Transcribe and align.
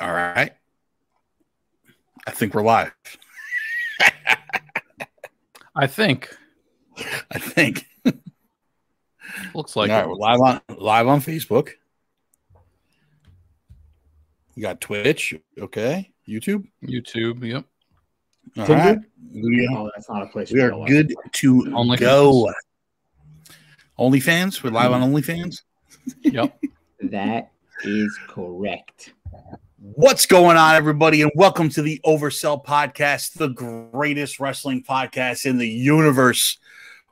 All 0.00 0.12
right. 0.12 0.52
I 2.26 2.30
think 2.30 2.54
we're 2.54 2.62
live. 2.62 2.92
I 5.76 5.86
think. 5.86 6.34
I 7.30 7.38
think. 7.38 7.86
Looks 9.54 9.76
like 9.76 9.90
All 9.90 9.98
right, 9.98 10.08
we're 10.08 10.14
live 10.14 10.40
on 10.40 10.60
live 10.76 11.06
on 11.06 11.20
Facebook. 11.20 11.70
We 14.56 14.62
got 14.62 14.80
Twitch, 14.80 15.34
okay, 15.58 16.10
YouTube. 16.28 16.66
YouTube. 16.82 17.42
Yep. 17.44 17.64
All 18.58 18.66
Tinder? 18.66 18.82
right, 18.82 18.98
we, 19.32 19.68
Oh, 19.72 19.90
that's 19.94 20.08
not 20.08 20.22
a 20.22 20.26
place. 20.26 20.50
we 20.50 20.60
are 20.60 20.70
go. 20.70 20.84
good 20.86 21.14
to 21.32 21.54
OnlyFans. 21.62 21.98
go. 22.00 22.52
OnlyFans, 23.98 24.62
we're 24.62 24.70
live 24.70 24.92
on 24.92 25.02
mm-hmm. 25.02 25.14
OnlyFans. 25.14 25.62
Yep. 26.22 26.60
That 27.02 27.52
is 27.84 28.18
correct. 28.28 29.12
What's 29.82 30.26
going 30.26 30.58
on, 30.58 30.74
everybody, 30.74 31.22
and 31.22 31.32
welcome 31.34 31.70
to 31.70 31.80
the 31.80 32.02
Oversell 32.04 32.62
Podcast, 32.62 33.32
the 33.32 33.48
greatest 33.48 34.38
wrestling 34.38 34.82
podcast 34.82 35.46
in 35.46 35.56
the 35.56 35.66
universe. 35.66 36.58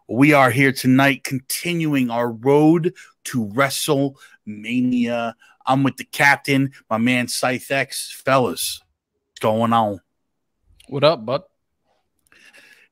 We 0.07 0.35
are 0.35 0.51
here 0.51 0.71
tonight, 0.73 1.25
continuing 1.25 2.11
our 2.11 2.31
road 2.31 2.93
to 3.25 3.47
WrestleMania. 3.47 5.33
I'm 5.65 5.83
with 5.83 5.97
the 5.97 6.05
captain, 6.05 6.73
my 6.91 6.99
man 6.99 7.29
Scythex. 7.29 8.13
Fellas, 8.13 8.83
what's 9.31 9.41
going 9.41 9.73
on? 9.73 10.03
What 10.89 11.05
up, 11.05 11.25
bud? 11.25 11.45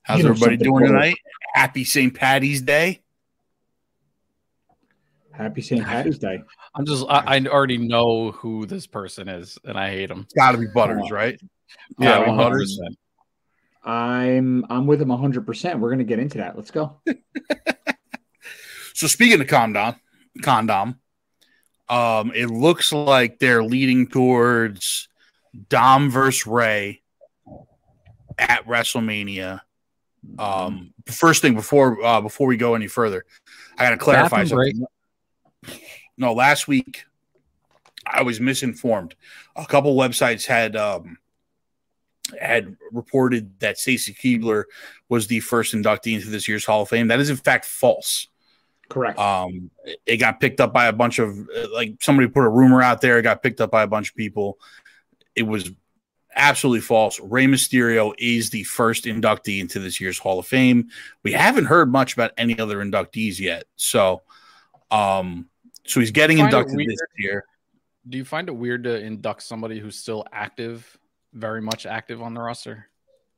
How's 0.00 0.20
You 0.20 0.24
know 0.24 0.30
everybody 0.30 0.56
doing 0.56 0.86
brother. 0.86 0.94
tonight? 0.94 1.18
Happy 1.52 1.84
St. 1.84 2.14
Patty's 2.14 2.62
Day. 2.62 3.02
Happy 5.32 5.60
St. 5.60 5.84
Patty's 5.84 6.18
Day. 6.18 6.42
I'm 6.76 6.84
just. 6.86 7.06
I, 7.08 7.22
I 7.26 7.40
already 7.46 7.78
know 7.78 8.32
who 8.32 8.66
this 8.66 8.86
person 8.86 9.28
is, 9.28 9.58
and 9.64 9.78
I 9.78 9.90
hate 9.90 10.10
him. 10.10 10.20
It's 10.20 10.34
got 10.34 10.52
to 10.52 10.58
be 10.58 10.66
Butters, 10.66 11.10
right? 11.10 11.38
Yeah, 11.98 12.18
Gotta 12.18 12.30
100%. 12.30 12.36
Butters. 12.36 12.80
I'm 13.84 14.66
I'm 14.68 14.86
with 14.86 15.00
him 15.00 15.08
100. 15.08 15.46
percent 15.46 15.78
We're 15.80 15.90
gonna 15.90 16.04
get 16.04 16.18
into 16.18 16.38
that. 16.38 16.56
Let's 16.56 16.70
go. 16.70 17.00
So 18.96 19.06
speaking 19.08 19.42
of 19.42 19.46
condom, 19.46 19.96
condom, 20.40 21.00
um, 21.90 22.32
it 22.34 22.46
looks 22.46 22.94
like 22.94 23.38
they're 23.38 23.62
leading 23.62 24.06
towards 24.06 25.08
Dom 25.68 26.10
versus 26.10 26.46
Rey 26.46 27.02
at 28.38 28.66
WrestleMania. 28.66 29.60
Um, 30.38 30.94
first 31.08 31.42
thing 31.42 31.54
before 31.54 32.02
uh, 32.02 32.22
before 32.22 32.46
we 32.46 32.56
go 32.56 32.74
any 32.74 32.86
further, 32.86 33.26
I 33.76 33.84
got 33.84 33.90
to 33.90 33.98
clarify 33.98 34.44
Bathroom 34.44 34.58
break. 34.58 34.76
No, 36.18 36.32
last 36.32 36.68
week 36.68 37.04
I 38.06 38.22
was 38.22 38.40
misinformed. 38.40 39.14
A 39.56 39.66
couple 39.66 39.96
websites 39.96 40.46
had 40.46 40.76
um, 40.76 41.18
had 42.40 42.76
reported 42.92 43.58
that 43.60 43.78
Stacy 43.78 44.14
Keibler 44.14 44.64
was 45.08 45.26
the 45.26 45.40
first 45.40 45.74
inductee 45.74 46.14
into 46.14 46.28
this 46.28 46.48
year's 46.48 46.64
Hall 46.64 46.82
of 46.82 46.88
Fame. 46.88 47.08
That 47.08 47.20
is 47.20 47.30
in 47.30 47.36
fact 47.36 47.64
false. 47.64 48.28
Correct. 48.88 49.18
Um, 49.18 49.70
it 50.06 50.18
got 50.18 50.40
picked 50.40 50.60
up 50.60 50.72
by 50.72 50.86
a 50.86 50.92
bunch 50.92 51.18
of 51.18 51.36
like 51.72 51.94
somebody 52.00 52.28
put 52.28 52.44
a 52.44 52.48
rumor 52.48 52.82
out 52.82 53.00
there. 53.00 53.18
It 53.18 53.22
got 53.22 53.42
picked 53.42 53.60
up 53.60 53.70
by 53.70 53.82
a 53.82 53.88
bunch 53.88 54.10
of 54.10 54.16
people. 54.16 54.58
It 55.34 55.42
was 55.42 55.70
absolutely 56.36 56.82
false. 56.82 57.18
Rey 57.20 57.46
Mysterio 57.46 58.12
is 58.18 58.50
the 58.50 58.62
first 58.64 59.04
inductee 59.04 59.60
into 59.60 59.78
this 59.78 60.00
year's 60.00 60.18
Hall 60.18 60.38
of 60.38 60.46
Fame. 60.46 60.88
We 61.24 61.32
haven't 61.32 61.64
heard 61.64 61.90
much 61.90 62.12
about 62.12 62.32
any 62.36 62.58
other 62.58 62.78
inductees 62.78 63.40
yet. 63.40 63.64
So, 63.76 64.22
um, 64.90 65.48
so 65.86 66.00
he's 66.00 66.10
getting 66.10 66.38
Find 66.38 66.52
it 66.52 66.56
inducted 66.56 66.78
this 66.88 66.98
year. 67.18 67.44
Do 68.08 68.18
you 68.18 68.24
find 68.24 68.48
it 68.48 68.52
weird 68.52 68.84
to 68.84 69.00
induct 69.00 69.42
somebody 69.42 69.78
who's 69.80 69.96
still 69.96 70.24
active, 70.32 70.96
very 71.32 71.60
much 71.60 71.86
active 71.86 72.22
on 72.22 72.34
the 72.34 72.40
roster? 72.40 72.86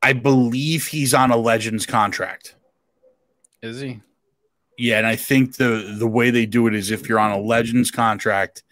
I 0.01 0.13
believe 0.13 0.87
he's 0.87 1.13
on 1.13 1.31
a 1.31 1.37
Legends 1.37 1.85
contract. 1.85 2.55
Is 3.61 3.81
he? 3.81 4.01
Yeah, 4.77 4.97
and 4.97 5.07
I 5.07 5.17
think 5.17 5.57
the 5.57 5.95
the 5.97 6.07
way 6.07 6.29
they 6.29 6.45
do 6.45 6.67
it 6.67 6.73
is 6.73 6.91
if 6.91 7.09
you're 7.09 7.19
on 7.19 7.31
a 7.31 7.39
Legends 7.41 7.91
contract, 7.91 8.63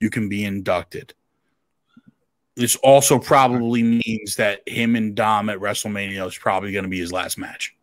you 0.00 0.10
can 0.10 0.28
be 0.28 0.44
inducted. 0.44 1.14
This 2.56 2.76
also 2.76 3.18
probably 3.18 3.82
means 3.82 4.36
that 4.36 4.66
him 4.66 4.96
and 4.96 5.14
Dom 5.14 5.48
at 5.48 5.58
WrestleMania 5.58 6.26
is 6.26 6.36
probably 6.36 6.72
going 6.72 6.84
to 6.84 6.90
be 6.90 6.98
his 6.98 7.12
last 7.12 7.38
match. 7.38 7.74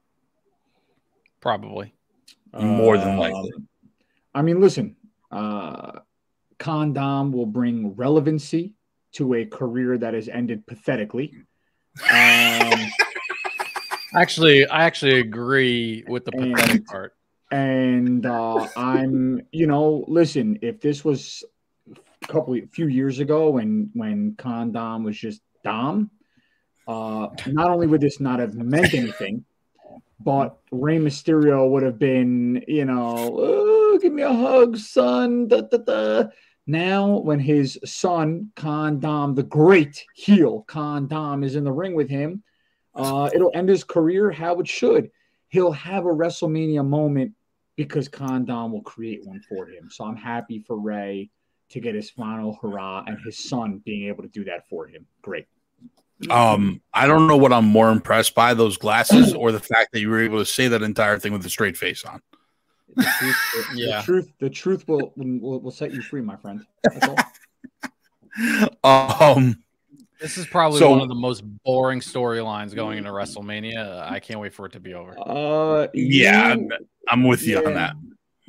Probably. 1.42 1.94
more 2.54 2.98
than 2.98 3.10
Um, 3.14 3.18
likely. 3.18 3.52
I 4.36 4.42
mean, 4.44 4.60
listen. 4.62 4.96
Uh, 5.34 6.00
Condom 6.60 7.32
will 7.32 7.46
bring 7.48 7.96
relevancy 7.96 8.74
to 9.14 9.34
a 9.34 9.46
career 9.46 9.98
that 9.98 10.14
has 10.14 10.30
ended 10.30 10.66
pathetically. 10.68 11.34
Um, 12.12 12.80
Actually, 14.16 14.66
I 14.68 14.84
actually 14.86 15.20
agree 15.20 16.04
with 16.08 16.26
the 16.26 16.32
And- 16.36 16.54
pathetic 16.56 16.86
part. 16.86 17.14
and 17.52 18.26
uh, 18.26 18.68
I'm, 18.78 19.42
you 19.52 19.66
know, 19.68 20.06
listen. 20.08 20.60
If 20.62 20.80
this 20.82 21.04
was 21.04 21.44
a 22.24 22.28
couple, 22.28 22.54
a 22.56 22.62
few 22.68 22.88
years 22.88 23.20
ago, 23.20 23.50
when 23.50 23.90
when 23.94 24.36
Condom 24.38 25.04
was 25.04 25.18
just 25.18 25.42
Dom, 25.64 26.12
uh, 26.88 27.28
not 27.48 27.72
only 27.72 27.88
would 27.88 28.02
this 28.02 28.20
not 28.20 28.40
have 28.40 28.54
meant 28.54 28.94
anything, 28.94 29.46
but 30.20 30.58
Rey 30.72 31.00
Mysterio 31.00 31.68
would 31.72 31.82
have 31.84 31.98
been, 31.98 32.64
you 32.68 32.86
know, 32.86 33.16
"Oh, 33.36 33.63
give 34.14 34.18
me 34.18 34.24
a 34.24 34.34
hug, 34.34 34.78
son. 34.78 35.48
Da, 35.48 35.62
da, 35.62 35.78
da. 35.78 36.24
Now, 36.66 37.18
when 37.18 37.40
his 37.40 37.78
son 37.84 38.52
Condom, 38.56 39.36
the 39.36 39.44
great 39.44 40.06
heel 40.16 40.64
Condom, 40.68 41.44
is 41.44 41.56
in 41.56 41.64
the 41.64 41.72
ring 41.72 41.96
with 41.96 42.10
him, 42.10 42.44
uh, 42.96 43.30
it'll 43.34 43.52
end 43.54 43.70
his 43.70 43.84
career 43.84 44.32
how 44.32 44.60
it 44.60 44.68
should. 44.68 45.10
He'll 45.50 45.72
have 45.72 46.06
a 46.06 46.10
WrestleMania 46.10 46.88
moment 46.88 47.34
because 47.76 48.08
Condom 48.08 48.72
will 48.72 48.82
create 48.82 49.26
one 49.26 49.42
for 49.50 49.68
him. 49.68 49.90
So 49.90 50.06
I'm 50.06 50.16
happy 50.16 50.60
for 50.60 50.78
Rey 50.78 51.30
to 51.70 51.80
get 51.80 51.96
his 51.96 52.10
final 52.10 52.58
hurrah 52.62 53.04
and 53.08 53.18
his 53.26 53.50
son 53.50 53.82
being 53.84 54.08
able 54.08 54.24
to 54.24 54.30
do 54.30 54.44
that 54.46 54.70
for 54.70 54.88
him. 54.88 55.06
Great. 55.22 55.48
Um, 56.30 56.82
I 56.94 57.08
don't 57.08 57.28
know 57.28 57.36
what 57.36 57.52
I'm 57.52 57.66
more 57.66 57.90
impressed 57.90 58.36
by 58.36 58.54
those 58.54 58.78
glasses 58.78 59.34
or 59.34 59.52
the 59.52 59.60
fact 59.60 59.92
that 59.92 60.00
you 60.00 60.10
were 60.10 60.22
able 60.22 60.38
to 60.38 60.46
say 60.46 60.68
that 60.68 60.82
entire 60.82 61.20
thing 61.20 61.34
with 61.34 61.46
a 61.46 61.50
straight 61.50 61.76
face 61.76 62.06
on. 62.06 62.22
The 62.96 63.04
truth, 63.20 63.36
the, 63.54 63.78
Yeah. 63.78 63.98
the 63.98 64.04
truth, 64.04 64.32
the 64.40 64.50
truth 64.50 64.88
will, 64.88 65.14
will 65.16 65.60
will 65.60 65.72
set 65.72 65.94
you 65.94 66.02
free, 66.02 66.22
my 66.22 66.36
friend. 66.38 66.66
That's 66.84 67.08
all. 67.08 67.18
Um, 68.84 69.58
This 70.20 70.38
is 70.38 70.48
probably 70.48 70.80
So- 70.80 70.90
one 70.90 71.02
of 71.02 71.10
the 71.10 71.16
most 71.16 71.44
boring 71.64 72.00
storylines 72.00 72.74
going 72.74 72.98
into 72.98 73.12
WrestleMania. 73.12 74.10
I 74.10 74.20
can't 74.20 74.40
wait 74.40 74.54
for 74.54 74.66
it 74.66 74.72
to 74.72 74.80
be 74.80 74.94
over. 74.94 75.16
Uh, 75.20 75.88
yeah, 75.94 76.48
you- 76.48 76.54
I'm, 76.54 76.70
I'm 77.10 77.24
with 77.24 77.46
you 77.46 77.58
on 77.66 77.74
that. 77.76 77.96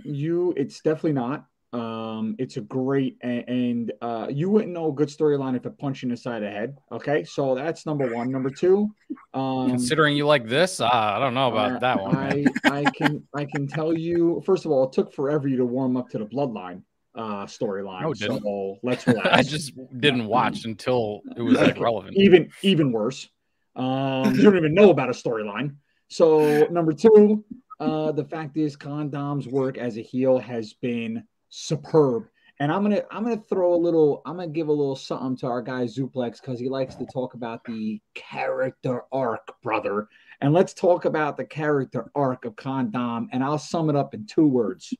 You, 0.02 0.54
it's 0.56 0.80
definitely 0.80 1.12
not. 1.14 1.46
Um, 1.74 2.36
it's 2.38 2.56
a 2.56 2.60
great 2.60 3.16
and, 3.20 3.48
and 3.48 3.92
uh, 4.00 4.28
you 4.30 4.48
wouldn't 4.48 4.72
know 4.72 4.90
a 4.90 4.92
good 4.92 5.08
storyline 5.08 5.56
if 5.56 5.66
it 5.66 5.76
punched 5.76 6.02
you 6.02 6.06
in 6.06 6.10
the 6.10 6.16
side 6.16 6.36
of 6.36 6.42
the 6.42 6.50
head. 6.50 6.78
Okay, 6.92 7.24
so 7.24 7.56
that's 7.56 7.84
number 7.84 8.14
one. 8.14 8.30
Number 8.30 8.48
two, 8.48 8.88
um, 9.34 9.70
Considering 9.70 10.16
you 10.16 10.24
like 10.24 10.46
this, 10.46 10.80
uh, 10.80 10.88
I 10.88 11.18
don't 11.18 11.34
know 11.34 11.50
about 11.50 11.72
uh, 11.72 11.78
that 11.80 12.00
one. 12.00 12.16
I 12.16 12.44
I 12.64 12.84
can 12.84 13.26
I 13.34 13.44
can 13.44 13.66
tell 13.66 13.92
you. 13.92 14.40
First 14.46 14.66
of 14.66 14.70
all, 14.70 14.84
it 14.84 14.92
took 14.92 15.12
forever 15.12 15.48
you 15.48 15.56
to 15.56 15.64
warm 15.64 15.96
up 15.96 16.08
to 16.10 16.18
the 16.18 16.26
bloodline 16.26 16.82
uh, 17.16 17.46
storyline. 17.46 18.02
No, 18.02 18.14
so 18.14 18.78
let's 18.84 19.04
relax. 19.08 19.28
I 19.32 19.42
just 19.42 19.72
didn't 19.98 20.26
watch 20.26 20.66
until 20.66 21.22
it 21.36 21.42
was 21.42 21.54
like 21.54 21.80
relevant. 21.80 22.16
even 22.16 22.50
even 22.62 22.92
worse. 22.92 23.28
Um, 23.74 24.32
you 24.36 24.42
don't 24.42 24.56
even 24.56 24.74
know 24.74 24.90
about 24.90 25.08
a 25.08 25.12
storyline. 25.12 25.74
So 26.06 26.68
number 26.70 26.92
two, 26.92 27.44
uh, 27.80 28.12
the 28.12 28.24
fact 28.24 28.56
is, 28.56 28.76
Condom's 28.76 29.48
work 29.48 29.76
as 29.76 29.96
a 29.96 30.02
heel 30.02 30.38
has 30.38 30.74
been 30.74 31.24
superb. 31.54 32.28
And 32.60 32.70
I'm 32.70 32.82
gonna 32.82 33.02
I'm 33.10 33.24
gonna 33.24 33.42
throw 33.48 33.74
a 33.74 33.76
little 33.76 34.22
I'm 34.26 34.36
gonna 34.36 34.48
give 34.48 34.68
a 34.68 34.72
little 34.72 34.96
something 34.96 35.36
to 35.38 35.46
our 35.46 35.62
guy 35.62 35.84
Zuplex 35.84 36.40
because 36.40 36.58
he 36.58 36.68
likes 36.68 36.94
to 36.96 37.06
talk 37.06 37.34
about 37.34 37.64
the 37.64 38.00
character 38.14 39.02
arc, 39.12 39.60
brother. 39.62 40.08
And 40.40 40.52
let's 40.52 40.74
talk 40.74 41.04
about 41.04 41.36
the 41.36 41.44
character 41.44 42.10
arc 42.14 42.44
of 42.44 42.56
Condom. 42.56 43.28
And 43.32 43.42
I'll 43.42 43.58
sum 43.58 43.90
it 43.90 43.96
up 43.96 44.14
in 44.14 44.26
two 44.26 44.46
words. 44.46 44.92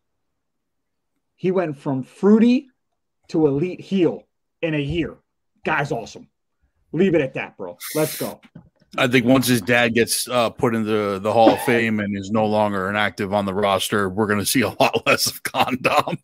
He 1.37 1.51
went 1.51 1.77
from 1.77 2.03
fruity 2.03 2.69
to 3.29 3.47
elite 3.47 3.81
heel 3.81 4.23
in 4.63 4.75
a 4.75 4.79
year. 4.79 5.17
Guy's 5.65 5.93
awesome. 5.93 6.29
Leave 6.93 7.15
it 7.15 7.21
at 7.21 7.35
that, 7.35 7.57
bro. 7.57 7.77
Let's 7.95 8.19
go. 8.19 8.41
I 8.97 9.07
think 9.09 9.27
once 9.27 9.47
his 9.47 9.61
dad 9.61 9.95
gets 9.95 10.29
uh, 10.29 10.51
put 10.51 10.75
into 10.75 11.19
the 11.19 11.33
Hall 11.33 11.51
of 11.51 11.61
Fame 11.63 12.01
and 12.01 12.17
is 12.17 12.31
no 12.31 12.47
longer 12.47 12.89
an 12.89 12.97
active 12.97 13.33
on 13.35 13.45
the 13.47 13.55
roster, 13.55 14.09
we're 14.09 14.27
going 14.27 14.39
to 14.41 14.47
see 14.47 14.61
a 14.63 14.69
lot 14.81 15.07
less 15.07 15.27
of 15.27 15.43
Condom. 15.43 16.19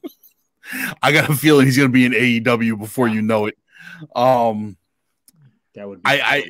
I 1.03 1.13
got 1.13 1.29
a 1.31 1.35
feeling 1.35 1.67
he's 1.67 1.77
going 1.77 1.89
to 1.89 1.93
be 1.93 2.05
in 2.05 2.13
AEW 2.13 2.79
before 2.79 3.09
you 3.09 3.23
know 3.23 3.47
it. 3.47 3.57
Um, 4.15 4.77
That 5.75 5.89
would 5.89 6.03
be 6.03 6.09
I- 6.11 6.21
I- 6.37 6.45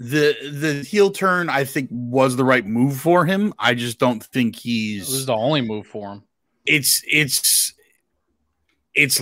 the 0.00 0.36
the 0.52 0.84
heel 0.84 1.10
turn 1.10 1.48
I 1.50 1.64
think 1.64 1.88
was 1.90 2.36
the 2.36 2.44
right 2.44 2.64
move 2.64 3.00
for 3.00 3.24
him. 3.26 3.52
I 3.58 3.74
just 3.74 3.98
don't 3.98 4.22
think 4.22 4.64
It 4.64 5.00
was 5.00 5.08
he's 5.08 5.26
the 5.26 5.34
only 5.34 5.60
move 5.60 5.88
for 5.88 6.12
him. 6.12 6.22
it's 6.64 7.02
it's 7.10 7.74
it's 8.94 9.20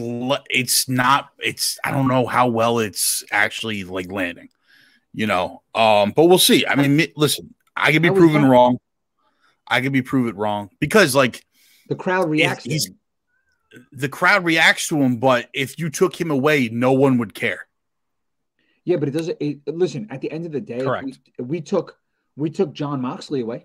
it's 0.50 0.86
not 0.88 1.30
it's 1.38 1.78
I 1.82 1.92
don't 1.92 2.08
know 2.08 2.26
how 2.26 2.48
well 2.48 2.78
it's 2.78 3.24
actually 3.30 3.84
like 3.84 4.12
landing, 4.12 4.48
you 5.16 5.26
know. 5.26 5.62
Um, 5.74 6.12
but 6.14 6.26
we'll 6.26 6.38
see. 6.38 6.64
I 6.64 6.76
mean, 6.76 6.94
mi- 6.96 7.12
listen, 7.16 7.52
I 7.74 7.90
could 7.90 8.02
be 8.02 8.10
proven 8.10 8.42
that? 8.42 8.48
wrong. 8.48 8.78
I 9.66 9.80
could 9.80 9.92
be 9.92 10.02
proven 10.02 10.36
wrong 10.36 10.70
because 10.78 11.16
like 11.16 11.44
The 11.88 11.96
crowd 11.96 12.30
reacts. 12.30 12.62
to 12.64 12.70
he's- 12.70 12.86
him. 12.86 12.98
the 13.90 14.08
crowd 14.08 14.44
reacts 14.44 14.86
to 14.88 14.96
him, 15.02 15.16
but 15.16 15.48
if 15.52 15.78
you 15.78 15.90
took 15.90 16.18
him 16.20 16.30
away, 16.30 16.68
no 16.68 16.92
one 16.92 17.18
would 17.18 17.34
care. 17.34 17.66
Yeah, 18.84 18.98
but 18.98 19.08
it 19.08 19.12
doesn't. 19.12 19.36
It, 19.40 19.58
listen, 19.66 20.06
at 20.10 20.20
the 20.20 20.30
end 20.30 20.46
of 20.46 20.52
the 20.52 20.60
day, 20.60 20.76
if 20.76 20.84
Correct. 20.84 21.04
We, 21.06 21.14
if 21.40 21.46
we 21.46 21.60
took 21.60 21.98
we 22.36 22.50
took 22.50 22.72
Jon 22.72 23.00
Moxley 23.00 23.40
away, 23.40 23.64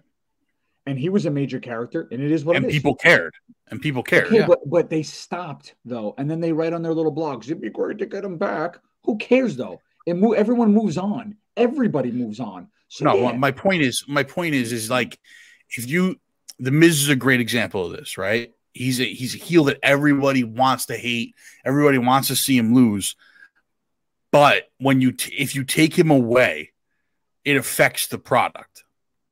and 0.88 0.98
he 0.98 1.10
was 1.10 1.28
a 1.28 1.30
major 1.30 1.60
character, 1.60 2.08
and 2.12 2.20
it 2.22 2.32
is 2.32 2.44
what 2.44 2.56
and 2.56 2.66
it 2.66 2.70
is. 2.70 2.74
people 2.76 2.96
cared. 2.96 3.34
And 3.70 3.80
people 3.80 4.02
cared. 4.04 4.28
Okay, 4.28 4.38
yeah. 4.40 4.48
but 4.48 4.68
but 4.68 4.90
they 4.90 5.04
stopped 5.04 5.76
though, 5.86 6.16
and 6.18 6.30
then 6.30 6.40
they 6.40 6.52
write 6.54 6.74
on 6.74 6.82
their 6.82 6.94
little 6.96 7.14
blogs, 7.14 7.46
"It'd 7.46 7.62
be 7.62 7.70
great 7.70 8.00
to 8.00 8.06
get 8.08 8.26
him 8.26 8.38
back." 8.40 8.80
Who 9.06 9.18
cares 9.18 9.56
though? 9.56 9.80
It 10.08 10.16
mo- 10.16 10.34
everyone 10.34 10.74
moves 10.74 10.98
on. 10.98 11.38
Everybody 11.58 12.12
moves 12.12 12.40
on. 12.40 12.68
So 12.88 13.06
No, 13.06 13.16
yeah, 13.16 13.32
my 13.34 13.52
point 13.52 13.84
is, 13.84 14.04
my 14.08 14.24
point 14.24 14.56
is, 14.56 14.72
is 14.72 14.90
like 14.90 15.20
if 15.78 15.88
you, 15.90 16.20
the 16.60 16.72
Miz 16.72 17.02
is 17.02 17.10
a 17.10 17.16
great 17.16 17.40
example 17.40 17.86
of 17.86 17.92
this, 17.94 18.18
right? 18.18 18.54
He's 18.74 19.00
a 19.02 19.06
he's 19.06 19.36
a 19.36 19.38
heel 19.38 19.66
that 19.66 19.80
everybody 19.84 20.44
wants 20.44 20.86
to 20.88 20.98
hate, 20.98 21.36
everybody 21.66 21.98
wants 21.98 22.30
to 22.30 22.36
see 22.36 22.58
him 22.58 22.74
lose, 22.74 23.16
but 24.32 24.70
when 24.78 25.02
you 25.02 25.12
t- 25.12 25.34
if 25.36 25.56
you 25.56 25.64
take 25.64 25.98
him 25.98 26.10
away, 26.10 26.72
it 27.44 27.58
affects 27.58 28.08
the 28.08 28.18
product, 28.18 28.84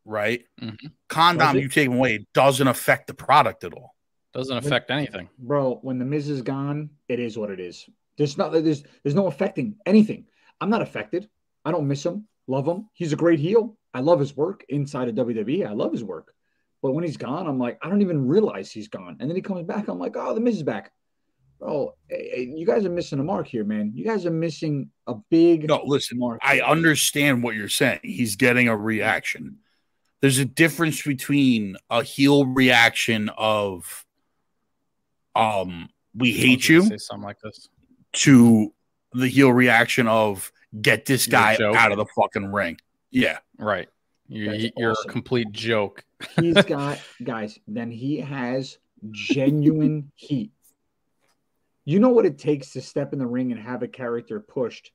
right? 0.03 0.45
Mhm. 0.61 0.91
Condom, 1.07 1.57
you 1.57 1.69
take 1.69 1.87
him 1.87 1.93
away, 1.93 2.15
it 2.15 2.27
doesn't 2.33 2.67
affect 2.67 3.07
the 3.07 3.13
product 3.13 3.63
at 3.63 3.73
all. 3.73 3.95
Doesn't 4.33 4.57
affect 4.57 4.91
anything. 4.91 5.29
bro, 5.37 5.75
when 5.81 5.99
the 5.99 6.05
Miz 6.05 6.29
is 6.29 6.41
gone, 6.41 6.89
it 7.07 7.19
is 7.19 7.37
what 7.37 7.49
it 7.49 7.59
is. 7.59 7.89
There's 8.17 8.37
not 8.37 8.51
there's 8.51 8.83
there's 9.03 9.15
no 9.15 9.27
affecting 9.27 9.75
anything. 9.85 10.25
I'm 10.59 10.69
not 10.69 10.81
affected. 10.81 11.29
I 11.65 11.71
don't 11.71 11.87
miss 11.87 12.05
him. 12.05 12.27
Love 12.47 12.67
him. 12.67 12.89
He's 12.93 13.13
a 13.13 13.17
great 13.17 13.39
heel. 13.39 13.77
I 13.93 13.99
love 14.01 14.19
his 14.19 14.35
work 14.35 14.65
inside 14.69 15.09
of 15.09 15.15
WWE. 15.15 15.65
I 15.67 15.73
love 15.73 15.91
his 15.91 16.03
work. 16.03 16.33
But 16.81 16.93
when 16.93 17.03
he's 17.03 17.17
gone, 17.17 17.47
I'm 17.47 17.59
like, 17.59 17.77
I 17.81 17.89
don't 17.89 18.01
even 18.01 18.27
realize 18.27 18.71
he's 18.71 18.87
gone. 18.87 19.17
And 19.19 19.29
then 19.29 19.35
he 19.35 19.41
comes 19.41 19.63
back. 19.63 19.87
I'm 19.87 19.99
like, 19.99 20.15
oh, 20.15 20.33
the 20.33 20.39
Miz 20.39 20.55
is 20.57 20.63
back. 20.63 20.91
Bro, 21.59 21.93
eh, 22.09 22.45
you 22.55 22.65
guys 22.65 22.85
are 22.85 22.89
missing 22.89 23.19
a 23.19 23.23
mark 23.23 23.47
here, 23.47 23.65
man. 23.65 23.91
You 23.93 24.05
guys 24.05 24.25
are 24.25 24.31
missing 24.31 24.89
a 25.07 25.15
big 25.29 25.67
No, 25.67 25.81
listen, 25.85 26.17
mark. 26.17 26.39
I 26.41 26.61
understand 26.61 27.43
what 27.43 27.55
you're 27.55 27.67
saying. 27.67 27.99
He's 28.01 28.37
getting 28.37 28.69
a 28.69 28.77
reaction. 28.77 29.57
There's 30.21 30.37
a 30.37 30.45
difference 30.45 31.01
between 31.01 31.75
a 31.89 32.01
heel 32.03 32.45
reaction 32.45 33.29
of 33.37 34.05
um 35.35 35.89
we 36.15 36.31
hate 36.31 36.67
you 36.67 36.81
Say 36.81 36.97
something 36.97 37.23
like 37.23 37.39
this. 37.41 37.69
to 38.13 38.73
the 39.13 39.27
heel 39.27 39.51
reaction 39.51 40.07
of 40.07 40.51
get 40.81 41.05
this 41.05 41.27
guy 41.27 41.57
out 41.75 41.91
of 41.91 41.97
the 41.97 42.05
fucking 42.15 42.51
ring. 42.51 42.77
Yeah. 43.11 43.39
Right. 43.57 43.89
You, 44.27 44.51
That's 44.51 44.73
you're 44.77 44.91
awesome. 44.91 45.09
a 45.09 45.11
complete 45.11 45.51
joke. 45.51 46.03
he's 46.39 46.53
got 46.65 46.99
guys 47.23 47.57
then 47.67 47.91
he 47.91 48.19
has 48.19 48.77
genuine 49.11 50.11
heat 50.15 50.51
you 51.85 51.99
know 51.99 52.09
what 52.09 52.25
it 52.25 52.37
takes 52.37 52.71
to 52.71 52.81
step 52.81 53.13
in 53.13 53.19
the 53.19 53.25
ring 53.25 53.51
and 53.51 53.59
have 53.59 53.81
a 53.81 53.87
character 53.87 54.39
pushed 54.39 54.91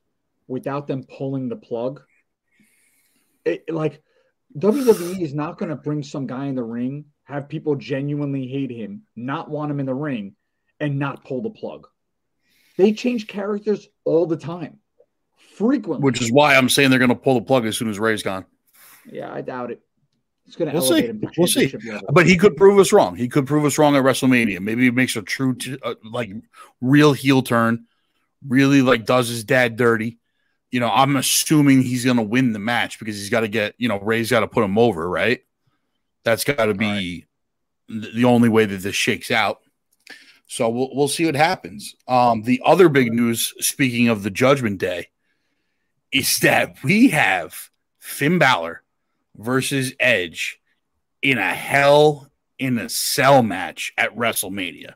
without 0.47 0.87
them 0.87 1.03
pulling 1.03 1.49
the 1.49 1.55
plug 1.55 2.01
it, 3.43 3.69
like 3.69 4.01
wwe 4.57 5.19
is 5.19 5.33
not 5.33 5.57
going 5.57 5.69
to 5.69 5.75
bring 5.75 6.01
some 6.03 6.27
guy 6.27 6.45
in 6.45 6.55
the 6.55 6.63
ring 6.63 7.05
have 7.23 7.49
people 7.49 7.75
genuinely 7.75 8.47
hate 8.47 8.71
him 8.71 9.01
not 9.15 9.49
want 9.49 9.71
him 9.71 9.79
in 9.79 9.85
the 9.85 9.93
ring 9.93 10.35
and 10.79 10.97
not 10.99 11.25
pull 11.25 11.41
the 11.41 11.49
plug 11.49 11.87
they 12.77 12.93
change 12.93 13.27
characters 13.27 13.89
all 14.05 14.27
the 14.27 14.37
time 14.37 14.79
frequently 15.57 16.03
Which 16.03 16.21
is 16.21 16.31
why 16.31 16.55
I'm 16.55 16.69
saying 16.69 16.89
they're 16.89 16.99
gonna 16.99 17.15
pull 17.15 17.35
the 17.35 17.41
plug 17.45 17.65
as 17.65 17.77
soon 17.77 17.89
as 17.89 17.99
Rey's 17.99 18.23
gone. 18.23 18.45
yeah 19.09 19.31
i 19.33 19.41
doubt 19.41 19.71
it 19.71 19.81
it's 20.47 20.55
going 20.55 20.69
to 20.69 20.77
We'll 20.77 20.85
elevate 20.85 21.03
see. 21.05 21.09
him 21.09 21.21
to 21.21 21.29
We'll 21.39 21.47
see. 21.47 21.91
level. 21.91 22.07
But 22.13 22.27
he 22.27 22.37
could 22.37 22.55
prove 22.55 22.77
us 22.77 22.93
wrong. 22.93 23.15
He 23.15 23.27
could 23.27 23.47
prove 23.47 23.65
us 23.65 23.79
wrong 23.79 23.95
at 23.95 24.03
WrestleMania. 24.03 24.59
Maybe 24.59 24.83
he 24.83 24.91
makes 24.91 25.15
a 25.15 25.23
true, 25.23 25.55
t- 25.55 25.75
uh, 25.81 25.95
like, 26.03 26.29
real 26.81 27.13
heel 27.13 27.41
turn. 27.41 27.85
Really, 28.47 28.83
like, 28.83 29.07
does 29.07 29.27
his 29.27 29.43
dad 29.43 29.75
dirty. 29.75 30.19
You 30.69 30.81
know, 30.81 30.91
I'm 30.93 31.15
assuming 31.15 31.81
he's 31.81 32.05
going 32.05 32.17
to 32.17 32.21
win 32.23 32.53
the 32.53 32.59
match 32.59 32.99
because 32.99 33.15
he's 33.17 33.31
got 33.31 33.39
to 33.39 33.47
get. 33.47 33.73
You 33.79 33.89
know, 33.89 33.99
Rey's 33.99 34.29
got 34.29 34.41
to 34.41 34.47
put 34.47 34.63
him 34.63 34.77
over, 34.77 35.09
right? 35.09 35.41
That's 36.23 36.43
got 36.43 36.65
to 36.65 36.75
be 36.75 37.25
th- 37.89 38.13
the 38.13 38.25
only 38.25 38.47
way 38.49 38.65
that 38.65 38.77
this 38.83 38.95
shakes 38.95 39.31
out. 39.31 39.61
So 40.45 40.69
we'll 40.69 40.89
we'll 40.93 41.07
see 41.07 41.25
what 41.25 41.33
happens. 41.35 41.95
Um, 42.07 42.43
the 42.43 42.61
other 42.63 42.87
big 42.87 43.11
news, 43.11 43.51
speaking 43.65 44.09
of 44.09 44.21
the 44.21 44.29
Judgment 44.29 44.77
Day, 44.77 45.07
is 46.11 46.37
that 46.37 46.83
we 46.83 47.09
have 47.09 47.69
Finn 47.99 48.39
Balor 48.39 48.83
versus 49.35 49.93
Edge 49.99 50.59
in 51.21 51.37
a 51.37 51.53
Hell 51.53 52.31
in 52.57 52.77
a 52.77 52.89
Cell 52.89 53.43
match 53.43 53.93
at 53.97 54.15
WrestleMania. 54.15 54.93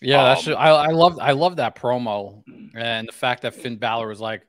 Yeah, 0.00 0.24
that's 0.24 0.46
Um, 0.48 0.54
I 0.56 0.68
I 0.68 0.86
love 0.88 1.18
I 1.20 1.32
love 1.32 1.56
that 1.56 1.76
promo 1.76 2.42
and 2.74 3.08
the 3.08 3.12
fact 3.12 3.42
that 3.42 3.54
Finn 3.54 3.76
Balor 3.76 4.08
was 4.08 4.20
like, 4.20 4.42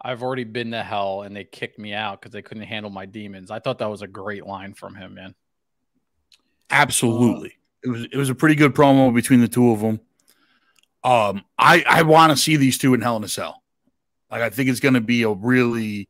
I've 0.00 0.22
already 0.22 0.44
been 0.44 0.72
to 0.72 0.82
hell 0.82 1.22
and 1.22 1.34
they 1.34 1.44
kicked 1.44 1.78
me 1.78 1.92
out 1.94 2.20
because 2.20 2.32
they 2.32 2.42
couldn't 2.42 2.64
handle 2.64 2.90
my 2.90 3.06
demons. 3.06 3.50
I 3.50 3.60
thought 3.60 3.78
that 3.78 3.90
was 3.90 4.02
a 4.02 4.08
great 4.08 4.46
line 4.46 4.74
from 4.74 4.94
him, 4.94 5.14
man. 5.14 5.34
Absolutely, 6.70 7.54
it 7.84 7.88
was 7.88 8.04
it 8.04 8.16
was 8.16 8.30
a 8.30 8.34
pretty 8.34 8.56
good 8.56 8.74
promo 8.74 9.14
between 9.14 9.40
the 9.40 9.48
two 9.48 9.70
of 9.70 9.80
them. 9.80 10.00
Um, 11.06 11.44
I 11.56 11.84
I 11.88 12.02
want 12.02 12.32
to 12.32 12.36
see 12.36 12.56
these 12.56 12.78
two 12.78 12.92
in 12.92 13.00
Hell 13.00 13.16
in 13.16 13.22
a 13.22 13.28
Cell. 13.28 13.62
Like 14.28 14.42
I 14.42 14.50
think 14.50 14.68
it's 14.68 14.80
going 14.80 14.94
to 14.94 15.00
be 15.00 15.22
a 15.22 15.30
really 15.30 16.08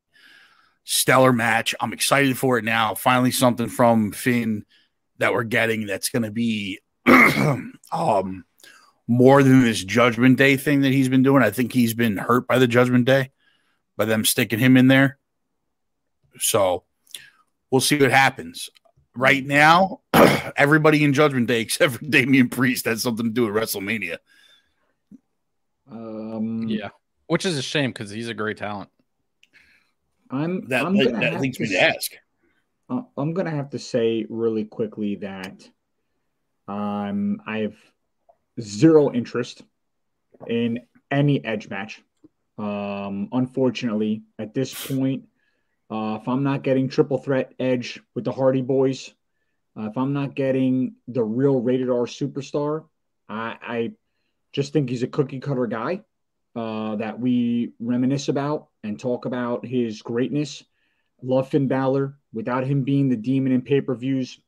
stellar 0.85 1.35
match. 1.35 1.75
I'm 1.79 1.93
excited 1.93 2.39
for 2.39 2.57
it 2.57 2.65
now. 2.65 2.95
Finally, 2.95 3.33
something 3.33 3.69
from 3.69 4.11
Finn 4.13 4.65
that 5.19 5.35
we're 5.35 5.45
getting 5.45 5.87
that's 5.87 6.09
going 6.09 6.23
to 6.23 6.31
be 6.31 6.81
um 7.93 8.45
more 9.07 9.43
than 9.43 9.61
this 9.61 9.85
Judgment 9.85 10.39
Day 10.39 10.57
thing 10.57 10.81
that 10.81 10.93
he's 10.93 11.11
been 11.11 11.23
doing. 11.23 11.43
I 11.43 11.51
think 11.51 11.75
he's 11.75 11.93
been 11.93 12.17
hurt 12.17 12.49
by 12.49 12.59
the 12.59 12.67
Judgment 12.67 13.05
Day 13.05 13.33
by 13.99 14.07
them 14.07 14.25
sticking 14.25 14.59
him 14.59 14.79
in 14.79 14.89
there. 14.89 15.19
So 16.39 16.85
we'll 17.71 17.83
see 17.83 17.99
what 17.99 18.11
happens. 18.11 18.71
Right 19.15 19.45
now, 19.45 20.01
everybody 20.57 21.05
in 21.05 21.13
Judgment 21.13 21.49
Day 21.49 21.61
except 21.63 21.97
for 21.97 22.05
Damian 22.07 22.49
Priest 22.49 22.87
has 22.87 23.03
something 23.03 23.27
to 23.27 23.33
do 23.33 23.45
with 23.45 23.63
WrestleMania. 23.63 24.17
Um 25.91 26.69
Yeah, 26.69 26.89
which 27.27 27.45
is 27.47 27.57
a 27.57 27.63
shame 27.63 27.91
because 27.91 28.11
he's 28.11 28.29
a 28.29 28.35
great 28.35 28.57
talent. 28.57 28.91
I'm 30.31 30.67
That, 30.69 30.85
I'm 30.85 30.97
that, 30.97 31.21
that 31.21 31.41
leads 31.41 31.59
to 31.59 31.63
me 31.65 31.69
to 31.71 31.77
s- 31.77 31.95
ask. 31.97 32.13
uh, 32.91 33.03
I'm 33.17 33.33
gonna 33.33 33.51
have 33.51 33.71
to 33.71 33.79
say 33.79 34.27
really 34.29 34.65
quickly 34.65 35.17
that 35.17 35.69
um 36.69 37.41
I 37.47 37.59
have 37.59 37.77
zero 38.61 39.13
interest 39.13 39.63
in 40.49 40.81
any 41.11 41.45
edge 41.45 41.69
match. 41.69 42.03
Um, 42.59 43.29
unfortunately, 43.33 44.23
at 44.39 44.55
this 44.55 44.75
point, 44.75 45.29
uh, 45.91 46.19
if 46.21 46.27
I'm 46.29 46.43
not 46.43 46.63
getting 46.63 46.89
triple 46.89 47.19
threat 47.19 47.53
edge 47.61 48.01
with 48.15 48.25
the 48.25 48.33
Hardy 48.33 48.63
Boys, 48.63 49.13
uh, 49.79 49.83
if 49.91 49.97
I'm 49.99 50.13
not 50.13 50.35
getting 50.35 50.95
the 51.07 51.23
real 51.23 51.61
rated 51.61 51.91
R 51.91 52.07
superstar, 52.07 52.87
I, 53.29 53.57
I 53.63 53.93
just 54.57 54.73
think 54.73 54.89
he's 54.89 55.03
a 55.03 55.07
cookie 55.07 55.39
cutter 55.39 55.67
guy 55.67 56.01
uh, 56.57 56.97
that 56.97 57.21
we 57.21 57.73
reminisce 57.79 58.29
about 58.29 58.69
and 58.83 58.99
talk 58.99 59.27
about 59.27 59.67
his 59.67 60.01
greatness. 60.01 60.65
Love 61.23 61.51
Finn 61.51 61.69
Balor. 61.69 62.17
Without 62.33 62.65
him 62.65 62.83
being 62.83 63.11
the 63.11 63.17
demon 63.17 63.53
in 63.53 63.61
pay 63.61 63.83
per 63.83 63.95
views, 63.95 64.41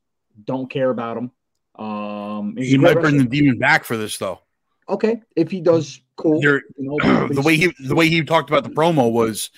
don't 0.46 0.70
care 0.70 0.88
about 0.88 1.18
him. 1.18 1.30
Um, 1.78 2.56
He 2.56 2.78
might 2.78 2.94
bring 2.94 3.16
wrestler. 3.16 3.18
the 3.18 3.28
demon 3.28 3.58
back 3.58 3.84
for 3.84 3.98
this 3.98 4.16
though. 4.16 4.40
Okay, 4.88 5.20
if 5.36 5.50
he 5.50 5.60
does, 5.60 6.00
cool. 6.16 6.40
There- 6.40 6.62
You 6.78 6.98
know, 7.02 7.28
the 7.30 7.42
way 7.42 7.56
he 7.56 7.74
the 7.78 7.94
way 7.94 8.08
he 8.08 8.22
talked 8.24 8.48
about 8.48 8.64
the 8.64 8.70
promo 8.70 9.12
was 9.12 9.50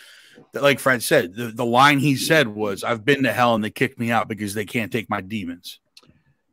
like 0.53 0.81
Fred 0.81 1.05
said, 1.05 1.35
the, 1.37 1.47
the 1.47 1.65
line 1.65 2.01
he 2.01 2.17
said 2.17 2.49
was, 2.49 2.83
"I've 2.83 3.05
been 3.05 3.23
to 3.23 3.33
hell 3.33 3.55
and 3.55 3.63
they 3.63 3.71
kicked 3.71 4.01
me 4.01 4.11
out 4.11 4.27
because 4.27 4.55
they 4.55 4.65
can't 4.65 4.91
take 4.91 5.09
my 5.09 5.21
demons." 5.21 5.79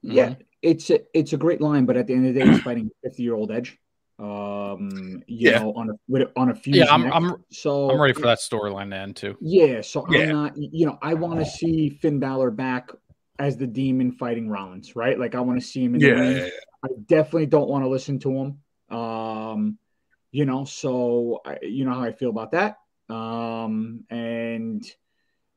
yeah, 0.03 0.35
it's 0.61 0.91
a, 0.91 0.99
it's 1.17 1.33
a 1.33 1.37
great 1.37 1.61
line, 1.61 1.85
but 1.87 1.97
at 1.97 2.05
the 2.05 2.13
end 2.13 2.27
of 2.27 2.33
the 2.35 2.39
day, 2.39 2.47
he's 2.47 2.61
fighting 2.61 2.91
a 3.03 3.09
fifty 3.09 3.23
year 3.23 3.33
old 3.33 3.51
Edge. 3.51 3.77
Um, 4.19 5.21
you 5.27 5.51
Yeah. 5.51 5.59
know, 5.59 5.73
on 5.73 5.89
a 5.91 5.93
with, 6.07 6.29
on 6.35 6.49
a 6.49 6.55
few. 6.55 6.75
Yeah, 6.75 6.85
I'm 6.89 7.05
I'm 7.11 7.43
so 7.51 7.89
I'm 7.89 8.01
ready 8.01 8.13
for 8.13 8.21
that 8.21 8.39
storyline 8.39 8.89
to 8.89 8.97
end 8.97 9.15
too. 9.15 9.37
Yeah, 9.39 9.81
so 9.81 10.05
Yeah. 10.09 10.21
I'm 10.21 10.29
not. 10.29 10.53
You 10.57 10.87
know, 10.87 10.97
I 11.01 11.13
want 11.13 11.39
to 11.39 11.45
see 11.45 11.89
Finn 11.89 12.19
Balor 12.19 12.51
back 12.51 12.89
as 13.39 13.57
the 13.57 13.67
demon 13.67 14.11
fighting 14.11 14.49
Rollins, 14.49 14.95
right? 14.95 15.19
Like 15.19 15.35
I 15.35 15.41
want 15.41 15.59
to 15.59 15.65
see 15.65 15.83
him 15.83 15.93
in 15.95 16.01
the 16.01 16.15
ring. 16.15 16.37
Yeah, 16.37 16.49
I 16.83 16.87
definitely 17.05 17.45
don't 17.45 17.69
want 17.69 17.83
to 17.83 17.89
listen 17.89 18.17
to 18.19 18.31
him. 18.31 18.97
Um, 18.97 19.77
you 20.31 20.45
know, 20.45 20.65
so 20.65 21.41
I, 21.45 21.57
you 21.61 21.85
know 21.85 21.93
how 21.93 22.03
I 22.03 22.11
feel 22.11 22.29
about 22.31 22.51
that. 22.51 22.77
Um, 23.09 24.03
and 24.09 24.83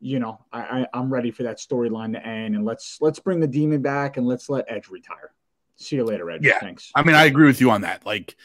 you 0.00 0.18
know, 0.18 0.44
I, 0.52 0.60
I 0.60 0.86
I'm 0.92 1.10
ready 1.12 1.30
for 1.30 1.44
that 1.44 1.58
storyline 1.58 2.12
to 2.12 2.26
end, 2.26 2.54
and 2.54 2.64
let's 2.66 2.98
let's 3.00 3.18
bring 3.18 3.40
the 3.40 3.46
demon 3.46 3.80
back 3.80 4.18
and 4.18 4.26
let's 4.26 4.50
let 4.50 4.66
Edge 4.68 4.88
retire. 4.88 5.32
See 5.80 5.96
you 5.96 6.04
later, 6.04 6.30
Edge. 6.30 6.44
Yeah. 6.44 6.60
Thanks. 6.60 6.92
I 6.94 7.02
mean, 7.02 7.16
I 7.16 7.24
agree 7.24 7.46
with 7.46 7.60
you 7.60 7.70
on 7.70 7.80
that. 7.80 8.04
Like, 8.04 8.36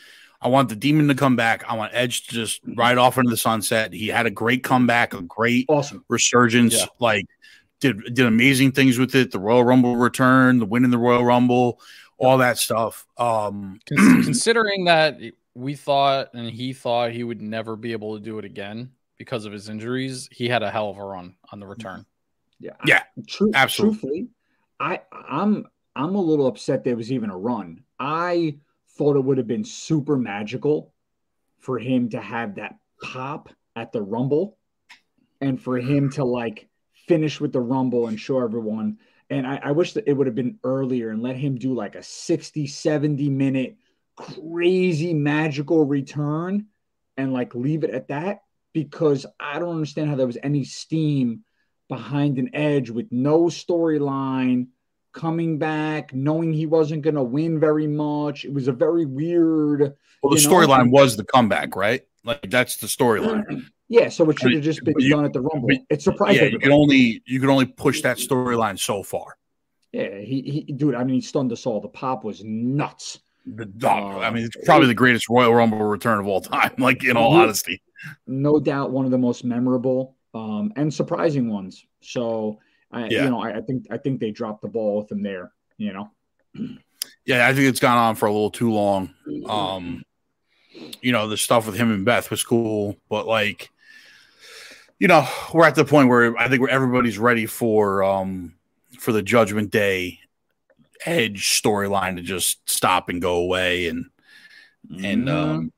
I 0.41 0.47
want 0.47 0.69
the 0.69 0.75
demon 0.75 1.07
to 1.09 1.15
come 1.15 1.35
back. 1.35 1.63
I 1.69 1.75
want 1.75 1.91
Edge 1.93 2.27
to 2.27 2.33
just 2.33 2.61
ride 2.65 2.97
off 2.97 3.17
into 3.17 3.29
the 3.29 3.37
sunset. 3.37 3.93
He 3.93 4.07
had 4.07 4.25
a 4.25 4.31
great 4.31 4.63
comeback, 4.63 5.13
a 5.13 5.21
great 5.21 5.65
Awesome. 5.67 6.05
resurgence. 6.07 6.75
Yeah. 6.75 6.85
Like, 6.99 7.25
did 7.81 8.15
did 8.15 8.25
amazing 8.25 8.71
things 8.71 8.97
with 8.97 9.15
it. 9.15 9.31
The 9.31 9.39
Royal 9.39 9.63
Rumble 9.63 9.97
return, 9.97 10.59
the 10.59 10.65
win 10.65 10.85
in 10.85 10.91
the 10.91 10.97
Royal 10.97 11.25
Rumble, 11.25 11.81
all 12.17 12.37
that 12.37 12.57
stuff. 12.57 13.05
Um, 13.17 13.79
considering 13.95 14.85
that 14.85 15.19
we 15.55 15.75
thought 15.75 16.33
and 16.33 16.49
he 16.49 16.73
thought 16.73 17.11
he 17.11 17.23
would 17.23 17.41
never 17.41 17.75
be 17.75 17.91
able 17.91 18.17
to 18.17 18.23
do 18.23 18.39
it 18.39 18.45
again 18.45 18.91
because 19.17 19.45
of 19.45 19.51
his 19.51 19.67
injuries, 19.69 20.29
he 20.31 20.47
had 20.47 20.63
a 20.63 20.71
hell 20.71 20.89
of 20.89 20.97
a 20.97 21.03
run 21.03 21.35
on 21.51 21.59
the 21.59 21.67
return. 21.67 22.05
Yeah. 22.59 22.75
Yeah, 22.85 23.03
True, 23.27 23.51
absolutely. 23.53 23.97
Truthfully, 23.99 24.27
I 24.79 25.01
I'm 25.11 25.65
I'm 25.95 26.15
a 26.15 26.21
little 26.21 26.47
upset 26.47 26.83
there 26.83 26.95
was 26.95 27.11
even 27.11 27.29
a 27.29 27.37
run. 27.37 27.83
I 27.99 28.57
thought 28.97 29.15
it 29.15 29.23
would 29.23 29.37
have 29.37 29.47
been 29.47 29.63
super 29.63 30.17
magical 30.17 30.93
for 31.59 31.79
him 31.79 32.09
to 32.09 32.19
have 32.19 32.55
that 32.55 32.75
pop 33.01 33.49
at 33.75 33.91
the 33.91 34.01
Rumble 34.01 34.57
and 35.41 35.61
for 35.61 35.77
him 35.77 36.09
to 36.11 36.23
like 36.23 36.67
finish 37.07 37.39
with 37.39 37.53
the 37.53 37.61
Rumble 37.61 38.07
and 38.07 38.19
show 38.19 38.39
everyone. 38.41 38.97
And 39.29 39.47
I, 39.47 39.59
I 39.63 39.71
wish 39.71 39.93
that 39.93 40.07
it 40.07 40.13
would 40.13 40.27
have 40.27 40.35
been 40.35 40.59
earlier 40.63 41.09
and 41.09 41.21
let 41.21 41.35
him 41.37 41.57
do 41.57 41.73
like 41.73 41.95
a 41.95 42.03
60, 42.03 42.67
70 42.67 43.29
minute 43.29 43.77
crazy 44.15 45.13
magical 45.13 45.85
return 45.85 46.67
and 47.17 47.33
like 47.33 47.55
leave 47.55 47.83
it 47.83 47.89
at 47.89 48.09
that 48.09 48.43
because 48.73 49.25
I 49.39 49.59
don't 49.59 49.75
understand 49.75 50.09
how 50.09 50.15
there 50.15 50.27
was 50.27 50.37
any 50.43 50.63
steam 50.63 51.43
behind 51.87 52.37
an 52.37 52.49
edge 52.53 52.89
with 52.89 53.11
no 53.11 53.43
storyline 53.43 54.67
coming 55.15 55.57
back, 55.57 56.13
knowing 56.13 56.53
he 56.53 56.67
wasn't 56.67 57.01
going 57.01 57.15
to 57.15 57.23
win 57.23 57.59
very 57.59 57.87
much. 57.87 58.45
It 58.45 58.53
was 58.53 58.67
a 58.67 58.71
very 58.71 59.05
weird. 59.05 59.95
well, 60.21 60.33
the 60.33 60.39
storyline 60.39 60.91
was 60.91 61.15
the 61.17 61.23
comeback, 61.23 61.75
right? 61.75 62.03
Like, 62.23 62.49
that's 62.51 62.77
the 62.77 62.87
storyline. 62.87 63.65
Yeah, 63.87 64.09
so 64.09 64.27
it 64.31 64.39
should 64.39 64.51
have 64.53 64.63
just 64.63 64.83
been 64.83 64.95
you- 64.97 65.11
done 65.11 65.25
at 65.25 65.33
the 65.33 65.41
Rumble. 65.41 65.69
It's 65.91 66.03
surprising. 66.05 66.41
yeah, 66.43 66.49
you 66.49 66.57
can 66.57 66.71
only 66.71 67.21
you 67.27 67.39
can 67.39 67.51
only 67.51 67.67
push 67.67 68.01
that 68.01 68.17
storyline 68.17 68.79
so 68.79 69.03
far. 69.03 69.37
yeah, 69.91 70.17
he, 70.21 70.41
he, 70.65 70.73
dude. 70.73 70.95
I 70.95 71.03
mean, 71.03 71.13
he 71.17 71.21
stunned 71.21 71.51
us 71.51 71.67
all. 71.67 71.79
The 71.81 71.87
pop 71.89 72.23
was 72.23 72.43
nuts. 72.43 73.19
The 73.45 73.65
dog. 73.65 74.23
I 74.23 74.27
Uh, 74.27 74.31
mean, 74.31 74.43
it's 74.45 74.57
probably 74.65 74.87
the 74.87 74.95
greatest 74.95 75.29
Royal 75.29 75.53
Rumble 75.53 75.77
return 75.83 76.17
of 76.19 76.25
all 76.25 76.41
time. 76.41 76.71
Like, 76.79 77.03
in 77.03 77.15
all 77.15 77.33
Mhm. 77.33 77.43
honesty. 77.43 77.79
no 78.25 78.59
doubt 78.59 78.89
one 78.89 79.05
of 79.05 79.11
the 79.11 79.19
most 79.19 79.43
memorable 79.45 80.15
um, 80.33 80.73
and 80.77 80.91
surprising 80.91 81.47
ones. 81.51 81.85
So 82.01 82.57
I, 82.95 83.07
Yeah. 83.07 83.25
you 83.25 83.29
know, 83.29 83.41
I, 83.41 83.57
I 83.57 83.61
think 83.61 83.85
I 83.91 83.97
think 83.97 84.19
they 84.19 84.31
dropped 84.31 84.61
the 84.61 84.67
ball 84.69 84.97
with 84.97 85.11
him 85.11 85.21
there. 85.21 85.51
You 85.77 85.91
know, 85.93 86.11
Yeah, 87.25 87.47
I 87.47 87.53
think 87.53 87.67
it's 87.67 87.79
gone 87.81 87.97
on 87.97 88.15
for 88.15 88.27
a 88.27 88.31
little 88.31 88.49
too 88.51 88.71
long. 88.71 89.13
Um, 89.47 90.03
you 91.01 91.11
know, 91.11 91.27
the 91.27 91.37
stuff 91.37 91.65
with 91.65 91.75
him 91.75 91.91
and 91.91 92.05
Beth 92.05 92.31
was 92.31 92.43
cool, 92.43 92.95
but 93.09 93.27
like, 93.27 93.69
you 94.99 95.07
know, 95.07 95.27
we're 95.53 95.65
at 95.65 95.75
the 95.75 95.85
point 95.85 96.07
where 96.07 96.37
I 96.37 96.47
think 96.47 96.61
where 96.61 96.69
everybody's 96.69 97.19
ready 97.19 97.45
for 97.45 98.03
um 98.03 98.55
for 98.97 99.11
the 99.11 99.21
Judgment 99.21 99.69
Day 99.71 100.19
Edge 101.05 101.61
storyline 101.61 102.15
to 102.15 102.21
just 102.21 102.67
stop 102.69 103.09
and 103.09 103.21
go 103.21 103.35
away, 103.35 103.87
and 103.87 104.05
and 105.03 105.29
um, 105.29 105.71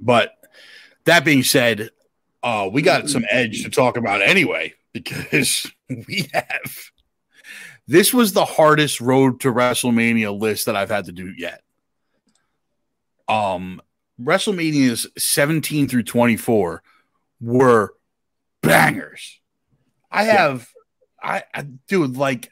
but 0.00 0.32
that 1.04 1.24
being 1.24 1.42
said, 1.42 1.90
uh, 2.42 2.70
we 2.72 2.80
got 2.80 3.10
some 3.10 3.24
Edge 3.30 3.62
to 3.64 3.70
talk 3.70 3.98
about 3.98 4.22
anyway 4.22 4.72
because 4.92 5.70
we 5.88 6.28
have. 6.32 6.76
This 7.86 8.14
was 8.14 8.32
the 8.32 8.44
hardest 8.44 9.00
road 9.00 9.40
to 9.40 9.52
WrestleMania 9.52 10.38
list 10.38 10.66
that 10.66 10.76
I've 10.76 10.90
had 10.90 11.06
to 11.06 11.12
do 11.12 11.32
yet. 11.36 11.62
Um, 13.28 13.80
WrestleMania's 14.20 15.08
17 15.18 15.88
through 15.88 16.04
24 16.04 16.82
were 17.40 17.94
bangers. 18.62 19.40
I 20.10 20.24
have, 20.24 20.68
I, 21.20 21.42
I 21.52 21.62
dude, 21.88 22.16
like, 22.16 22.48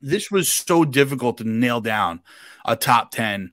this 0.00 0.30
was 0.30 0.50
so 0.50 0.84
difficult 0.84 1.38
to 1.38 1.44
nail 1.44 1.80
down 1.80 2.20
a 2.64 2.76
top 2.76 3.10
10. 3.12 3.52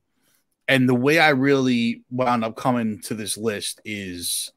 And 0.68 0.90
the 0.90 0.96
way 0.96 1.20
I 1.20 1.30
really 1.30 2.04
wound 2.10 2.44
up 2.44 2.56
coming 2.56 3.00
to 3.04 3.14
this 3.14 3.38
list 3.38 3.80
is 3.86 4.52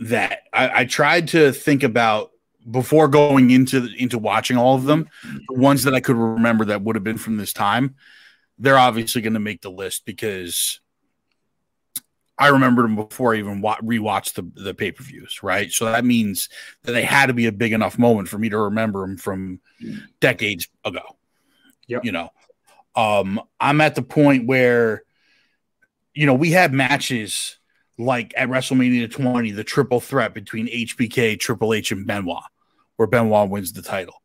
that 0.00 0.40
I, 0.52 0.80
I 0.80 0.84
tried 0.84 1.28
to 1.28 1.52
think 1.52 1.82
about 1.82 2.30
before 2.68 3.08
going 3.08 3.50
into 3.50 3.88
into 3.96 4.18
watching 4.18 4.56
all 4.56 4.74
of 4.74 4.84
them, 4.84 5.08
the 5.48 5.58
ones 5.58 5.84
that 5.84 5.94
I 5.94 6.00
could 6.00 6.16
remember 6.16 6.66
that 6.66 6.82
would 6.82 6.96
have 6.96 7.04
been 7.04 7.18
from 7.18 7.36
this 7.36 7.52
time, 7.52 7.94
they're 8.58 8.78
obviously 8.78 9.22
going 9.22 9.34
to 9.34 9.40
make 9.40 9.62
the 9.62 9.70
list 9.70 10.04
because 10.04 10.80
I 12.38 12.48
remembered 12.48 12.84
them 12.84 12.96
before 12.96 13.34
I 13.34 13.38
even 13.38 13.60
wa- 13.60 13.78
rewatched 13.78 14.34
the 14.34 14.62
the 14.62 14.74
pay 14.74 14.92
per 14.92 15.02
views, 15.04 15.42
right? 15.42 15.70
So 15.70 15.86
that 15.86 16.04
means 16.04 16.48
that 16.82 16.92
they 16.92 17.02
had 17.02 17.26
to 17.26 17.34
be 17.34 17.46
a 17.46 17.52
big 17.52 17.72
enough 17.72 17.98
moment 17.98 18.28
for 18.28 18.38
me 18.38 18.48
to 18.50 18.58
remember 18.58 19.00
them 19.00 19.16
from 19.16 19.60
decades 20.20 20.68
ago. 20.84 21.16
Yeah, 21.88 22.00
You 22.02 22.12
know, 22.12 22.30
um, 22.94 23.40
I'm 23.60 23.80
at 23.80 23.94
the 23.94 24.02
point 24.02 24.46
where, 24.46 25.04
you 26.14 26.26
know, 26.26 26.34
we 26.34 26.50
had 26.50 26.72
matches 26.72 27.58
like 27.98 28.34
at 28.36 28.48
WrestleMania 28.48 29.10
20, 29.10 29.52
the 29.52 29.64
triple 29.64 30.00
threat 30.00 30.34
between 30.34 30.66
HBK, 30.68 31.38
Triple 31.38 31.74
H, 31.74 31.92
and 31.92 32.06
Benoit, 32.06 32.42
where 32.96 33.08
Benoit 33.08 33.48
wins 33.48 33.72
the 33.72 33.82
title. 33.82 34.22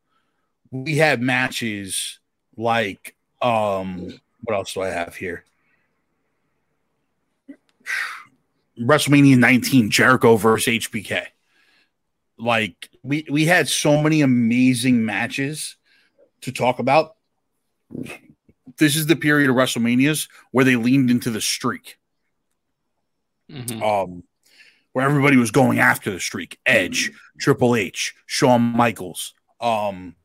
We 0.72 0.98
had 0.98 1.22
matches 1.22 2.20
like 2.58 3.16
um 3.42 4.20
what 4.44 4.56
else 4.56 4.74
do 4.74 4.82
I 4.82 4.90
have 4.90 5.16
here? 5.16 5.46
WrestleMania 8.80 9.38
19, 9.38 9.90
Jericho 9.92 10.36
versus 10.38 10.74
HBK. 10.74 11.26
Like 12.38 12.90
we 13.04 13.26
we 13.30 13.46
had 13.46 13.68
so 13.68 14.02
many 14.02 14.22
amazing 14.22 15.06
matches 15.06 15.78
to 16.42 16.52
talk 16.52 16.80
about. 16.80 17.16
This 18.78 18.96
is 18.96 19.06
the 19.06 19.16
period 19.16 19.50
of 19.50 19.56
WrestleManias 19.56 20.28
where 20.52 20.66
they 20.66 20.76
leaned 20.76 21.12
into 21.12 21.30
the 21.30 21.42
streak 21.42 21.98
Mhm. 23.52 23.82
um, 23.82 24.24
where 24.94 25.06
everybody 25.06 25.38
was 25.38 25.52
going 25.52 25.80
after 25.80 26.12
the 26.12 26.20
streak. 26.20 26.58
Edge, 26.66 27.12
Triple 27.40 27.76
H, 27.76 28.14
Shawn 28.26 28.62
Michaels. 28.62 29.34
Um, 29.60 30.16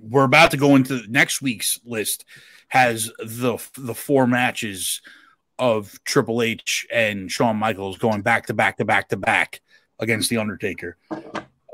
we're 0.00 0.24
about 0.24 0.50
to 0.50 0.56
go 0.56 0.76
into 0.76 1.02
next 1.08 1.40
week's 1.42 1.78
list. 1.84 2.24
Has 2.68 3.10
the 3.18 3.58
the 3.78 3.94
four 3.94 4.26
matches 4.26 5.00
of 5.58 6.02
Triple 6.04 6.42
H 6.42 6.86
and 6.92 7.30
Shawn 7.30 7.56
Michaels 7.56 7.98
going 7.98 8.22
back 8.22 8.46
to 8.46 8.54
back 8.54 8.76
to 8.78 8.84
back 8.84 9.08
to 9.10 9.16
back 9.16 9.60
against 10.00 10.28
the 10.28 10.38
Undertaker. 10.38 10.96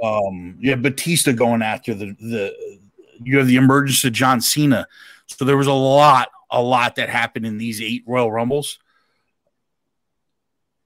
Um, 0.03 0.57
you 0.61 0.71
have 0.71 0.83
Batista 0.83 1.33
going 1.33 1.63
after 1.63 1.95
the 1.95 2.15
the 2.21 2.79
you 3.25 3.39
have 3.39 3.47
the 3.47 3.57
emergence 3.57 4.05
of 4.05 4.13
John 4.13 4.41
Cena. 4.41 4.87
So 5.27 5.45
there 5.45 5.57
was 5.57 5.67
a 5.69 5.73
lot, 5.73 6.29
a 6.51 6.61
lot 6.61 6.97
that 6.97 7.09
happened 7.09 7.47
in 7.47 7.57
these 7.57 7.81
eight 7.81 8.03
Royal 8.07 8.31
Rumbles. 8.31 8.79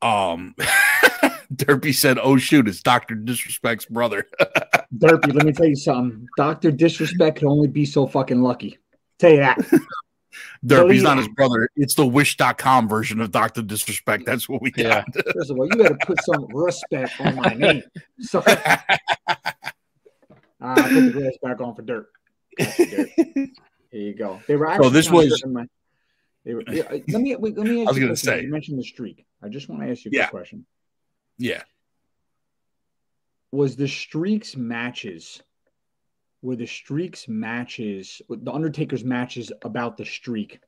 Um, 0.03 0.55
Derpy 1.55 1.95
said, 1.95 2.19
"Oh 2.21 2.37
shoot, 2.37 2.69
it's 2.69 2.83
Doctor 2.83 3.15
Disrespect's 3.15 3.87
brother." 3.87 4.27
Derpy, 4.97 5.33
let 5.35 5.45
me 5.47 5.53
tell 5.53 5.67
you 5.67 5.77
something. 5.77 6.27
Doctor 6.37 6.71
Disrespect 6.71 7.39
could 7.39 7.49
only 7.49 7.69
be 7.69 7.85
so 7.87 8.07
fucking 8.07 8.41
lucky. 8.43 8.79
Tell 9.19 9.31
you 9.31 9.39
that. 9.39 9.59
Derpy's 10.67 11.03
not 11.03 11.17
his 11.19 11.29
brother. 11.29 11.69
It's 11.77 11.95
the 11.95 12.07
Wish.com 12.07 12.89
version 12.89 13.21
of 13.21 13.31
Doctor 13.31 13.63
Disrespect. 13.63 14.25
That's 14.27 14.49
what 14.49 14.61
we 14.61 14.73
Yeah. 14.77 15.05
got. 15.15 15.33
First 15.35 15.51
of 15.51 15.59
all, 15.59 15.65
you 15.67 15.83
got 15.83 15.99
to 15.99 16.07
put 16.07 16.23
some 16.25 16.47
respect 16.53 17.19
on 17.21 17.37
my 17.37 17.55
name. 17.55 17.83
So 18.21 18.41
uh, 18.41 18.77
I 20.61 20.75
put 20.83 20.91
the 20.91 21.11
glass 21.13 21.33
back 21.43 21.61
on 21.61 21.75
for 21.75 21.83
dirt. 21.83 22.09
Got 22.59 22.79
you, 22.79 22.87
Dirt. 22.87 23.09
Here 23.17 23.51
you 23.93 24.15
go. 24.15 24.41
They 24.47 24.57
were 24.57 24.69
actually 24.69 24.91
this 24.91 25.11
was- 25.11 25.43
my- 25.47 25.63
they 25.63 25.69
were, 26.55 26.63
yeah, 26.71 26.85
let 27.09 27.21
me 27.23 27.35
wait, 27.37 27.57
let 27.59 27.67
me 27.67 27.81
ask 27.83 27.89
I 27.89 27.91
was 27.91 27.99
you 27.99 28.05
gonna 28.05 28.17
say. 28.17 28.43
You 28.43 28.51
mentioned 28.51 28.79
the 28.79 28.85
streak. 28.85 29.25
I 29.43 29.49
just 29.49 29.69
want 29.69 29.83
to 29.83 29.91
ask 29.91 30.05
you 30.05 30.11
a 30.13 30.17
Yeah. 30.17 30.29
question. 30.29 30.65
yeah, 31.39 31.63
Was 33.53 33.77
the 33.77 33.89
streaks 33.89 34.57
matches? 34.57 35.43
Were 36.43 36.57
the 36.57 36.67
streaks 36.67 37.27
matches? 37.29 38.21
The 38.29 38.53
Undertaker's 38.53 39.05
matches 39.05 39.51
about 39.63 39.97
the 39.97 40.05
streak 40.05 40.61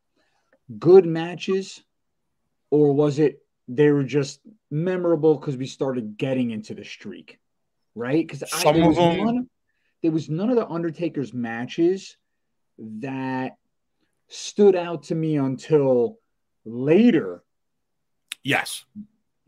good 0.78 1.06
matches, 1.06 1.82
or 2.70 2.92
was 2.92 3.18
it 3.18 3.42
they 3.68 3.90
were 3.90 4.04
just 4.04 4.40
memorable 4.70 5.36
because 5.36 5.56
we 5.56 5.66
started 5.66 6.16
getting 6.18 6.50
into 6.50 6.74
the 6.74 6.84
streak, 6.84 7.38
right? 7.94 8.26
Because 8.26 8.48
Some 8.50 8.82
of 8.82 8.94
them- 8.96 9.24
none, 9.24 9.50
there 10.02 10.10
was 10.12 10.28
none 10.28 10.50
of 10.50 10.56
the 10.56 10.66
Undertaker's 10.68 11.32
matches 11.34 12.16
that 12.78 13.56
stood 14.28 14.76
out 14.76 15.04
to 15.04 15.14
me 15.14 15.36
until 15.36 16.18
later. 16.64 17.42
yes. 18.42 18.84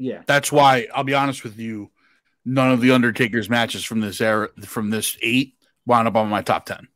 Yeah, 0.02 0.22
That's 0.26 0.50
why 0.50 0.88
I'll 0.94 1.04
be 1.04 1.12
honest 1.12 1.44
with 1.44 1.58
you. 1.58 1.90
None 2.46 2.72
of 2.72 2.80
the 2.80 2.92
Undertaker's 2.92 3.50
matches 3.50 3.84
from 3.84 4.00
this 4.00 4.18
era, 4.22 4.48
from 4.64 4.88
this 4.88 5.14
eight, 5.20 5.56
wound 5.84 6.08
up 6.08 6.16
on 6.16 6.30
my 6.30 6.40
top 6.40 6.64
ten. 6.64 6.88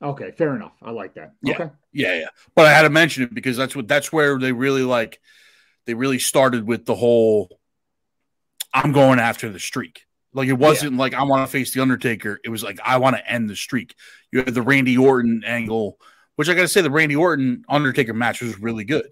Okay, 0.00 0.30
fair 0.30 0.56
enough. 0.56 0.72
I 0.80 0.90
like 0.90 1.12
that. 1.16 1.32
Yeah. 1.42 1.54
Okay. 1.54 1.70
Yeah, 1.92 2.18
yeah. 2.18 2.28
But 2.54 2.64
I 2.64 2.72
had 2.72 2.82
to 2.82 2.88
mention 2.88 3.24
it 3.24 3.34
because 3.34 3.58
that's 3.58 3.76
what 3.76 3.86
that's 3.88 4.10
where 4.10 4.38
they 4.38 4.52
really 4.52 4.84
like 4.84 5.20
they 5.84 5.92
really 5.92 6.18
started 6.18 6.66
with 6.66 6.86
the 6.86 6.94
whole 6.94 7.60
I'm 8.72 8.92
going 8.92 9.18
after 9.18 9.50
the 9.50 9.60
streak. 9.60 10.06
Like 10.32 10.48
it 10.48 10.54
wasn't 10.54 10.96
like 10.96 11.12
I 11.12 11.24
want 11.24 11.46
to 11.46 11.52
face 11.52 11.74
the 11.74 11.82
Undertaker. 11.82 12.40
It 12.42 12.48
was 12.48 12.62
like 12.62 12.80
I 12.82 12.96
want 12.96 13.16
to 13.16 13.30
end 13.30 13.50
the 13.50 13.56
streak. 13.56 13.94
You 14.32 14.42
had 14.42 14.54
the 14.54 14.62
Randy 14.62 14.96
Orton 14.96 15.42
angle, 15.46 15.98
which 16.36 16.48
I 16.48 16.54
gotta 16.54 16.68
say 16.68 16.80
the 16.80 16.90
Randy 16.90 17.16
Orton 17.16 17.64
Undertaker 17.68 18.14
match 18.14 18.40
was 18.40 18.58
really 18.60 18.84
good. 18.84 19.08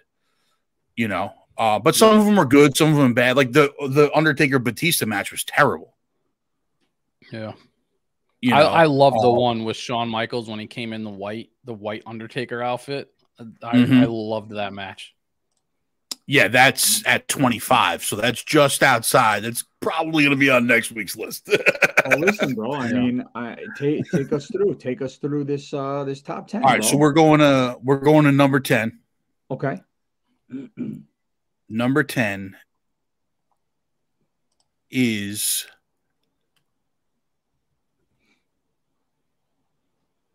You 0.96 1.08
know, 1.08 1.32
uh, 1.58 1.78
but 1.80 1.94
some 1.96 2.18
of 2.18 2.24
them 2.24 2.38
are 2.38 2.44
good, 2.44 2.76
some 2.76 2.90
of 2.90 2.96
them 2.96 3.14
bad. 3.14 3.36
Like 3.36 3.52
the 3.52 3.72
the 3.88 4.10
Undertaker 4.14 4.58
Batista 4.58 5.06
match 5.06 5.32
was 5.32 5.42
terrible. 5.44 5.94
Yeah. 7.32 7.52
You 8.40 8.50
know, 8.50 8.56
I, 8.56 8.82
I 8.82 8.84
love 8.84 9.14
the 9.14 9.30
uh, 9.30 9.32
one 9.32 9.64
with 9.64 9.76
Shawn 9.76 10.08
Michaels 10.08 10.48
when 10.50 10.58
he 10.58 10.66
came 10.66 10.92
in 10.92 11.02
the 11.02 11.10
white, 11.10 11.48
the 11.64 11.72
white 11.72 12.02
Undertaker 12.06 12.62
outfit. 12.62 13.10
I, 13.62 13.74
Mhm. 13.74 14.02
I 14.02 14.04
loved 14.04 14.50
that 14.52 14.72
match. 14.74 15.14
Yeah, 16.26 16.48
that's 16.48 17.06
at 17.06 17.28
25. 17.28 18.02
So 18.02 18.16
that's 18.16 18.42
just 18.42 18.82
outside. 18.82 19.42
That's 19.42 19.64
probably 19.80 20.24
going 20.24 20.30
to 20.30 20.40
be 20.40 20.48
on 20.48 20.66
next 20.66 20.90
week's 20.92 21.16
list. 21.16 21.48
Oh, 21.50 22.16
listen, 22.16 22.54
bro. 22.54 22.72
I 22.72 22.92
mean, 22.92 23.24
I, 23.34 23.56
take 23.76 24.10
take 24.10 24.32
us 24.32 24.46
through. 24.50 24.76
Take 24.76 25.02
us 25.02 25.16
through 25.16 25.44
this 25.44 25.74
uh 25.74 26.04
this 26.04 26.22
top 26.22 26.48
ten. 26.48 26.62
All 26.62 26.70
right, 26.70 26.80
bro. 26.80 26.90
so 26.90 26.96
we're 26.96 27.12
going 27.12 27.40
to 27.40 27.76
we're 27.82 27.98
going 27.98 28.24
to 28.24 28.32
number 28.32 28.60
10. 28.60 28.98
okay. 29.50 29.80
Number 31.68 32.04
10 32.04 32.56
is 34.90 35.66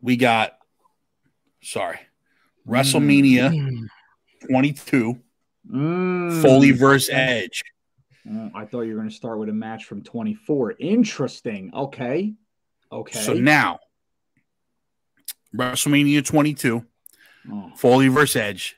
we 0.00 0.16
got 0.16 0.58
sorry. 1.62 2.00
WrestleMania 2.68 3.86
22 4.50 5.18
Mm. 5.70 6.42
Foley 6.42 6.72
versus 6.72 7.10
Edge. 7.12 7.62
Mm, 8.26 8.50
I 8.54 8.64
thought 8.64 8.82
you 8.82 8.90
were 8.92 8.98
going 8.98 9.08
to 9.08 9.14
start 9.14 9.38
with 9.38 9.48
a 9.48 9.52
match 9.52 9.84
from 9.84 10.02
24. 10.02 10.74
Interesting. 10.78 11.70
Okay. 11.74 12.34
Okay. 12.92 13.18
So 13.18 13.34
now 13.34 13.78
WrestleMania 15.54 16.24
22 16.24 16.84
Oh, 17.50 17.70
Foley 17.76 18.08
versus 18.08 18.36
Edge. 18.36 18.76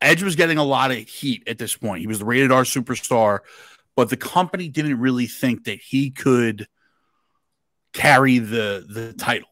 Edge 0.00 0.22
was 0.22 0.36
getting 0.36 0.58
a 0.58 0.64
lot 0.64 0.92
of 0.92 0.98
heat 0.98 1.42
at 1.48 1.58
this 1.58 1.76
point. 1.76 2.00
He 2.00 2.06
was 2.06 2.20
the 2.20 2.24
rated 2.24 2.52
R 2.52 2.62
superstar, 2.62 3.40
but 3.96 4.10
the 4.10 4.16
company 4.16 4.68
didn't 4.68 5.00
really 5.00 5.26
think 5.26 5.64
that 5.64 5.80
he 5.80 6.10
could 6.10 6.68
carry 7.92 8.38
the 8.38 8.86
the 8.88 9.12
title. 9.12 9.48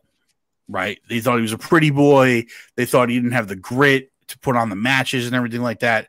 Right? 0.68 1.00
They 1.08 1.20
thought 1.20 1.36
he 1.36 1.42
was 1.42 1.52
a 1.52 1.58
pretty 1.58 1.90
boy. 1.90 2.46
They 2.76 2.86
thought 2.86 3.08
he 3.08 3.16
didn't 3.16 3.32
have 3.32 3.48
the 3.48 3.56
grit 3.56 4.12
to 4.28 4.38
put 4.38 4.56
on 4.56 4.68
the 4.68 4.76
matches 4.76 5.26
and 5.26 5.34
everything 5.34 5.62
like 5.62 5.80
that. 5.80 6.08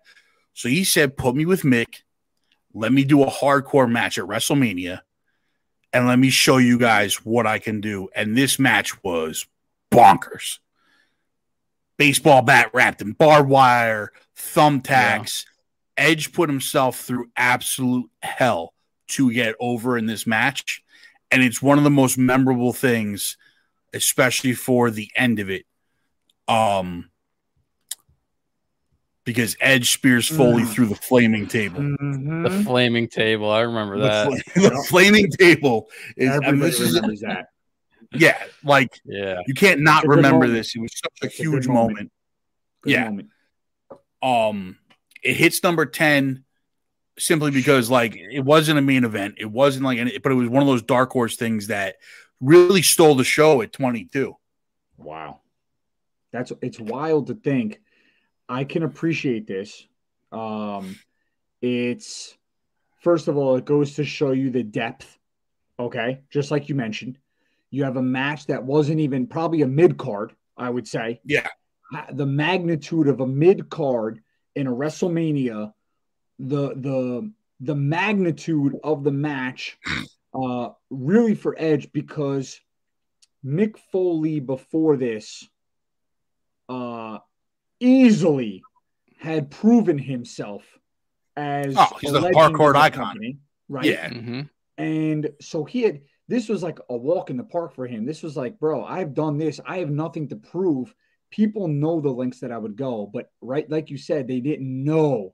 So 0.58 0.70
he 0.70 0.84
said, 0.84 1.18
"Put 1.18 1.36
me 1.36 1.46
with 1.46 1.62
Mick. 1.62 2.02
Let 2.74 2.92
me 2.92 3.04
do 3.04 3.24
a 3.24 3.32
hardcore 3.32 3.90
match 3.90 4.18
at 4.18 4.26
WrestleMania, 4.26 5.02
and 5.94 6.08
let 6.08 6.20
me 6.20 6.30
show 6.30 6.58
you 6.58 6.78
guys 6.78 7.26
what 7.26 7.46
I 7.46 7.60
can 7.60 7.82
do." 7.82 8.10
And 8.16 8.36
this 8.36 8.58
match 8.58 9.04
was 9.04 9.46
bonkers 9.92 10.60
baseball 11.98 12.44
bat 12.44 12.70
wrapped 12.74 13.02
in 13.02 13.12
barbed 13.12 13.50
wire, 13.50 14.12
thumbtacks. 14.38 15.46
Edge 15.98 16.32
put 16.32 16.50
himself 16.50 17.02
through 17.02 17.30
absolute 17.36 18.10
hell 18.22 18.74
to 19.08 19.34
get 19.34 19.56
over 19.60 19.98
in 19.98 20.06
this 20.06 20.28
match. 20.28 20.84
And 21.32 21.44
it's 21.44 21.62
one 21.62 21.78
of 21.78 21.84
the 21.84 21.90
most 21.90 22.18
memorable 22.18 22.72
things, 22.72 23.36
especially 23.94 24.54
for 24.54 24.92
the 24.92 25.10
end 25.16 25.40
of 25.40 25.50
it. 25.50 25.66
Um, 26.48 27.10
because 29.28 29.58
Edge 29.60 29.92
spears 29.92 30.26
Foley 30.26 30.64
Mm. 30.64 30.70
through 30.70 30.86
the 30.88 30.96
flaming 30.96 31.48
table. 31.48 31.82
The 31.82 31.98
mhm. 31.98 32.64
flaming 32.64 33.10
table. 33.10 33.52
I 33.52 33.60
remember 33.60 33.98
The, 34.00 34.08
that. 34.08 34.44
fl- 34.54 34.60
the 34.62 34.86
flaming 34.90 35.30
table 35.30 35.90
is, 36.16 36.30
I 36.30 36.34
mean, 36.36 36.44
Everybody 36.46 36.72
this 36.72 36.80
is, 36.80 36.94
that. 37.22 37.48
yeah, 38.14 38.42
like 38.64 38.98
yeah. 39.06 39.42
you 39.46 39.54
can't 39.54 39.82
not 39.82 40.06
It's 40.06 40.10
remember 40.10 40.46
moment. 40.46 40.54
this. 40.54 40.74
It 40.76 40.80
was 40.80 40.94
such 40.98 41.12
a 41.22 41.26
It's 41.26 41.40
a 41.40 41.44
good 41.44 41.50
huge 41.52 41.68
moment. 41.68 41.90
moment. 41.92 42.12
Good 42.84 42.92
Yeah. 42.94 43.04
moment. 43.04 43.30
um 44.24 44.78
it 45.24 45.36
hits 45.36 45.62
number 45.62 45.86
10 45.86 46.44
simply 47.20 47.52
because 47.52 47.90
like 47.90 48.16
it 48.16 48.40
wasn't 48.44 48.80
a 48.80 48.82
main 48.82 49.04
event 49.04 49.36
it 49.38 49.46
wasn't 49.46 49.84
like 49.86 50.00
any 50.00 50.18
but 50.18 50.32
it 50.32 50.36
was 50.36 50.50
one 50.50 50.64
of 50.64 50.68
those 50.68 50.82
dark 50.82 51.12
horse 51.12 51.36
things 51.36 51.68
that 51.68 51.98
really 52.42 52.82
stole 52.82 53.14
the 53.14 53.24
show 53.24 53.62
at 53.62 53.72
22 53.74 54.36
Wow. 54.98 55.42
That's 56.32 56.52
it's 56.64 56.80
wild 56.80 57.28
to 57.28 57.36
think. 57.36 57.80
I 58.50 58.64
can 58.64 58.84
appreciate 58.84 59.48
this. 59.48 59.86
Um 60.32 60.98
it's 61.62 62.38
first 63.02 63.28
of 63.28 63.38
all, 63.38 63.56
it 63.56 63.66
goes 63.66 63.96
to 63.96 64.04
show 64.04 64.32
you 64.32 64.50
the 64.50 64.64
depth. 64.64 65.18
Okay. 65.80 66.22
Just 66.30 66.52
like 66.52 66.70
you 66.70 66.76
mentioned. 66.76 67.18
You 67.70 67.84
have 67.84 67.98
a 67.98 68.02
match 68.02 68.48
that 68.48 68.64
wasn't 68.64 69.00
even 69.02 69.28
probably 69.28 69.62
a 69.62 69.68
mid 69.68 69.98
card, 69.98 70.34
I 70.58 70.70
would 70.70 70.88
say. 70.88 71.20
yeah 71.24 71.48
The 72.12 72.26
magnitude 72.26 73.08
of 73.08 73.20
a 73.20 73.28
mid 73.28 73.70
card 73.70 74.22
in 74.56 74.68
a 74.68 74.72
WrestleMania, 74.72 75.74
the 76.40 76.70
the 76.76 77.32
the 77.60 77.76
magnitude 77.76 78.76
of 78.84 79.04
the 79.04 79.12
match 79.12 79.78
uh 80.34 80.70
really 80.90 81.36
for 81.36 81.56
Edge 81.58 81.92
because 81.92 82.60
Mick 83.46 83.78
Foley 83.92 84.40
before 84.40 84.98
this 84.98 85.48
uh 86.70 87.20
easily 87.80 88.66
had 89.20 89.50
proven 89.52 89.98
himself 89.98 90.64
as 91.36 91.76
Oh, 91.78 91.98
he's 92.02 92.12
a 92.12 92.20
legend 92.20 92.36
hardcore 92.56 92.76
icon. 92.76 93.06
company, 93.06 93.38
right? 93.70 93.86
yeah 93.86 94.10
hmm 94.10 94.42
And 94.78 95.30
so 95.42 95.64
he 95.66 95.82
had 95.84 96.02
this 96.28 96.50
was 96.50 96.62
like 96.62 96.80
a 96.90 96.98
walk 96.98 97.30
in 97.30 97.38
the 97.38 97.44
park 97.44 97.74
for 97.74 97.88
him. 97.88 98.06
This 98.06 98.22
was 98.22 98.36
like, 98.36 98.60
bro, 98.60 98.84
I've 98.84 99.14
done 99.14 99.38
this. 99.38 99.60
I 99.66 99.78
have 99.78 99.90
nothing 99.90 100.28
to 100.30 100.36
prove. 100.36 100.94
People 101.30 101.68
know 101.68 102.02
the 102.02 102.10
lengths 102.10 102.42
that 102.42 102.52
I 102.52 102.58
would 102.58 102.76
go, 102.76 103.10
but 103.12 103.32
right, 103.42 103.70
like 103.70 103.90
you 103.90 103.98
said, 103.98 104.28
they 104.28 104.40
didn't 104.42 104.84
know 104.84 105.34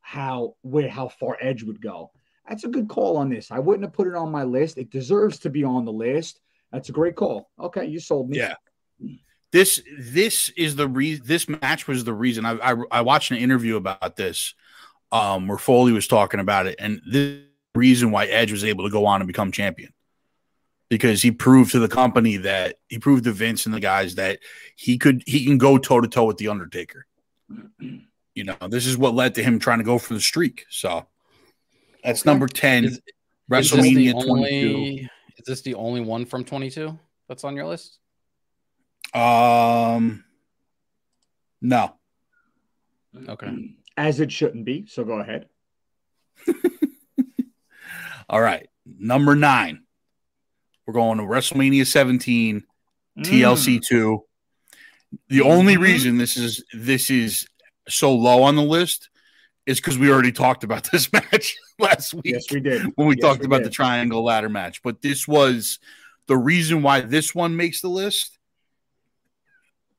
how 0.00 0.54
where 0.62 0.88
how 0.88 1.08
far 1.08 1.36
Edge 1.40 1.62
would 1.62 1.80
go. 1.80 2.10
That's 2.48 2.64
a 2.64 2.68
good 2.68 2.88
call 2.88 3.16
on 3.16 3.28
this. 3.28 3.50
I 3.50 3.58
wouldn't 3.58 3.84
have 3.84 3.92
put 3.92 4.06
it 4.06 4.14
on 4.14 4.30
my 4.30 4.44
list. 4.44 4.78
It 4.78 4.90
deserves 4.90 5.38
to 5.40 5.50
be 5.50 5.64
on 5.64 5.84
the 5.84 5.92
list. 5.92 6.40
That's 6.70 6.90
a 6.90 6.92
great 6.92 7.16
call. 7.16 7.50
Okay, 7.58 7.86
you 7.86 7.98
sold 7.98 8.28
me. 8.30 8.36
yeah 8.38 8.54
this 9.56 9.80
this 9.98 10.50
is 10.50 10.76
the 10.76 10.86
reason 10.86 11.24
this 11.26 11.48
match 11.48 11.88
was 11.88 12.04
the 12.04 12.12
reason. 12.12 12.44
I, 12.44 12.52
I 12.72 12.76
i 12.90 13.00
watched 13.00 13.30
an 13.30 13.38
interview 13.38 13.76
about 13.76 14.16
this 14.16 14.54
um 15.12 15.48
where 15.48 15.56
foley 15.56 15.92
was 15.92 16.06
talking 16.06 16.40
about 16.40 16.66
it 16.66 16.76
and 16.78 17.00
the 17.10 17.42
reason 17.74 18.10
why 18.10 18.26
edge 18.26 18.52
was 18.52 18.64
able 18.64 18.84
to 18.84 18.90
go 18.90 19.06
on 19.06 19.20
and 19.22 19.26
become 19.26 19.50
champion. 19.52 19.92
Because 20.90 21.22
he 21.22 21.30
proved 21.30 21.72
to 21.72 21.78
the 21.78 21.88
company 21.88 22.36
that 22.36 22.76
he 22.88 22.98
proved 22.98 23.24
to 23.24 23.32
vince 23.32 23.64
and 23.66 23.74
the 23.74 23.80
guys 23.80 24.16
that 24.16 24.40
he 24.76 24.98
could 24.98 25.22
he 25.26 25.44
can 25.46 25.56
go 25.58 25.78
toe 25.78 26.00
to 26.02 26.08
toe 26.08 26.26
with 26.26 26.36
the 26.36 26.48
undertaker. 26.48 27.06
You 28.34 28.44
know 28.44 28.56
this 28.68 28.86
is 28.86 28.98
what 28.98 29.14
led 29.14 29.34
to 29.36 29.42
him 29.42 29.58
trying 29.58 29.78
to 29.78 29.84
go 29.84 29.98
for 29.98 30.12
the 30.12 30.20
streak. 30.20 30.66
So 30.68 31.06
that's 32.04 32.20
Okay. 32.20 32.30
number 32.30 32.46
10 32.46 32.84
Is- 32.84 32.92
Is 32.92 33.02
wrestlemania 33.50 34.12
this 34.12 34.24
the 34.24 34.28
22 34.28 34.30
only, 34.30 35.10
Is 35.38 35.44
this 35.46 35.62
the 35.62 35.74
only 35.74 36.02
one 36.02 36.26
from 36.26 36.44
22 36.44 36.98
that's 37.26 37.42
on 37.42 37.56
your 37.56 37.66
list? 37.66 38.00
Um 39.16 40.24
no 41.62 41.94
Okay. 43.28 43.50
As 43.96 44.20
it 44.20 44.30
shouldn't 44.30 44.66
be. 44.66 44.84
So 44.86 45.02
go 45.02 45.20
ahead. 45.20 45.46
All 48.28 48.40
right. 48.40 48.68
Number 48.84 49.34
nine. 49.34 49.84
We're 50.86 50.92
going 50.94 51.18
to 51.18 51.24
WrestleMania 51.24 51.86
17, 51.86 52.62
Mm. 53.18 53.24
TLC 53.24 53.80
2. 53.80 54.22
The 55.28 55.40
only 55.40 55.76
Mhm. 55.76 55.80
reason 55.80 56.18
this 56.18 56.36
is 56.36 56.62
this 56.74 57.08
is 57.10 57.46
so 57.88 58.14
low 58.14 58.42
on 58.42 58.54
the 58.56 58.62
list 58.62 59.08
is 59.64 59.80
because 59.80 59.96
we 59.98 60.10
already 60.10 60.32
talked 60.32 60.62
about 60.62 60.90
this 60.92 61.10
match 61.32 61.56
last 61.78 62.12
week 62.12 62.26
Yes, 62.26 62.44
we 62.52 62.60
did. 62.60 62.82
when 62.96 63.08
we 63.08 63.14
Yes, 63.16 63.22
talked 63.22 63.40
we 63.40 63.46
about 63.46 63.58
did. 63.58 63.66
the 63.68 63.70
triangle 63.70 64.22
ladder 64.22 64.50
match. 64.50 64.82
But 64.82 65.00
this 65.00 65.26
was 65.26 65.78
the 66.26 66.36
reason 66.36 66.82
why 66.82 67.00
this 67.00 67.34
one 67.34 67.56
makes 67.56 67.80
the 67.80 67.88
list 67.88 68.35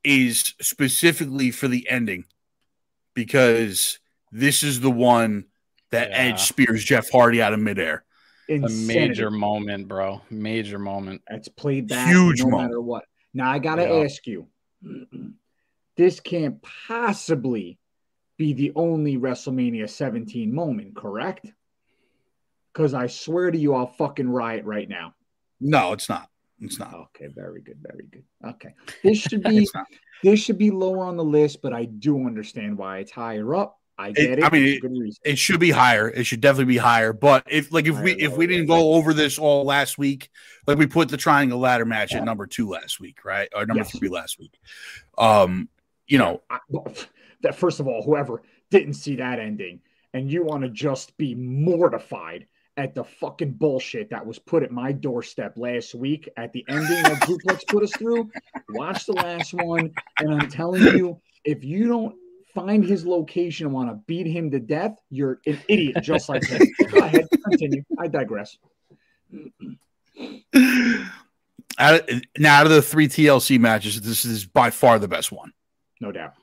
is 0.04 0.54
specifically 0.62 1.52
for 1.52 1.68
the 1.68 1.88
ending 1.90 2.26
because 3.14 4.00
this 4.32 4.64
is 4.64 4.80
the 4.80 4.92
one 4.92 5.46
that 5.92 6.10
Yeah. 6.10 6.18
Edge 6.18 6.42
spears 6.42 6.84
Jeff 6.84 7.10
Hardy 7.10 7.42
out 7.42 7.54
of 7.54 7.60
midair. 7.60 8.04
A 8.50 8.60
major 8.60 9.30
moment, 9.30 9.88
bro. 9.88 10.22
Major 10.30 10.80
moment. 10.80 11.22
That's 11.30 11.50
played 11.50 11.88
back 11.88 12.08
Huge 12.10 12.40
no 12.40 12.50
moment. 12.50 12.70
matter 12.70 12.82
what. 12.82 13.06
Now 13.34 13.52
I 13.52 13.60
gotta 13.60 13.84
Yeah. 13.84 14.04
ask 14.06 14.26
you, 14.26 14.48
this 15.96 16.20
can't 16.20 16.62
possibly 16.62 17.78
be 18.38 18.54
the 18.54 18.72
only 18.76 19.18
WrestleMania 19.18 19.90
17 19.90 20.54
moment, 20.54 20.96
correct? 20.96 21.52
Because 22.72 22.94
I 22.94 23.08
swear 23.08 23.50
to 23.52 23.58
you, 23.58 23.74
I'll 23.74 23.88
fucking 23.88 24.30
riot 24.30 24.64
right 24.66 24.88
now. 24.88 25.16
No, 25.60 25.94
it's 25.94 26.08
not. 26.08 26.30
It's 26.62 26.80
not. 26.80 26.94
Okay, 26.94 27.28
very 27.28 27.62
good, 27.62 27.78
very 27.82 28.08
good. 28.12 28.24
Okay, 28.46 28.74
this 29.04 29.18
should 29.18 29.44
be 29.44 29.68
this 30.24 30.40
should 30.40 30.58
be 30.58 30.72
lower 30.72 31.04
on 31.04 31.18
the 31.18 31.24
list, 31.24 31.62
but 31.62 31.74
I 31.74 31.86
do 31.86 32.26
understand 32.26 32.78
why 32.78 33.00
it's 33.00 33.12
higher 33.12 33.56
up. 33.56 33.80
I 34.00 34.12
get 34.12 34.40
it. 34.40 34.44
I 34.44 34.50
mean, 34.52 34.80
reason. 34.84 35.20
It 35.26 35.40
should 35.40 35.60
be 35.60 35.72
higher. 35.72 36.08
It 36.08 36.26
should 36.26 36.42
definitely 36.42 36.74
be 36.74 36.78
higher. 36.78 37.14
But 37.14 37.44
if 37.50 37.72
like 37.72 37.88
if 37.88 38.00
we 38.00 38.14
if 38.14 38.38
we 38.38 38.46
didn't 38.46 38.68
go 38.68 38.94
over 38.94 39.14
this 39.14 39.40
all 39.40 39.66
last 39.66 39.98
week, 39.98 40.30
like 40.68 40.78
we 40.78 40.86
put 40.86 41.10
the 41.10 41.18
triangle 41.18 41.60
ladder 41.60 41.86
match 41.86 42.14
at 42.14 42.24
number 42.24 42.46
two 42.46 42.70
last 42.70 43.00
week, 43.00 43.26
right? 43.26 43.50
Or 43.56 43.66
number 43.66 43.84
Yes. 43.84 43.98
three 43.98 44.10
last 44.10 44.40
week. 44.40 44.54
Um, 45.18 45.70
you 46.06 46.20
know, 46.20 46.42
I, 46.50 46.60
that 47.42 47.56
first 47.56 47.80
of 47.80 47.88
all, 47.88 48.04
whoever 48.04 48.44
didn't 48.70 48.94
see 48.94 49.16
that 49.16 49.40
ending, 49.40 49.82
and 50.14 50.32
you 50.32 50.44
want 50.44 50.64
to 50.64 50.70
just 50.70 51.18
be 51.18 51.34
mortified 51.34 52.46
at 52.78 52.94
the 52.94 53.04
fucking 53.04 53.54
bullshit 53.54 54.10
that 54.12 54.26
was 54.26 54.38
put 54.40 54.64
at 54.64 54.72
my 54.72 54.92
doorstep 54.92 55.54
last 55.58 55.96
week 55.96 56.30
at 56.38 56.54
the 56.54 56.64
ending 56.70 57.04
that 57.04 57.24
Zuplex 57.24 57.68
put 57.68 57.84
us 57.84 57.92
through. 57.92 58.30
Watch 58.70 59.06
the 59.06 59.14
last 59.14 59.54
one, 59.54 59.92
and 60.20 60.34
I'm 60.34 60.48
telling 60.50 60.84
you, 60.84 61.20
if 61.44 61.64
you 61.64 61.88
don't 61.88 62.16
find 62.54 62.86
his 62.86 63.06
location 63.06 63.66
and 63.66 63.74
want 63.74 63.90
to 63.90 63.96
beat 64.06 64.28
him 64.28 64.52
to 64.52 64.60
death, 64.60 64.98
you're 65.10 65.40
an 65.48 65.60
idiot 65.68 65.98
just 66.02 66.30
like 66.30 66.46
him. 66.46 66.62
Go 66.92 67.00
ahead, 67.00 67.28
continue. 67.50 67.84
I 67.98 68.08
digress. 68.08 68.58
out 71.80 72.10
of, 72.10 72.22
now 72.38 72.60
out 72.60 72.66
of 72.68 72.72
the 72.72 72.82
three 72.82 73.08
TLC 73.08 73.60
matches, 73.60 74.00
this 74.02 74.24
is 74.24 74.46
by 74.46 74.70
far 74.70 75.00
the 75.00 75.08
best 75.08 75.32
one. 75.32 75.52
No 76.00 76.12
doubt. 76.12 76.34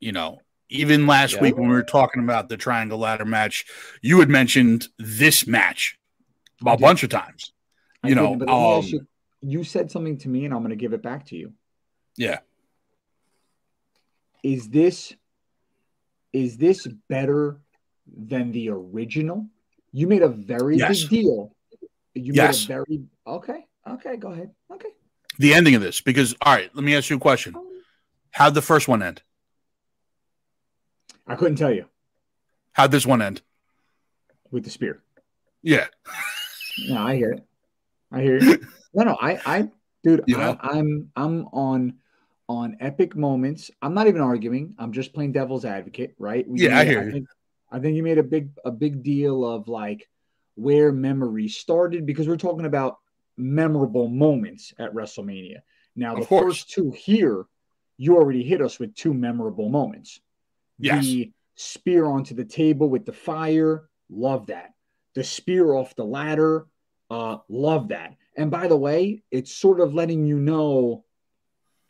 You 0.00 0.12
know, 0.12 0.38
even 0.70 1.06
last 1.06 1.34
Yeah. 1.34 1.42
week 1.42 1.56
when 1.56 1.68
we 1.68 1.74
were 1.74 1.82
talking 1.82 2.22
about 2.22 2.48
the 2.48 2.56
triangle 2.56 2.98
ladder 2.98 3.24
match, 3.24 3.66
you 4.00 4.20
had 4.20 4.28
mentioned 4.28 4.88
this 4.98 5.46
match 5.46 5.98
a 6.64 6.76
bunch 6.76 7.02
of 7.02 7.10
times. 7.10 7.52
I 8.02 8.08
You 8.08 8.14
know, 8.14 8.28
didn't, 8.28 8.38
but 8.38 8.48
let 8.48 8.54
me 8.54 8.72
ask 8.78 8.84
um, 8.86 8.90
you, 8.92 9.06
you 9.58 9.64
said 9.64 9.90
something 9.90 10.16
to 10.18 10.28
me, 10.28 10.44
and 10.44 10.54
I'm 10.54 10.60
going 10.60 10.70
to 10.70 10.76
give 10.76 10.92
it 10.92 11.02
back 11.02 11.26
to 11.26 11.36
you. 11.36 11.52
Yeah. 12.16 12.38
Is 14.42 14.68
this 14.70 15.14
is 16.32 16.56
this 16.56 16.86
better 17.08 17.60
than 18.06 18.52
the 18.52 18.70
original? 18.70 19.48
You 19.92 20.06
made 20.06 20.22
a 20.22 20.28
very 20.28 20.76
Yes. 20.76 21.00
big 21.02 21.10
deal. 21.10 21.56
You 22.14 22.32
Yes. 22.34 22.68
made 22.68 22.74
a 22.76 22.78
very 22.78 23.02
okay. 23.26 23.66
Okay, 23.86 24.16
go 24.16 24.30
ahead. 24.30 24.50
Okay. 24.72 24.88
The 25.38 25.52
ending 25.54 25.74
of 25.74 25.82
this, 25.82 26.00
because 26.00 26.34
all 26.42 26.54
right, 26.54 26.74
let 26.74 26.84
me 26.84 26.94
ask 26.94 27.10
you 27.10 27.16
a 27.16 27.20
question. 27.20 27.54
How'd 28.30 28.54
the 28.54 28.62
first 28.62 28.86
one 28.88 29.02
end? 29.02 29.22
I 31.30 31.36
couldn't 31.36 31.56
tell 31.56 31.72
you 31.72 31.86
How'd 32.72 32.90
this 32.90 33.06
one 33.06 33.22
end? 33.22 33.42
with 34.50 34.64
the 34.64 34.70
spear. 34.70 35.00
Yeah. 35.62 35.86
No, 36.88 36.98
I 36.98 37.14
hear 37.16 37.30
it. 37.32 37.44
I 38.12 38.22
hear 38.22 38.38
you. 38.42 38.58
No, 38.92 39.04
no, 39.04 39.16
I, 39.20 39.40
I, 39.46 39.68
dude, 40.02 40.24
You 40.26 40.36
I, 40.36 40.40
know? 40.40 40.56
I'm, 40.60 41.10
I'm 41.14 41.44
on, 41.52 41.94
on 42.48 42.76
epic 42.80 43.14
moments. 43.14 43.70
I'm 43.80 43.94
not 43.94 44.08
even 44.08 44.20
arguing. 44.20 44.74
I'm 44.78 44.90
just 44.92 45.12
playing 45.14 45.30
devil's 45.30 45.64
advocate, 45.64 46.16
right? 46.18 46.44
We 46.48 46.62
Yeah, 46.62 46.76
I 46.76 46.82
made- 46.84 46.88
hear 46.88 47.04
you. 47.04 47.12
Think, 47.12 47.26
I 47.70 47.78
think 47.78 47.96
you 47.96 48.02
made 48.02 48.18
a 48.18 48.24
big, 48.24 48.48
a 48.64 48.72
big 48.72 49.04
deal 49.04 49.44
of 49.44 49.68
like 49.68 50.08
where 50.56 50.90
memory 50.90 51.46
started 51.46 52.04
because 52.04 52.26
we're 52.26 52.36
talking 52.36 52.66
about 52.66 52.98
memorable 53.36 54.08
moments 54.08 54.74
at 54.80 54.92
WrestleMania. 54.92 55.58
Now, 55.94 56.16
the 56.16 56.24
course. 56.26 56.42
first 56.56 56.70
two 56.70 56.90
here, 56.90 57.44
you 57.96 58.16
already 58.16 58.42
hit 58.42 58.60
us 58.60 58.80
with 58.80 58.92
two 58.96 59.14
memorable 59.14 59.68
moments. 59.68 60.20
Yes. 60.80 61.04
The 61.04 61.32
spear 61.54 62.06
onto 62.06 62.34
the 62.34 62.44
table 62.44 62.88
with 62.88 63.04
the 63.04 63.12
fire, 63.12 63.88
love 64.08 64.46
that. 64.46 64.74
The 65.14 65.24
spear 65.24 65.74
off 65.74 65.94
the 65.96 66.04
ladder, 66.04 66.66
uh, 67.10 67.38
love 67.48 67.88
that. 67.88 68.16
And 68.36 68.50
by 68.50 68.68
the 68.68 68.76
way, 68.76 69.22
it's 69.30 69.52
sort 69.52 69.80
of 69.80 69.94
letting 69.94 70.26
you 70.26 70.38
know 70.38 71.04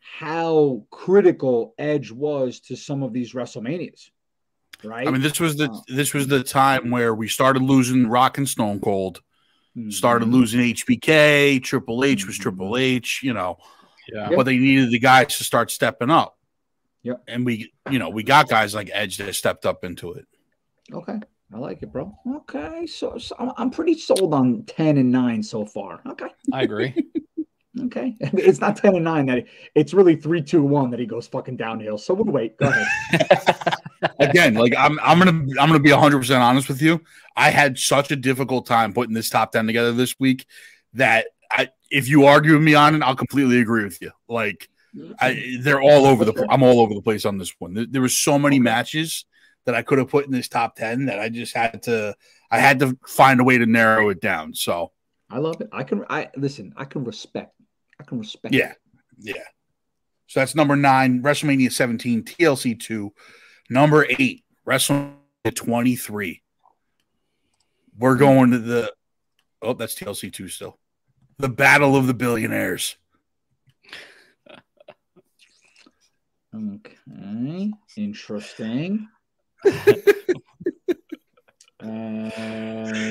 how 0.00 0.84
critical 0.90 1.74
Edge 1.78 2.10
was 2.10 2.60
to 2.60 2.76
some 2.76 3.02
of 3.02 3.12
these 3.12 3.32
WrestleManias, 3.34 4.10
right? 4.82 5.06
I 5.06 5.10
mean, 5.10 5.20
this 5.20 5.38
was 5.38 5.56
the 5.56 5.68
Oh. 5.70 5.82
this 5.88 6.14
was 6.14 6.26
the 6.26 6.42
time 6.42 6.90
where 6.90 7.14
we 7.14 7.28
started 7.28 7.62
losing 7.62 8.06
Rock 8.06 8.38
and 8.38 8.48
Stone 8.48 8.80
Cold, 8.80 9.22
Mhm. 9.76 9.92
started 9.92 10.28
losing 10.28 10.60
HBK, 10.60 11.60
Triple 11.60 12.02
H 12.02 12.26
was 12.26 12.36
Mhm. 12.38 12.42
Triple 12.42 12.76
H, 12.76 13.20
you 13.22 13.32
know, 13.34 13.58
Yeah. 14.12 14.30
But 14.34 14.42
they 14.44 14.56
needed 14.56 14.90
the 14.90 14.98
guys 14.98 15.36
to 15.38 15.44
start 15.44 15.70
stepping 15.70 16.10
up. 16.10 16.36
Yep. 17.02 17.22
And 17.28 17.46
we, 17.46 17.72
you 17.90 17.98
know, 17.98 18.10
we 18.10 18.22
got 18.22 18.48
guys 18.48 18.74
like 18.74 18.90
Edge 18.92 19.16
that 19.18 19.34
stepped 19.34 19.64
up 19.64 19.84
into 19.84 20.12
it. 20.12 20.26
Okay, 20.92 21.18
I 21.54 21.58
like 21.58 21.82
it, 21.82 21.92
bro. 21.92 22.14
Okay, 22.36 22.86
so, 22.86 23.16
so 23.16 23.34
I'm, 23.38 23.52
I'm 23.56 23.70
pretty 23.70 23.94
sold 23.94 24.34
on 24.34 24.64
ten 24.64 24.98
and 24.98 25.10
nine 25.10 25.42
so 25.42 25.64
far. 25.64 26.00
Okay, 26.06 26.28
I 26.52 26.62
agree. 26.62 26.94
okay, 27.84 28.16
it's 28.20 28.60
not 28.60 28.76
ten 28.76 28.96
and 28.96 29.04
nine 29.04 29.26
that 29.26 29.46
it's 29.74 29.94
really 29.94 30.16
three, 30.16 30.42
two, 30.42 30.62
one 30.62 30.90
that 30.90 31.00
he 31.00 31.06
goes 31.06 31.26
fucking 31.26 31.56
downhill. 31.56 31.96
So 31.96 32.14
we'll 32.14 32.32
wait. 32.32 32.56
Go 32.58 32.68
ahead. 32.68 32.86
Again, 34.18 34.54
like 34.54 34.74
I'm 34.76 34.98
I'm 35.00 35.18
gonna 35.18 35.42
I'm 35.60 35.68
gonna 35.68 35.78
be 35.78 35.90
hundred 35.90 36.18
percent 36.18 36.42
honest 36.42 36.68
with 36.68 36.82
you. 36.82 37.00
I 37.36 37.50
had 37.50 37.78
such 37.78 38.10
a 38.10 38.16
difficult 38.16 38.66
time 38.66 38.92
putting 38.92 39.14
this 39.14 39.30
top 39.30 39.52
ten 39.52 39.66
together 39.66 39.92
this 39.92 40.18
week 40.18 40.46
that 40.94 41.28
I 41.50 41.70
if 41.90 42.08
you 42.08 42.24
argue 42.26 42.54
with 42.54 42.62
me 42.62 42.74
on 42.74 42.94
it, 42.94 43.02
I'll 43.02 43.16
completely 43.16 43.60
agree 43.60 43.84
with 43.84 44.00
you. 44.00 44.10
Like 44.28 44.69
I, 45.20 45.58
they're 45.60 45.80
all 45.80 46.06
over 46.06 46.24
the. 46.24 46.46
I'm 46.50 46.62
all 46.62 46.80
over 46.80 46.94
the 46.94 47.02
place 47.02 47.24
on 47.24 47.38
this 47.38 47.54
one. 47.58 47.74
There, 47.74 47.86
there 47.86 48.02
was 48.02 48.16
so 48.16 48.38
many 48.38 48.58
matches 48.58 49.24
that 49.64 49.74
I 49.74 49.82
could 49.82 49.98
have 49.98 50.08
put 50.08 50.26
in 50.26 50.32
this 50.32 50.48
top 50.48 50.76
ten 50.76 51.06
that 51.06 51.18
I 51.18 51.28
just 51.28 51.54
had 51.54 51.82
to. 51.84 52.14
I 52.50 52.58
had 52.58 52.80
to 52.80 52.98
find 53.06 53.40
a 53.40 53.44
way 53.44 53.58
to 53.58 53.66
narrow 53.66 54.08
it 54.08 54.20
down. 54.20 54.54
So 54.54 54.92
I 55.30 55.38
love 55.38 55.60
it. 55.60 55.68
I 55.72 55.84
can. 55.84 56.04
I 56.10 56.28
listen. 56.36 56.72
I 56.76 56.84
can 56.84 57.04
respect. 57.04 57.54
I 58.00 58.04
can 58.04 58.18
respect. 58.18 58.54
yeah, 58.54 58.72
it. 58.72 58.76
yeah. 59.18 59.44
So 60.26 60.40
that's 60.40 60.54
number 60.54 60.76
nine, 60.76 61.22
WrestleMania 61.22 61.72
17, 61.72 62.22
TLC 62.22 62.78
two, 62.78 63.12
number 63.68 64.06
eight, 64.18 64.44
WrestleMania 64.64 65.16
23. 65.54 66.42
We're 67.98 68.14
hmm. 68.14 68.18
going 68.18 68.50
to 68.52 68.58
the. 68.58 68.92
Oh, 69.62 69.74
that's 69.74 69.94
TLC 69.94 70.32
two 70.32 70.48
still. 70.48 70.78
The 71.38 71.48
Battle 71.48 71.96
of 71.96 72.06
the 72.06 72.14
Billionaires. 72.14 72.96
Okay. 76.54 77.72
Interesting. 77.96 79.08
Uh, 81.82 82.28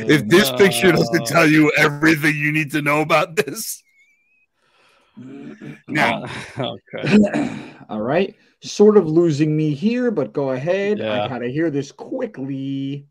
If 0.08 0.28
this 0.28 0.52
picture 0.52 0.92
doesn't 0.92 1.24
Uh, 1.24 1.26
tell 1.26 1.48
you 1.50 1.72
everything 1.76 2.36
you 2.36 2.52
need 2.52 2.70
to 2.74 2.84
know 2.84 3.02
about 3.02 3.36
this, 3.36 3.82
now 5.88 6.24
okay. 6.60 7.74
All 7.90 8.02
right. 8.02 8.36
Sort 8.62 8.96
of 8.98 9.08
losing 9.08 9.58
me 9.58 9.74
here, 9.74 10.12
but 10.12 10.34
go 10.34 10.52
ahead. 10.52 11.02
I 11.02 11.28
gotta 11.28 11.48
hear 11.48 11.72
this 11.72 11.92
quickly. 11.92 13.08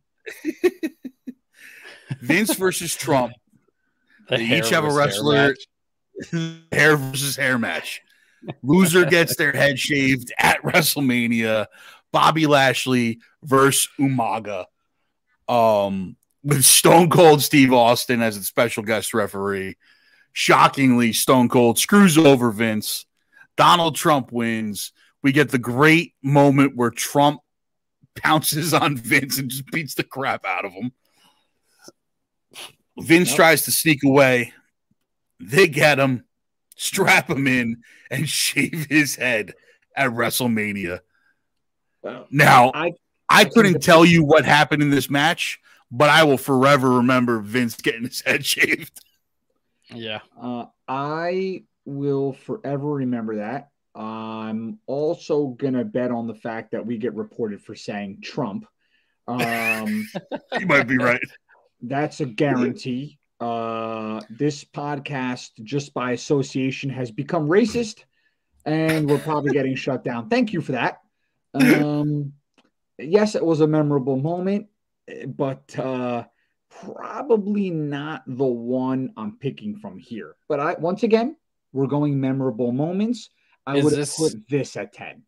Vince 2.20 2.54
versus 2.54 2.94
Trump, 2.94 3.32
The 4.28 4.36
They 4.36 4.58
each 4.58 4.70
have 4.70 4.84
a 4.84 4.90
versus 4.90 5.20
hair 5.32 5.54
wrestler- 6.30 6.60
hair 6.70 6.96
versus 6.96 7.34
hair 7.36 7.58
match. 7.58 8.00
Loser 8.62 9.04
gets 9.04 9.36
their 9.36 9.52
head 9.52 9.78
shaved 9.78 10.32
at 10.38 10.62
WrestleMania. 10.62 11.66
Bobby 12.12 12.46
Lashley 12.46 13.20
versus 13.42 13.88
Umaga. 13.98 14.66
Um, 15.48 16.16
with 16.44 16.64
Stone 16.64 17.10
Cold 17.10 17.42
Steve 17.42 17.72
Austin 17.72 18.22
as 18.22 18.36
a 18.36 18.42
special 18.42 18.82
guest 18.82 19.12
referee. 19.12 19.76
Shockingly, 20.32 21.12
Stone 21.12 21.48
Cold 21.48 21.78
screws 21.78 22.16
over 22.16 22.50
Vince. 22.50 23.06
Donald 23.56 23.96
Trump 23.96 24.30
wins. 24.30 24.92
We 25.22 25.32
get 25.32 25.50
the 25.50 25.58
great 25.58 26.14
moment 26.22 26.76
where 26.76 26.90
Trump 26.90 27.40
pounces 28.16 28.72
on 28.72 28.96
Vince 28.96 29.38
and 29.38 29.50
just 29.50 29.66
beats 29.66 29.94
the 29.94 30.04
crap 30.04 30.44
out 30.46 30.64
of 30.64 30.72
him. 30.72 30.92
Vince 33.00 33.28
Yep. 33.30 33.36
tries 33.36 33.62
to 33.64 33.72
sneak 33.72 34.04
away. 34.04 34.52
They 35.40 35.68
get 35.68 35.98
him, 35.98 36.24
strap 36.78 37.28
him 37.28 37.46
in, 37.46 37.82
and 38.10 38.26
shave 38.28 38.86
his 38.88 39.16
head 39.16 39.54
at 39.94 40.10
WrestleMania. 40.10 41.00
Now, 42.30 42.72
I 42.74 42.92
I 43.28 43.44
couldn't 43.44 43.82
tell 43.82 44.06
you 44.06 44.24
what 44.24 44.46
happened 44.46 44.82
in 44.82 44.90
this 44.90 45.10
match, 45.10 45.60
but 45.90 46.08
I 46.08 46.24
will 46.24 46.38
forever 46.38 46.88
remember 46.96 47.40
Vince 47.40 47.76
getting 47.76 48.04
his 48.04 48.22
head 48.22 48.46
shaved. 48.46 49.00
Yeah. 49.90 50.20
uh, 50.40 50.66
I 50.86 51.64
will 51.84 52.32
forever 52.32 52.86
remember 52.94 53.36
that. 53.36 53.70
I'm 53.94 54.78
also 54.86 55.48
gonna 55.48 55.84
bet 55.84 56.10
on 56.10 56.26
the 56.26 56.34
fact 56.34 56.70
that 56.70 56.86
we 56.86 56.98
get 56.98 57.14
reported 57.14 57.60
for 57.62 57.74
saying 57.74 58.20
Trump. 58.22 58.66
Um, 59.26 60.06
You 60.58 60.66
might 60.66 60.86
be 60.86 60.96
right. 60.98 61.20
That's 61.82 62.20
a 62.20 62.26
guarantee. 62.26 63.17
Uh, 63.40 64.20
this 64.30 64.64
podcast, 64.64 65.50
just 65.62 65.94
by 65.94 66.12
association, 66.12 66.90
has 66.90 67.10
become 67.10 67.48
racist, 67.48 68.04
and 68.64 69.08
we're 69.08 69.18
probably 69.18 69.52
getting 69.52 69.76
shut 69.84 70.02
down. 70.02 70.28
Thank 70.28 70.52
you 70.52 70.60
for 70.60 70.72
that. 70.72 71.00
Um, 71.54 72.32
yes, 72.98 73.34
it 73.34 73.44
was 73.44 73.60
a 73.60 73.66
memorable 73.66 74.16
moment, 74.16 74.66
but 75.26 75.78
uh, 75.78 76.24
probably 76.70 77.70
not 77.70 78.22
the 78.26 78.44
one 78.44 79.12
I'm 79.16 79.36
picking 79.38 79.76
from 79.78 79.98
here. 79.98 80.34
But 80.48 80.60
I 80.60 80.74
once 80.74 81.02
again, 81.04 81.36
we're 81.72 81.86
going 81.86 82.20
memorable 82.20 82.72
moments. 82.72 83.30
I 83.66 83.76
Is 83.78 83.84
would 83.84 83.94
this- 83.94 84.16
put 84.16 84.32
this 84.48 84.76
at 84.76 84.92
10. 84.92 85.22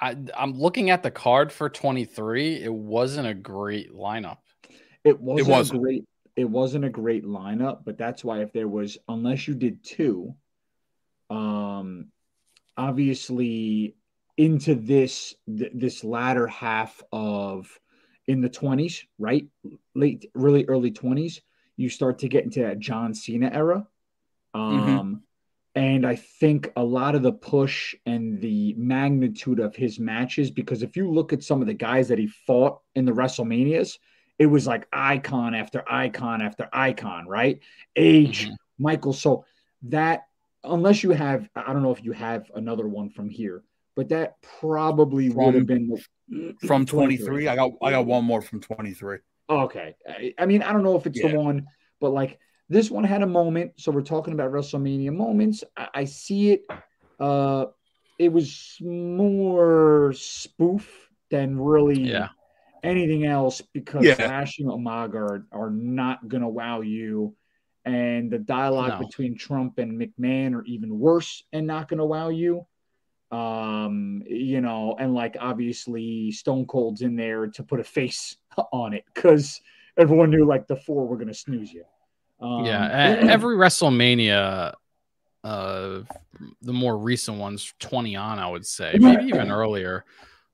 I, 0.00 0.16
I'm 0.36 0.58
looking 0.58 0.90
at 0.90 1.04
the 1.04 1.12
card 1.12 1.52
for 1.52 1.68
23. 1.68 2.60
It 2.60 2.74
wasn't 2.74 3.28
a 3.28 3.34
great 3.34 3.94
lineup. 3.94 4.38
It 5.04 5.20
wasn't, 5.20 5.48
wasn't. 5.48 5.78
a 5.78 5.80
great 5.80 6.04
it 6.36 6.44
wasn't 6.44 6.84
a 6.84 6.90
great 6.90 7.24
lineup, 7.24 7.80
but 7.84 7.98
that's 7.98 8.24
why 8.24 8.42
if 8.42 8.52
there 8.52 8.68
was 8.68 8.98
unless 9.08 9.46
you 9.46 9.54
did 9.54 9.84
two, 9.84 10.34
um 11.30 12.08
obviously 12.76 13.94
into 14.36 14.74
this 14.74 15.34
th- 15.46 15.72
this 15.74 16.04
latter 16.04 16.46
half 16.46 17.02
of 17.12 17.78
in 18.26 18.40
the 18.40 18.48
20s, 18.48 19.04
right? 19.18 19.46
Late 19.94 20.30
really 20.34 20.64
early 20.66 20.90
20s, 20.90 21.40
you 21.76 21.88
start 21.88 22.20
to 22.20 22.28
get 22.28 22.44
into 22.44 22.60
that 22.60 22.78
John 22.78 23.14
Cena 23.14 23.50
era. 23.52 23.86
Um 24.54 25.22
and 25.74 26.06
I 26.06 26.16
think 26.16 26.70
a 26.76 26.84
lot 26.84 27.14
of 27.14 27.22
the 27.22 27.32
push 27.32 27.94
and 28.04 28.40
the 28.40 28.74
magnitude 28.76 29.58
of 29.58 29.74
his 29.74 29.98
matches, 29.98 30.50
because 30.50 30.82
if 30.82 30.96
you 30.96 31.10
look 31.10 31.32
at 31.32 31.42
some 31.42 31.62
of 31.62 31.66
the 31.66 31.74
guys 31.74 32.08
that 32.08 32.18
he 32.18 32.26
fought 32.26 32.80
in 32.94 33.06
the 33.06 33.12
WrestleManias, 33.12 33.96
it 34.42 34.46
was 34.46 34.66
like 34.66 34.88
icon 34.92 35.54
after 35.54 35.84
icon 35.88 36.42
after 36.42 36.68
icon, 36.72 37.28
right? 37.28 37.60
Age, 37.94 38.48
Mhm. 38.48 38.56
Michael. 38.76 39.12
So 39.12 39.44
that, 39.82 40.26
unless 40.64 41.04
you 41.04 41.10
have, 41.10 41.48
I 41.54 41.72
don't 41.72 41.84
know 41.84 41.92
if 41.92 42.02
you 42.02 42.10
have 42.10 42.50
another 42.56 42.88
one 42.88 43.08
from 43.08 43.30
here, 43.30 43.62
but 43.94 44.08
that 44.08 44.42
probably 44.42 45.30
would 45.30 45.54
have 45.54 45.66
been 45.66 45.96
From 46.66 46.86
23, 46.86 47.46
I 47.46 47.54
got 47.54 47.70
I 47.80 47.92
got 47.92 48.06
one 48.06 48.24
more 48.24 48.42
from 48.42 48.60
23. 48.60 49.18
Okay. 49.48 49.94
I, 50.08 50.34
I 50.38 50.46
mean, 50.46 50.62
I 50.62 50.72
don't 50.72 50.82
know 50.82 50.96
if 50.96 51.06
it's 51.06 51.20
Yeah. 51.20 51.28
the 51.28 51.36
one, 51.36 51.66
but 52.00 52.10
like 52.10 52.38
this 52.68 52.90
one 52.90 53.04
had 53.04 53.22
a 53.22 53.26
moment. 53.26 53.72
So 53.76 53.92
we're 53.92 54.00
talking 54.02 54.32
about 54.32 54.50
WrestleMania 54.50 55.12
moments. 55.14 55.62
I, 55.76 55.88
I 55.94 56.04
see 56.06 56.52
it. 56.52 56.64
Uh, 57.20 57.66
it 58.18 58.32
was 58.32 58.78
more 58.80 60.12
spoof 60.16 61.10
than 61.30 61.60
really 61.60 62.08
Yeah. 62.10 62.28
Anything 62.82 63.24
else 63.26 63.60
because 63.60 64.04
Yeah. 64.04 64.16
Lashley 64.18 64.64
and 64.64 64.72
Umaga 64.72 65.14
are, 65.14 65.46
are 65.52 65.70
not 65.70 66.28
going 66.28 66.42
to 66.42 66.48
wow 66.48 66.80
you. 66.80 67.34
And 67.84 68.30
the 68.30 68.38
dialogue 68.38 69.00
No. 69.00 69.06
between 69.06 69.36
Trump 69.36 69.78
and 69.78 70.00
McMahon 70.00 70.54
are 70.54 70.64
even 70.64 70.98
worse 70.98 71.44
and 71.52 71.66
not 71.66 71.88
going 71.88 71.98
to 71.98 72.04
wow 72.04 72.28
you. 72.28 72.66
Um, 73.30 74.22
you 74.26 74.60
know, 74.60 74.94
and 74.98 75.14
like 75.14 75.36
obviously 75.40 76.30
Stone 76.32 76.66
Cold's 76.66 77.00
in 77.02 77.16
there 77.16 77.46
to 77.46 77.62
put 77.62 77.80
a 77.80 77.84
face 77.84 78.36
on 78.72 78.92
it 78.92 79.04
because 79.12 79.60
everyone 79.96 80.30
knew 80.30 80.46
like 80.46 80.66
the 80.66 80.76
four 80.76 81.06
were 81.06 81.16
going 81.16 81.28
to 81.28 81.34
snooze 81.34 81.72
you. 81.72 81.84
Um, 82.40 82.64
yeah. 82.66 83.16
Every 83.28 83.56
WrestleMania, 83.56 84.74
uh, 85.44 86.00
the 86.60 86.72
more 86.72 86.98
recent 86.98 87.38
ones, 87.38 87.72
20 87.80 88.16
on, 88.16 88.38
I 88.38 88.48
would 88.48 88.66
say, 88.66 88.96
maybe 89.00 89.24
even 89.24 89.50
earlier, 89.50 90.04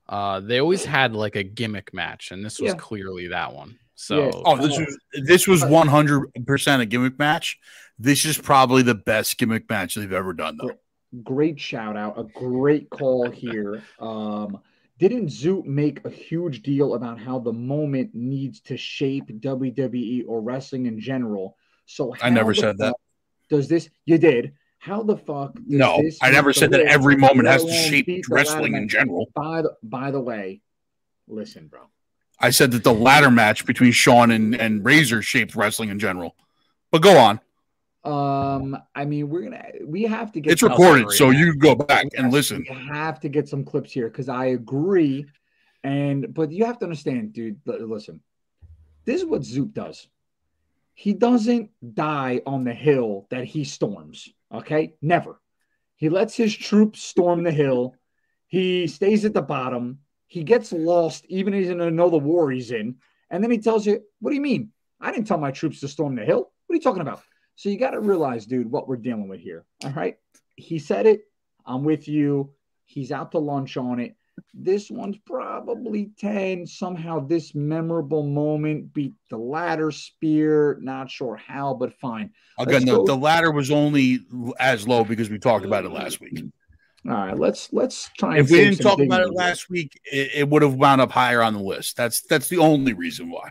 uh, 0.09 0.39
they 0.41 0.59
always 0.59 0.83
had 0.83 1.13
like 1.13 1.35
a 1.35 1.43
gimmick 1.43 1.93
match, 1.93 2.31
and 2.31 2.43
this 2.43 2.59
was 2.59 2.71
Yeah. 2.73 2.77
clearly 2.77 3.27
that 3.27 3.53
one. 3.53 3.77
So, 3.95 4.25
Yeah. 4.25 4.31
Oh, 4.45 4.57
this 4.57 4.77
was 4.77 4.97
this 5.13 5.47
was 5.47 5.63
100% 5.63 6.81
a 6.81 6.85
gimmick 6.85 7.17
match. 7.19 7.57
This 7.97 8.25
is 8.25 8.37
probably 8.37 8.81
the 8.81 8.95
best 8.95 9.37
gimmick 9.37 9.69
match 9.69 9.95
they've 9.95 10.11
ever 10.11 10.33
done 10.33 10.57
though. 10.57 10.71
great 11.23 11.59
shout 11.59 11.97
out, 11.97 12.19
a 12.19 12.23
great 12.23 12.89
call 12.89 13.29
here. 13.29 13.81
Um, 13.99 14.59
didn't 14.99 15.27
Zoot 15.27 15.65
make 15.65 16.03
a 16.05 16.09
huge 16.09 16.61
deal 16.61 16.93
about 16.93 17.19
how 17.19 17.39
the 17.39 17.53
moment 17.53 18.13
needs 18.13 18.59
to 18.61 18.77
shape 18.77 19.27
WWE 19.39 20.23
or 20.27 20.41
wrestling 20.41 20.85
in 20.87 20.99
general? 20.99 21.57
So 21.85 22.13
I 22.21 22.29
never 22.29 22.53
said 22.53 22.77
that. 22.79 22.95
Does 23.49 23.67
this? 23.67 23.89
You 24.05 24.17
did. 24.17 24.53
How 24.79 25.03
the 25.03 25.17
fuck? 25.17 25.57
No, 25.67 26.01
I 26.21 26.31
never 26.31 26.53
said 26.53 26.71
that 26.71 26.81
every 26.81 27.17
moment 27.17 27.47
has 27.49 27.65
to 27.65 27.71
shape 27.71 28.25
wrestling 28.29 28.75
in 28.75 28.87
general. 28.87 29.27
By 29.35 29.61
the 29.61 29.75
by 29.83 30.09
the 30.09 30.21
way, 30.21 30.61
listen, 31.27 31.67
bro. 31.67 31.81
I 32.39 32.49
said 32.51 32.71
that 32.71 32.85
the 32.85 32.93
ladder 32.93 33.29
match 33.29 33.65
between 33.65 33.91
Shawn 33.91 34.31
and, 34.31 34.55
and 34.55 34.83
Razor 34.83 35.21
shaped 35.21 35.55
wrestling 35.55 35.89
in 35.89 35.99
general. 35.99 36.35
But 36.91 37.01
go 37.01 37.17
on. 37.17 37.41
Um, 38.05 38.77
I 38.95 39.03
mean, 39.03 39.29
we're 39.29 39.41
gonna 39.41 39.65
we 39.83 40.03
have 40.03 40.31
to 40.31 40.39
get 40.39 40.53
It's 40.53 40.63
recorded, 40.63 41.11
so 41.11 41.31
you 41.31 41.55
go 41.57 41.75
back 41.75 42.05
and 42.15 42.27
Yes, 42.27 42.33
listen. 42.33 42.65
We 42.69 42.75
have 42.93 43.19
to 43.19 43.29
get 43.29 43.49
some 43.49 43.65
clips 43.65 43.91
here 43.91 44.07
because 44.07 44.29
I 44.29 44.45
agree. 44.45 45.25
And 45.83 46.33
but 46.33 46.53
you 46.53 46.63
have 46.63 46.79
to 46.79 46.85
understand, 46.85 47.33
dude. 47.33 47.59
Listen, 47.65 48.21
this 49.03 49.21
is 49.21 49.27
what 49.27 49.43
Zoop 49.43 49.73
does. 49.73 50.07
He 50.93 51.13
doesn't 51.13 51.69
die 51.93 52.41
on 52.45 52.63
the 52.63 52.73
hill 52.73 53.27
that 53.29 53.43
he 53.43 53.65
storms. 53.65 54.29
Okay, 54.53 54.95
never. 55.01 55.39
He 55.95 56.09
lets 56.09 56.35
his 56.35 56.55
troops 56.55 57.01
storm 57.01 57.43
the 57.43 57.51
hill. 57.51 57.95
He 58.47 58.87
stays 58.87 59.25
at 59.25 59.33
the 59.33 59.41
bottom. 59.41 59.99
He 60.27 60.43
gets 60.43 60.71
lost, 60.71 61.25
even 61.27 61.53
if 61.53 61.63
he 61.63 61.73
doesn't 61.73 61.95
know 61.95 62.09
the 62.09 62.17
war 62.17 62.49
he's 62.51 62.71
in. 62.71 62.95
And 63.29 63.43
then 63.43 63.51
he 63.51 63.59
tells 63.59 63.85
you, 63.85 64.01
"What 64.19 64.31
do 64.31 64.35
you 64.35 64.41
mean? 64.41 64.71
I 64.99 65.11
didn't 65.11 65.27
tell 65.27 65.37
my 65.37 65.51
troops 65.51 65.79
to 65.81 65.87
storm 65.87 66.15
the 66.15 66.25
hill. 66.25 66.51
What 66.65 66.73
are 66.73 66.75
you 66.75 66.81
talking 66.81 67.01
about?" 67.01 67.21
So 67.55 67.69
you 67.69 67.77
got 67.77 67.91
to 67.91 67.99
realize, 67.99 68.45
dude, 68.45 68.71
what 68.71 68.87
we're 68.87 68.95
dealing 68.95 69.27
with 69.27 69.41
here. 69.41 69.65
All 69.83 69.91
right. 69.91 70.17
He 70.55 70.79
said 70.79 71.05
it. 71.05 71.21
I'm 71.65 71.83
with 71.83 72.07
you. 72.07 72.53
He's 72.85 73.11
out 73.11 73.31
to 73.33 73.39
lunch 73.39 73.77
on 73.77 73.99
it. 73.99 74.15
This 74.53 74.89
one's 74.89 75.17
probably 75.25 76.11
10. 76.17 76.65
Somehow, 76.67 77.19
this 77.19 77.55
memorable 77.55 78.23
moment 78.23 78.93
beat 78.93 79.13
the 79.29 79.37
ladder 79.37 79.91
spear. 79.91 80.77
Not 80.81 81.09
sure 81.09 81.35
how, 81.35 81.73
but 81.73 81.93
fine. 81.99 82.31
Again, 82.57 82.85
the, 82.85 83.03
the 83.03 83.15
ladder 83.15 83.51
was 83.51 83.71
only 83.71 84.19
as 84.59 84.87
low 84.87 85.03
because 85.03 85.29
we 85.29 85.39
talked 85.39 85.65
about 85.65 85.85
it 85.85 85.91
last 85.91 86.19
week. 86.19 86.43
All 87.07 87.13
right. 87.13 87.37
Let's 87.37 87.71
let's 87.71 88.09
try 88.17 88.37
and 88.37 88.39
If 88.39 88.51
we 88.51 88.57
didn't 88.57 88.79
talk 88.79 88.99
about 88.99 89.21
it 89.21 89.33
last 89.33 89.69
week, 89.69 89.99
it, 90.11 90.31
it 90.35 90.49
would 90.49 90.61
have 90.61 90.73
wound 90.73 90.99
up 90.99 91.11
higher 91.11 91.41
on 91.41 91.53
the 91.53 91.61
list. 91.61 91.95
That's 91.95 92.21
that's 92.21 92.49
the 92.49 92.57
only 92.57 92.93
reason 92.93 93.29
why. 93.29 93.49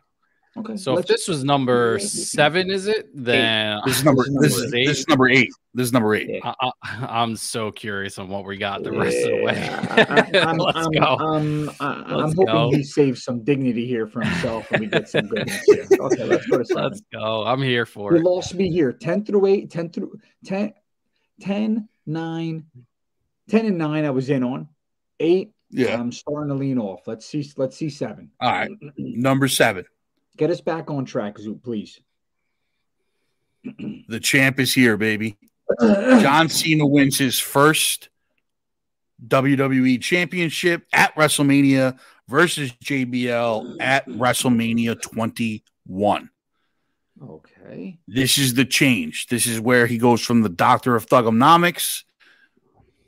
Okay. 0.59 0.77
so 0.77 0.93
if 0.93 0.97
let's- 0.97 1.09
this 1.09 1.29
was 1.29 1.45
number 1.45 1.99
seven, 1.99 2.71
is 2.71 2.87
it? 2.87 3.09
Then 3.15 3.81
This 3.87 3.99
is 3.99 4.05
number 4.05 4.25
This 4.41 4.57
is 4.57 4.57
this 4.57 4.67
is, 4.67 4.75
eight. 4.75 4.87
this 4.87 4.99
is 5.01 5.09
number 5.09 5.29
eight. 5.29 5.51
This 5.75 5.85
is 5.87 5.93
number 5.93 6.15
eight. 6.15 6.29
Yeah. 6.31 6.53
I, 6.61 6.71
I, 6.83 7.07
I'm 7.23 7.37
so 7.37 7.71
curious 7.71 8.19
on 8.19 8.29
what 8.29 8.45
we 8.45 8.57
got 8.57 8.83
the 8.83 8.93
rest 8.93 9.17
of 9.19 9.31
the 9.31 9.43
way. 9.45 9.69
I, 9.69 10.31
am 10.51 10.57
Let's 10.59 10.79
I'm, 10.79 10.91
go. 10.93 11.01
I'm, 11.01 11.71
I- 11.81 12.05
I'm 12.07 12.17
Let's 12.17 12.35
hoping 12.35 12.47
go. 12.47 12.71
he 12.71 12.83
saves 12.83 13.23
some 13.23 13.45
dignity 13.45 13.87
here 13.87 14.07
for 14.07 14.23
himself 14.23 14.71
and 14.73 14.81
we 14.81 14.87
get 14.89 15.09
some 15.09 15.27
goodness 15.29 15.63
here. 15.67 15.87
Okay, 16.01 16.25
let's 16.25 16.47
go 16.47 16.59
to 16.59 16.65
seven. 16.67 16.83
Let's 16.85 17.03
go. 17.13 17.45
I'm 17.47 17.63
here 17.63 17.87
for 17.87 18.13
You 18.15 18.19
it. 18.19 18.25
lost 18.25 18.55
me 18.55 18.71
here 18.71 18.93
10 18.93 19.25
through 19.25 19.47
8, 19.47 19.71
10 19.71 19.91
through 19.91 20.19
10, 20.47 20.73
10, 21.41 21.89
9, 22.07 22.65
10 23.49 23.67
and 23.67 23.79
9 23.79 24.05
I 24.05 24.11
was 24.11 24.31
in 24.31 24.43
on. 24.43 24.69
8, 25.21 25.51
Yeah. 25.71 26.01
I'm 26.01 26.11
starting 26.13 26.49
to 26.49 26.55
lean 26.55 26.79
off. 26.79 27.07
Let's 27.07 27.27
see 27.27 27.49
let's 27.57 27.77
see 27.77 27.91
7. 27.91 28.31
All 28.41 28.51
right. 28.51 28.71
Number 28.97 29.47
seven. 29.49 29.85
Get 30.39 30.51
us 30.51 30.61
back 30.61 30.89
on 30.91 31.05
track, 31.05 31.37
Zoot, 31.37 31.63
please. 31.63 32.01
The 34.09 34.21
champ 34.21 34.59
is 34.61 34.73
here, 34.73 34.97
baby. 34.97 35.37
John 35.81 36.49
Cena 36.49 36.87
wins 36.87 37.19
his 37.19 37.39
first 37.39 38.09
WWE 39.27 40.01
championship 40.01 40.87
at 40.93 41.15
WrestleMania 41.17 41.99
versus 42.29 42.73
JBL 42.85 43.77
at 43.81 44.07
WrestleMania 44.07 45.03
21. 45.03 46.31
Okay. 47.23 47.99
This 48.07 48.39
is 48.39 48.55
the 48.55 48.65
change. 48.65 49.27
This 49.27 49.47
is 49.47 49.61
where 49.61 49.87
he 49.87 49.99
goes 49.99 50.23
from 50.23 50.43
the 50.43 50.49
doctor 50.49 50.95
of 50.95 51.07
thuganomics 51.07 52.05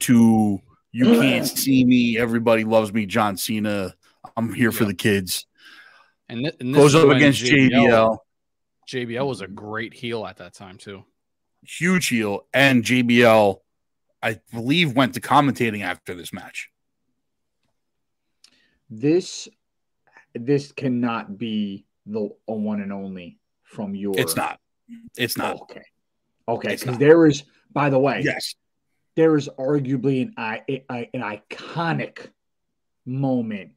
to 0.01 0.61
you 0.93 1.05
can't 1.05 1.47
see 1.59 1.85
me, 1.85 2.19
everybody 2.19 2.65
loves 2.65 2.93
me, 2.93 3.07
John 3.07 3.37
Cena. 3.37 3.95
I'm 4.37 4.53
here 4.53 4.73
for 4.73 4.85
the 4.85 4.95
kids. 4.95 5.47
And, 6.31 6.45
thi- 6.47 6.53
and 6.61 6.73
this 6.75 6.81
Goes 6.81 6.95
up 6.95 7.09
against 7.11 7.43
JBL, 7.43 8.17
JBL 8.89 9.27
was 9.27 9.41
a 9.41 9.49
great 9.49 9.93
heel 9.93 10.25
at 10.25 10.37
that 10.37 10.55
time 10.55 10.79
too. 10.79 11.05
huge 11.63 12.07
heel, 12.09 12.47
and 12.55 12.85
JBL, 12.85 13.57
I 14.23 14.39
believe, 14.53 14.95
went 14.95 15.15
to 15.15 15.21
commentating 15.21 15.83
after 15.83 16.15
this 16.15 16.33
match. 16.33 16.71
This 18.89 19.49
this 20.35 20.71
cannot 20.73 21.37
be 21.37 21.85
the 22.07 22.31
one 22.47 22.81
and 22.81 22.93
only 22.93 23.39
from 23.63 23.95
your 23.95 24.15
It's 24.17 24.37
not. 24.37 24.59
It's 25.17 25.37
not. 25.37 25.61
Okay. 25.63 25.83
Okay, 26.49 26.77
because 26.77 26.99
there 26.99 27.27
is 27.27 27.45
by 27.73 27.91
the 27.91 27.99
way, 27.99 28.23
Yes. 28.25 28.55
there 29.17 29.37
is 29.37 29.49
arguably 29.59 30.23
an 30.23 30.35
i- 30.39 30.65
a- 30.69 31.11
an 31.15 31.21
iconic 31.23 32.31
moment 33.07 33.73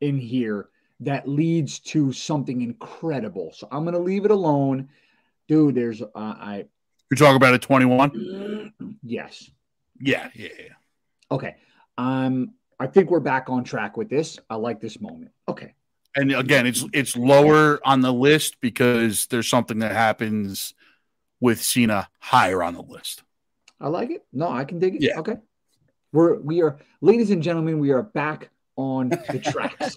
in 0.00 0.18
here 0.18 0.68
that 1.04 1.28
leads 1.28 1.78
to 1.80 2.12
something 2.12 2.62
incredible. 2.62 3.52
So 3.54 3.68
I'm 3.70 3.84
gonna 3.84 3.98
leave 3.98 4.24
it 4.24 4.30
alone, 4.30 4.88
dude. 5.48 5.74
There's 5.74 6.02
uh, 6.02 6.06
I 6.14 6.64
You're 7.10 7.16
talking 7.16 7.36
about 7.36 7.54
a 7.54 7.58
21? 7.58 8.96
yes. 9.02 9.50
Yeah, 10.00 10.28
yeah, 10.34 10.48
yeah. 10.58 10.72
Okay. 11.30 11.56
Um, 11.98 12.54
I 12.80 12.86
think 12.86 13.10
we're 13.10 13.20
back 13.20 13.48
on 13.48 13.64
track 13.64 13.96
with 13.96 14.08
this. 14.08 14.38
I 14.50 14.56
like 14.56 14.80
this 14.80 15.00
moment. 15.00 15.30
Okay. 15.48 15.74
And 16.14 16.32
again, 16.32 16.66
it's 16.66 16.84
it's 16.92 17.16
lower 17.16 17.80
on 17.86 18.00
the 18.00 18.12
list 18.12 18.60
because 18.60 19.26
there's 19.26 19.48
something 19.48 19.78
that 19.78 19.92
happens 19.92 20.74
with 21.40 21.62
Cena 21.62 22.08
higher 22.18 22.62
on 22.62 22.74
the 22.74 22.82
list. 22.82 23.22
I 23.80 23.88
like 23.88 24.10
it. 24.10 24.24
No, 24.32 24.48
I 24.50 24.64
can 24.64 24.78
dig 24.78 24.96
it. 24.96 25.02
Yeah. 25.02 25.18
Okay. 25.20 25.36
We're 26.12 26.38
we 26.38 26.60
are 26.62 26.78
ladies 27.00 27.30
and 27.30 27.42
gentlemen, 27.42 27.78
we 27.78 27.92
are 27.92 28.02
back 28.02 28.50
on 28.82 29.08
the 29.30 29.38
tracks. 29.42 29.96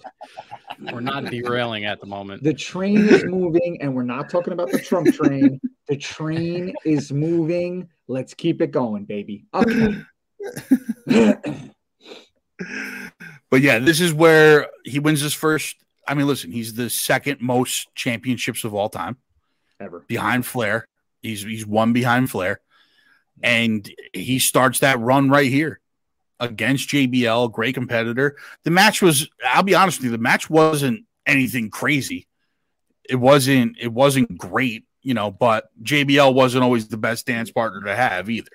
We're 0.92 1.00
not 1.00 1.24
derailing 1.30 1.84
at 1.84 2.00
the 2.00 2.06
moment. 2.06 2.42
the 2.42 2.54
train 2.54 2.98
is 3.08 3.24
moving, 3.24 3.80
and 3.82 3.94
we're 3.94 4.02
not 4.02 4.30
talking 4.30 4.52
about 4.52 4.70
the 4.70 4.78
Trump 4.78 5.12
train. 5.14 5.60
The 5.88 5.96
train 5.96 6.74
is 6.84 7.12
moving. 7.12 7.88
Let's 8.08 8.34
keep 8.34 8.62
it 8.62 8.70
going, 8.70 9.04
baby. 9.04 9.46
Okay. 9.54 10.02
But 13.50 13.60
yeah, 13.60 13.78
this 13.78 14.00
is 14.00 14.12
where 14.12 14.68
he 14.84 14.98
wins 14.98 15.20
his 15.20 15.34
first. 15.34 15.76
I 16.08 16.14
mean, 16.14 16.26
listen, 16.26 16.50
he's 16.50 16.74
the 16.74 16.90
second 16.90 17.40
most 17.40 17.94
championships 17.94 18.64
of 18.64 18.74
all 18.74 18.88
time 18.88 19.18
Ever. 19.78 20.04
behind 20.08 20.46
Flair. 20.46 20.88
He's 21.22 21.42
he's 21.42 21.66
one 21.66 21.92
behind 21.92 22.30
Flair, 22.30 22.60
and 23.42 23.88
he 24.12 24.38
starts 24.38 24.80
that 24.80 24.98
run 24.98 25.30
right 25.30 25.50
here 25.50 25.80
against 26.40 26.88
JBL, 26.88 27.52
great 27.52 27.74
competitor. 27.74 28.36
The 28.64 28.70
match 28.70 29.00
was, 29.02 29.28
I'll 29.44 29.62
be 29.62 29.74
honest 29.74 29.98
with 29.98 30.06
you, 30.06 30.10
the 30.10 30.18
match 30.18 30.50
wasn't 30.50 31.04
anything 31.26 31.70
crazy. 31.70 32.26
It 33.08 33.16
wasn't 33.16 33.76
it 33.80 33.92
wasn't 33.92 34.36
great, 34.36 34.84
you 35.02 35.14
know, 35.14 35.30
but 35.30 35.70
JBL 35.82 36.34
wasn't 36.34 36.64
always 36.64 36.88
the 36.88 36.96
best 36.96 37.26
dance 37.26 37.50
partner 37.50 37.82
to 37.82 37.94
have 37.94 38.28
either. 38.28 38.50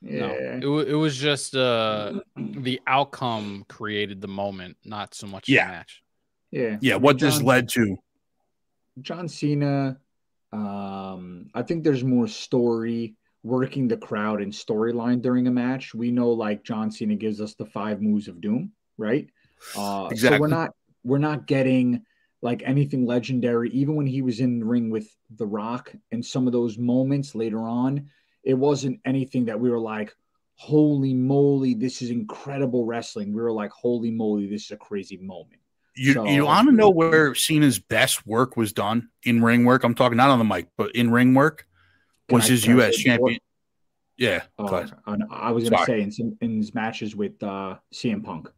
Yeah. 0.00 0.56
No, 0.58 0.78
it, 0.78 0.88
it 0.90 0.94
was 0.94 1.16
just 1.16 1.56
uh, 1.56 2.20
the 2.36 2.80
outcome 2.86 3.64
created 3.68 4.20
the 4.20 4.28
moment, 4.28 4.76
not 4.84 5.14
so 5.14 5.26
much 5.26 5.48
Yeah. 5.48 5.66
the 5.66 5.72
match. 5.72 6.02
yeah. 6.52 6.76
Yeah, 6.80 6.94
what 6.96 7.18
this 7.18 7.42
led 7.42 7.68
to. 7.70 7.96
John 9.02 9.28
Cena, 9.28 9.98
um, 10.52 11.50
I 11.54 11.62
think 11.62 11.84
there's 11.84 12.04
more 12.04 12.28
story 12.28 13.14
working 13.42 13.88
the 13.88 13.96
crowd 13.96 14.42
and 14.42 14.52
storyline 14.52 15.22
during 15.22 15.46
a 15.46 15.50
match. 15.50 15.94
We 15.94 16.10
know 16.10 16.30
like 16.30 16.64
John 16.64 16.90
Cena 16.90 17.14
gives 17.14 17.40
us 17.40 17.54
the 17.54 17.66
five 17.66 18.02
moves 18.02 18.28
of 18.28 18.40
doom, 18.40 18.72
right? 18.96 19.28
Uh, 19.76 20.14
So 20.14 20.38
we're 20.38 20.48
not 20.48 20.70
we're 21.04 21.18
not 21.18 21.46
getting 21.46 22.04
like 22.42 22.62
anything 22.64 23.06
legendary. 23.06 23.70
Even 23.70 23.94
when 23.94 24.06
he 24.06 24.22
was 24.22 24.40
in 24.40 24.60
the 24.60 24.64
ring 24.66 24.90
with 24.90 25.08
The 25.36 25.46
Rock 25.46 25.92
and 26.12 26.24
some 26.24 26.46
of 26.46 26.52
those 26.52 26.78
moments 26.78 27.34
later 27.34 27.60
on, 27.60 28.08
it 28.44 28.54
wasn't 28.54 29.00
anything 29.04 29.44
that 29.46 29.58
we 29.58 29.70
were 29.70 29.80
like, 29.80 30.14
holy 30.54 31.14
moly, 31.14 31.74
this 31.74 32.02
is 32.02 32.10
incredible 32.10 32.84
wrestling. 32.84 33.32
We 33.32 33.40
were 33.42 33.52
like, 33.52 33.70
holy 33.70 34.10
moly, 34.10 34.48
this 34.48 34.64
is 34.66 34.70
a 34.72 34.76
crazy 34.76 35.16
moment. 35.16 35.60
You 35.96 36.12
So- 36.12 36.26
you 36.26 36.44
want 36.44 36.68
to 36.68 36.74
know 36.74 36.90
where 36.90 37.34
Cena's 37.34 37.78
best 37.78 38.26
work 38.26 38.56
was 38.56 38.72
done 38.72 39.08
in 39.24 39.42
ring 39.42 39.64
work? 39.64 39.82
I'm 39.84 39.94
talking 39.94 40.16
not 40.16 40.30
on 40.30 40.38
the 40.38 40.44
mic, 40.44 40.68
but 40.76 40.94
in 40.94 41.10
ring 41.10 41.34
work 41.34 41.66
was 42.30 42.46
his 42.46 42.66
U.S. 42.66 42.96
champion. 42.96 43.40
Yeah, 44.16 44.42
Oh. 44.58 44.66
I 45.30 45.52
was 45.52 45.68
going 45.70 45.78
to 45.80 45.86
say 45.86 46.00
in, 46.00 46.10
some, 46.10 46.36
in 46.40 46.56
his 46.56 46.74
matches 46.74 47.14
with 47.14 47.40
uh, 47.42 47.76
CM 47.94 48.24
Punk. 48.24 48.48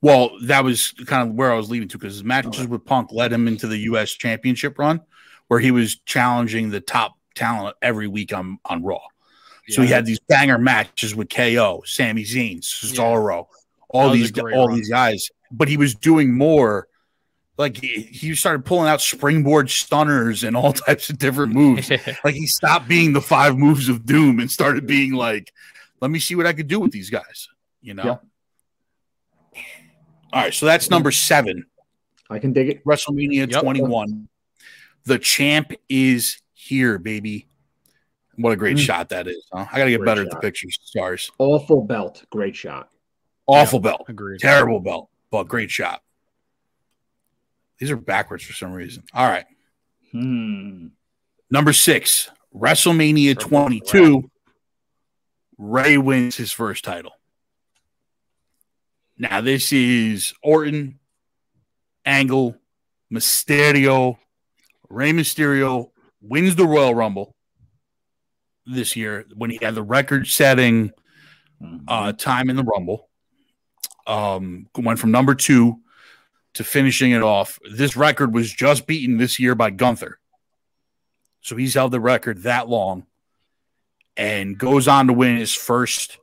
Well, 0.00 0.30
that 0.44 0.64
was 0.64 0.92
kind 1.06 1.28
of 1.28 1.34
where 1.34 1.52
I 1.52 1.56
was 1.56 1.70
leading 1.70 1.88
to 1.88 1.98
because 1.98 2.14
his 2.14 2.24
matches 2.24 2.60
Okay. 2.62 2.66
with 2.66 2.84
Punk 2.84 3.10
led 3.12 3.32
him 3.32 3.48
into 3.48 3.66
the 3.66 3.76
U.S. 3.78 4.10
Championship 4.12 4.78
run, 4.78 5.00
where 5.48 5.60
he 5.60 5.70
was 5.70 5.96
challenging 6.06 6.70
the 6.70 6.80
top 6.80 7.16
talent 7.34 7.76
every 7.82 8.06
week 8.08 8.32
on 8.32 8.58
on 8.64 8.82
Raw. 8.82 9.00
So 9.70 9.82
he 9.82 9.88
had 9.88 10.06
these 10.06 10.18
banger 10.20 10.56
matches 10.56 11.14
with 11.14 11.28
KO, 11.28 11.82
Sami 11.84 12.24
Zayn, 12.24 12.60
Cesaro, 12.62 13.48
all 13.90 14.04
That 14.04 14.18
was 14.18 14.30
a 14.30 14.32
these 14.32 14.38
all 14.54 14.68
run. 14.68 14.76
these 14.78 14.88
guys. 14.88 15.28
But 15.50 15.68
he 15.68 15.76
was 15.76 15.94
doing 15.94 16.32
more. 16.34 16.88
Like 17.58 17.76
he, 17.76 18.02
he 18.02 18.34
started 18.36 18.64
pulling 18.64 18.88
out 18.88 19.00
springboard 19.00 19.68
stunners 19.68 20.44
and 20.44 20.56
all 20.56 20.72
types 20.86 21.10
of 21.10 21.18
different 21.18 21.52
moves. 21.52 21.90
like 22.24 22.34
he 22.34 22.46
stopped 22.46 22.88
being 22.88 23.12
the 23.12 23.20
five 23.20 23.58
moves 23.58 23.88
of 23.88 24.06
doom 24.06 24.38
and 24.38 24.50
started 24.50 24.86
being 24.86 25.12
like, 25.12 25.52
let 26.00 26.10
me 26.10 26.20
see 26.20 26.36
what 26.36 26.46
I 26.46 26.52
could 26.52 26.68
do 26.68 26.78
with 26.78 26.92
these 26.92 27.10
guys. 27.10 27.48
You 27.82 27.94
know. 27.94 28.04
Yeah. 28.04 29.62
All 30.32 30.42
right, 30.42 30.54
so 30.54 30.66
that's 30.66 30.90
number 30.90 31.10
seven. 31.10 31.64
I 32.30 32.38
can 32.38 32.52
dig 32.52 32.68
it. 32.68 32.84
WrestleMania 32.84 33.50
Yep. 33.50 33.62
21. 33.62 34.28
The 35.04 35.18
champ 35.18 35.72
is 35.88 36.40
here, 36.52 36.98
baby. 36.98 37.48
What 38.36 38.52
a 38.52 38.56
great 38.56 38.76
Mm. 38.76 38.80
shot 38.80 39.08
that 39.08 39.26
is. 39.26 39.42
Huh? 39.52 39.66
I 39.72 39.78
got 39.78 39.84
to 39.86 39.90
get 39.90 39.96
Great 40.00 40.06
better 40.06 40.22
at 40.22 40.30
the 40.30 40.36
pictures. 40.36 40.78
Stars. 40.82 41.30
Awful 41.38 41.82
belt. 41.82 42.24
Great 42.30 42.54
shot. 42.54 42.90
Awful 43.46 43.80
belt. 43.80 44.04
Agreed. 44.08 44.38
Terrible 44.40 44.78
belt, 44.80 45.08
but 45.30 45.44
great 45.48 45.70
shot. 45.70 46.02
These 47.78 47.90
are 47.90 47.96
backwards 47.96 48.44
for 48.44 48.52
some 48.52 48.72
reason. 48.72 49.04
All 49.14 49.28
right. 49.28 49.46
Hmm. 50.12 50.88
Number 51.50 51.72
six, 51.72 52.30
WrestleMania 52.54 53.38
Triple 53.38 53.66
22. 53.66 54.30
Rey 55.56 55.98
wins 55.98 56.36
his 56.36 56.52
first 56.52 56.84
title. 56.84 57.12
Now, 59.16 59.40
this 59.40 59.72
is 59.72 60.34
Orton, 60.42 60.98
Angle, 62.04 62.56
Mysterio. 63.12 64.18
Rey 64.88 65.12
Mysterio 65.12 65.90
wins 66.20 66.54
the 66.54 66.66
Royal 66.66 66.94
Rumble 66.94 67.34
this 68.66 68.94
year 68.94 69.24
when 69.34 69.50
he 69.50 69.58
had 69.60 69.74
the 69.74 69.82
record 69.82 70.26
setting 70.26 70.92
uh, 71.88 72.12
time 72.12 72.50
in 72.50 72.56
the 72.56 72.64
Rumble. 72.64 73.08
Um, 74.06 74.68
went 74.76 74.98
from 74.98 75.10
number 75.10 75.34
two 75.34 75.80
to 76.54 76.64
finishing 76.64 77.12
it 77.12 77.22
off. 77.22 77.58
This 77.70 77.96
record 77.96 78.34
was 78.34 78.52
just 78.52 78.86
beaten 78.86 79.18
this 79.18 79.38
year 79.38 79.54
by 79.54 79.70
Gunther. 79.70 80.18
So 81.40 81.56
he's 81.56 81.74
held 81.74 81.92
the 81.92 82.00
record 82.00 82.42
that 82.42 82.68
long 82.68 83.06
and 84.16 84.58
goes 84.58 84.88
on 84.88 85.06
to 85.06 85.12
win 85.12 85.36
his 85.36 85.54
first 85.54 86.18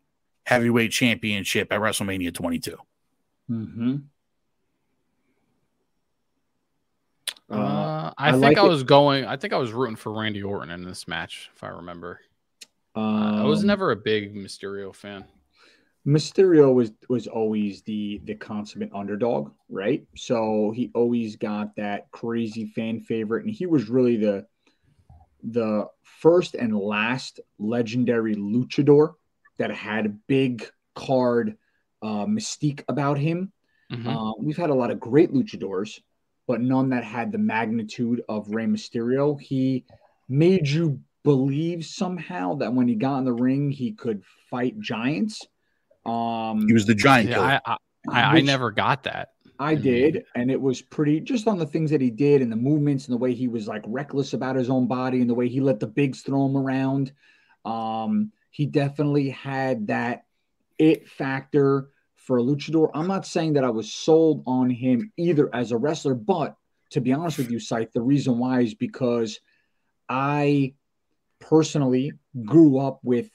heavyweight 0.46 0.92
championship 0.92 1.72
at 1.72 1.80
WrestleMania 1.80 2.34
22. 2.34 2.78
Mm-hmm. 3.50 3.96
Uh, 7.50 8.12
I, 8.18 8.30
I 8.30 8.32
think 8.32 8.44
like 8.44 8.58
I 8.58 8.66
it. 8.66 8.70
was 8.70 8.84
going. 8.84 9.26
I 9.26 9.38
think 9.38 9.54
I 9.54 9.58
was 9.58 9.72
rooting 9.72 9.96
for 9.96 10.12
Randy 10.12 10.42
Orton 10.42 10.72
in 10.72 10.84
this 10.84 11.08
match, 11.08 11.50
if 11.56 11.64
I 11.64 11.68
remember. 11.68 12.20
Uh, 12.96 13.42
I 13.42 13.44
was 13.44 13.62
um, 13.62 13.68
never 13.68 13.92
a 13.92 13.96
big 13.96 14.36
Mysterio 14.36 14.94
fan. 14.96 15.26
Mysterio 16.06 16.72
was 16.74 16.92
was 17.10 17.28
always 17.28 17.82
the 17.82 18.22
the 18.26 18.36
consummate 18.36 18.92
underdog, 18.94 19.52
right? 19.70 20.06
So 20.16 20.72
he 20.76 20.92
always 20.94 21.36
got 21.36 21.76
that 21.78 22.12
crazy 22.12 22.68
fan 22.68 23.02
favorite, 23.02 23.46
and 23.46 23.54
he 23.54 23.66
was 23.66 23.90
really 23.90 24.18
the 24.18 24.46
the 25.44 25.88
first 26.04 26.56
and 26.56 26.78
last 26.78 27.40
legendary 27.58 28.36
luchador 28.36 29.14
that 29.58 29.72
had 29.72 30.06
a 30.06 30.10
big 30.28 30.68
card 30.96 31.58
uh, 32.02 32.26
mystique 32.26 32.84
about 32.88 33.18
him. 33.18 33.52
Mhm. 33.92 34.08
Uh, 34.08 34.34
we've 34.40 34.58
had 34.58 34.70
a 34.70 34.76
lot 34.76 34.92
of 34.92 35.00
great 35.00 35.32
luchadors, 35.32 36.02
but 36.48 36.62
none 36.62 36.90
that 36.90 37.04
had 37.04 37.32
the 37.32 37.38
magnitude 37.38 38.22
of 38.30 38.50
Rey 38.50 38.66
Mysterio. 38.66 39.40
He 39.40 39.86
made 40.30 40.68
you 40.68 41.00
believe 41.24 41.86
somehow 41.86 42.56
that 42.56 42.74
when 42.74 42.88
he 42.88 42.96
got 42.96 43.20
in 43.20 43.26
the 43.26 43.34
ring, 43.34 43.72
he 43.72 43.92
could 43.92 44.24
fight 44.50 44.80
giants. 44.80 45.48
Um, 46.06 46.68
He 46.68 46.74
was 46.74 46.86
the 46.86 46.96
giant 46.96 47.30
killer. 47.30 47.46
yeah, 47.46 47.60
I, 47.66 47.74
I, 47.74 47.78
I, 48.10 48.38
I 48.38 48.42
never 48.42 48.72
got 48.72 49.04
that. 49.04 49.30
I 49.58 49.76
did, 49.76 50.26
and 50.36 50.52
it 50.52 50.60
was 50.60 50.82
pretty 50.82 51.22
just 51.22 51.48
on 51.48 51.58
the 51.58 51.66
things 51.66 51.90
that 51.92 52.02
he 52.02 52.10
did 52.10 52.42
and 52.42 52.52
the 52.52 52.58
movements 52.58 53.08
and 53.08 53.14
the 53.14 53.18
way 53.18 53.34
he 53.34 53.48
was 53.48 53.68
like 53.68 53.84
reckless 53.88 54.34
about 54.34 54.58
his 54.58 54.70
own 54.70 54.86
body 54.86 55.22
and 55.22 55.30
the 55.30 55.34
way 55.34 55.48
he 55.48 55.62
let 55.62 55.80
the 55.80 55.88
bigs 55.88 56.22
throw 56.22 56.46
him 56.46 56.58
around. 56.58 57.14
Um, 57.64 58.32
he 58.52 58.66
definitely 58.66 59.30
had 59.30 59.88
that 59.88 60.26
it 60.78 61.08
factor 61.08 61.90
for 62.16 62.38
a 62.38 62.42
luchador. 62.42 62.92
I'm 62.94 63.08
not 63.08 63.26
saying 63.26 63.54
that 63.54 63.64
I 63.64 63.70
was 63.70 63.94
sold 63.94 64.44
on 64.46 64.70
him 64.70 65.12
either 65.16 65.54
as 65.54 65.72
a 65.72 65.78
wrestler, 65.78 66.16
but 66.16 66.58
to 66.92 67.02
be 67.02 67.14
honest 67.14 67.38
with 67.38 67.50
you, 67.50 67.60
Scythe, 67.60 67.94
the 67.94 68.02
reason 68.02 68.38
why 68.38 68.62
is 68.62 68.74
because 68.74 69.40
I 70.10 70.74
personally 71.40 72.14
grew 72.44 72.78
up 72.78 73.00
with 73.04 73.30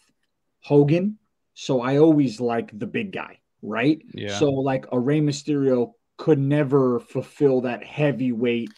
Hogan, 0.61 1.19
so 1.61 1.83
I 1.83 1.99
always 1.99 2.41
like 2.41 2.77
the 2.79 2.87
big 2.87 3.13
guy, 3.13 3.39
right? 3.61 4.01
Yeah. 4.15 4.39
So 4.39 4.49
like 4.49 4.87
a 4.93 4.99
Rey 4.99 5.21
Mysterio 5.21 5.93
could 6.17 6.39
never 6.39 7.01
fulfill 7.01 7.61
that 7.61 7.85
heavyweight, 7.85 8.71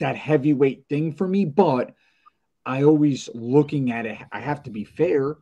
that 0.00 0.16
heavyweight 0.16 0.84
thing 0.90 1.14
for 1.14 1.26
me. 1.26 1.46
But 1.46 1.94
I 2.66 2.82
always 2.82 3.30
looking 3.32 3.90
at 3.90 4.04
it, 4.04 4.18
I 4.30 4.40
have 4.40 4.62
to 4.64 4.70
be 4.70 4.84
fair, 4.84 5.38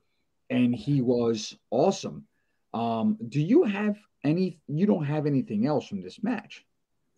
and 0.51 0.73
he 0.73 1.01
was 1.01 1.59
awesome. 1.73 2.29
Um, 2.73 3.19
do 3.29 3.41
you 3.41 3.65
have 3.65 3.97
any? 4.23 4.61
You 4.69 4.87
don't 4.87 5.05
have 5.05 5.27
anything 5.27 5.67
else 5.67 5.89
from 5.89 6.01
this 6.01 6.23
match, 6.23 6.65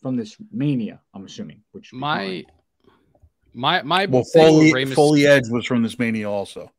from 0.01 0.17
this 0.17 0.39
Mania? 0.51 1.03
I'm 1.13 1.27
assuming. 1.27 1.61
Which 1.73 1.93
my 1.93 2.47
my 3.53 3.83
my 3.83 4.07
well, 4.07 4.25
Foley, 4.25 4.87
Foley 4.87 5.27
Edge 5.27 5.51
was 5.51 5.67
from 5.67 5.83
this 5.83 5.99
Mania 5.99 6.31
also. 6.31 6.73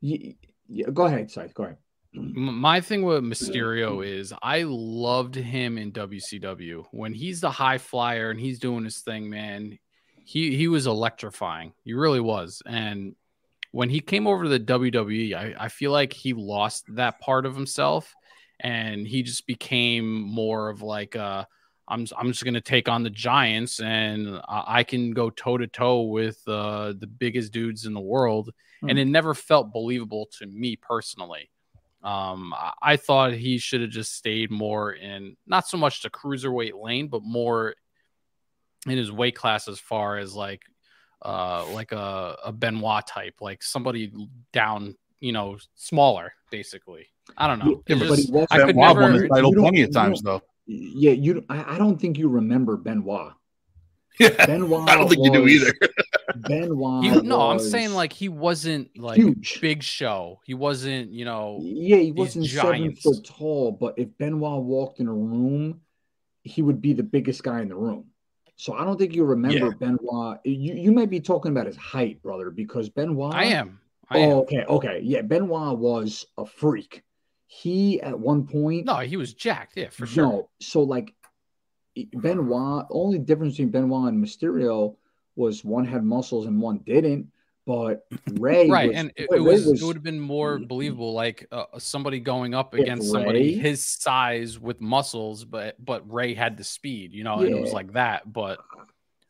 Y- 0.00 0.36
y- 0.68 0.84
go 0.92 1.06
ahead, 1.06 1.32
Scythe. 1.32 1.52
Go 1.52 1.64
ahead. 1.64 1.78
My 2.16 2.80
thing 2.80 3.02
with 3.02 3.22
Mysterio 3.22 4.04
is 4.04 4.32
I 4.42 4.64
loved 4.66 5.34
him 5.34 5.78
in 5.78 5.92
WCW 5.92 6.86
when 6.90 7.12
he's 7.12 7.40
the 7.40 7.50
high 7.50 7.78
flyer 7.78 8.30
and 8.30 8.40
he's 8.40 8.58
doing 8.58 8.84
his 8.84 8.98
thing, 9.00 9.28
man. 9.28 9.78
He 10.24 10.56
he 10.56 10.68
was 10.68 10.86
electrifying. 10.86 11.72
He 11.84 11.92
really 11.92 12.20
was. 12.20 12.62
And 12.66 13.14
when 13.72 13.90
he 13.90 14.00
came 14.00 14.26
over 14.26 14.44
to 14.44 14.48
the 14.48 14.60
WWE, 14.60 15.34
I, 15.34 15.54
I 15.64 15.68
feel 15.68 15.92
like 15.92 16.12
he 16.12 16.32
lost 16.32 16.86
that 16.94 17.20
part 17.20 17.46
of 17.46 17.54
himself 17.54 18.14
and 18.60 19.06
he 19.06 19.22
just 19.22 19.46
became 19.46 20.20
more 20.20 20.70
of 20.70 20.82
like 20.82 21.14
uh 21.14 21.44
I'm 21.88 22.06
I'm 22.16 22.32
just 22.32 22.44
gonna 22.44 22.60
take 22.60 22.88
on 22.88 23.02
the 23.02 23.10
Giants 23.10 23.80
and 23.80 24.40
I, 24.48 24.82
can 24.82 25.12
go 25.12 25.30
toe 25.30 25.58
to 25.58 25.66
toe 25.66 26.02
with 26.02 26.40
uh, 26.48 26.94
the 26.98 27.06
biggest 27.06 27.52
dudes 27.52 27.86
in 27.86 27.94
the 27.94 28.00
world, 28.00 28.50
and 28.82 28.92
Hmm. 28.92 28.98
it 28.98 29.04
never 29.06 29.34
felt 29.34 29.72
believable 29.72 30.28
to 30.38 30.46
me 30.46 30.76
personally. 30.76 31.50
Um, 32.06 32.54
I, 32.54 32.72
I 32.82 32.96
thought 32.96 33.32
he 33.34 33.58
should 33.58 33.80
have 33.80 33.90
just 33.90 34.14
stayed 34.14 34.50
more 34.50 34.92
in 34.92 35.36
not 35.46 35.66
so 35.66 35.76
much 35.76 36.02
the 36.02 36.10
cruiserweight 36.10 36.80
lane, 36.80 37.08
but 37.08 37.22
more 37.24 37.74
in 38.86 38.96
his 38.96 39.10
weight 39.10 39.34
class 39.34 39.66
as 39.66 39.80
far 39.80 40.16
as 40.16 40.32
like 40.34 40.62
uh 41.22 41.66
like 41.72 41.90
a, 41.90 42.36
a 42.44 42.52
Benoit 42.52 43.04
type, 43.08 43.34
like 43.40 43.62
somebody 43.62 44.12
down, 44.52 44.94
you 45.18 45.32
know, 45.32 45.56
smaller, 45.74 46.32
basically. 46.52 47.06
I 47.36 47.48
don't 47.48 47.58
know. 47.58 47.82
Yeah, 47.88 47.96
It 47.96 47.98
but 47.98 48.06
just- 48.08 48.26
he 48.28 48.32
was- 48.32 48.46
I 48.52 48.58
could 48.58 48.66
Benoit 48.76 48.96
won 48.96 49.12
never 49.12 49.22
the 49.22 49.28
title 49.28 49.52
plenty 49.52 49.82
of 49.82 49.92
times, 49.92 50.22
though. 50.22 50.42
Yeah, 50.66 51.12
you. 51.12 51.44
I, 51.48 51.74
I 51.74 51.78
don't 51.78 52.00
think 52.00 52.18
you 52.18 52.28
remember 52.28 52.76
Benoit. 52.76 53.32
Yeah, 54.18 54.46
Benoit. 54.46 54.88
I 54.88 54.94
don't 54.96 55.08
think 55.08 55.24
you 55.24 55.32
do 55.32 55.42
was- 55.42 55.52
either. 55.52 55.74
Benoit. 56.36 57.04
He, 57.04 57.20
no, 57.22 57.40
I'm 57.50 57.58
saying 57.58 57.92
like 57.92 58.12
he 58.12 58.28
wasn't 58.28 58.96
like 58.98 59.16
huge. 59.16 59.60
big 59.60 59.82
show. 59.82 60.40
He 60.44 60.54
wasn't, 60.54 61.10
you 61.12 61.24
know, 61.24 61.58
Yeah, 61.62 61.96
he 61.98 62.12
wasn't 62.12 62.46
seven 62.46 62.94
foot 62.96 63.24
tall, 63.24 63.72
but 63.72 63.94
if 63.96 64.08
Benoit 64.18 64.62
walked 64.62 65.00
in 65.00 65.06
a 65.08 65.12
room, 65.14 65.80
he 66.42 66.62
would 66.62 66.80
be 66.82 66.92
the 66.92 67.02
biggest 67.02 67.42
guy 67.42 67.60
in 67.62 67.68
the 67.68 67.76
room. 67.76 68.06
So 68.56 68.74
I 68.74 68.84
don't 68.84 68.98
think 68.98 69.14
you 69.14 69.24
remember 69.24 69.66
Yeah. 69.66 69.70
Benoit. 69.78 70.38
You 70.44 70.74
you 70.74 70.92
might 70.92 71.10
be 71.10 71.20
talking 71.20 71.52
about 71.52 71.66
his 71.66 71.76
height, 71.76 72.22
brother, 72.22 72.50
because 72.50 72.88
Benoit. 72.88 73.34
I 73.34 73.44
am. 73.44 73.80
I 74.08 74.18
Oh, 74.18 74.22
am. 74.22 74.36
okay, 74.38 74.64
okay, 74.64 75.00
yeah. 75.02 75.22
Benoit 75.22 75.78
was 75.78 76.26
a 76.38 76.44
freak. 76.46 77.02
He 77.48 78.00
at 78.00 78.18
one 78.18 78.46
point. 78.46 78.86
No, 78.86 78.96
he 78.96 79.16
was 79.16 79.32
jacked. 79.34 79.74
Yeah, 79.76 79.88
for 79.90 80.06
sure. 80.06 80.22
No, 80.24 80.48
so 80.60 80.82
like 80.82 81.14
Benoit, 82.14 82.86
only 82.90 83.18
difference 83.18 83.54
between 83.54 83.70
Benoit 83.70 84.12
and 84.12 84.22
Mysterio 84.24 84.96
was 85.36 85.64
one 85.64 85.84
had 85.84 86.04
muscles 86.04 86.46
and 86.46 86.60
one 86.60 86.78
didn't. 86.78 87.30
But 87.66 88.06
Rey, 88.34 88.68
right, 88.70 88.88
was- 88.88 88.96
and 88.96 89.12
it, 89.16 89.26
it 89.32 89.40
was, 89.40 89.66
was- 89.66 89.82
it 89.82 89.84
would 89.84 89.96
have 89.96 90.02
been 90.04 90.20
more 90.20 90.58
believable, 90.60 91.12
like 91.14 91.48
uh, 91.50 91.64
somebody 91.78 92.20
going 92.20 92.54
up 92.54 92.74
If 92.74 92.82
against 92.82 93.10
somebody 93.10 93.54
his 93.58 93.84
size 93.84 94.56
with 94.58 94.80
muscles, 94.80 95.44
but 95.44 95.74
but 95.84 96.08
Rey 96.10 96.32
had 96.34 96.56
the 96.56 96.62
speed, 96.62 97.12
you 97.12 97.24
know, 97.24 97.40
and 97.40 97.48
it 97.48 97.60
was 97.60 97.72
like 97.72 97.92
that. 97.94 98.32
But 98.32 98.60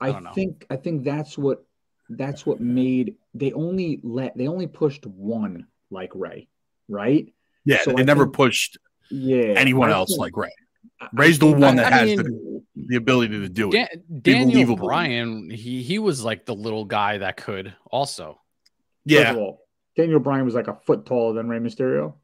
I 0.03 0.09
I, 0.09 0.13
don't 0.13 0.25
know. 0.25 0.33
think 0.35 0.67
I 0.69 0.77
think 0.77 1.03
that's 1.03 1.39
what 1.39 1.65
that's 2.11 2.45
what 2.45 2.61
made 2.61 3.15
they 3.33 3.53
only 3.55 4.01
let 4.03 4.37
they 4.37 4.49
only 4.49 4.67
pushed 4.67 5.07
one 5.07 5.67
like 5.91 6.11
Rey, 6.15 6.47
right? 6.89 7.33
Yeah, 7.65 7.79
So 7.85 7.93
they 7.93 8.03
I 8.03 8.05
never 8.05 8.25
think- 8.25 8.35
pushed 8.35 8.77
Yeah, 9.11 9.55
anyone 9.57 9.89
I 9.89 9.95
else 9.95 10.11
think- 10.11 10.21
like 10.21 10.37
Rey. 10.37 10.53
I- 11.01 11.07
I 11.07 11.09
Rey's 11.15 11.39
the 11.39 11.47
think 11.47 11.59
one 11.61 11.77
that 11.77 11.91
I 11.91 11.97
has 11.97 12.07
mean- 12.07 12.17
the, 12.19 12.56
the 12.77 12.97
ability 12.97 13.41
to 13.41 13.49
do 13.49 13.73
it. 13.73 14.23
Dan- 14.23 14.49
Daniel. 14.49 14.77
Bryan, 14.77 15.51
he 15.51 15.83
he 15.83 15.99
was 15.99 16.23
like 16.23 16.45
the 16.45 16.55
little 16.55 16.85
guy 16.85 17.19
that 17.19 17.37
could 17.37 17.75
also. 17.91 18.41
Yeah, 19.05 19.35
all, 19.35 19.61
Daniel 19.97 20.21
Bryan 20.21 20.45
was 20.45 20.55
like 20.55 20.69
a 20.69 20.75
foot 20.75 21.07
taller 21.07 21.35
than 21.35 21.49
Rey 21.49 21.59
Mysterio, 21.59 22.15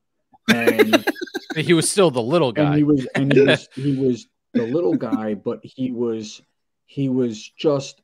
and 0.52 1.04
He 1.56 1.74
was 1.74 1.90
still 1.90 2.10
the 2.10 2.22
little 2.22 2.48
and 2.48 2.56
guy. 2.56 2.76
he 2.76 2.82
was 2.82 3.06
and 3.14 3.32
he 3.32 3.40
was 3.40 3.68
he 3.74 3.96
was 3.96 4.26
the 4.54 4.64
little 4.64 4.96
guy, 4.96 5.34
but 5.34 5.60
he 5.62 5.90
was 5.90 6.40
he 6.86 7.08
was 7.08 7.48
just 7.58 8.00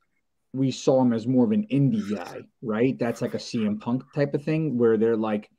we 0.53 0.71
saw 0.71 1.03
him 1.03 1.13
as 1.13 1.27
more 1.27 1.45
of 1.45 1.53
an 1.53 1.67
indie 1.71 2.15
guy, 2.15 2.41
right? 2.63 2.99
That's 2.99 3.21
like 3.23 3.35
a 3.35 3.39
CM 3.39 3.81
Punk 3.81 4.03
type 4.15 4.35
of 4.35 4.43
thing 4.43 4.79
where 4.79 4.97
they're 4.97 5.17
like 5.17 5.51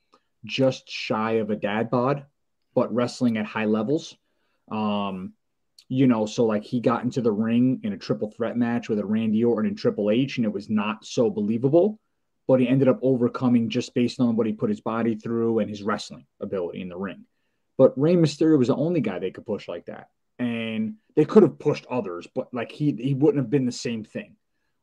just 0.46 0.90
shy 0.90 1.34
of 1.34 1.50
a 1.50 1.56
dad 1.56 1.90
bod, 1.90 2.26
but 2.74 2.94
wrestling 2.94 3.38
at 3.38 3.46
high 3.46 3.66
levels. 3.66 4.16
Um, 4.72 5.34
you 5.90 6.06
know, 6.06 6.28
so 6.28 6.46
like 6.46 6.64
he 6.64 6.80
got 6.80 7.04
into 7.04 7.20
the 7.20 7.32
ring 7.32 7.82
in 7.84 7.94
a 7.94 7.98
triple 7.98 8.30
threat 8.30 8.56
match 8.56 8.88
with 8.88 9.00
a 9.00 9.06
Randy 9.06 9.44
Orton 9.44 9.68
and 9.70 9.78
Triple 9.78 10.12
H, 10.12 10.38
and 10.38 10.46
it 10.46 10.54
was 10.54 10.70
not 10.70 11.04
so 11.04 11.32
believable. 11.32 12.00
But 12.48 12.60
he 12.60 12.68
ended 12.68 12.88
up 12.88 13.00
overcoming 13.02 13.70
just 13.70 13.94
based 13.94 14.20
on 14.20 14.36
what 14.36 14.48
he 14.48 14.54
put 14.54 14.70
his 14.70 14.82
body 14.82 15.16
through 15.16 15.60
and 15.60 15.70
his 15.70 15.84
wrestling 15.84 16.26
ability 16.40 16.82
in 16.82 16.90
the 16.90 16.98
ring. 16.98 17.26
But 17.78 18.00
Rey 18.00 18.16
Mysterio 18.16 18.58
was 18.58 18.70
the 18.70 18.76
only 18.76 19.02
guy 19.02 19.20
they 19.20 19.32
could 19.32 19.46
push 19.46 19.68
like 19.68 19.86
that. 19.86 20.10
And 20.40 20.96
they 21.16 21.26
could 21.26 21.44
have 21.44 21.60
pushed 21.60 21.86
others, 21.90 22.28
but 22.34 22.54
like 22.54 22.72
he 22.72 22.92
he 22.94 23.14
wouldn't 23.14 23.44
have 23.44 23.50
been 23.50 23.66
the 23.66 23.72
same 23.72 24.04
thing. 24.04 24.36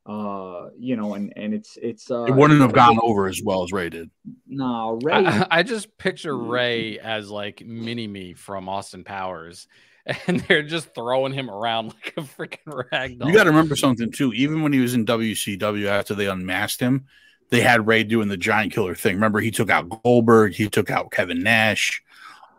Uh, 0.05 0.69
you 0.79 0.97
know, 0.97 1.15
and 1.15 1.33
and 1.37 1.55
it's 1.55 1.79
it's 1.81 2.11
uh 2.11 2.25
it 2.25 2.35
wouldn't 2.35 2.61
have 2.61 2.73
gone 2.73 2.99
over 3.03 3.27
as 3.27 3.41
well 3.45 3.65
as 3.65 3.73
Rey 3.73 3.91
did. 3.91 4.11
No, 4.47 4.99
Rey 5.03 5.15
I, 5.15 5.47
I 5.59 5.63
just 5.63 5.97
picture 5.99 6.37
Rey 6.37 6.99
as 6.99 7.31
like 7.31 7.65
mini 7.65 8.07
me 8.07 8.35
from 8.35 8.69
Austin 8.69 9.03
Powers, 9.03 9.67
and 10.27 10.41
they're 10.41 10.63
just 10.63 10.95
throwing 10.95 11.33
him 11.33 11.51
around 11.51 11.87
like 12.05 12.15
a 12.17 12.21
freaking 12.21 12.91
rag 12.93 13.19
doll. 13.19 13.29
You 13.29 13.35
got 13.35 13.45
to 13.45 13.51
remember 13.51 13.77
something 13.77 14.11
too. 14.11 14.33
Even 14.33 14.63
when 14.63 14.73
he 14.73 14.81
was 14.81 14.95
in 14.95 15.05
WCW 15.05 15.87
after 15.87 16.15
they 16.15 16.29
unmasked 16.29 16.81
him, 16.81 17.07
they 17.51 17.61
had 17.61 17.87
Rey 17.87 18.05
doing 18.05 18.29
the 18.29 18.37
giant 18.37 18.73
killer 18.73 18.95
thing. 18.95 19.17
Remember, 19.17 19.41
he 19.41 19.51
took 19.51 19.71
out 19.71 19.89
Goldberg, 19.89 20.55
he 20.55 20.69
took 20.69 20.91
out 20.91 21.11
Kevin 21.11 21.43
Nash. 21.43 22.03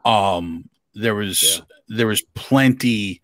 Um, 0.05 0.69
there 0.93 1.15
was 1.15 1.61
there 1.87 2.07
was 2.07 2.21
plenty. 2.35 3.21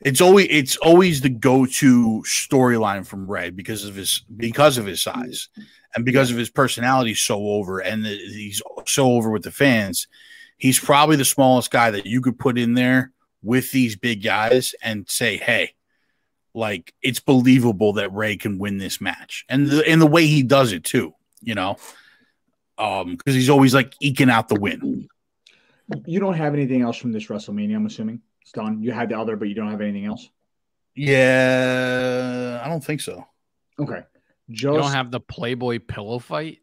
It's 0.00 0.20
always 0.20 0.46
it's 0.50 0.76
always 0.76 1.20
the 1.20 1.28
go 1.28 1.66
to 1.66 2.22
storyline 2.26 3.06
from 3.06 3.30
Rey 3.30 3.50
because 3.50 3.84
of 3.84 3.94
his 3.94 4.24
because 4.36 4.78
of 4.78 4.86
his 4.86 5.02
size 5.02 5.48
and 5.94 6.04
because 6.04 6.30
of 6.30 6.36
his 6.36 6.50
personality 6.50 7.14
so 7.14 7.38
over 7.48 7.80
and 7.80 8.04
the, 8.04 8.10
he's 8.10 8.62
so 8.86 9.12
over 9.12 9.30
with 9.30 9.42
the 9.42 9.50
fans. 9.50 10.06
He's 10.56 10.78
probably 10.78 11.16
the 11.16 11.24
smallest 11.24 11.70
guy 11.70 11.90
that 11.92 12.06
you 12.06 12.20
could 12.20 12.38
put 12.38 12.58
in 12.58 12.74
there 12.74 13.12
with 13.42 13.70
these 13.72 13.96
big 13.96 14.22
guys 14.22 14.74
and 14.82 15.08
say, 15.08 15.36
"Hey, 15.36 15.74
like 16.54 16.92
it's 17.02 17.20
believable 17.20 17.94
that 17.94 18.12
Rey 18.12 18.36
can 18.36 18.58
win 18.58 18.78
this 18.78 19.00
match," 19.00 19.44
and 19.48 19.68
the 19.68 19.88
and 19.88 20.00
the 20.00 20.06
way 20.06 20.26
he 20.26 20.42
does 20.42 20.72
it 20.72 20.84
too, 20.84 21.14
you 21.42 21.54
know, 21.54 21.76
um, 22.78 23.16
because 23.16 23.34
he's 23.34 23.50
always 23.50 23.74
like 23.74 23.94
eking 24.00 24.30
out 24.30 24.48
the 24.48 24.58
win. 24.60 25.08
you 26.06 26.20
don't 26.20 26.34
have 26.34 26.54
anything 26.54 26.82
else 26.82 26.96
from 26.96 27.12
this 27.12 27.26
WrestleMania, 27.26 27.76
I'm 27.76 27.86
assuming. 27.86 28.20
It's 28.42 28.52
done. 28.52 28.82
You 28.82 28.92
had 28.92 29.08
the 29.08 29.18
other, 29.18 29.36
but 29.36 29.48
you 29.48 29.54
don't 29.54 29.70
have 29.70 29.80
anything 29.80 30.06
else. 30.06 30.28
Yeah, 30.94 32.60
I 32.64 32.68
don't 32.68 32.84
think 32.84 33.00
so. 33.00 33.24
Okay. 33.78 34.02
you 34.48 34.56
don't 34.56 34.90
have 34.90 35.10
the 35.10 35.20
Playboy 35.20 35.78
pillow 35.78 36.18
fight. 36.18 36.58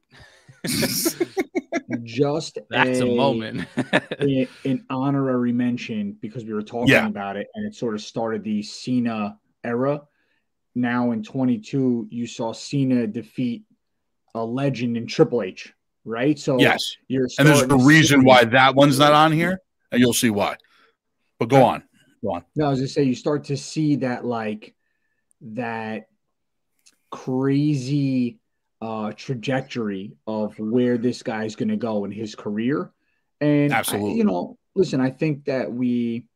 just 2.03 2.59
That's 2.69 2.99
a, 2.99 3.05
moment. 3.05 3.67
a- 4.19 4.47
an 4.65 4.85
honorary 4.89 5.51
mention 5.51 6.17
because 6.21 6.45
we 6.45 6.53
were 6.53 6.61
talking 6.61 6.89
Yeah. 6.89 7.07
about 7.07 7.37
it 7.37 7.47
and 7.55 7.65
it 7.65 7.75
sort 7.75 7.93
of 7.95 8.01
started 8.01 8.43
the 8.43 8.61
Cena 8.63 9.37
era. 9.63 10.01
Now 10.73 11.11
in 11.11 11.23
22, 11.23 12.07
you 12.09 12.27
saw 12.27 12.51
Cena 12.53 13.07
defeat 13.07 13.63
a 14.33 14.43
legend 14.43 14.97
in 14.97 15.07
Triple 15.07 15.41
H, 15.43 15.73
right? 16.03 16.37
So 16.37 16.59
yes, 16.59 16.95
you're 17.07 17.29
and 17.39 17.47
there's 17.47 17.61
a 17.61 17.65
starting 17.65 17.85
reason 17.85 18.25
why 18.25 18.43
that 18.45 18.75
one's 18.75 18.99
not 18.99 19.13
on 19.13 19.31
here, 19.31 19.61
and 19.91 20.01
you'll 20.01 20.11
see 20.13 20.29
why. 20.29 20.57
But 21.39 21.47
go 21.49 21.63
uh, 21.63 21.65
on. 21.65 21.83
go 22.21 22.31
on. 22.33 22.43
No, 22.57 22.65
I 22.65 22.69
was 22.69 22.79
gonna 22.79 22.89
say 22.89 23.03
you 23.03 23.15
start 23.15 23.45
to 23.45 23.55
see 23.55 23.95
that 23.97 24.25
like 24.25 24.75
that 25.41 26.07
crazy 27.11 28.39
uh 28.85 29.11
trajectory 29.13 30.11
of 30.27 30.57
where 30.59 30.97
this 30.97 31.23
guy's 31.23 31.55
gonna 31.55 31.77
go 31.77 32.05
in 32.05 32.11
his 32.11 32.35
career. 32.35 32.91
And 33.41 33.73
I- 33.73 33.83
you 34.19 34.23
know, 34.23 34.57
listen, 34.75 35.01
I 35.01 35.09
think 35.09 35.45
that 35.45 35.71
we 35.71 36.27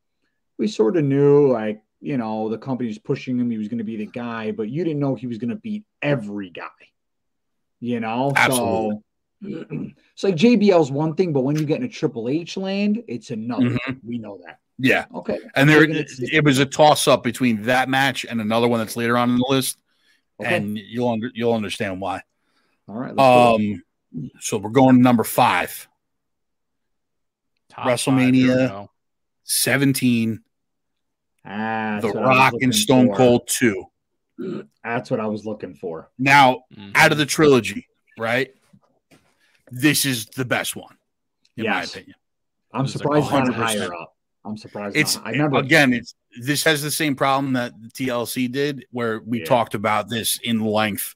we 0.57 0.67
sort 0.67 0.97
of 0.97 1.03
knew 1.05 1.51
like, 1.51 1.81
you 2.01 2.17
know, 2.17 2.49
the 2.49 2.57
company's 2.57 2.97
pushing 2.97 3.37
him, 3.39 3.49
he 3.51 3.57
was 3.57 3.67
gonna 3.67 3.83
be 3.83 3.97
the 3.97 4.07
guy, 4.07 4.51
but 4.51 4.69
you 4.69 4.83
didn't 4.83 4.99
know 4.99 5.15
he 5.15 5.27
was 5.27 5.37
gonna 5.37 5.55
beat 5.67 5.83
every 6.01 6.49
guy. 6.49 6.81
You 7.79 7.99
know, 7.99 8.33
Absolutely. 8.35 8.99
so 8.99 9.03
it's 10.13 10.23
like 10.23 10.35
JBL's 10.35 10.91
one 10.91 11.13
thing, 11.15 11.31
but 11.33 11.41
when 11.41 11.55
you 11.55 11.65
get 11.65 11.77
in 11.77 11.83
a 11.85 11.87
Triple 11.89 12.27
H 12.29 12.57
land, 12.57 13.03
it's 13.07 13.29
another. 13.31 13.69
Mhm. 13.69 13.99
We 14.03 14.17
know 14.17 14.39
that. 14.45 14.59
Yeah, 14.81 15.05
Okay. 15.13 15.39
and 15.55 15.69
there 15.69 15.83
it- 15.83 16.09
it 16.33 16.43
was 16.43 16.59
a 16.59 16.65
toss 16.65 17.07
up 17.07 17.21
between 17.23 17.61
that 17.63 17.89
match 17.89 18.25
and 18.25 18.39
another 18.41 18.67
one 18.67 18.79
that's 18.79 18.95
later 18.97 19.17
on 19.17 19.29
in 19.29 19.37
the 19.37 19.45
list, 19.49 19.77
Okay. 20.41 20.55
and 20.55 20.77
you'll 20.77 21.09
under, 21.09 21.29
you'll 21.33 21.53
understand 21.53 21.99
why. 22.01 22.21
All 22.89 22.95
right. 22.95 23.15
Let's 23.15 23.59
do 23.59 23.63
it. 23.65 23.75
Um, 24.25 24.31
so 24.39 24.57
we're 24.57 24.71
going 24.71 24.95
to 24.95 25.01
number 25.01 25.23
five, 25.23 25.87
Top 27.69 27.85
WrestleMania. 27.85 28.33
here 28.33 28.57
we 28.63 28.67
go. 28.67 28.91
17, 29.43 30.41
Ah, 31.45 31.99
The 32.01 32.07
that's 32.07 32.13
what 32.15 32.23
I 32.23 32.27
was 32.29 32.37
Rock 32.37 32.53
and 32.61 32.75
Stone 32.75 33.07
for. 33.07 33.15
Cold 33.15 33.47
2. 33.47 33.85
That's 34.83 35.09
what 35.11 35.19
I 35.19 35.25
was 35.27 35.45
looking 35.45 35.73
for. 35.75 36.09
Now, 36.17 36.63
Mhm. 36.75 36.91
out 36.95 37.11
of 37.11 37.17
the 37.17 37.25
trilogy, 37.25 37.87
right? 38.17 38.53
This 39.71 40.05
is 40.05 40.25
the 40.27 40.45
best 40.45 40.75
one, 40.75 40.97
in 41.57 41.65
Yes. 41.65 41.73
my 41.73 41.83
opinion. 42.01 42.15
I'm 42.73 42.85
It's 42.85 42.95
like 42.95 43.01
surprised 43.23 43.31
not 43.31 43.53
higher 43.55 43.93
up. 43.93 44.15
I'm 44.45 44.57
surprised. 44.57 44.95
It's 44.95 45.15
not. 45.15 45.27
I 45.27 45.31
remember 45.31 45.57
again, 45.59 45.93
it's 45.93 46.15
this 46.41 46.63
has 46.63 46.81
the 46.81 46.91
same 46.91 47.15
problem 47.15 47.53
that 47.53 47.73
the 47.81 47.89
TLC 47.89 48.47
did, 48.47 48.85
where 48.91 49.19
we 49.21 49.39
Yeah. 49.39 49.45
talked 49.45 49.75
about 49.75 50.09
this 50.09 50.39
in 50.43 50.59
length 50.61 51.13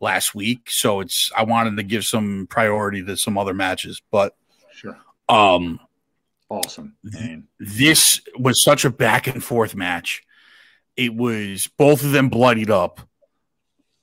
last 0.00 0.34
week. 0.34 0.70
So 0.70 1.00
it's 1.00 1.30
I 1.36 1.44
wanted 1.44 1.76
to 1.76 1.82
give 1.82 2.04
some 2.04 2.46
priority 2.50 3.02
to 3.04 3.16
some 3.16 3.38
other 3.38 3.54
matches, 3.54 4.00
but 4.10 4.36
Sure. 4.74 4.98
um 5.28 5.80
Awesome. 6.48 6.94
Man. 7.02 7.48
this 7.58 8.20
was 8.38 8.62
such 8.62 8.84
a 8.84 8.90
back 8.90 9.26
and 9.26 9.42
forth 9.42 9.74
match. 9.74 10.22
It 10.96 11.14
was 11.14 11.66
both 11.76 12.04
of 12.04 12.12
them 12.12 12.28
bloodied 12.28 12.70
up. 12.70 13.00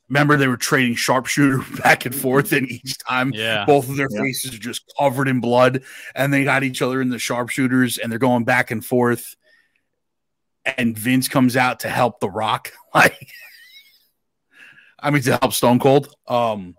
Remember, 0.10 0.36
they 0.36 0.48
were 0.50 0.58
trading 0.58 0.96
sharpshooter 0.96 1.64
back 1.82 2.06
and 2.06 2.14
forth, 2.14 2.52
and 2.52 2.70
each 2.70 2.98
time 2.98 3.32
Yeah. 3.34 3.64
both 3.66 3.88
of 3.90 3.96
their 3.96 4.10
Yeah. 4.12 4.20
faces 4.22 4.54
are 4.54 4.60
just 4.60 4.84
covered 5.00 5.28
in 5.30 5.40
blood, 5.40 5.84
and 6.16 6.34
they 6.34 6.44
got 6.44 6.64
each 6.64 6.82
other 6.82 7.02
in 7.02 7.10
the 7.10 7.18
sharpshooters, 7.18 7.98
and 7.98 8.12
they're 8.12 8.20
going 8.20 8.44
back 8.44 8.70
and 8.70 8.86
forth. 8.86 9.36
And 10.66 10.98
Vince 10.98 11.28
comes 11.30 11.56
out 11.56 11.80
to 11.82 11.90
help 11.90 12.20
The 12.20 12.30
Rock, 12.30 12.74
like, 12.94 13.30
I 15.04 15.12
mean, 15.12 15.22
to 15.24 15.38
help 15.38 15.52
Stone 15.52 15.80
Cold. 15.80 16.16
Um, 16.28 16.76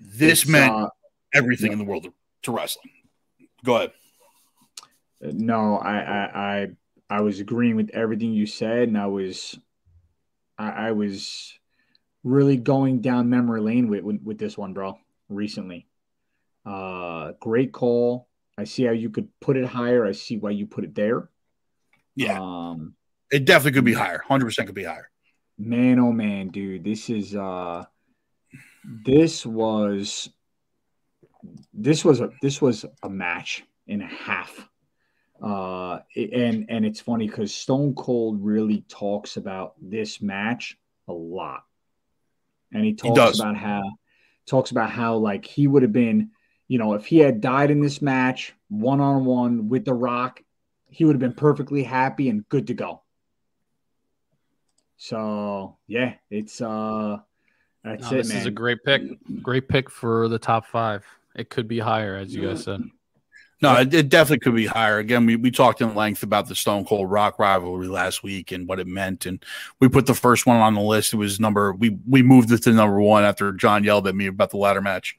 this 0.00 0.42
It's, 0.42 0.50
meant 0.50 0.72
uh, 0.72 0.88
everything 1.34 1.72
in 1.72 1.78
the 1.78 1.84
world 1.84 2.08
to 2.42 2.50
wrestling. 2.52 2.90
Go 3.62 3.76
ahead. 3.76 3.92
No, 5.20 5.76
I, 5.76 5.98
I, 5.98 6.22
I, 6.24 6.68
I 7.10 7.20
was 7.20 7.38
agreeing 7.40 7.76
with 7.76 7.90
everything 7.90 8.32
you 8.32 8.46
said, 8.46 8.88
and 8.88 8.96
I 8.96 9.08
was, 9.08 9.58
I, 10.56 10.88
I 10.88 10.92
was 10.92 11.52
really 12.24 12.56
going 12.56 13.02
down 13.02 13.28
memory 13.28 13.60
lane 13.60 13.88
with, 13.88 14.02
with 14.02 14.22
with 14.22 14.38
this 14.38 14.56
one, 14.56 14.72
bro. 14.72 14.98
Recently, 15.28 15.86
uh, 16.64 17.32
great 17.40 17.72
call. 17.72 18.28
I 18.56 18.64
see 18.64 18.84
how 18.84 18.92
you 18.92 19.10
could 19.10 19.28
put 19.40 19.58
it 19.58 19.66
higher. 19.66 20.06
I 20.06 20.12
see 20.12 20.38
why 20.38 20.52
you 20.52 20.66
put 20.66 20.84
it 20.84 20.94
there. 20.94 21.28
Yeah. 22.16 22.40
Um, 22.40 22.94
It 23.30 23.44
definitely 23.44 23.76
could 23.76 23.84
be 23.84 23.92
higher. 23.92 24.22
Hundred 24.26 24.46
percent 24.46 24.66
could 24.66 24.74
be 24.74 24.84
higher. 24.84 25.09
Man, 25.60 25.98
oh 25.98 26.12
man, 26.12 26.48
dude, 26.48 26.84
this 26.84 27.10
is 27.10 27.36
uh, 27.36 27.84
this 28.84 29.44
was, 29.44 30.30
this 31.72 32.04
was 32.04 32.20
a 32.20 32.30
this 32.42 32.60
was 32.60 32.84
a 33.02 33.08
match 33.08 33.64
and 33.88 34.02
a 34.02 34.06
half. 34.06 34.68
Uh, 35.42 36.00
and 36.16 36.66
and 36.68 36.84
it's 36.84 37.00
funny 37.00 37.26
because 37.26 37.54
Stone 37.54 37.94
Cold 37.94 38.44
really 38.44 38.84
talks 38.88 39.36
about 39.36 39.74
this 39.80 40.20
match 40.20 40.76
a 41.08 41.12
lot, 41.12 41.64
and 42.72 42.84
he 42.84 42.94
talks 42.94 43.14
does. 43.14 43.40
about 43.40 43.56
how 43.56 43.82
talks 44.46 44.70
about 44.70 44.90
how 44.90 45.16
like 45.16 45.46
he 45.46 45.66
would 45.66 45.82
have 45.82 45.92
been, 45.92 46.30
you 46.68 46.78
know, 46.78 46.92
if 46.94 47.06
he 47.06 47.18
had 47.18 47.40
died 47.40 47.70
in 47.70 47.80
this 47.80 48.02
match 48.02 48.54
one 48.68 49.00
on 49.00 49.24
one 49.24 49.68
with 49.68 49.84
The 49.84 49.94
Rock, 49.94 50.42
he 50.90 51.04
would 51.04 51.14
have 51.14 51.20
been 51.20 51.32
perfectly 51.32 51.82
happy 51.82 52.28
and 52.28 52.46
good 52.48 52.66
to 52.66 52.74
go. 52.74 53.02
So 55.02 55.78
yeah, 55.86 56.12
it's 56.30 56.60
uh, 56.60 57.16
that's 57.82 58.02
No, 58.02 58.08
it, 58.08 58.16
this 58.18 58.28
man. 58.28 58.36
is 58.36 58.46
a 58.46 58.50
great 58.50 58.84
pick. 58.84 59.02
Great 59.42 59.66
pick 59.66 59.88
for 59.88 60.28
the 60.28 60.38
top 60.38 60.66
five. 60.66 61.06
It 61.34 61.48
could 61.48 61.66
be 61.66 61.78
higher, 61.78 62.16
as 62.16 62.34
you 62.34 62.46
guys 62.46 62.64
said. 62.64 62.82
No, 63.62 63.76
it, 63.76 63.94
it 63.94 64.08
definitely 64.10 64.40
could 64.40 64.54
be 64.54 64.66
higher. 64.66 64.98
Again, 64.98 65.24
we, 65.24 65.36
we 65.36 65.50
talked 65.50 65.80
in 65.80 65.94
length 65.94 66.22
about 66.22 66.48
the 66.48 66.54
Stone 66.54 66.84
Cold 66.84 67.10
Rock 67.10 67.38
rivalry 67.38 67.88
last 67.88 68.22
week 68.22 68.52
and 68.52 68.68
what 68.68 68.78
it 68.78 68.86
meant, 68.86 69.24
and 69.24 69.42
we 69.80 69.88
put 69.88 70.04
the 70.04 70.14
first 70.14 70.44
one 70.44 70.58
on 70.58 70.74
the 70.74 70.82
list. 70.82 71.14
It 71.14 71.16
was 71.16 71.40
number 71.40 71.72
we 71.72 71.96
we 72.06 72.22
moved 72.22 72.52
it 72.52 72.62
to 72.64 72.72
number 72.74 73.00
one 73.00 73.24
after 73.24 73.52
John 73.52 73.84
yelled 73.84 74.06
at 74.06 74.14
me 74.14 74.26
about 74.26 74.50
the 74.50 74.58
ladder 74.58 74.82
match. 74.82 75.16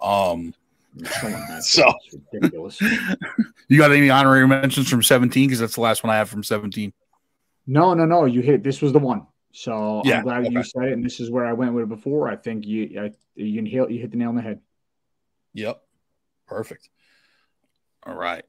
Um, 0.00 0.54
So- 1.60 1.92
ridiculous. 2.32 2.80
you 3.68 3.76
got 3.76 3.92
any 3.92 4.08
honorary 4.08 4.48
mentions 4.48 4.88
from 4.88 5.02
seventeen? 5.02 5.48
Because 5.48 5.60
that's 5.60 5.74
the 5.74 5.82
last 5.82 6.02
one 6.02 6.10
I 6.14 6.16
have 6.16 6.30
from 6.30 6.42
seventeen. 6.42 6.94
No, 7.68 7.92
no, 7.94 8.06
no. 8.06 8.24
You 8.24 8.40
hit. 8.40 8.64
This 8.64 8.80
was 8.82 8.92
the 8.92 8.98
one. 8.98 9.26
So 9.52 10.02
Yeah, 10.04 10.18
I'm 10.18 10.22
glad 10.24 10.52
you 10.52 10.62
said 10.64 10.84
it, 10.84 10.92
and 10.94 11.04
this 11.04 11.20
is 11.20 11.30
where 11.30 11.44
I 11.44 11.52
went 11.52 11.74
with 11.74 11.84
it 11.84 11.88
before. 11.88 12.28
I 12.28 12.36
think 12.36 12.66
you, 12.66 13.00
I, 13.00 13.12
you, 13.34 13.62
hit, 13.64 13.90
you 13.90 14.00
hit 14.00 14.10
the 14.10 14.16
nail 14.16 14.30
on 14.30 14.36
the 14.36 14.42
head. 14.42 14.60
Yep, 15.54 15.80
perfect. 16.46 16.88
All 18.04 18.14
right. 18.14 18.44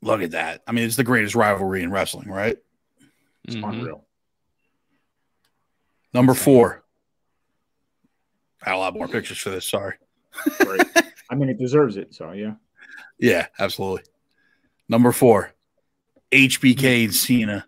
Look 0.00 0.22
at 0.22 0.32
that. 0.32 0.62
I 0.66 0.72
mean, 0.72 0.84
it's 0.84 0.96
the 0.96 1.04
greatest 1.04 1.34
rivalry 1.34 1.82
in 1.82 1.90
wrestling, 1.90 2.28
right? 2.28 2.56
It's 3.44 3.54
Mhm. 3.56 3.68
unreal. 3.68 4.06
Number 6.12 6.34
four. 6.34 6.84
I 8.64 8.70
had 8.70 8.74
a 8.76 8.78
lot 8.78 8.94
more 8.94 9.08
pictures 9.08 9.38
for 9.38 9.50
this. 9.50 9.66
Sorry. 9.68 9.94
Great. 10.58 10.82
I 11.30 11.34
mean, 11.34 11.48
it 11.48 11.58
deserves 11.58 11.96
it. 11.96 12.14
So 12.14 12.32
yeah. 12.32 12.54
Yeah, 13.18 13.46
absolutely. 13.60 14.02
Number 14.92 15.10
four, 15.10 15.50
HBK 16.32 17.04
and 17.04 17.14
Cena 17.14 17.66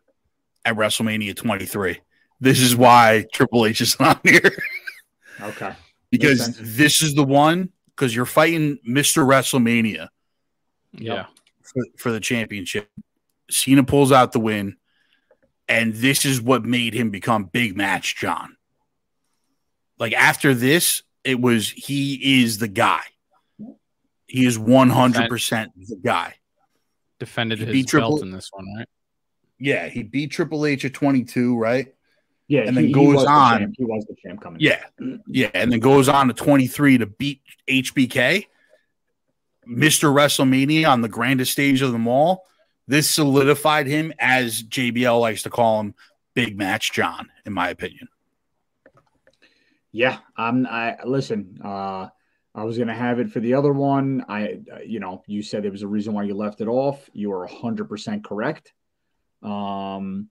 at 0.62 0.76
WrestleMania 0.76 1.34
23. 1.34 1.98
This 2.38 2.60
is 2.60 2.76
why 2.76 3.24
Triple 3.32 3.64
H 3.64 3.80
is 3.80 3.98
not 3.98 4.20
here 4.28 4.52
Okay. 5.40 5.72
because 6.10 6.54
this 6.76 7.00
is 7.02 7.14
the 7.14 7.24
one 7.24 7.70
because 7.96 8.14
you're 8.14 8.26
fighting 8.26 8.78
Mr. 8.86 9.24
WrestleMania 9.26 10.08
Yeah. 10.92 11.24
for, 11.62 11.82
for 11.96 12.12
the 12.12 12.20
championship. 12.20 12.90
Cena 13.50 13.84
pulls 13.84 14.12
out 14.12 14.32
the 14.32 14.40
win, 14.40 14.76
and 15.66 15.94
this 15.94 16.26
is 16.26 16.42
what 16.42 16.62
made 16.62 16.92
him 16.92 17.08
become 17.08 17.44
Big 17.44 17.74
Match 17.74 18.16
John. 18.16 18.54
Like 19.98 20.12
after 20.12 20.52
this, 20.52 21.02
it 21.24 21.40
was 21.40 21.70
he 21.70 22.42
is 22.42 22.58
the 22.58 22.68
guy. 22.68 23.00
He 24.26 24.44
is 24.44 24.58
100% 24.58 25.68
the 25.74 25.96
guy. 26.04 26.34
Defended 27.18 27.58
He 27.58 27.64
his 27.66 27.72
beat 27.72 27.86
Triple- 27.88 28.10
belt 28.10 28.22
in 28.22 28.30
this 28.30 28.50
one, 28.52 28.66
right? 28.76 28.88
Yeah, 29.58 29.88
he 29.88 30.02
beat 30.02 30.32
Triple 30.32 30.66
H 30.66 30.84
at 30.84 30.94
22, 30.94 31.56
right? 31.56 31.94
Yeah. 32.48 32.62
And 32.62 32.76
then 32.76 32.86
he, 32.86 32.92
goes 32.92 33.02
he 33.02 33.14
was 33.14 33.24
the 33.24 33.30
on. 33.30 33.74
He 33.78 33.84
was 33.84 34.04
the 34.06 34.16
champ 34.22 34.42
coming. 34.42 34.60
Yeah. 34.60 34.84
Yeah, 35.26 35.50
and 35.54 35.72
then 35.72 35.80
goes 35.80 36.08
on 36.08 36.28
to 36.28 36.34
23 36.34 36.98
to 36.98 37.06
beat 37.06 37.40
HBK. 37.68 38.46
Mr. 39.66 40.12
WrestleMania 40.12 40.86
on 40.88 41.00
the 41.00 41.08
grandest 41.08 41.52
stage 41.52 41.80
of 41.80 41.92
them 41.92 42.06
all. 42.06 42.46
This 42.86 43.08
solidified 43.08 43.86
him 43.86 44.12
as 44.18 44.62
JBL 44.62 45.18
likes 45.18 45.44
to 45.44 45.50
call 45.50 45.80
him 45.80 45.94
Big 46.34 46.58
Match 46.58 46.92
John, 46.92 47.30
in 47.46 47.54
my 47.54 47.70
opinion. 47.70 48.08
Yeah. 49.90 50.18
I'm. 50.36 50.66
I 50.66 50.98
listen. 51.04 51.60
Uh, 51.64 52.08
I 52.54 52.64
was 52.64 52.78
gonna 52.78 52.94
have 52.94 53.18
it 53.18 53.30
for 53.30 53.40
the 53.40 53.54
other 53.54 53.72
one. 53.72 54.24
I, 54.28 54.60
uh, 54.72 54.78
you 54.86 55.00
know, 55.00 55.22
you 55.26 55.42
said 55.42 55.64
there 55.64 55.72
was 55.72 55.82
a 55.82 55.88
reason 55.88 56.14
why 56.14 56.22
you 56.22 56.34
left 56.34 56.60
it 56.60 56.68
off. 56.68 57.10
You 57.12 57.32
are 57.32 57.46
hundred 57.46 57.88
percent 57.88 58.24
correct. 58.24 58.72
Um, 59.42 60.28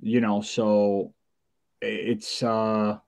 you 0.00 0.20
know, 0.20 0.42
so 0.42 1.14
it's 1.80 2.42
uh, 2.42 2.98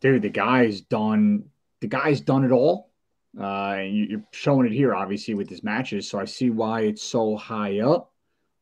dude, 0.00 0.22
the 0.22 0.28
guy's 0.28 0.82
done. 0.82 1.44
The 1.80 1.88
guy's 1.88 2.20
done 2.20 2.44
it 2.44 2.52
all. 2.52 2.90
Uh, 3.38 3.76
and 3.78 3.96
you're 3.96 4.24
showing 4.32 4.66
it 4.66 4.72
here, 4.72 4.94
obviously, 4.94 5.34
with 5.34 5.48
his 5.48 5.64
matches. 5.64 6.08
So 6.08 6.20
I 6.20 6.24
see 6.24 6.50
why 6.50 6.82
it's 6.82 7.02
so 7.02 7.36
high 7.36 7.80
up 7.80 8.12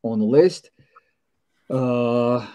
on 0.01 0.19
the 0.19 0.25
list. 0.25 0.71
Uh, 1.69 2.45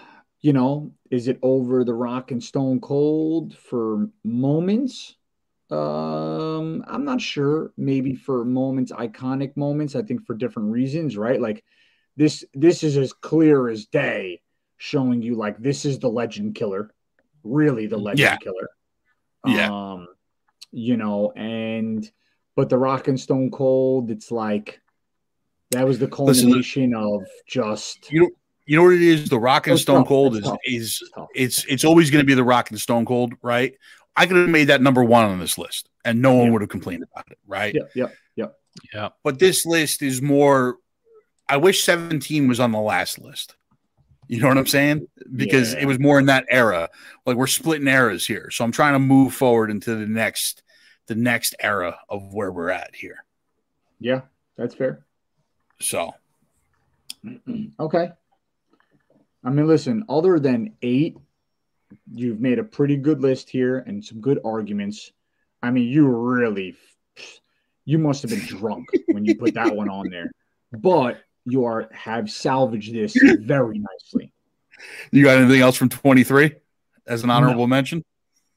you 0.41 0.53
know, 0.53 0.91
is 1.09 1.27
it 1.27 1.39
over 1.41 1.83
the 1.83 1.93
Rock 1.93 2.31
and 2.31 2.43
Stone 2.43 2.81
Cold 2.81 3.55
for 3.55 4.09
moments? 4.23 5.15
Um, 5.71 6.83
I'm 6.87 7.05
not 7.05 7.21
sure. 7.21 7.71
Maybe 7.77 8.15
for 8.15 8.43
moments, 8.45 8.91
iconic 8.91 9.55
moments. 9.55 9.95
I 9.95 10.01
think 10.01 10.25
for 10.25 10.33
different 10.33 10.71
reasons, 10.71 11.17
right? 11.17 11.39
Like 11.39 11.63
this, 12.17 12.43
this 12.53 12.83
is 12.83 12.97
as 12.97 13.13
clear 13.13 13.69
as 13.69 13.85
day, 13.85 14.41
showing 14.77 15.21
you 15.21 15.35
like 15.35 15.57
this 15.59 15.85
is 15.85 15.99
the 15.99 16.09
legend 16.09 16.55
killer, 16.55 16.91
really 17.43 17.85
the 17.87 17.97
legend 17.97 18.19
Yeah. 18.19 18.37
killer. 18.37 18.69
Yeah. 19.45 19.69
Um, 19.71 20.07
you 20.71 20.97
know, 20.97 21.31
and 21.35 22.09
but 22.55 22.69
the 22.69 22.77
Rock 22.77 23.07
and 23.07 23.19
Stone 23.19 23.51
Cold, 23.51 24.11
it's 24.11 24.31
like 24.31 24.81
that 25.71 25.85
was 25.85 25.99
the 25.99 26.07
Listen, 26.07 26.45
culmination 26.47 26.93
of 26.93 27.23
just 27.47 28.11
You 28.11 28.21
know, 28.21 28.29
you 28.65 28.75
know 28.75 28.83
what 28.83 28.93
it 28.93 29.01
is? 29.01 29.29
The 29.29 29.39
Rock 29.39 29.67
and 29.67 29.79
Stone 29.79 30.01
tough. 30.01 30.07
Cold 30.07 30.35
is 30.35 30.43
tough. 30.43 30.57
is 30.65 31.01
it's 31.33 31.65
it's 31.65 31.83
always 31.85 32.11
going 32.11 32.21
to 32.21 32.25
be 32.27 32.33
the 32.35 32.43
Rock 32.43 32.69
and 32.69 32.79
Stone 32.79 33.05
Cold, 33.05 33.33
right? 33.41 33.73
I 34.19 34.25
could 34.27 34.35
have 34.37 34.49
made 34.49 34.65
that 34.65 34.81
number 34.81 35.03
one 35.03 35.25
on 35.25 35.39
this 35.39 35.57
list, 35.57 35.89
and 36.03 36.21
no 36.21 36.33
one 36.33 36.47
Yeah. 36.47 36.51
would 36.51 36.61
have 36.61 36.69
complained 36.69 37.03
about 37.11 37.25
it, 37.31 37.37
right? 37.47 37.73
Yeah, 37.73 37.83
yeah, 37.95 38.07
yep. 38.35 38.55
Yeah. 38.93 39.09
but 39.23 39.39
this 39.39 39.65
list 39.65 40.01
is 40.01 40.21
more 40.21 40.77
i 41.47 41.57
wish 41.57 41.83
17 41.83 42.47
was 42.47 42.59
on 42.59 42.71
the 42.71 42.79
last 42.79 43.17
list 43.19 43.55
you 44.27 44.39
know 44.39 44.47
what 44.47 44.57
i'm 44.57 44.67
saying 44.67 45.07
because 45.35 45.73
Yeah. 45.73 45.79
it 45.79 45.85
was 45.87 45.97
more 45.99 46.19
in 46.19 46.27
that 46.27 46.45
era 46.49 46.89
like 47.25 47.35
we're 47.35 47.47
splitting 47.47 47.87
eras 47.87 48.27
here 48.27 48.51
so 48.51 48.63
i'm 48.63 48.71
trying 48.71 48.93
to 48.93 48.99
move 48.99 49.33
forward 49.33 49.71
into 49.71 49.95
the 49.95 50.05
next 50.05 50.61
the 51.07 51.15
next 51.15 51.55
era 51.59 51.97
of 52.09 52.31
where 52.33 52.51
we're 52.51 52.69
at 52.69 52.93
here 52.95 53.25
Yeah, 53.99 54.21
that's 54.55 54.75
fair. 54.75 55.05
so 55.81 56.13
Okay. 57.79 58.11
I 59.43 59.49
mean, 59.49 59.67
listen, 59.67 60.03
other 60.09 60.39
than 60.39 60.75
eight, 60.81 61.17
you've 62.11 62.39
made 62.39 62.59
a 62.59 62.63
pretty 62.63 62.97
good 62.97 63.21
list 63.21 63.49
here 63.49 63.79
and 63.79 64.03
some 64.03 64.21
good 64.21 64.39
arguments. 64.43 65.11
I 65.61 65.71
mean, 65.71 65.87
you 65.87 66.07
really, 66.07 66.75
you 67.85 67.97
must 67.97 68.21
have 68.21 68.31
been 68.31 68.45
drunk 68.45 68.87
when 69.07 69.25
you 69.25 69.35
put 69.35 69.55
that 69.55 69.75
one 69.75 69.89
on 69.89 70.09
there. 70.09 70.31
But 70.71 71.21
you 71.45 71.65
are 71.65 71.89
have 71.91 72.29
salvaged 72.29 72.93
this 72.93 73.15
very 73.39 73.79
nicely. 73.79 74.31
You 75.11 75.23
got 75.23 75.37
anything 75.37 75.61
else 75.61 75.75
from 75.75 75.89
23 75.89 76.55
as 77.07 77.23
an 77.23 77.29
honorable 77.29 77.67
mention? 77.67 78.03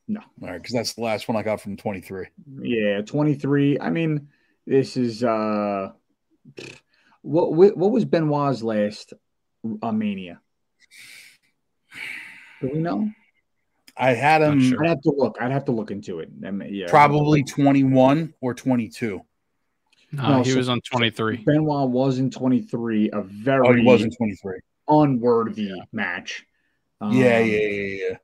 No. 0.07 0.20
All 0.20 0.49
right, 0.49 0.61
because 0.61 0.74
that's 0.74 0.95
the 0.95 1.01
last 1.01 1.28
one 1.28 1.37
I 1.37 1.43
got 1.43 1.61
from 1.61 1.76
23. 1.76 2.26
Yeah, 2.61 3.01
23. 3.03 3.78
I 3.80 3.91
mean, 3.91 4.28
this 4.66 4.97
is 4.97 5.24
uh 5.24 5.93
what 7.22 7.55
what, 7.55 7.76
what 7.76 7.91
was 7.91 8.05
Benoit's 8.05 8.62
last 8.62 9.14
uh, 9.83 9.93
mania? 9.93 10.41
Do 12.61 12.70
we 12.72 12.78
know? 12.78 13.11
I 13.97 14.14
had 14.14 14.40
him 14.43 14.61
sure. 14.61 14.82
I'd 14.84 14.88
have 14.88 15.03
to 15.03 15.11
look. 15.11 15.36
I'd 15.40 15.51
have 15.53 15.64
to 15.66 15.72
look 15.72 15.90
into 15.90 16.20
it. 16.20 16.30
I 16.47 16.51
mean, 16.51 16.72
yeah, 16.74 16.86
probably 16.88 17.43
21 17.43 18.32
or 18.40 18.55
22. 18.55 19.20
No, 20.12 20.28
No, 20.28 20.43
he 20.43 20.51
so- 20.51 20.57
was 20.59 20.68
on 20.68 20.80
23. 20.80 21.38
Benoit 21.45 21.88
was 21.90 22.18
in 22.18 22.30
23, 22.30 23.11
a 23.12 23.22
very 23.22 23.66
Oh, 23.68 23.72
he 23.74 23.82
was 23.84 24.03
in 24.03 24.11
23. 24.11 24.61
unworthy 24.88 25.72
match. 25.93 26.45
Um, 27.01 27.12
yeah, 27.16 27.38
yeah, 27.40 27.59
yeah, 27.68 28.09
yeah. 28.11 28.16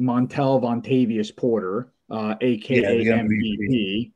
Montel 0.00 0.60
Vontavious 0.62 1.34
Porter, 1.36 1.92
uh, 2.10 2.34
aka 2.40 3.02
Yeah, 3.02 3.16
the 3.16 3.28
MVP. 3.28 4.12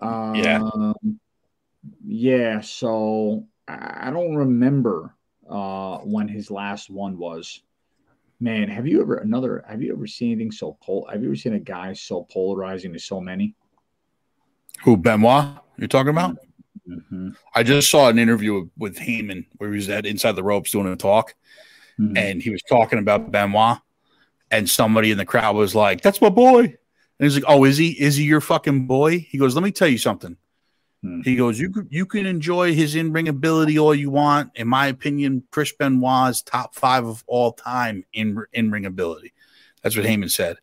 Um, 0.00 0.34
Yeah. 0.34 0.92
yeah. 2.06 2.60
So 2.60 3.46
I 3.68 4.08
I 4.08 4.10
don't 4.10 4.34
remember 4.36 5.14
uh, 5.48 5.98
when 5.98 6.28
his 6.28 6.50
last 6.50 6.90
one 6.90 7.18
was. 7.18 7.62
Man, 8.40 8.68
have 8.68 8.86
you 8.86 9.02
ever 9.02 9.16
another? 9.16 9.62
Have 9.68 9.82
you 9.82 9.92
ever 9.92 10.06
seen 10.06 10.32
anything 10.32 10.50
so 10.50 10.78
pol? 10.82 11.06
Have 11.12 11.22
you 11.22 11.28
ever 11.28 11.36
seen 11.36 11.54
a 11.54 11.60
guy 11.60 11.92
so 11.92 12.26
polarizing 12.32 12.92
to 12.94 12.98
so 12.98 13.20
many? 13.20 13.54
Who, 14.82 14.96
Benoit, 14.96 15.56
you're 15.76 15.88
talking 15.88 16.08
about? 16.10 16.38
Mhm. 16.88 17.36
I 17.54 17.62
just 17.62 17.90
saw 17.90 18.08
an 18.08 18.18
interview 18.18 18.68
with 18.78 18.96
Heyman 18.96 19.44
where 19.58 19.70
he 19.70 19.76
was 19.76 19.90
at 19.90 20.06
Inside 20.06 20.32
the 20.36 20.42
Ropes 20.42 20.70
doing 20.70 20.86
a 20.86 20.96
talk, 20.96 21.34
Mhm. 21.98 22.16
and 22.16 22.42
he 22.42 22.48
was 22.48 22.62
talking 22.62 22.98
about 22.98 23.30
Benoit, 23.30 23.78
and 24.50 24.68
somebody 24.68 25.10
in 25.10 25.18
the 25.18 25.26
crowd 25.26 25.54
was 25.54 25.74
like, 25.74 26.00
"That's 26.00 26.22
my 26.22 26.30
boy," 26.30 26.60
and 26.60 26.78
he's 27.18 27.34
like, 27.34 27.44
"Oh, 27.46 27.64
is 27.64 27.76
he? 27.76 27.90
Is 28.00 28.16
he 28.16 28.24
your 28.24 28.40
fucking 28.40 28.86
boy?" 28.86 29.18
He 29.18 29.36
goes, 29.36 29.54
"Let 29.54 29.64
me 29.64 29.70
tell 29.70 29.88
you 29.88 29.98
something." 29.98 30.38
Hmm. 31.02 31.22
He 31.22 31.34
goes, 31.36 31.58
"You 31.58 31.70
could 31.70 31.88
you 31.90 32.04
can 32.04 32.26
enjoy 32.26 32.74
his 32.74 32.94
in 32.94 33.12
ring 33.12 33.28
ability 33.28 33.78
all 33.78 33.94
you 33.94 34.10
want. 34.10 34.50
In 34.56 34.68
my 34.68 34.86
opinion, 34.88 35.42
Chris 35.50 35.72
Benoit 35.72 36.30
is 36.30 36.42
top 36.42 36.74
five 36.74 37.06
of 37.06 37.24
all 37.26 37.52
time 37.52 38.04
in 38.12 38.38
in 38.52 38.70
ring 38.70 38.84
ability." 38.86 39.32
That's 39.82 39.96
what 39.96 40.04
Heyman 40.04 40.30
said. 40.30 40.56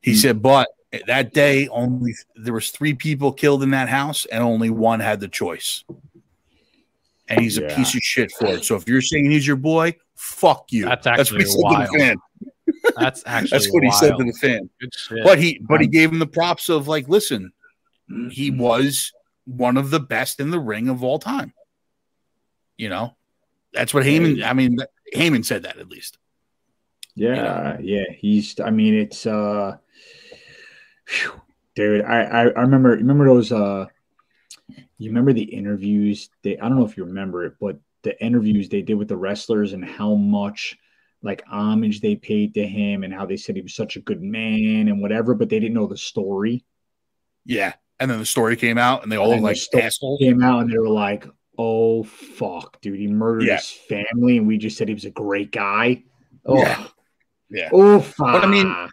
He 0.00 0.12
Hmm. 0.12 0.16
said, 0.18 0.42
"But 0.42 0.68
that 1.06 1.34
day, 1.34 1.68
only 1.68 2.14
there 2.36 2.54
was 2.54 2.70
three 2.70 2.94
people 2.94 3.32
killed 3.32 3.62
in 3.62 3.70
that 3.70 3.88
house, 3.90 4.24
and 4.26 4.42
only 4.42 4.70
one 4.70 5.00
had 5.00 5.20
the 5.20 5.28
choice." 5.28 5.84
And 7.28 7.40
he's 7.40 7.58
a 7.58 7.62
piece 7.62 7.94
of 7.94 8.00
shit 8.02 8.30
for 8.38 8.46
it. 8.54 8.64
So 8.64 8.76
if 8.76 8.88
you're 8.88 9.02
saying 9.02 9.30
he's 9.30 9.46
your 9.46 9.56
boy, 9.56 9.96
fuck 10.14 10.70
you. 10.72 10.84
That's 10.86 11.04
what 11.06 11.20
actually 11.20 11.38
he 11.44 11.50
said 11.50 11.56
to 11.56 11.62
wild. 11.64 11.88
the 11.88 11.98
fan. 11.98 12.16
That's 12.96 13.22
actually 13.26 13.50
That's 13.50 13.72
what 13.72 13.82
he 13.84 13.90
said 13.90 14.16
to 14.16 14.24
the 14.24 14.32
fan. 14.32 14.70
But 15.24 15.38
he 15.40 15.58
but 15.68 15.80
he 15.80 15.86
gave 15.88 16.10
him 16.12 16.18
the 16.20 16.26
props 16.26 16.68
of 16.70 16.88
like, 16.88 17.08
listen, 17.08 17.52
he 18.30 18.50
Mm-hmm. 18.50 18.58
was 18.60 19.12
one 19.46 19.76
of 19.76 19.90
the 19.90 20.00
best 20.00 20.40
in 20.40 20.50
the 20.50 20.60
ring 20.60 20.88
of 20.88 21.02
all 21.02 21.18
time. 21.18 21.54
You 22.76 22.90
know, 22.90 23.16
that's 23.72 23.94
what 23.94 24.04
Heyman. 24.04 24.44
I 24.44 24.52
mean, 24.52 24.76
Heyman 25.14 25.44
said 25.44 25.62
that 25.62 25.78
at 25.78 25.88
least. 25.88 26.18
Yeah, 27.14 27.78
yeah. 27.80 28.04
He's. 28.14 28.60
I 28.60 28.70
mean, 28.70 28.94
it's. 28.94 29.24
uh 29.24 29.78
phew. 31.06 31.40
Dude, 31.74 32.04
I, 32.04 32.22
I 32.22 32.40
I 32.42 32.60
remember 32.60 32.90
remember 32.90 33.24
those. 33.26 33.52
uh 33.52 33.86
You 34.98 35.10
remember 35.10 35.32
the 35.32 35.42
interviews? 35.42 36.28
They 36.42 36.58
I 36.58 36.68
don't 36.68 36.78
know 36.78 36.86
if 36.86 36.96
you 36.96 37.04
remember 37.04 37.44
it, 37.44 37.54
but 37.60 37.78
the 38.02 38.22
interviews 38.22 38.68
they 38.68 38.82
did 38.82 38.94
with 38.94 39.08
the 39.08 39.16
wrestlers 39.16 39.72
and 39.72 39.84
how 39.84 40.14
much 40.14 40.76
like 41.22 41.42
homage 41.50 42.00
they 42.00 42.14
paid 42.14 42.54
to 42.54 42.66
him 42.66 43.02
and 43.02 43.12
how 43.12 43.26
they 43.26 43.36
said 43.36 43.56
he 43.56 43.62
was 43.62 43.74
such 43.74 43.96
a 43.96 44.00
good 44.00 44.22
man 44.22 44.88
and 44.88 45.00
whatever, 45.00 45.34
but 45.34 45.48
they 45.48 45.58
didn't 45.58 45.74
know 45.74 45.86
the 45.86 45.96
story. 45.96 46.64
Yeah. 47.44 47.74
And 47.98 48.10
then 48.10 48.18
the 48.18 48.26
story 48.26 48.56
came 48.56 48.76
out, 48.78 49.02
and 49.02 49.10
they 49.10 49.16
all 49.16 49.32
And 49.32 49.40
the 49.40 49.44
like 49.44 49.56
story. 49.56 50.18
Came 50.20 50.42
out 50.42 50.60
and 50.60 50.70
they 50.70 50.76
were 50.78 50.88
like, 50.88 51.26
"Oh 51.56 52.02
fuck, 52.04 52.80
dude, 52.82 52.98
he 52.98 53.06
murdered 53.06 53.44
Yeah. 53.44 53.56
his 53.56 53.70
family," 53.70 54.36
and 54.38 54.46
we 54.46 54.58
just 54.58 54.76
said 54.76 54.88
he 54.88 54.94
was 54.94 55.06
a 55.06 55.10
great 55.10 55.50
guy. 55.50 56.02
Oh, 56.44 56.58
Yeah. 56.58 56.86
Yeah. 57.48 57.68
oh, 57.72 58.06
But 58.18 58.44
I 58.44 58.46
mean, 58.46 58.66
ah. 58.68 58.90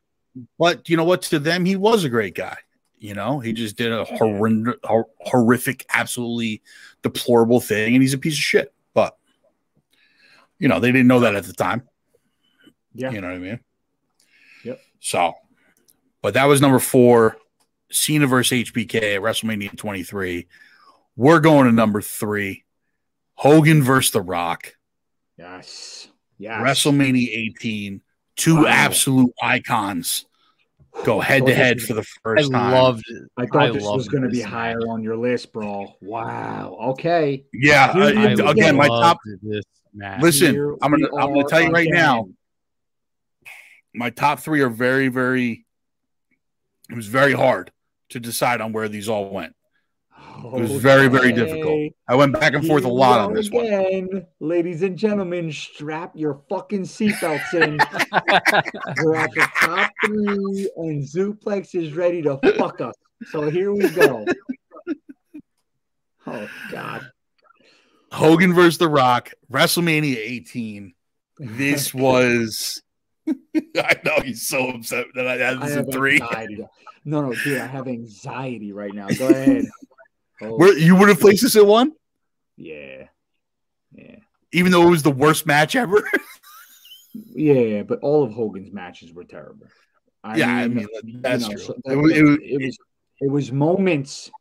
But 0.57 0.89
you 0.89 0.97
know 0.97 1.03
what? 1.03 1.21
To 1.23 1.39
them, 1.39 1.65
he 1.65 1.75
was 1.75 2.03
a 2.05 2.09
great 2.09 2.33
guy. 2.33 2.57
You 2.97 3.13
know, 3.13 3.39
he 3.39 3.51
just 3.51 3.75
did 3.75 3.91
a 3.91 4.05
horrend- 4.05 4.73
hor- 4.83 5.09
horrific, 5.19 5.85
absolutely 5.93 6.61
deplorable 7.01 7.59
thing, 7.59 7.93
and 7.95 8.01
he's 8.01 8.13
a 8.13 8.17
piece 8.17 8.33
of 8.35 8.39
shit. 8.39 8.73
But 8.93 9.17
you 10.59 10.69
know, 10.69 10.79
they 10.79 10.91
didn't 10.93 11.07
know 11.07 11.19
that 11.19 11.35
at 11.35 11.43
the 11.43 11.51
time. 11.53 11.83
yeah, 12.95 13.11
You 13.11 13.19
know 13.19 13.27
what 13.27 13.35
I 13.35 13.39
mean? 13.39 13.59
Yep. 14.63 14.79
So, 15.01 15.33
but 16.21 16.35
that 16.35 16.45
was 16.45 16.61
number 16.61 16.79
four, 16.79 17.35
Cena 17.93 18.27
versus 18.27 18.69
HBK 18.71 19.15
at 19.15 19.21
WrestleMania 19.21 19.75
23. 19.77 20.47
We're 21.15 21.39
going 21.39 21.65
to 21.67 21.71
number 21.71 22.01
three, 22.01 22.63
Hogan 23.35 23.83
versus 23.83 24.11
The 24.11 24.21
Rock, 24.21 24.75
yes, 25.37 26.07
yes. 26.37 26.61
WrestleMania 26.61 27.27
18. 27.59 28.01
Two 28.35 28.63
Wow. 28.63 28.65
absolute 28.67 29.31
icons 29.43 30.25
go 31.05 31.19
head 31.19 31.45
to 31.45 31.53
head 31.53 31.79
for 31.81 31.93
the 31.93 32.01
I 32.01 32.05
first 32.23 32.51
time. 32.51 32.71
loved 32.73 33.03
it. 33.07 33.23
I 33.37 33.45
thought 33.45 33.61
I 33.61 33.69
this 33.71 33.83
was 33.83 34.07
going 34.07 34.23
to 34.23 34.29
be 34.29 34.41
higher 34.41 34.79
on 34.89 35.03
your 35.03 35.17
list, 35.17 35.53
bro. 35.53 35.93
Wow. 36.01 36.77
Okay. 36.81 37.45
Yeah, 37.53 37.93
Here 37.93 38.03
uh, 38.03 38.35
we 38.35 38.43
again, 38.51 38.75
my 38.75 38.87
top. 38.87 39.19
this 39.43 39.63
match. 39.93 40.19
Listen, 40.21 40.53
Here 40.55 40.71
I'm 40.81 40.89
gonna 40.91 41.15
I'm 41.15 41.31
gonna 41.33 41.47
tell 41.47 41.61
you 41.61 41.69
right 41.69 41.85
again. 41.87 41.95
now. 42.01 42.27
My 43.93 44.09
top 44.09 44.39
three 44.39 44.61
are 44.61 44.69
very 44.69 45.09
very. 45.09 45.65
It 46.89 46.95
was 46.95 47.05
very 47.07 47.33
hard 47.33 47.71
to 48.13 48.19
decide 48.19 48.61
on 48.61 48.71
where 48.71 48.87
these 48.87 49.09
all 49.09 49.29
went. 49.29 49.55
It 50.37 50.51
was 50.51 50.71
very, 50.71 51.07
very 51.07 51.31
difficult. 51.31 51.93
I 52.07 52.15
went 52.15 52.33
back 52.33 52.53
and 52.53 52.65
forth 52.65 52.85
a 52.85 52.89
lot 52.89 53.19
on 53.19 53.33
this 53.33 53.49
one. 53.49 54.25
Ladies 54.39 54.81
and 54.81 54.97
gentlemen, 54.97 55.51
strap 55.51 56.11
your 56.15 56.41
fucking 56.49 56.83
seatbelts 56.83 57.53
in. 57.53 57.77
We're 59.03 59.15
at 59.15 59.31
the 59.31 59.47
top 59.55 59.91
three, 60.05 60.71
and 60.77 61.03
Zuplex 61.03 61.75
is 61.75 61.93
ready 61.93 62.21
to 62.23 62.39
fuck 62.57 62.81
us. 62.81 62.95
So 63.31 63.49
here 63.49 63.73
we 63.73 63.89
go. 63.89 64.25
Oh 66.25 66.47
God. 66.71 67.05
Hogan 68.13 68.53
versus 68.53 68.77
The 68.77 68.87
Rock, 68.87 69.33
WrestleMania 69.51 70.15
18. 70.15 70.93
This 71.37 71.93
was. 71.93 72.81
I 73.77 73.95
know 74.05 74.19
he's 74.23 74.47
so 74.47 74.69
upset 74.69 75.07
that 75.15 75.27
I 75.27 75.37
had 75.37 75.57
I 75.57 75.65
this 75.67 75.75
have 75.75 75.91
three. 75.91 76.21
anxiety. 76.21 76.65
No, 77.05 77.21
no, 77.21 77.33
dude, 77.43 77.59
I 77.59 77.67
have 77.67 77.87
anxiety 77.87 78.71
right 78.73 78.93
now. 78.93 79.07
Go 79.09 79.27
ahead. 79.29 79.65
Oh, 80.41 80.57
Where 80.57 80.77
you 80.77 80.95
would 80.95 81.09
have 81.09 81.19
placed 81.19 81.41
this 81.43 81.55
at 81.55 81.65
one, 81.65 81.91
yeah. 82.57 83.07
Yeah. 83.93 84.15
even 84.51 84.71
though 84.71 84.87
it 84.87 84.89
was 84.91 85.03
the 85.03 85.11
worst 85.11 85.45
match 85.45 85.75
ever. 85.75 86.03
Yeah, 87.15 87.83
but 87.83 87.99
all 87.99 88.23
of 88.23 88.33
Hogan's 88.33 88.71
matches 88.71 89.13
were 89.13 89.23
terrible. 89.23 89.67
I 90.23 90.37
yeah, 90.37 90.47
I 90.49 90.67
mean 90.67 90.87
you 91.03 91.19
that's 91.21 91.43
know, 91.43 91.49
true. 91.49 91.57
so 91.59 91.73
it, 91.73 91.81
that- 91.85 91.97
was, 91.97 92.11
it 92.11 92.23
was- 92.23 92.37
it 92.41 92.61
was 92.65 92.77
it 93.21 93.31
was 93.31 93.51
moments. 93.51 94.31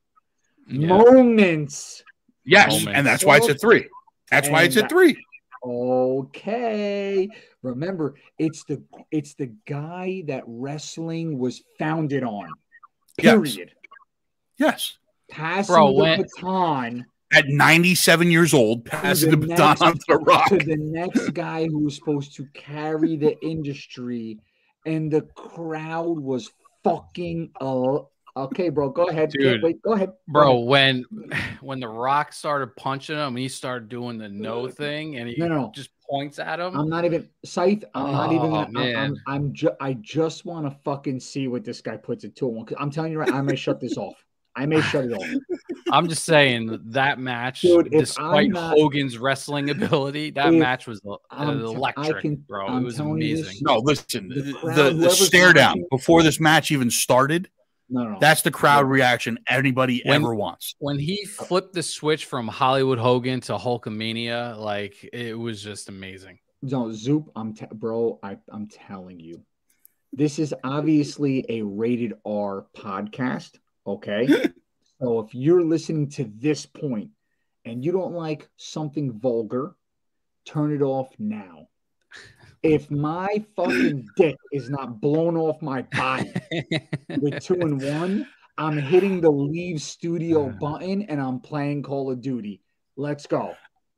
Yeah. 0.69 0.87
Moments. 0.89 2.03
yes, 2.47 2.71
Moments. 2.71 2.93
and 2.97 3.07
that's 3.07 3.25
why 3.27 3.37
it's 3.37 3.49
at 3.51 3.61
three. 3.61 3.89
That's 4.31 4.49
why 4.49 4.63
it's 4.63 4.77
And 4.77 4.85
at 4.85 4.91
three. 4.91 5.23
Okay. 5.65 7.29
Remember, 7.63 8.15
it's 8.39 8.65
the 8.65 8.83
it's 9.11 9.35
the 9.35 9.53
guy 9.67 10.23
that 10.27 10.43
wrestling 10.47 11.39
was 11.39 11.63
founded 11.79 12.25
on. 12.25 12.49
Period. 13.19 13.73
Yes, 14.59 14.99
Passing 15.31 15.75
Bro, 15.75 15.87
the 15.89 15.93
when- 15.95 16.23
baton 16.23 17.07
at 17.35 17.49
97 17.49 18.31
years 18.31 18.53
old, 18.53 18.85
passing 18.85 19.31
the 19.31 19.37
the 19.37 19.47
baton 19.49 19.69
next- 19.69 19.83
on 19.83 19.93
to 19.95 20.05
The 20.09 20.19
Rock. 20.19 20.49
to 20.49 20.59
the 20.59 20.77
next 20.77 21.31
guy 21.31 21.67
who 21.67 21.79
was 21.85 21.95
supposed 21.97 22.35
to 22.37 22.47
carry 22.55 23.17
the 23.17 23.37
industry, 23.45 24.39
and 24.85 25.11
the 25.11 25.23
crowd 25.23 26.19
was 26.19 26.51
fucking. 26.85 27.51
Uh, 27.61 28.01
okay, 28.37 28.69
bro, 28.69 28.89
go 28.91 29.09
ahead. 29.09 29.31
Dude. 29.31 29.63
wait, 29.63 29.81
go 29.83 29.93
ahead, 29.93 30.13
Bro, 30.29 30.61
when 30.61 31.05
when 31.61 31.81
the 31.81 31.89
Rock 31.89 32.33
started 32.33 32.75
punching 32.77 33.17
him, 33.17 33.37
he 33.37 33.49
started 33.49 33.89
doing 33.89 34.19
the 34.19 34.29
no 34.29 34.69
thing, 34.69 35.17
and 35.17 35.29
he 35.29 35.37
No, 35.37 35.49
no. 35.49 35.73
just 35.75 35.91
points 36.09 36.39
at 36.39 36.61
him. 36.61 36.77
I'm 36.79 36.89
not 36.89 37.05
even 37.05 37.29
Scythe. 37.45 37.85
I'm 37.95 38.13
not 38.13 38.33
even. 38.33 38.47
Oh, 38.47 38.51
Gonna, 38.51 38.67
I'm, 38.69 38.77
I'm, 38.77 38.93
man. 38.93 39.17
I'm 39.27 39.53
ju- 39.53 39.77
I 39.81 39.95
just 39.95 40.45
want 40.45 40.67
to 40.67 40.77
fucking 40.85 41.21
see 41.21 41.49
what 41.49 41.65
this 41.65 41.81
guy 41.81 41.97
puts 41.97 42.25
it 42.25 42.37
to 42.37 42.49
him. 42.49 42.65
'Cause 42.65 42.77
I'm 42.81 42.91
telling 42.91 43.13
you 43.13 43.19
right, 43.19 43.33
I 43.33 43.41
may 43.43 43.57
shut 43.57 43.81
this 43.81 43.97
off. 43.97 44.17
I 44.55 44.67
may 44.67 44.83
shut 44.83 45.07
it 45.07 45.13
off. 45.15 45.27
I'm 45.93 46.09
just 46.09 46.25
saying 46.27 46.79
that 46.89 47.19
match, 47.19 47.63
Dude, 47.63 47.87
if 47.87 48.01
despite 48.01 48.51
not- 48.51 48.77
Hogan's 48.77 49.17
wrestling 49.19 49.71
ability, 49.71 50.31
that 50.33 50.53
match 50.53 50.87
was 50.87 51.01
uh, 51.09 51.17
I'm 51.31 51.61
electric, 51.65 52.21
can- 52.21 52.37
bro. 52.37 52.67
I'm 52.67 52.83
it 52.83 52.85
was 52.85 52.97
telling 52.97 53.21
you 53.23 53.37
this- 53.37 53.47
amazing. 53.47 53.63
No, 53.67 53.79
listen, 53.79 54.29
The 54.29 54.43
the, 54.43 54.53
crowd, 54.53 54.97
the, 54.99 55.11
stare 55.11 55.53
down 55.55 55.85
before 55.91 56.23
this 56.23 56.39
match 56.39 56.71
even 56.71 56.91
started 56.91 57.49
No, 57.93 58.05
no. 58.05 58.19
That's 58.19 58.41
the 58.41 58.51
crowd 58.51 58.87
reaction 58.87 59.39
anybody 59.47 60.01
When- 60.07 60.23
ever 60.23 60.35
wants. 60.35 60.75
When 60.79 60.99
he 60.99 61.27
flipped 61.27 61.75
the 61.75 61.83
switch 61.83 62.25
from 62.25 62.49
Hollywood 62.49 62.99
Hogan 62.99 63.41
to 63.43 63.59
Hulkamania, 63.59 64.57
like 64.59 65.07
it 65.13 65.39
was 65.39 65.63
just 65.63 65.91
amazing. 65.91 66.39
No, 66.63 66.91
Zoop, 66.91 67.31
I'm 67.37 67.53
t- 67.53 67.67
bro. 67.71 68.19
I, 68.23 68.39
I'm 68.49 68.67
telling 68.67 69.21
you, 69.21 69.45
this 70.11 70.39
is 70.39 70.55
obviously 70.65 71.45
a 71.51 71.61
rated 71.63 72.15
R 72.25 72.67
podcast. 72.75 73.59
Okay, 73.87 74.27
so 75.01 75.21
if 75.21 75.35
you're 75.35 75.63
listening 75.63 76.09
to 76.11 76.25
this 76.25 76.65
point 76.65 77.11
and 77.67 77.85
you 77.85 77.93
don't 77.93 78.15
like 78.15 78.49
something 78.57 79.13
vulgar, 79.19 79.77
turn 80.47 80.73
it 80.73 80.81
off 80.81 81.11
now. 81.19 81.69
If 82.63 82.91
my 82.91 83.45
fucking 83.57 84.09
dick 84.17 84.37
is 84.53 84.71
not 84.71 85.01
blown 85.01 85.37
off 85.37 85.61
my 85.61 85.83
body 85.83 86.33
with 87.21 87.43
two 87.43 87.55
and 87.55 87.83
one, 87.83 88.29
I'm 88.57 88.79
hitting 88.79 89.21
the 89.21 89.31
leave 89.31 89.83
studio 89.83 90.49
uh. 90.49 90.53
button 90.53 91.03
and 91.03 91.21
I'm 91.21 91.41
playing 91.41 91.83
Call 91.83 92.11
of 92.11 92.21
Duty. 92.21 92.63
Let's 92.97 93.27
go. 93.27 93.55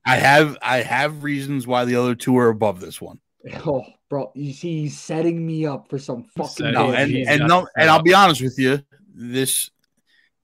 I 0.06 0.16
have 0.16 0.56
I 0.62 0.78
have 0.78 1.24
reasons 1.24 1.66
why 1.66 1.84
the 1.84 1.96
other 1.96 2.14
two 2.14 2.36
are 2.38 2.48
above 2.48 2.80
this 2.80 3.00
one. 3.00 3.20
Oh, 3.66 3.84
bro, 4.08 4.32
you 4.34 4.52
see, 4.52 4.82
he's 4.82 4.98
setting 4.98 5.46
me 5.46 5.66
up 5.66 5.88
for 5.90 5.98
some 5.98 6.24
fucking. 6.36 6.72
No, 6.72 6.92
and 6.92 7.14
and 7.14 7.46
no, 7.46 7.66
and 7.76 7.90
I'll 7.90 8.02
be 8.02 8.14
honest 8.14 8.40
with 8.40 8.58
you. 8.58 8.82
This 9.14 9.70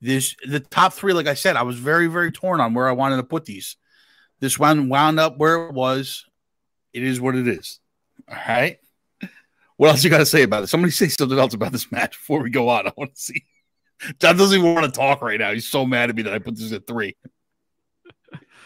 this 0.00 0.34
the 0.46 0.60
top 0.60 0.92
three, 0.92 1.12
like 1.12 1.26
I 1.26 1.34
said, 1.34 1.56
I 1.56 1.62
was 1.62 1.78
very 1.78 2.06
very 2.06 2.32
torn 2.32 2.60
on 2.60 2.74
where 2.74 2.88
I 2.88 2.92
wanted 2.92 3.16
to 3.16 3.22
put 3.22 3.44
these. 3.44 3.76
This 4.40 4.58
one 4.58 4.88
wound 4.88 5.20
up 5.20 5.38
where 5.38 5.66
it 5.66 5.74
was. 5.74 6.26
It 6.92 7.02
is 7.02 7.20
what 7.20 7.36
it 7.36 7.46
is. 7.46 7.80
All 8.30 8.36
right. 8.48 8.78
What 9.76 9.88
else 9.90 10.04
you 10.04 10.10
got 10.10 10.18
to 10.18 10.26
say 10.26 10.42
about 10.42 10.62
it? 10.62 10.66
Somebody 10.68 10.90
say 10.92 11.08
something 11.08 11.38
else 11.38 11.54
about 11.54 11.72
this 11.72 11.90
match 11.90 12.12
before 12.18 12.42
we 12.42 12.50
go 12.50 12.68
on. 12.68 12.86
I 12.88 12.92
want 12.96 13.14
to 13.14 13.20
see. 13.20 13.44
John 14.18 14.36
doesn't 14.36 14.58
even 14.58 14.74
want 14.74 14.86
to 14.86 14.92
talk 14.98 15.22
right 15.22 15.38
now. 15.38 15.52
He's 15.52 15.68
so 15.68 15.84
mad 15.86 16.10
at 16.10 16.16
me 16.16 16.22
that 16.22 16.32
I 16.34 16.38
put 16.38 16.56
this 16.56 16.72
at 16.72 16.86
three. 16.86 17.16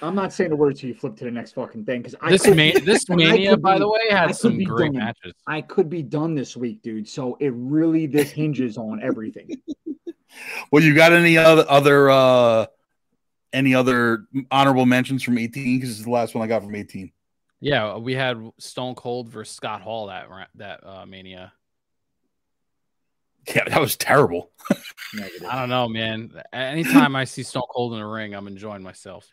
I'm 0.02 0.14
not 0.14 0.32
saying 0.32 0.52
a 0.52 0.56
word 0.56 0.76
till 0.76 0.88
you 0.88 0.94
flip 0.94 1.16
to 1.16 1.24
the 1.24 1.30
next 1.30 1.52
fucking 1.52 1.84
thing 1.84 2.02
because 2.02 2.14
This 2.28 2.42
could, 2.42 2.56
ma- 2.56 2.78
this 2.84 3.08
mania, 3.08 3.50
could 3.50 3.62
by 3.62 3.74
be- 3.74 3.78
the 3.80 3.88
way, 3.88 4.00
I 4.10 4.14
had 4.16 4.36
some 4.36 4.62
great 4.62 4.92
done. 4.92 5.02
matches. 5.02 5.32
I 5.46 5.62
could 5.62 5.88
be 5.88 6.02
done 6.02 6.34
this 6.34 6.56
week, 6.56 6.82
dude. 6.82 7.08
So 7.08 7.36
it 7.40 7.52
really 7.56 8.06
this 8.06 8.30
hinges 8.30 8.76
on 8.76 9.02
everything. 9.02 9.48
Well, 10.72 10.82
you 10.82 10.96
got 10.96 11.12
any 11.12 11.38
other 11.38 11.64
other 11.68 12.10
uh 12.10 12.66
any 13.52 13.72
other 13.76 14.24
honorable 14.50 14.84
mentions 14.84 15.22
from 15.22 15.38
18? 15.38 15.78
Because 15.78 15.90
it's 15.94 16.02
the 16.04 16.10
last 16.10 16.34
one 16.34 16.42
I 16.44 16.48
got 16.48 16.64
from 16.64 16.74
18. 16.74 17.12
Yeah, 17.64 17.96
we 17.96 18.14
had 18.14 18.50
Stone 18.58 18.94
Cold 18.94 19.30
versus 19.30 19.56
Scott 19.56 19.80
Hall 19.80 20.08
that 20.08 20.28
that 20.56 20.86
uh, 20.86 21.06
mania. 21.06 21.54
Yeah, 23.48 23.64
that 23.66 23.80
was 23.80 23.96
terrible. 23.96 24.50
I 24.70 25.60
don't 25.60 25.70
know, 25.70 25.88
man. 25.88 26.30
Anytime 26.52 27.16
I 27.16 27.24
see 27.24 27.42
Stone 27.42 27.64
Cold 27.70 27.94
in 27.94 28.00
the 28.00 28.06
ring, 28.06 28.34
I'm 28.34 28.48
enjoying 28.48 28.82
myself. 28.82 29.26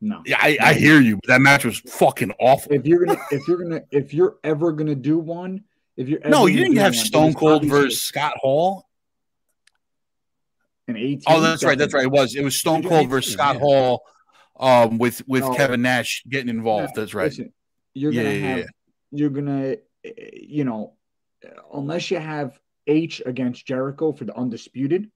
No. 0.00 0.22
Yeah, 0.24 0.36
I, 0.40 0.56
I 0.60 0.74
hear 0.74 1.00
you, 1.00 1.16
but 1.16 1.26
that 1.26 1.40
match 1.40 1.64
was 1.64 1.80
fucking 1.80 2.32
awful. 2.38 2.72
If 2.72 2.86
you're 2.86 3.04
gonna, 3.04 3.20
if 3.32 3.48
you're 3.48 3.58
gonna, 3.58 3.82
if 3.90 4.14
you're 4.14 4.36
ever 4.44 4.70
gonna 4.70 4.94
do 4.94 5.18
one, 5.18 5.64
if 5.96 6.08
you're 6.08 6.20
ever 6.20 6.30
No, 6.30 6.46
you 6.46 6.58
gonna 6.58 6.68
didn't 6.68 6.78
have 6.84 6.94
one, 6.94 7.04
Stone 7.04 7.34
Cold 7.34 7.52
obviously 7.54 7.80
versus 7.82 8.02
Scott 8.02 8.34
Hall. 8.36 8.86
an 10.86 10.96
18. 10.96 11.22
Oh, 11.26 11.40
that's 11.40 11.64
right. 11.64 11.76
That's 11.76 11.94
right. 11.94 12.04
It 12.04 12.12
was. 12.12 12.36
It 12.36 12.44
was 12.44 12.54
Stone 12.54 12.82
Cold 12.84 13.02
did 13.02 13.10
versus 13.10 13.32
Scott 13.32 13.56
yeah. 13.56 13.60
Hall, 13.60 14.02
um, 14.60 14.98
with 14.98 15.26
with 15.26 15.42
Oh. 15.42 15.54
Kevin 15.54 15.82
Nash 15.82 16.22
getting 16.28 16.48
involved. 16.48 16.94
That's 16.94 17.12
right. 17.14 17.24
Listen, 17.24 17.52
you're 17.94 18.12
Yeah, 18.12 18.22
gonna 18.22 18.34
yeah, 18.34 18.46
have, 18.46 18.58
yeah. 18.58 18.64
you're 19.10 19.30
gonna, 19.30 19.76
eh, 20.04 20.10
you 20.34 20.64
know, 20.64 20.94
unless 21.72 22.10
you 22.10 22.18
have 22.18 22.58
H 22.86 23.22
against 23.24 23.66
Jericho 23.66 24.12
for 24.12 24.24
the 24.24 24.36
undisputed, 24.36 25.10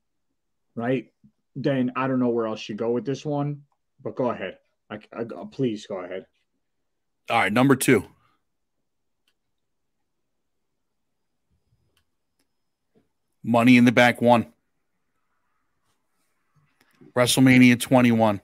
right? 0.74 1.12
Then 1.54 1.92
I 1.96 2.06
don't 2.06 2.20
know 2.20 2.28
where 2.28 2.46
else 2.46 2.68
you 2.68 2.74
go 2.74 2.90
with 2.90 3.04
this 3.04 3.24
one. 3.24 3.62
But 4.02 4.14
go 4.14 4.30
ahead. 4.30 4.58
I, 4.90 4.98
I 5.12 5.24
please 5.50 5.86
go 5.86 5.98
ahead. 5.98 6.26
All 7.30 7.38
right, 7.38 7.52
number 7.52 7.74
two. 7.74 8.04
Money 13.42 13.76
in 13.76 13.84
the 13.84 13.92
Bank 13.92 14.20
one. 14.20 14.52
WrestleMania 17.16 17.80
21. 17.80 18.40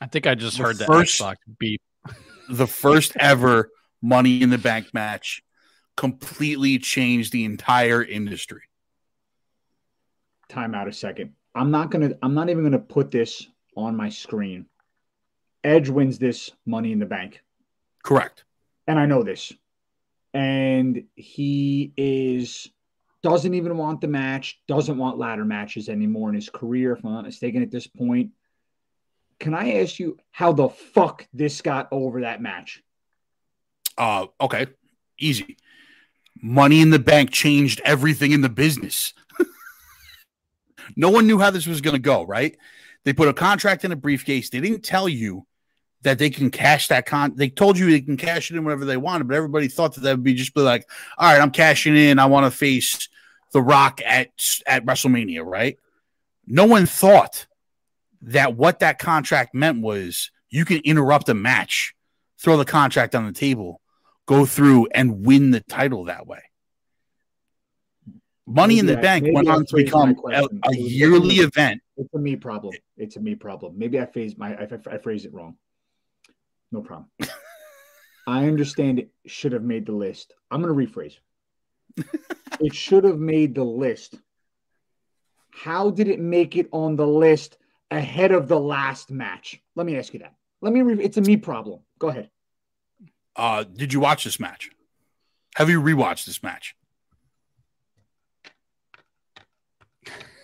I 0.00 0.06
think 0.06 0.26
I 0.26 0.34
just 0.34 0.58
The 0.58 0.62
heard 0.64 0.78
the 0.78 0.86
first- 0.86 1.20
Xbox 1.20 1.36
beep. 1.58 1.80
The 2.50 2.66
first 2.66 3.12
ever 3.20 3.68
Money 4.00 4.40
in 4.40 4.48
the 4.48 4.56
Bank 4.56 4.94
match 4.94 5.42
completely 5.98 6.78
changed 6.78 7.30
the 7.30 7.44
entire 7.44 8.02
industry. 8.02 8.62
Time 10.48 10.74
out 10.74 10.88
a 10.88 10.92
second. 10.92 11.34
I'm 11.54 11.70
not 11.70 11.90
gonna. 11.90 12.12
I'm 12.22 12.32
not 12.32 12.48
even 12.48 12.62
gonna 12.62 12.78
put 12.78 13.10
this 13.10 13.46
on 13.76 13.94
my 13.96 14.08
screen. 14.08 14.64
Edge 15.62 15.90
wins 15.90 16.18
this 16.18 16.50
Money 16.64 16.92
in 16.92 16.98
the 17.00 17.06
Bank. 17.06 17.42
Correct. 18.02 18.44
and 18.86 18.98
I 18.98 19.04
know 19.04 19.22
this. 19.22 19.52
And 20.32 21.04
he 21.16 21.92
is 21.98 22.70
doesn't 23.22 23.52
even 23.52 23.76
want 23.76 24.00
the 24.00 24.08
match, 24.08 24.58
doesn't 24.68 24.96
want 24.96 25.18
ladder 25.18 25.44
matches 25.44 25.90
anymore 25.90 26.30
in 26.30 26.34
his 26.34 26.48
career, 26.48 26.92
if 26.92 27.04
I'm 27.04 27.12
not 27.12 27.24
mistaken, 27.24 27.60
at 27.62 27.70
this 27.70 27.86
point. 27.86 28.30
Can 29.40 29.54
I 29.54 29.80
ask 29.80 29.98
you 29.98 30.18
how 30.30 30.52
the 30.52 30.68
fuck 30.68 31.26
this 31.32 31.60
got 31.60 31.88
over 31.92 32.22
that 32.22 32.42
match? 32.42 32.82
Uh, 33.96 34.26
okay, 34.40 34.66
easy. 35.18 35.56
Money 36.40 36.80
in 36.80 36.90
the 36.90 36.98
Bank 36.98 37.30
changed 37.30 37.80
everything 37.84 38.32
in 38.32 38.40
the 38.40 38.48
business. 38.48 39.12
no 40.96 41.10
one 41.10 41.26
knew 41.26 41.38
how 41.38 41.50
this 41.50 41.66
was 41.66 41.80
going 41.80 41.94
to 41.94 42.00
go, 42.00 42.24
right? 42.24 42.56
They 43.04 43.12
put 43.12 43.28
a 43.28 43.34
contract 43.34 43.84
in 43.84 43.92
a 43.92 43.96
briefcase. 43.96 44.50
They 44.50 44.60
didn't 44.60 44.84
tell 44.84 45.08
you 45.08 45.46
that 46.02 46.18
they 46.18 46.30
can 46.30 46.50
cash 46.50 46.88
that 46.88 47.06
con. 47.06 47.34
They 47.34 47.48
told 47.48 47.78
you 47.78 47.90
they 47.90 48.00
can 48.00 48.16
cash 48.16 48.50
it 48.50 48.56
in 48.56 48.64
whenever 48.64 48.84
they 48.84 48.96
wanted, 48.96 49.26
but 49.26 49.36
everybody 49.36 49.68
thought 49.68 49.94
that 49.94 50.02
that 50.02 50.12
would 50.12 50.22
be 50.22 50.34
just 50.34 50.54
be 50.54 50.60
like, 50.60 50.88
all 51.16 51.32
right, 51.32 51.40
I'm 51.40 51.50
cashing 51.50 51.96
in. 51.96 52.18
I 52.18 52.26
want 52.26 52.46
to 52.46 52.56
face 52.56 53.08
The 53.52 53.62
Rock 53.62 54.00
at 54.04 54.30
at 54.66 54.84
WrestleMania, 54.84 55.44
right? 55.44 55.76
No 56.46 56.66
one 56.66 56.86
thought 56.86 57.46
that 58.22 58.56
what 58.56 58.80
that 58.80 58.98
contract 58.98 59.54
meant 59.54 59.80
was 59.80 60.30
you 60.50 60.64
can 60.64 60.78
interrupt 60.84 61.28
a 61.28 61.34
match, 61.34 61.94
throw 62.38 62.56
the 62.56 62.64
contract 62.64 63.14
on 63.14 63.26
the 63.26 63.32
table, 63.32 63.80
go 64.26 64.46
through 64.46 64.88
and 64.94 65.24
win 65.24 65.50
the 65.50 65.60
title 65.60 66.04
that 66.04 66.26
way. 66.26 66.42
Money 68.46 68.78
in 68.78 68.86
the 68.86 68.98
I- 68.98 69.02
Bank 69.02 69.26
went 69.30 69.48
on 69.48 69.66
to 69.66 69.76
become 69.76 70.16
a, 70.32 70.48
a 70.64 70.74
yearly 70.74 71.36
event. 71.36 71.82
It's 71.96 72.12
a 72.14 72.18
me 72.18 72.36
problem. 72.36 72.74
It's 72.96 73.16
a 73.16 73.20
me 73.20 73.34
problem. 73.34 73.74
Maybe 73.76 74.00
I 74.00 74.06
phrased 74.06 74.38
my 74.38 74.54
I, 74.54 74.62
I, 74.62 74.94
I 74.94 74.98
phrased 74.98 75.26
it 75.26 75.34
wrong. 75.34 75.56
No 76.72 76.80
problem. 76.80 77.10
I 78.26 78.46
understand 78.46 78.98
it 78.98 79.10
should 79.26 79.52
have 79.52 79.62
made 79.62 79.86
the 79.86 79.92
list. 79.92 80.34
I'm 80.50 80.62
gonna 80.62 80.74
rephrase. 80.74 81.16
it 82.60 82.74
should 82.74 83.04
have 83.04 83.18
made 83.18 83.54
the 83.54 83.64
list. 83.64 84.16
How 85.50 85.90
did 85.90 86.08
it 86.08 86.20
make 86.20 86.56
it 86.56 86.68
on 86.72 86.96
the 86.96 87.06
list 87.06 87.58
ahead 87.90 88.32
of 88.32 88.48
the 88.48 88.58
last 88.58 89.10
match? 89.10 89.60
Let 89.74 89.86
me 89.86 89.96
ask 89.96 90.12
you 90.12 90.20
that. 90.20 90.34
Let 90.60 90.72
me. 90.72 90.82
Re- 90.82 91.02
it's 91.02 91.16
a 91.16 91.20
me 91.20 91.36
problem. 91.36 91.80
Go 91.98 92.08
ahead. 92.08 92.30
Uh, 93.36 93.64
did 93.64 93.92
you 93.92 94.00
watch 94.00 94.24
this 94.24 94.40
match? 94.40 94.70
Have 95.56 95.70
you 95.70 95.80
rewatched 95.80 96.24
this 96.24 96.42
match? 96.42 96.74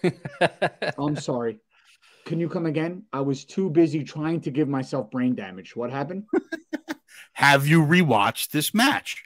I'm 0.99 1.17
sorry. 1.17 1.59
Can 2.27 2.41
you 2.41 2.49
come 2.49 2.67
again? 2.67 3.05
I 3.13 3.21
was 3.21 3.45
too 3.45 3.69
busy 3.71 4.05
trying 4.05 4.41
to 4.43 4.51
give 4.51 4.69
myself 4.69 5.11
brain 5.11 5.35
damage. 5.35 5.77
What 5.77 5.91
happened, 5.91 6.25
Have 7.33 7.67
you 7.67 7.83
rewatched 7.83 8.51
this 8.51 8.73
match? 8.73 9.25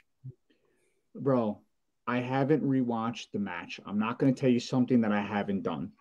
bro? 1.15 1.59
I 2.07 2.17
haven't 2.17 2.63
rewatched 2.63 3.27
the 3.33 3.39
match. 3.39 3.79
I'm 3.85 3.99
not 3.99 4.17
going 4.17 4.33
to 4.33 4.39
tell 4.39 4.49
you 4.49 4.59
something 4.59 5.01
that 5.01 5.11
I 5.11 5.21
haven't 5.21 5.61
done. 5.61 5.91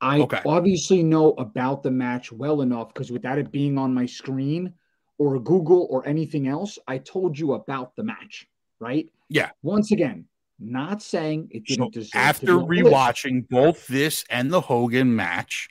I 0.00 0.20
Okay. 0.20 0.40
obviously 0.44 1.02
know 1.02 1.32
about 1.32 1.82
the 1.82 1.90
match 1.90 2.30
well 2.32 2.60
enough 2.60 2.92
because 2.92 3.10
without 3.10 3.38
it 3.38 3.50
being 3.50 3.78
on 3.78 3.94
my 3.94 4.06
screen 4.06 4.72
or 5.18 5.38
Google 5.40 5.86
or 5.90 6.06
anything 6.06 6.48
else, 6.48 6.78
I 6.86 6.98
told 6.98 7.38
you 7.38 7.54
about 7.54 7.96
the 7.96 8.02
match, 8.04 8.46
right? 8.78 9.10
Yeah. 9.28 9.50
Once 9.62 9.92
again, 9.92 10.26
not 10.58 11.02
saying 11.02 11.48
it 11.50 11.64
didn't 11.64 11.92
deserve 11.94 12.10
to 12.12 12.18
after 12.18 12.46
be 12.46 12.52
on 12.52 12.68
list. 12.68 12.86
rewatching 12.86 13.48
both 13.48 13.86
this 13.86 14.24
and 14.30 14.50
the 14.50 14.60
Hogan 14.60 15.14
match, 15.16 15.68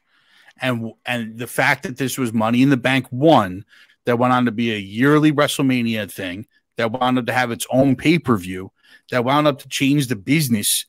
and 0.60 0.92
and 1.06 1.38
the 1.38 1.48
fact 1.48 1.84
that 1.84 1.98
this 1.98 2.18
was 2.18 2.34
Money 2.34 2.62
in 2.62 2.70
the 2.70 2.78
Bank 2.78 3.08
one 3.10 3.66
that 4.06 4.18
went 4.20 4.34
on 4.34 4.46
to 4.46 4.52
be 4.52 4.72
a 4.74 4.78
yearly 4.78 5.32
WrestleMania 5.32 6.12
thing 6.12 6.46
that 6.78 6.92
wound 6.92 7.18
up 7.18 7.26
to 7.28 7.34
have 7.34 7.52
its 7.52 7.66
own 7.72 7.96
pay 7.96 8.20
per 8.20 8.38
view 8.38 8.72
that 9.12 9.24
wound 9.26 9.48
up 9.48 9.60
to 9.60 9.68
change 9.70 10.08
the 10.08 10.16
business 10.16 10.86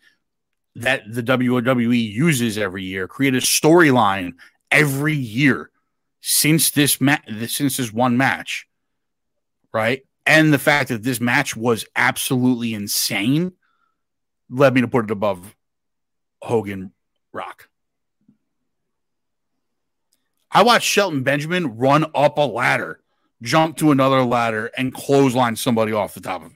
that 0.77 1.03
the 1.11 1.23
WWE 1.23 2.13
uses 2.13 2.59
every 2.59 2.85
year, 2.85 3.09
create 3.09 3.35
a 3.35 3.39
storyline 3.39 4.35
every 4.71 5.15
year 5.15 5.71
since 6.21 6.71
this 6.71 7.01
ma- 7.01 7.17
since 7.47 7.79
this 7.79 7.93
one 7.93 8.17
match, 8.17 8.67
right? 9.73 10.03
And 10.27 10.53
the 10.53 10.59
fact 10.59 10.91
that 10.91 11.03
this 11.03 11.21
match 11.21 11.57
was 11.57 11.87
absolutely 11.97 12.75
insane 12.75 13.53
led 14.51 14.75
me 14.75 14.83
to 14.83 14.89
put 14.89 15.05
it 15.05 15.11
above 15.11 15.57
Hogan 16.43 16.93
Rock. 17.33 17.69
I 20.51 20.63
watched 20.63 20.87
Shelton 20.87 21.23
Benjamin 21.23 21.79
run 21.79 22.05
up 22.15 22.37
a 22.37 22.43
ladder, 22.43 23.01
jump 23.41 23.79
to 23.79 23.93
another 23.93 24.23
ladder, 24.25 24.71
and 24.77 24.93
clothesline 24.93 25.57
somebody 25.57 25.93
off 25.93 26.15
the 26.15 26.21
top 26.21 26.45
of 26.45 26.56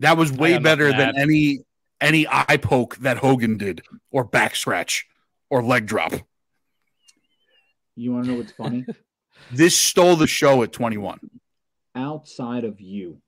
That 0.00 0.16
was 0.16 0.32
way 0.32 0.58
better 0.58 0.90
than 0.92 1.16
any 1.16 1.60
any 2.00 2.26
eye 2.28 2.58
poke 2.58 2.96
that 2.98 3.18
Hogan 3.18 3.56
did, 3.56 3.82
or 4.10 4.24
back 4.24 4.54
scratch, 4.54 5.06
or 5.50 5.62
leg 5.62 5.86
drop. 5.86 6.12
You 7.96 8.12
want 8.12 8.26
to 8.26 8.30
know 8.30 8.38
what's 8.38 8.52
funny? 8.52 8.86
this 9.52 9.76
stole 9.76 10.14
the 10.14 10.28
show 10.28 10.62
at 10.62 10.72
21. 10.72 11.18
Outside 11.96 12.62
of 12.62 12.80
you, 12.80 13.20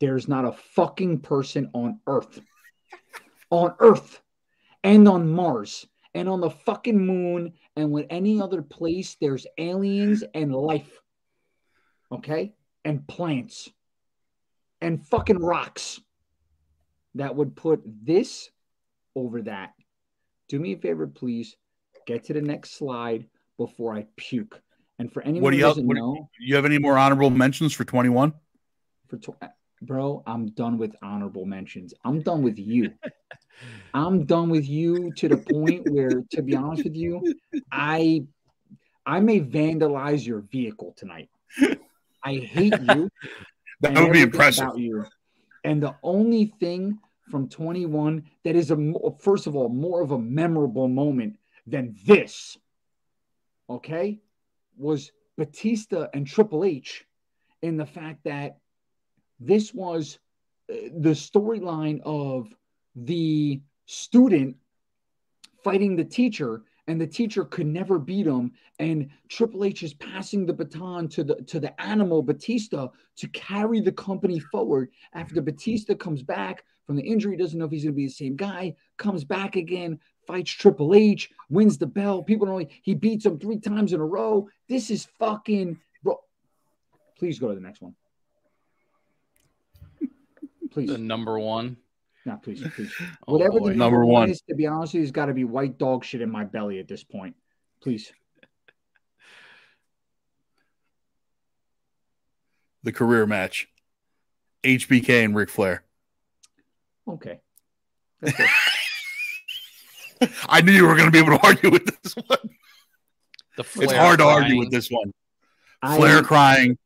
there's 0.00 0.28
not 0.28 0.44
a 0.44 0.52
fucking 0.52 1.20
person 1.20 1.70
on 1.72 2.00
Earth, 2.06 2.38
on 3.48 3.74
Earth, 3.78 4.20
and 4.84 5.08
on 5.08 5.30
Mars, 5.30 5.86
and 6.14 6.28
on 6.28 6.40
the 6.40 6.50
fucking 6.50 6.98
moon, 6.98 7.54
and 7.76 7.90
with 7.90 8.06
any 8.10 8.42
other 8.42 8.60
place, 8.60 9.16
there's 9.20 9.46
aliens 9.56 10.22
and 10.34 10.54
life. 10.54 11.00
Okay? 12.10 12.52
And 12.84 13.06
plants 13.06 13.70
and 14.82 15.06
fucking 15.06 15.38
rocks 15.38 16.00
that 17.14 17.34
would 17.34 17.56
put 17.56 17.80
this 17.84 18.50
over 19.14 19.42
that. 19.42 19.72
Do 20.48 20.58
me 20.58 20.74
a 20.74 20.76
favor, 20.76 21.06
please. 21.06 21.56
Get 22.06 22.24
to 22.24 22.32
the 22.32 22.42
next 22.42 22.76
slide 22.76 23.26
before 23.58 23.94
I 23.94 24.06
puke. 24.16 24.60
And 24.98 25.12
for 25.12 25.22
anyone 25.22 25.42
what 25.42 25.50
do 25.52 25.56
you, 25.56 25.64
who 25.64 25.70
doesn't 25.70 25.86
what, 25.86 25.96
know, 25.96 26.28
you 26.40 26.56
have 26.56 26.64
any 26.64 26.78
more 26.78 26.98
honorable 26.98 27.30
mentions 27.30 27.72
for 27.72 27.84
21? 27.84 28.32
For 29.08 29.16
tw- 29.18 29.36
bro, 29.80 30.22
I'm 30.26 30.46
done 30.48 30.78
with 30.78 30.94
honorable 31.02 31.46
mentions. 31.46 31.94
I'm 32.04 32.20
done 32.22 32.42
with 32.42 32.58
you. 32.58 32.92
I'm 33.94 34.24
done 34.24 34.50
with 34.50 34.68
you 34.68 35.12
to 35.12 35.28
the 35.28 35.36
point 35.36 35.88
where, 35.90 36.22
to 36.32 36.42
be 36.42 36.56
honest 36.56 36.84
with 36.84 36.96
you, 36.96 37.34
I 37.70 38.24
I 39.06 39.20
may 39.20 39.40
vandalize 39.40 40.26
your 40.26 40.40
vehicle 40.40 40.94
tonight. 40.96 41.28
I 42.24 42.34
hate 42.36 42.74
you. 42.80 43.10
That 43.82 44.02
would 44.02 44.12
be 44.12 44.22
impressive. 44.22 44.70
You. 44.76 45.04
And 45.64 45.82
the 45.82 45.94
only 46.02 46.54
thing 46.60 46.98
from 47.30 47.48
21 47.48 48.24
that 48.44 48.56
is 48.56 48.70
a 48.70 48.92
first 49.18 49.46
of 49.46 49.56
all 49.56 49.68
more 49.68 50.00
of 50.00 50.12
a 50.12 50.18
memorable 50.18 50.88
moment 50.88 51.38
than 51.66 51.96
this, 52.06 52.56
okay, 53.68 54.18
was 54.76 55.12
Batista 55.36 56.06
and 56.14 56.26
Triple 56.26 56.64
H 56.64 57.04
in 57.62 57.76
the 57.76 57.86
fact 57.86 58.24
that 58.24 58.58
this 59.38 59.72
was 59.72 60.18
uh, 60.70 60.74
the 60.98 61.10
storyline 61.10 62.00
of 62.04 62.48
the 62.94 63.60
student 63.86 64.56
fighting 65.64 65.96
the 65.96 66.04
teacher 66.04 66.62
and 66.92 67.00
the 67.00 67.06
teacher 67.06 67.42
could 67.46 67.66
never 67.66 67.98
beat 67.98 68.26
him. 68.26 68.52
And 68.78 69.08
Triple 69.30 69.64
H 69.64 69.82
is 69.82 69.94
passing 69.94 70.44
the 70.44 70.52
baton 70.52 71.08
to 71.08 71.24
the 71.24 71.36
to 71.36 71.58
the 71.58 71.80
animal 71.80 72.22
Batista 72.22 72.88
to 73.16 73.28
carry 73.28 73.80
the 73.80 73.92
company 73.92 74.38
forward. 74.38 74.90
After 75.14 75.40
Batista 75.40 75.94
comes 75.94 76.22
back 76.22 76.64
from 76.86 76.96
the 76.96 77.02
injury 77.02 77.38
doesn't 77.38 77.58
know 77.58 77.64
if 77.64 77.70
he's 77.70 77.84
going 77.84 77.94
to 77.94 77.96
be 77.96 78.06
the 78.06 78.12
same 78.12 78.36
guy 78.36 78.76
comes 78.98 79.24
back 79.24 79.56
again 79.56 79.98
fights 80.26 80.52
Triple 80.52 80.94
H 80.94 81.30
wins 81.48 81.78
the 81.78 81.86
belt. 81.86 82.26
People 82.26 82.46
don't 82.46 82.70
he 82.82 82.94
beats 82.94 83.24
him 83.24 83.38
3 83.38 83.58
times 83.58 83.94
in 83.94 84.00
a 84.00 84.04
row. 84.04 84.48
This 84.68 84.90
is 84.90 85.06
fucking 85.18 85.80
bro 86.02 86.20
please 87.18 87.38
go 87.38 87.48
to 87.48 87.54
the 87.54 87.60
next 87.60 87.80
one. 87.80 87.94
Please. 90.70 90.88
The 90.90 90.98
number 90.98 91.38
1 91.38 91.76
no, 92.24 92.38
please, 92.42 92.62
please. 92.74 92.92
Oh, 93.26 93.34
Whatever 93.34 93.60
boy. 93.60 93.70
the 93.70 93.74
number, 93.76 93.98
number 93.98 94.06
one 94.06 94.30
is, 94.30 94.40
to 94.48 94.54
be 94.54 94.66
honest 94.66 94.94
with 94.94 95.00
you, 95.00 95.02
has 95.02 95.10
got 95.10 95.26
to 95.26 95.34
be 95.34 95.44
white 95.44 95.78
dog 95.78 96.04
shit 96.04 96.20
in 96.20 96.30
my 96.30 96.44
belly 96.44 96.78
at 96.78 96.88
this 96.88 97.02
point. 97.04 97.34
Please. 97.82 98.12
The 102.84 102.92
career 102.92 103.26
match. 103.26 103.68
HBK 104.64 105.24
and 105.24 105.34
Ric 105.34 105.50
Flair. 105.50 105.84
Okay. 107.08 107.40
I 110.48 110.60
knew 110.60 110.70
you 110.70 110.86
were 110.86 110.94
going 110.94 111.06
to 111.06 111.10
be 111.10 111.18
able 111.18 111.36
to 111.36 111.44
argue 111.46 111.70
with 111.70 111.84
this 111.84 112.14
one. 112.14 112.38
it's 113.58 113.92
hard 113.92 114.18
crying. 114.18 114.18
to 114.18 114.24
argue 114.24 114.58
with 114.58 114.70
this 114.70 114.88
one. 114.88 115.12
Flair 115.96 116.18
I, 116.18 116.22
crying. 116.22 116.78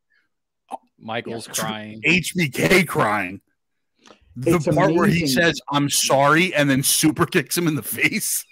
Michaels 0.99 1.47
crying. 1.47 2.01
HBK 2.03 2.89
crying. 2.89 3.43
The 4.37 4.57
it's 4.57 4.67
part 4.67 4.77
amazing. 4.77 4.97
where 4.97 5.09
he 5.09 5.27
says, 5.27 5.61
I'm 5.71 5.89
sorry, 5.89 6.55
and 6.55 6.69
then 6.69 6.83
super 6.83 7.27
kicks 7.35 7.57
him 7.57 7.67
in 7.67 7.75
the 7.75 7.83
face. 7.83 8.45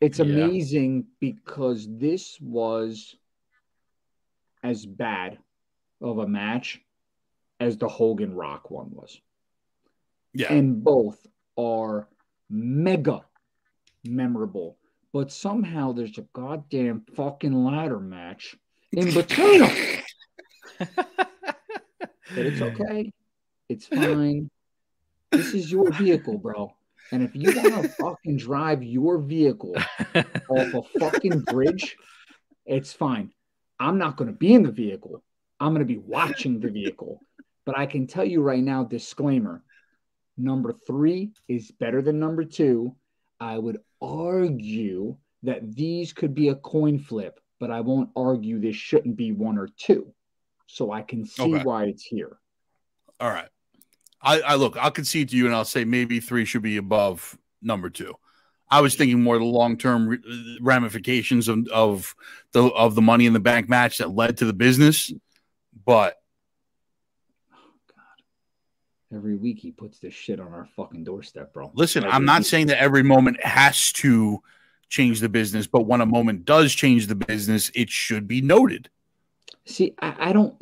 It's 0.00 0.18
amazing 0.18 0.96
yeah. 0.96 1.32
because 1.32 1.86
this 1.88 2.38
was 2.40 3.14
as 4.62 4.86
bad 4.86 5.38
of 6.00 6.18
a 6.18 6.26
match 6.26 6.80
as 7.60 7.76
the 7.76 7.88
Hogan 7.88 8.34
Rock 8.34 8.70
one 8.70 8.90
was. 8.92 9.20
Yeah. 10.32 10.52
And 10.52 10.82
both 10.82 11.26
are 11.56 12.08
mega 12.48 13.22
memorable. 14.04 14.78
But 15.12 15.32
somehow 15.32 15.92
there's 15.92 16.18
a 16.18 16.26
goddamn 16.32 17.02
fucking 17.14 17.52
ladder 17.52 18.00
match 18.00 18.56
in 18.92 19.12
between 19.12 19.60
them. 19.60 19.76
but 20.94 22.46
it's 22.46 22.60
okay. 22.60 23.12
It's 23.68 23.86
fine. 23.86 24.50
This 25.30 25.54
is 25.54 25.70
your 25.70 25.90
vehicle, 25.92 26.38
bro. 26.38 26.74
And 27.12 27.22
if 27.22 27.34
you 27.34 27.52
want 27.56 27.82
to 27.82 27.88
fucking 28.00 28.36
drive 28.36 28.82
your 28.82 29.18
vehicle 29.18 29.74
off 30.14 30.74
a 30.74 30.82
fucking 30.98 31.40
bridge, 31.40 31.96
it's 32.66 32.92
fine. 32.92 33.32
I'm 33.78 33.98
not 33.98 34.16
going 34.16 34.30
to 34.30 34.36
be 34.36 34.54
in 34.54 34.62
the 34.62 34.72
vehicle. 34.72 35.22
I'm 35.58 35.74
going 35.74 35.86
to 35.86 35.92
be 35.92 35.98
watching 35.98 36.60
the 36.60 36.70
vehicle. 36.70 37.20
But 37.64 37.78
I 37.78 37.86
can 37.86 38.06
tell 38.06 38.24
you 38.24 38.42
right 38.42 38.62
now, 38.62 38.84
disclaimer 38.84 39.62
number 40.36 40.72
three 40.86 41.32
is 41.48 41.70
better 41.70 42.02
than 42.02 42.18
number 42.18 42.44
two. 42.44 42.94
I 43.38 43.58
would 43.58 43.78
argue 44.00 45.16
that 45.42 45.74
these 45.74 46.12
could 46.12 46.34
be 46.34 46.48
a 46.48 46.54
coin 46.54 46.98
flip, 46.98 47.40
but 47.58 47.70
I 47.70 47.80
won't 47.80 48.10
argue 48.16 48.58
this 48.58 48.76
shouldn't 48.76 49.16
be 49.16 49.32
one 49.32 49.58
or 49.58 49.68
two. 49.76 50.12
So 50.66 50.92
I 50.92 51.02
can 51.02 51.24
see 51.26 51.54
okay. 51.54 51.64
why 51.64 51.84
it's 51.84 52.04
here. 52.04 52.38
All 53.18 53.30
right. 53.30 53.48
I, 54.22 54.40
I 54.40 54.54
look, 54.56 54.76
I'll 54.76 54.90
concede 54.90 55.30
to 55.30 55.36
you 55.36 55.46
and 55.46 55.54
I'll 55.54 55.64
say 55.64 55.84
maybe 55.84 56.20
three 56.20 56.44
should 56.44 56.62
be 56.62 56.76
above 56.76 57.38
number 57.62 57.90
two. 57.90 58.14
I 58.68 58.80
was 58.80 58.94
thinking 58.94 59.22
more 59.22 59.38
the 59.38 59.44
long 59.44 59.76
term 59.76 60.12
uh, 60.12 60.36
ramifications 60.60 61.48
of, 61.48 61.66
of 61.68 62.14
the 62.52 62.64
of 62.66 62.94
the 62.94 63.02
money 63.02 63.26
in 63.26 63.32
the 63.32 63.40
bank 63.40 63.68
match 63.68 63.98
that 63.98 64.10
led 64.10 64.36
to 64.38 64.44
the 64.44 64.52
business, 64.52 65.12
but 65.84 66.16
Every 69.12 69.34
week 69.34 69.58
he 69.58 69.72
puts 69.72 69.98
this 69.98 70.14
shit 70.14 70.38
on 70.38 70.52
our 70.52 70.68
fucking 70.76 71.02
doorstep, 71.02 71.52
bro. 71.52 71.72
Listen, 71.74 72.04
every 72.04 72.14
I'm 72.14 72.24
not 72.24 72.40
week. 72.42 72.46
saying 72.46 72.66
that 72.68 72.80
every 72.80 73.02
moment 73.02 73.42
has 73.42 73.92
to 73.94 74.40
change 74.88 75.18
the 75.18 75.28
business, 75.28 75.66
but 75.66 75.80
when 75.86 76.00
a 76.00 76.06
moment 76.06 76.44
does 76.44 76.72
change 76.72 77.08
the 77.08 77.16
business, 77.16 77.72
it 77.74 77.90
should 77.90 78.28
be 78.28 78.40
noted. 78.40 78.88
See, 79.66 79.94
I, 80.00 80.30
I 80.30 80.32
don't. 80.32 80.54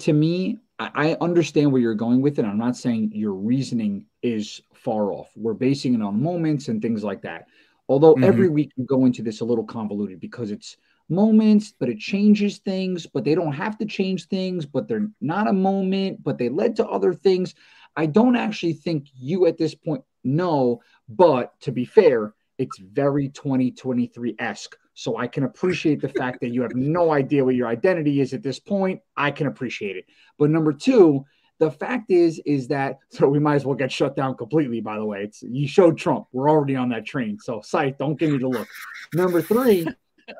To 0.00 0.12
me, 0.12 0.58
I 0.78 1.16
understand 1.20 1.72
where 1.72 1.80
you're 1.80 1.94
going 1.94 2.22
with 2.22 2.38
it. 2.38 2.44
I'm 2.44 2.58
not 2.58 2.76
saying 2.76 3.12
your 3.14 3.34
reasoning 3.34 4.06
is 4.22 4.62
far 4.74 5.12
off. 5.12 5.30
We're 5.36 5.54
basing 5.54 5.94
it 5.94 6.02
on 6.02 6.22
moments 6.22 6.68
and 6.68 6.82
things 6.82 7.04
like 7.04 7.22
that. 7.22 7.46
Although 7.88 8.14
mm-hmm. 8.14 8.24
every 8.24 8.48
week 8.48 8.72
you 8.76 8.84
go 8.84 9.04
into 9.04 9.22
this 9.22 9.40
a 9.40 9.44
little 9.44 9.64
convoluted 9.64 10.20
because 10.20 10.50
it's 10.50 10.76
moments, 11.08 11.74
but 11.78 11.88
it 11.88 11.98
changes 11.98 12.58
things, 12.58 13.06
but 13.06 13.24
they 13.24 13.34
don't 13.34 13.52
have 13.52 13.76
to 13.78 13.84
change 13.84 14.26
things, 14.28 14.66
but 14.66 14.88
they're 14.88 15.08
not 15.20 15.48
a 15.48 15.52
moment, 15.52 16.22
but 16.22 16.38
they 16.38 16.48
led 16.48 16.76
to 16.76 16.86
other 16.86 17.12
things. 17.12 17.54
I 17.96 18.06
don't 18.06 18.36
actually 18.36 18.72
think 18.72 19.08
you 19.14 19.46
at 19.46 19.58
this 19.58 19.74
point 19.74 20.02
know, 20.24 20.80
but 21.08 21.60
to 21.60 21.72
be 21.72 21.84
fair, 21.84 22.34
it's 22.58 22.78
very 22.78 23.28
2023 23.28 24.36
esque. 24.38 24.76
So 24.94 25.16
I 25.16 25.26
can 25.26 25.44
appreciate 25.44 26.00
the 26.00 26.08
fact 26.08 26.40
that 26.40 26.50
you 26.50 26.62
have 26.62 26.74
no 26.74 27.12
idea 27.12 27.44
what 27.44 27.54
your 27.54 27.68
identity 27.68 28.20
is 28.20 28.34
at 28.34 28.42
this 28.42 28.58
point. 28.58 29.00
I 29.16 29.30
can 29.30 29.46
appreciate 29.46 29.96
it. 29.96 30.04
But 30.38 30.50
number 30.50 30.72
two, 30.72 31.24
the 31.58 31.70
fact 31.70 32.10
is, 32.10 32.40
is 32.44 32.68
that 32.68 32.98
so 33.10 33.28
we 33.28 33.38
might 33.38 33.56
as 33.56 33.64
well 33.64 33.74
get 33.74 33.92
shut 33.92 34.16
down 34.16 34.36
completely. 34.36 34.80
By 34.80 34.96
the 34.96 35.04
way, 35.04 35.24
it's 35.24 35.42
you 35.42 35.66
showed 35.66 35.96
Trump. 35.96 36.26
We're 36.32 36.50
already 36.50 36.76
on 36.76 36.90
that 36.90 37.06
train. 37.06 37.38
So 37.38 37.60
Scythe, 37.62 37.98
don't 37.98 38.18
give 38.18 38.30
me 38.30 38.38
the 38.38 38.48
look. 38.48 38.68
Number 39.14 39.40
three, 39.40 39.86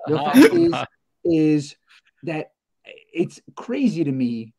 the 0.06 0.18
fact 0.18 0.54
is, 0.54 0.74
is 1.24 1.76
that 2.24 2.52
it's 3.12 3.40
crazy 3.54 4.04
to 4.04 4.12
me. 4.12 4.52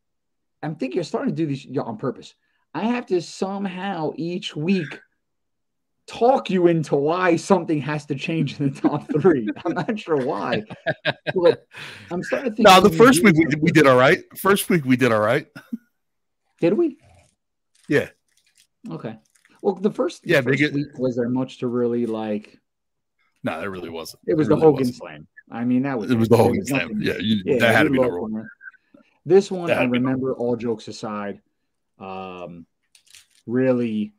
I'm 0.62 0.76
thinking 0.76 0.96
you're 0.96 1.04
starting 1.04 1.34
to 1.34 1.46
do 1.46 1.46
this 1.46 1.66
on 1.78 1.98
purpose. 1.98 2.34
I 2.72 2.84
have 2.84 3.06
to 3.06 3.20
somehow 3.20 4.12
each 4.16 4.56
week 4.56 4.98
talk 6.06 6.50
you 6.50 6.66
into 6.66 6.96
why 6.96 7.36
something 7.36 7.80
has 7.80 8.04
to 8.06 8.14
change 8.14 8.60
in 8.60 8.70
the 8.72 8.80
top 8.80 9.10
three. 9.20 9.48
I'm 9.64 9.72
not 9.72 9.98
sure 9.98 10.24
why. 10.24 10.62
But 11.34 11.66
I'm 12.10 12.22
starting 12.22 12.50
to 12.50 12.56
think. 12.56 12.66
No, 12.68 12.80
the 12.80 12.90
first 12.90 13.22
week 13.24 13.36
we 13.36 13.44
did, 13.46 13.60
we 13.62 13.70
did 13.72 13.86
all 13.86 13.96
right. 13.96 14.22
First 14.38 14.68
week 14.68 14.84
we 14.84 14.96
did 14.96 15.12
all 15.12 15.20
right. 15.20 15.46
Did 16.60 16.74
we? 16.74 16.98
Yeah. 17.88 18.08
Okay. 18.90 19.16
Well, 19.62 19.74
the 19.76 19.90
first, 19.90 20.22
Yeah, 20.24 20.36
yeah, 20.36 20.40
first 20.42 20.58
because- 20.58 20.74
week 20.74 20.98
was 20.98 21.16
there 21.16 21.28
much 21.28 21.58
to 21.58 21.66
really 21.68 22.06
like? 22.06 22.58
No, 23.42 23.60
there 23.60 23.70
really 23.70 23.90
wasn't. 23.90 24.22
It 24.26 24.34
was 24.34 24.48
There 24.48 24.56
the 24.56 24.60
really 24.62 24.72
Hogan 24.72 24.80
wasn't. 24.86 24.96
Slam. 24.96 25.26
I 25.50 25.64
mean, 25.64 25.82
that 25.82 25.98
was 25.98 26.10
It 26.10 26.16
was 26.16 26.28
the 26.30 26.36
Hogan 26.36 26.64
Slam. 26.64 27.00
Yeah, 27.02 27.14
you, 27.18 27.42
Yeah, 27.44 27.58
that 27.58 27.74
had 27.74 27.82
to 27.84 27.90
be 27.90 27.98
number 27.98 28.20
one. 28.20 28.48
This 29.26 29.50
one, 29.50 29.70
I 29.70 29.74
had 29.74 29.80
to 29.82 29.88
be 29.88 29.98
remember. 29.98 30.34
All 30.34 30.56
jokes 30.56 30.88
aside, 30.88 31.40
um, 31.98 32.66
really, 33.46 34.12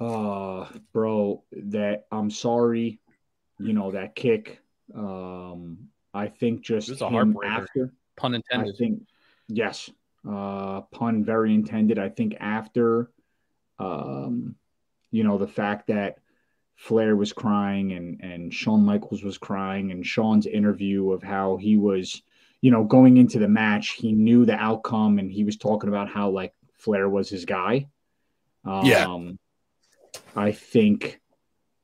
uh, 0.00 0.66
bro, 0.92 1.42
that 1.52 2.06
I'm 2.10 2.30
sorry. 2.30 3.00
You 3.58 3.72
know 3.72 3.92
that 3.92 4.14
kick. 4.14 4.60
Um, 4.94 5.88
I 6.12 6.28
think 6.28 6.62
just 6.62 6.88
It 6.88 6.92
was 6.92 7.02
a 7.02 7.08
him 7.08 7.34
heartbreaker. 7.34 7.62
after. 7.62 7.92
Pun 8.16 8.34
intended. 8.34 8.74
I 8.74 8.76
think 8.76 9.06
yes. 9.48 9.90
Uh, 10.28 10.80
pun 10.82 11.24
very 11.24 11.52
intended. 11.54 11.98
I 11.98 12.08
think 12.08 12.36
after, 12.40 13.10
um, 13.78 14.54
you 15.10 15.22
know, 15.22 15.36
the 15.38 15.46
fact 15.48 15.88
that 15.88 16.18
Flair 16.76 17.14
was 17.14 17.32
crying 17.32 17.92
and 17.92 18.20
and 18.22 18.52
Shawn 18.52 18.84
Michaels 18.84 19.22
was 19.22 19.38
crying 19.38 19.90
and 19.92 20.04
Shawn's 20.04 20.46
interview 20.46 21.12
of 21.12 21.22
how 21.22 21.56
he 21.56 21.76
was, 21.76 22.22
you 22.60 22.70
know, 22.70 22.84
going 22.84 23.16
into 23.16 23.38
the 23.38 23.48
match, 23.48 23.90
he 23.90 24.12
knew 24.12 24.44
the 24.44 24.56
outcome 24.56 25.18
and 25.18 25.30
he 25.30 25.44
was 25.44 25.56
talking 25.56 25.88
about 25.88 26.08
how 26.08 26.30
like 26.30 26.52
Flair 26.78 27.08
was 27.08 27.28
his 27.28 27.44
guy. 27.44 27.88
Um, 28.64 28.84
Yeah. 28.86 29.06
I 30.36 30.52
think 30.52 31.20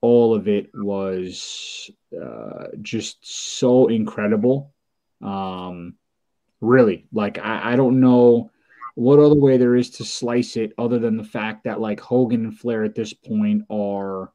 all 0.00 0.34
of 0.34 0.48
it 0.48 0.70
was 0.74 1.90
uh, 2.20 2.68
just 2.80 3.18
so 3.22 3.88
incredible. 3.88 4.72
Um, 5.22 5.94
really, 6.60 7.06
like 7.12 7.38
I, 7.38 7.72
I 7.72 7.76
don't 7.76 8.00
know 8.00 8.50
what 8.94 9.18
other 9.18 9.34
way 9.34 9.56
there 9.56 9.76
is 9.76 9.90
to 9.90 10.04
slice 10.04 10.56
it 10.56 10.72
other 10.78 10.98
than 10.98 11.16
the 11.16 11.24
fact 11.24 11.64
that 11.64 11.80
like 11.80 12.00
Hogan 12.00 12.44
and 12.44 12.58
Flair 12.58 12.84
at 12.84 12.94
this 12.94 13.12
point 13.12 13.64
are 13.70 14.32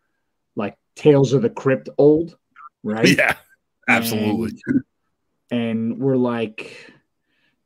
like 0.55 0.77
tales 0.95 1.33
of 1.33 1.41
the 1.41 1.49
crypt 1.49 1.89
old, 1.97 2.37
right? 2.83 3.07
Yeah, 3.17 3.35
absolutely. 3.87 4.59
And, 4.67 4.83
and 5.51 5.99
we're 5.99 6.15
like 6.15 6.93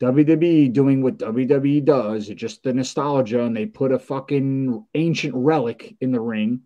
WWE 0.01 0.71
doing 0.71 1.01
what 1.01 1.17
WWE 1.17 1.83
does, 1.83 2.29
it's 2.29 2.39
just 2.39 2.63
the 2.63 2.73
nostalgia, 2.73 3.43
and 3.43 3.55
they 3.55 3.65
put 3.65 3.91
a 3.91 3.99
fucking 3.99 4.85
ancient 4.95 5.35
relic 5.35 5.95
in 5.99 6.11
the 6.11 6.21
ring. 6.21 6.61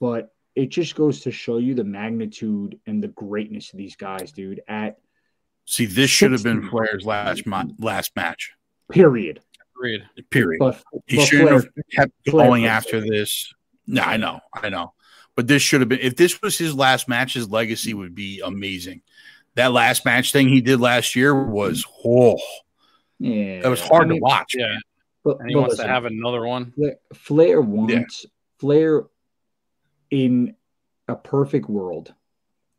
But 0.00 0.32
it 0.54 0.68
just 0.68 0.94
goes 0.94 1.20
to 1.20 1.30
show 1.30 1.58
you 1.58 1.74
the 1.74 1.84
magnitude 1.84 2.78
and 2.86 3.02
the 3.02 3.08
greatness 3.08 3.72
of 3.72 3.78
these 3.78 3.96
guys, 3.96 4.32
dude. 4.32 4.60
At 4.68 4.98
See, 5.64 5.86
this 5.86 6.10
should 6.10 6.32
have 6.32 6.42
been 6.42 6.60
60. 6.62 6.70
Flair's 6.70 7.06
last 7.06 7.46
ma- 7.46 7.64
last 7.78 8.14
match. 8.16 8.52
period. 8.90 9.40
Period. 9.80 10.02
Period. 10.30 10.58
But, 10.58 10.82
he 11.06 11.16
but 11.16 11.26
shouldn't 11.26 11.48
Flair- 11.48 11.54
have 11.60 11.68
kept 11.90 12.12
Flair 12.28 12.46
going 12.48 12.62
played 12.62 12.70
after 12.70 13.00
this. 13.00 13.52
No, 13.86 14.02
I 14.02 14.16
know, 14.16 14.40
I 14.54 14.68
know. 14.68 14.92
But 15.34 15.48
this 15.48 15.62
should 15.62 15.80
have 15.80 15.88
been. 15.88 16.00
If 16.00 16.16
this 16.16 16.42
was 16.42 16.58
his 16.58 16.74
last 16.74 17.08
match, 17.08 17.34
his 17.34 17.48
legacy 17.48 17.94
would 17.94 18.14
be 18.14 18.40
amazing. 18.44 19.00
That 19.54 19.72
last 19.72 20.04
match 20.04 20.32
thing 20.32 20.48
he 20.48 20.60
did 20.60 20.80
last 20.80 21.14
year 21.14 21.34
was 21.34 21.84
oh, 22.04 22.38
yeah, 23.18 23.60
that 23.60 23.68
was 23.68 23.80
hard 23.80 24.04
I 24.04 24.06
mean, 24.08 24.20
to 24.20 24.22
watch. 24.22 24.54
Yeah. 24.56 24.76
But, 25.24 25.38
And 25.40 25.48
he 25.48 25.54
but 25.54 25.60
wants 25.60 25.72
listen, 25.74 25.86
to 25.86 25.92
have 25.92 26.04
another 26.04 26.44
one. 26.44 26.72
Flair, 26.72 26.96
Flair 27.14 27.60
wants 27.60 28.26
Flair 28.58 29.04
in 30.10 30.56
a 31.06 31.14
perfect 31.14 31.68
world, 31.68 32.12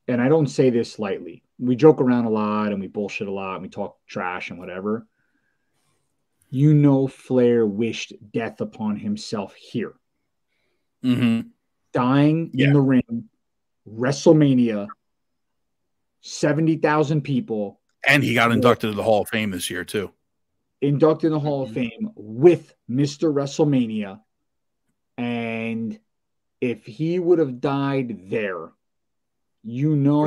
and 0.07 0.21
I 0.21 0.27
don't 0.29 0.47
say 0.47 0.69
this 0.69 0.99
lightly. 0.99 1.43
We 1.59 1.75
joke 1.75 2.01
around 2.01 2.25
a 2.25 2.29
lot 2.29 2.71
and 2.71 2.81
we 2.81 2.87
bullshit 2.87 3.27
a 3.27 3.31
lot 3.31 3.53
and 3.53 3.61
we 3.61 3.69
talk 3.69 3.97
trash 4.07 4.49
and 4.49 4.59
whatever. 4.59 5.07
You 6.49 6.73
know, 6.73 7.07
Flair 7.07 7.65
wished 7.65 8.13
death 8.31 8.59
upon 8.61 8.97
himself 8.97 9.53
here, 9.55 9.93
hmm 11.01 11.41
dying 11.93 12.49
Yeah. 12.53 12.67
in 12.67 12.73
the 12.73 12.81
ring, 12.81 13.29
WrestleMania, 13.87 14.87
seventy 16.23 16.77
thousand 16.77 17.21
people 17.21 17.79
And 18.07 18.23
he 18.23 18.33
got 18.33 18.51
inducted 18.51 18.89
to 18.91 18.95
the 18.95 19.03
Hall 19.03 19.21
of 19.21 19.29
Fame 19.29 19.51
this 19.51 19.69
year 19.69 19.83
too. 19.85 20.11
inducted 20.81 21.27
in 21.27 21.33
the 21.33 21.39
Hall 21.39 21.63
of 21.63 21.69
Mhm. 21.69 21.73
Fame 21.75 22.09
with 22.15 22.73
Mr. 22.89 23.31
WrestleMania. 23.33 24.19
And 25.17 25.97
if 26.59 26.85
he 26.85 27.19
would 27.19 27.39
have 27.39 27.61
died 27.61 28.29
there, 28.29 28.71
you 29.63 29.95
know, 29.95 30.25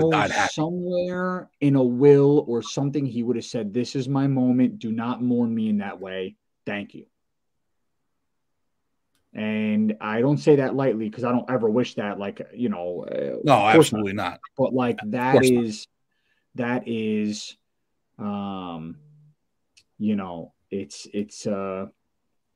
somewhere 0.51 1.51
in 1.61 1.77
a 1.77 1.83
will 1.85 2.45
or 2.49 2.63
something, 2.63 3.05
he 3.05 3.23
would 3.23 3.37
have 3.37 3.45
said, 3.45 3.75
This 3.75 3.95
is 3.97 4.09
my 4.09 4.27
moment. 4.27 4.79
Do 4.79 4.91
not 4.93 5.23
mourn 5.23 5.55
me 5.55 5.69
in 5.69 5.79
that 5.79 6.01
way. 6.01 6.37
Thank 6.65 6.95
you. 6.95 7.07
And 9.37 9.97
I 10.01 10.23
don't 10.23 10.39
say 10.39 10.57
that 10.57 10.75
lightly 10.75 11.11
because 11.11 11.23
I 11.25 11.31
don't 11.31 11.49
ever 11.51 11.69
wish 11.69 11.95
that, 11.97 12.19
like, 12.19 12.41
you 12.55 12.71
know, 12.71 13.05
uh, 13.05 13.15
No, 13.15 13.31
course 13.35 13.45
not. 13.45 13.77
absolutely 13.77 14.13
not. 14.15 14.41
but 14.57 14.73
like 14.73 14.99
that 15.09 15.45
is, 15.45 15.87
not. 16.57 16.65
that 16.67 16.83
is, 16.89 17.57
um 18.19 18.97
you 19.99 20.17
know 20.17 20.55
it's 20.71 21.07
it's 21.13 21.47
uh 21.47 21.85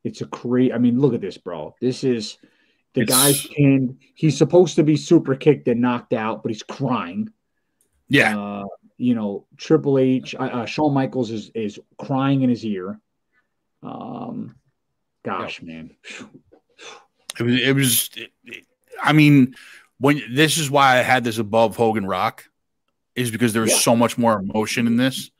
it's 0.04 0.22
a 0.22 0.24
great 0.26 0.72
i 0.72 0.78
mean 0.78 0.98
look 0.98 1.12
at 1.12 1.20
this 1.20 1.36
bro. 1.36 1.74
This 1.82 2.02
is 2.02 2.38
the 2.94 3.02
It's- 3.02 3.14
guy's 3.18 3.46
pinned 3.46 3.98
he's 4.14 4.38
supposed 4.38 4.76
to 4.76 4.82
be 4.84 4.96
super 4.96 5.34
kicked 5.36 5.68
and 5.68 5.82
knocked 5.82 6.14
out 6.14 6.42
but 6.42 6.50
he's 6.50 6.62
crying. 6.62 7.28
Yeah, 8.08 8.38
uh 8.38 8.64
you 8.96 9.14
know 9.14 9.46
triple 9.58 9.98
h 9.98 10.34
uh, 10.34 10.38
uh, 10.44 10.64
shawn 10.66 10.94
michaels 10.94 11.30
is 11.30 11.50
is 11.54 11.78
crying 11.98 12.40
in 12.40 12.48
his 12.48 12.64
ear. 12.64 12.98
Um 13.82 14.56
gosh 15.22 15.60
man 15.60 15.94
it 17.40 17.44
was. 17.44 17.54
It 17.60 17.72
was. 17.74 18.10
it- 18.16 18.32
it- 18.44 18.66
I 19.02 19.12
mean, 19.14 19.54
when 19.98 20.22
this 20.34 20.58
is 20.58 20.70
why 20.70 20.98
I 20.98 21.02
had 21.02 21.24
this 21.24 21.38
above 21.38 21.74
Hogan 21.76 22.04
Rock, 22.06 22.44
is 23.14 23.30
because 23.30 23.52
there 23.52 23.62
was 23.62 23.70
Yeah. 23.72 23.78
so 23.78 23.96
much 23.96 24.18
more 24.18 24.38
emotion 24.38 24.86
in 24.86 24.96
this 24.96 25.30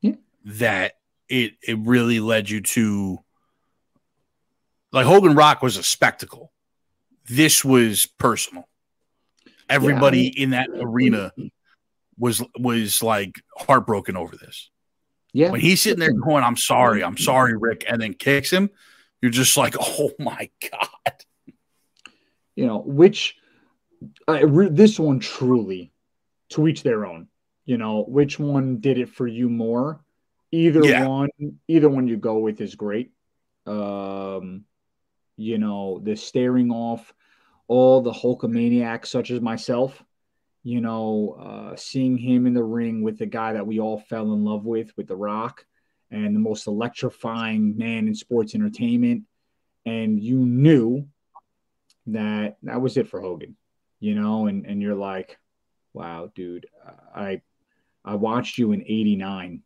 Yeah. 0.00 0.12
that 0.44 0.94
it 1.28 1.54
it 1.62 1.78
really 1.80 2.20
led 2.20 2.48
you 2.48 2.60
to 2.62 3.18
like 4.92 5.06
Hogan 5.06 5.34
Rock 5.34 5.62
was 5.62 5.76
a 5.76 5.82
spectacle. 5.82 6.52
This 7.26 7.64
was 7.64 8.06
personal. 8.18 8.68
Everybody 9.68 10.22
mean- 10.30 10.34
in 10.36 10.50
that 10.50 10.68
arena 10.72 11.32
was 12.18 12.42
was 12.56 13.02
like 13.02 13.40
heartbroken 13.56 14.16
over 14.16 14.36
this. 14.36 14.70
yeah 15.32 15.50
When 15.50 15.60
he's 15.60 15.82
sitting 15.82 15.98
there 16.00 16.12
going, 16.12 16.42
"I'm 16.44 16.56
sorry, 16.56 17.04
I'm 17.04 17.18
sorry, 17.18 17.56
Rick," 17.56 17.84
and 17.88 18.00
then 18.00 18.14
kicks 18.14 18.50
him, 18.50 18.70
you're 19.20 19.30
just 19.30 19.56
like, 19.56 19.74
"Oh 19.78 20.12
my 20.18 20.48
god!" 20.70 21.24
You 22.58 22.66
know, 22.66 22.78
which 22.78 23.36
uh, 24.26 24.44
re- 24.44 24.68
this 24.68 24.98
one 24.98 25.20
truly 25.20 25.92
to 26.48 26.66
each 26.66 26.82
their 26.82 27.06
own. 27.06 27.28
You 27.66 27.78
know, 27.78 28.02
which 28.08 28.40
one 28.40 28.80
did 28.80 28.98
it 28.98 29.10
for 29.10 29.28
you 29.28 29.48
more? 29.48 30.00
Either 30.50 30.84
Yeah. 30.84 31.06
one, 31.06 31.28
either 31.68 31.88
one 31.88 32.08
you 32.08 32.16
go 32.16 32.38
with 32.38 32.60
is 32.60 32.74
great. 32.74 33.12
Um, 33.64 34.64
you 35.36 35.58
know, 35.58 36.00
the 36.02 36.16
staring 36.16 36.72
off 36.72 37.14
all 37.68 38.00
the 38.00 38.10
Hulkamaniacs, 38.10 39.06
such 39.06 39.30
as 39.30 39.40
myself. 39.40 40.02
You 40.64 40.80
know, 40.80 41.36
uh, 41.38 41.76
seeing 41.76 42.18
him 42.18 42.44
in 42.48 42.54
the 42.54 42.64
ring 42.64 43.02
with 43.02 43.18
the 43.18 43.26
guy 43.26 43.52
that 43.52 43.68
we 43.68 43.78
all 43.78 44.00
fell 44.00 44.32
in 44.32 44.42
love 44.42 44.64
with, 44.64 44.96
with 44.96 45.06
The 45.06 45.14
Rock, 45.14 45.64
and 46.10 46.34
the 46.34 46.40
most 46.40 46.66
electrifying 46.66 47.76
man 47.76 48.08
in 48.08 48.16
sports 48.16 48.56
entertainment. 48.56 49.22
And 49.86 50.18
you 50.18 50.38
knew 50.38 51.06
that 52.12 52.56
that 52.62 52.80
was 52.80 52.96
it 52.96 53.08
for 53.08 53.20
Hogan, 53.20 53.56
you 54.00 54.14
know, 54.14 54.46
and 54.46 54.66
and 54.66 54.82
you're 54.82 54.94
like, 54.94 55.38
wow, 55.92 56.30
dude, 56.34 56.66
I 57.14 57.42
I 58.04 58.14
watched 58.14 58.58
you 58.58 58.72
in 58.72 58.82
89 58.82 59.62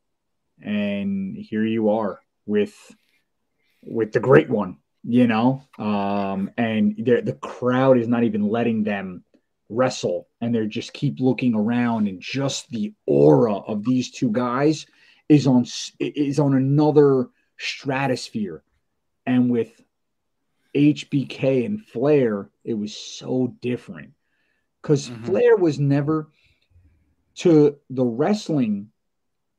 and 0.62 1.36
here 1.36 1.64
you 1.64 1.90
are 1.90 2.20
with 2.46 2.74
with 3.84 4.12
the 4.12 4.20
great 4.20 4.50
one, 4.50 4.78
you 5.04 5.26
know. 5.26 5.62
Um 5.78 6.50
and 6.56 6.96
the 6.96 7.38
crowd 7.40 7.98
is 7.98 8.08
not 8.08 8.24
even 8.24 8.48
letting 8.48 8.82
them 8.84 9.24
wrestle 9.68 10.28
and 10.40 10.54
they 10.54 10.66
just 10.66 10.92
keep 10.92 11.18
looking 11.18 11.54
around 11.54 12.06
and 12.06 12.20
just 12.20 12.68
the 12.70 12.92
aura 13.06 13.54
of 13.54 13.84
these 13.84 14.10
two 14.10 14.30
guys 14.30 14.86
is 15.28 15.46
on 15.46 15.64
is 15.98 16.38
on 16.38 16.54
another 16.54 17.28
stratosphere 17.58 18.62
and 19.24 19.50
with 19.50 19.81
HBK 20.74 21.64
and 21.64 21.84
Flair, 21.84 22.50
it 22.64 22.74
was 22.74 22.94
so 22.96 23.54
different 23.60 24.12
because 24.80 25.08
Mhm. 25.08 25.24
Flair 25.24 25.56
was 25.56 25.78
never 25.78 26.30
to 27.36 27.78
the 27.90 28.04
wrestling, 28.04 28.90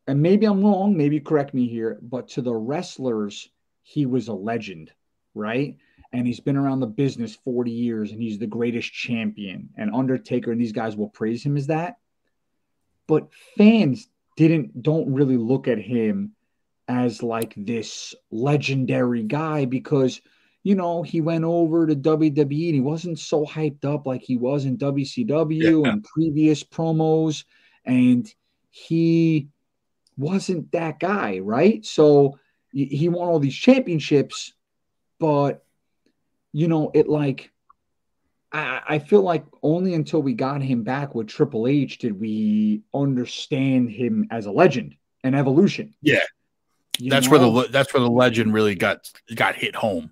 and 0.07 0.21
maybe 0.21 0.45
I'm 0.45 0.63
wrong, 0.63 0.95
maybe 0.95 1.19
correct 1.19 1.53
me 1.53 1.67
here, 1.67 1.99
but 2.01 2.27
to 2.29 2.41
the 2.41 2.53
wrestlers, 2.53 3.49
he 3.81 4.05
was 4.05 4.27
a 4.27 4.33
legend, 4.33 4.91
right? 5.33 5.77
And 6.11 6.27
he's 6.27 6.39
been 6.39 6.57
around 6.57 6.79
the 6.79 6.87
business 6.87 7.35
40 7.35 7.71
years 7.71 8.11
and 8.11 8.21
he's 8.21 8.37
the 8.37 8.47
greatest 8.47 8.91
champion. 8.91 9.69
And 9.77 9.93
Undertaker 9.93 10.51
and 10.51 10.61
these 10.61 10.71
guys 10.71 10.95
will 10.95 11.09
praise 11.09 11.43
him 11.43 11.57
as 11.57 11.67
that. 11.67 11.97
But 13.07 13.33
fans 13.57 14.07
didn't 14.37 14.81
don't 14.81 15.13
really 15.13 15.37
look 15.37 15.67
at 15.67 15.79
him 15.79 16.35
as 16.87 17.23
like 17.23 17.53
this 17.57 18.13
legendary 18.29 19.23
guy 19.23 19.65
because 19.65 20.21
you 20.63 20.75
know, 20.75 21.03
he 21.03 21.19
went 21.21 21.43
over 21.43 21.85
to 21.85 21.95
WWE 21.95 22.39
and 22.67 22.75
he 22.75 22.79
wasn't 22.79 23.19
so 23.19 23.45
hyped 23.45 23.83
up 23.83 24.07
like 24.07 24.21
he 24.21 24.37
was 24.37 24.65
in 24.65 24.77
WCW 24.77 25.83
Yeah. 25.83 25.91
and 25.91 26.03
previous 26.03 26.63
promos. 26.63 27.43
And 27.85 28.33
he 28.69 29.49
wasn't 30.17 30.71
that 30.71 30.99
guy, 30.99 31.39
right? 31.39 31.85
So 31.85 32.39
he 32.71 33.09
won 33.09 33.27
all 33.27 33.39
these 33.39 33.55
championships, 33.55 34.53
but 35.19 35.63
you 36.53 36.67
know, 36.67 36.91
it 36.93 37.07
like 37.09 37.51
I, 38.51 38.81
I 38.87 38.99
feel 38.99 39.21
like 39.21 39.43
only 39.61 39.93
until 39.95 40.21
we 40.21 40.33
got 40.33 40.61
him 40.61 40.83
back 40.83 41.13
with 41.13 41.27
Triple 41.27 41.67
H 41.67 41.97
did 41.97 42.19
we 42.19 42.83
understand 42.93 43.89
him 43.89 44.27
as 44.31 44.45
a 44.45 44.51
legend 44.51 44.95
and 45.23 45.35
evolution. 45.35 45.93
Yeah. 46.01 46.21
You 46.99 47.09
That's 47.09 47.27
where 47.27 47.39
the 47.39 47.67
that's 47.71 47.93
where 47.93 48.01
the 48.01 48.09
legend 48.09 48.53
really 48.53 48.75
got 48.75 49.11
got 49.35 49.55
hit 49.55 49.75
home. 49.75 50.11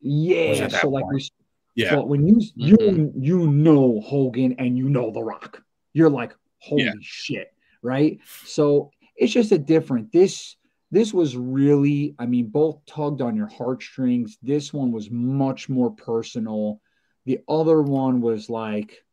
Yeah. 0.00 0.68
So 0.68 0.88
like 0.88 1.06
we 1.12 1.28
Yeah. 1.76 2.00
When 2.00 2.26
you 2.26 2.40
you 2.56 2.76
Mhm. 2.76 3.12
you 3.16 3.46
know 3.46 4.00
Hogan 4.00 4.54
and 4.58 4.76
you 4.76 4.88
know 4.88 5.10
The 5.10 5.22
Rock, 5.22 5.62
you're 5.92 6.10
like, 6.10 6.34
holy 6.58 6.84
Yeah. 6.84 6.92
shit, 7.00 7.52
right? 7.82 8.18
So 8.44 8.90
it's 9.16 9.32
just 9.32 9.52
a 9.52 9.58
different. 9.58 10.12
This 10.12 10.56
this 10.92 11.14
was 11.14 11.36
really, 11.36 12.16
I 12.18 12.26
mean, 12.26 12.48
both 12.48 12.84
tugged 12.84 13.20
on 13.20 13.36
your 13.36 13.46
heartstrings. 13.46 14.36
This 14.42 14.72
one 14.72 14.90
was 14.90 15.08
much 15.08 15.68
more 15.68 15.92
personal. 15.92 16.80
The 17.26 17.38
other 17.48 17.80
one 17.80 18.20
was 18.20 18.50
like, 18.50 19.04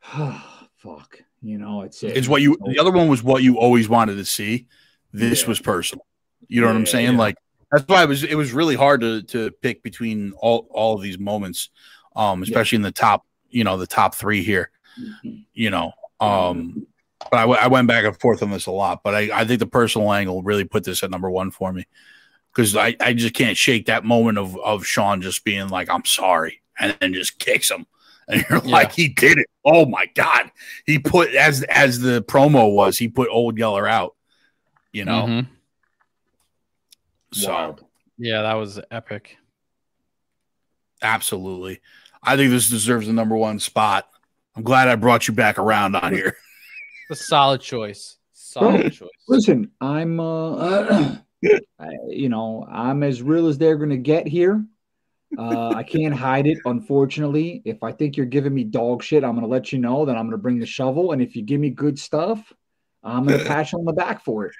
fuck, 0.02 1.22
you 1.42 1.58
know, 1.58 1.82
it's 1.82 2.02
it. 2.02 2.16
It's 2.16 2.28
what 2.28 2.42
you 2.42 2.56
the 2.64 2.78
other 2.78 2.92
one 2.92 3.08
was 3.08 3.22
what 3.22 3.42
you 3.42 3.58
always 3.58 3.88
wanted 3.88 4.16
to 4.16 4.24
see. 4.24 4.66
This 5.12 5.42
Yeah. 5.42 5.48
was 5.48 5.60
personal. 5.60 6.06
You 6.48 6.60
know 6.60 6.68
what 6.68 6.76
I'm 6.76 6.86
saying? 6.86 7.16
Like 7.16 7.36
that's 7.72 7.84
why 7.88 8.02
it 8.02 8.08
was 8.08 8.22
it 8.24 8.34
was 8.36 8.52
really 8.52 8.76
hard 8.76 9.00
to 9.00 9.22
to 9.24 9.50
pick 9.62 9.82
between 9.82 10.32
all 10.38 10.68
all 10.70 10.94
of 10.94 11.02
these 11.02 11.18
moments, 11.18 11.70
um, 12.14 12.42
especially 12.42 12.76
in 12.76 12.82
the 12.82 12.92
top, 12.92 13.26
you 13.50 13.64
know, 13.64 13.76
the 13.76 13.86
top 13.86 14.14
three 14.14 14.42
here. 14.42 14.70
You 15.52 15.70
know, 15.70 15.92
um, 16.20 16.86
but 17.30 17.36
I, 17.38 17.40
w- 17.42 17.58
I 17.60 17.66
went 17.68 17.86
back 17.88 18.04
and 18.04 18.18
forth 18.18 18.42
on 18.42 18.50
this 18.50 18.66
a 18.66 18.70
lot. 18.70 19.02
But 19.02 19.14
I 19.14 19.40
I 19.40 19.44
think 19.44 19.58
the 19.60 19.66
personal 19.66 20.12
angle 20.12 20.42
really 20.42 20.64
put 20.64 20.84
this 20.84 21.02
at 21.02 21.10
number 21.10 21.30
one 21.30 21.50
for 21.50 21.72
me 21.72 21.86
because 22.54 22.76
I 22.76 22.96
I 23.00 23.12
just 23.12 23.34
can't 23.34 23.56
shake 23.56 23.86
that 23.86 24.04
moment 24.04 24.38
of 24.38 24.56
of 24.58 24.86
Shawn 24.86 25.20
just 25.20 25.44
being 25.44 25.68
like 25.68 25.90
I'm 25.90 26.04
sorry 26.04 26.62
and 26.78 26.96
then 27.00 27.12
just 27.14 27.38
kicks 27.38 27.70
him. 27.70 27.86
And 28.28 28.44
you're 28.50 28.60
Yeah. 28.64 28.72
like, 28.72 28.90
he 28.92 29.08
did 29.08 29.38
it. 29.38 29.46
Oh 29.64 29.86
my 29.86 30.06
god. 30.14 30.50
He 30.84 30.98
put 30.98 31.32
as 31.34 31.62
as 31.64 32.00
the 32.00 32.22
promo 32.22 32.72
was, 32.74 32.98
he 32.98 33.06
put 33.08 33.28
old 33.30 33.56
Yeller 33.58 33.86
out. 33.86 34.16
You 34.92 35.04
know, 35.04 35.26
Mhm. 35.26 35.46
So 37.36 37.52
Wild. 37.52 37.84
Yeah, 38.18 38.42
that 38.42 38.54
was 38.54 38.80
epic. 38.90 39.36
absolutely. 41.02 41.80
I 42.22 42.36
think 42.36 42.50
this 42.50 42.68
deserves 42.68 43.06
the 43.06 43.12
number 43.12 43.36
one 43.36 43.60
spot. 43.60 44.08
I'm 44.56 44.62
glad 44.62 44.88
I 44.88 44.96
brought 44.96 45.28
you 45.28 45.34
back 45.34 45.58
around 45.58 45.94
on 45.96 46.12
here. 46.12 46.36
The 47.08 47.14
solid 47.14 47.60
choice. 47.60 48.16
Solid 48.32 48.92
choice. 48.92 49.08
Listen, 49.28 49.70
I'm 49.80 50.18
uh, 50.18 51.14
I, 51.78 51.90
you 52.08 52.28
know, 52.28 52.66
I'm 52.68 53.04
as 53.04 53.22
real 53.22 53.46
as 53.46 53.58
they're 53.58 53.76
gonna 53.76 53.96
get 53.96 54.26
here. 54.26 54.64
Uh, 55.38 55.68
I 55.68 55.84
can't 55.84 56.14
hide 56.14 56.48
it, 56.48 56.58
unfortunately. 56.64 57.62
If 57.64 57.84
I 57.84 57.92
think 57.92 58.16
you're 58.16 58.26
giving 58.26 58.52
me 58.52 58.64
dog 58.64 59.04
shit, 59.04 59.22
I'm 59.22 59.36
gonna 59.36 59.46
let 59.46 59.72
you 59.72 59.78
know. 59.78 60.04
Then 60.04 60.16
I'm 60.16 60.26
gonna 60.26 60.36
bring 60.36 60.58
the 60.58 60.66
shovel, 60.66 61.12
and 61.12 61.22
if 61.22 61.36
you 61.36 61.42
give 61.42 61.60
me 61.60 61.70
good 61.70 61.96
stuff, 61.96 62.52
I'm 63.04 63.24
gonna 63.24 63.44
pat 63.44 63.70
you 63.70 63.78
on 63.78 63.84
the 63.84 63.92
back 63.92 64.24
for 64.24 64.46
it. 64.46 64.54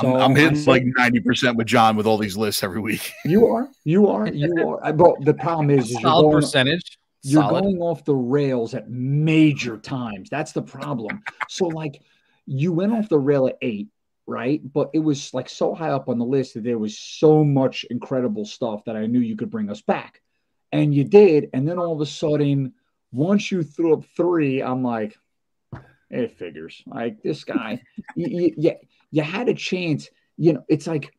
I'm, 0.00 0.14
I'm 0.16 0.36
hitting 0.36 0.64
like 0.64 0.84
90% 0.84 1.56
with 1.56 1.66
John 1.66 1.96
with 1.96 2.06
all 2.06 2.18
these 2.18 2.36
lists 2.36 2.62
every 2.62 2.80
week. 2.80 3.12
you 3.24 3.46
are, 3.46 3.68
you 3.84 4.08
are, 4.08 4.26
you 4.28 4.78
are. 4.82 4.92
But 4.92 5.24
the 5.24 5.34
problem 5.34 5.70
is, 5.70 5.86
is 5.86 5.92
you're 5.92 6.00
Solid 6.02 6.22
going, 6.22 6.42
percentage. 6.42 6.98
you're 7.22 7.42
Solid. 7.42 7.62
going 7.62 7.78
off 7.78 8.04
the 8.04 8.14
rails 8.14 8.74
at 8.74 8.88
major 8.90 9.76
times. 9.76 10.30
That's 10.30 10.52
the 10.52 10.62
problem. 10.62 11.22
So 11.48 11.66
like 11.66 12.00
you 12.46 12.72
went 12.72 12.92
off 12.92 13.08
the 13.08 13.18
rail 13.18 13.46
at 13.48 13.58
eight, 13.60 13.88
right? 14.26 14.60
But 14.72 14.90
it 14.94 15.00
was 15.00 15.34
like 15.34 15.48
so 15.48 15.74
high 15.74 15.90
up 15.90 16.08
on 16.08 16.18
the 16.18 16.24
list 16.24 16.54
that 16.54 16.64
there 16.64 16.78
was 16.78 16.98
so 16.98 17.44
much 17.44 17.84
incredible 17.90 18.44
stuff 18.44 18.84
that 18.86 18.96
I 18.96 19.06
knew 19.06 19.20
you 19.20 19.36
could 19.36 19.50
bring 19.50 19.70
us 19.70 19.82
back. 19.82 20.22
And 20.72 20.94
you 20.94 21.04
did. 21.04 21.50
And 21.52 21.68
then 21.68 21.78
all 21.78 21.92
of 21.92 22.00
a 22.00 22.06
sudden, 22.06 22.72
once 23.12 23.52
you 23.52 23.62
threw 23.62 23.92
up 23.92 24.04
three, 24.16 24.62
I'm 24.62 24.82
like, 24.82 25.18
it 26.12 26.38
figures. 26.38 26.82
Like 26.86 27.22
this 27.22 27.44
guy, 27.44 27.82
you, 28.14 28.54
you, 29.12 29.22
had 29.22 29.48
a 29.48 29.54
chance. 29.54 30.08
You 30.36 30.54
know, 30.54 30.64
it's 30.68 30.88
like 30.88 31.14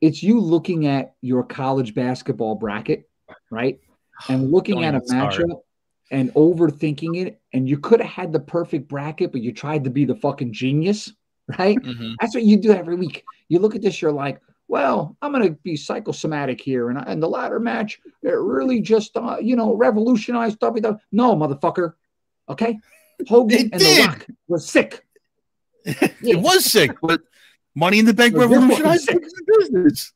it's 0.00 0.22
you 0.22 0.38
looking 0.38 0.86
at 0.86 1.14
your 1.20 1.42
college 1.42 1.94
basketball 1.94 2.54
bracket, 2.54 3.08
right? 3.50 3.80
And 4.28 4.50
looking 4.52 4.82
Don't 4.82 4.84
at 4.84 4.94
a 4.94 5.00
matchup 5.00 5.62
and 6.10 6.32
overthinking 6.34 7.26
it. 7.26 7.40
And 7.52 7.68
you 7.68 7.78
could 7.78 8.00
have 8.00 8.10
had 8.10 8.32
the 8.32 8.40
perfect 8.40 8.88
bracket, 8.88 9.32
but 9.32 9.40
you 9.40 9.52
tried 9.52 9.84
to 9.84 9.90
be 9.90 10.04
the 10.04 10.16
fucking 10.16 10.52
genius, 10.52 11.12
right? 11.58 11.78
Mhm. 11.78 12.14
That's 12.20 12.34
what 12.34 12.44
you 12.44 12.56
do 12.56 12.72
every 12.72 12.96
week. 12.96 13.24
You 13.48 13.58
look 13.58 13.74
at 13.74 13.82
this, 13.82 14.00
you're 14.00 14.12
like, 14.12 14.40
well, 14.68 15.16
I'm 15.20 15.32
going 15.32 15.46
to 15.46 15.58
be 15.62 15.76
psychosomatic 15.76 16.60
here. 16.60 16.88
And, 16.88 16.98
and 16.98 17.22
the 17.22 17.28
ladder 17.28 17.60
match, 17.60 18.00
it 18.22 18.28
really 18.30 18.80
just, 18.80 19.16
uh, 19.16 19.36
you 19.40 19.56
know, 19.56 19.74
revolutionized 19.74 20.58
WWE. 20.58 20.98
No, 21.12 21.36
motherfucker. 21.36 21.94
Okay. 22.48 22.78
Hogan 23.28 23.70
and. 23.72 23.80
The 23.80 24.04
Rock 24.06 24.26
was 24.48 24.68
sick. 24.68 25.06
It 26.22 26.40
was 26.40 26.64
sick, 26.64 26.92
but 27.02 27.20
Money 27.74 27.98
in 27.98 28.06
the 28.06 28.14
Bank 28.14 28.34
Well, 28.34 28.48
you're 28.48 28.60
revolutionized 28.60 29.08
the 29.08 29.58
business. 29.58 30.12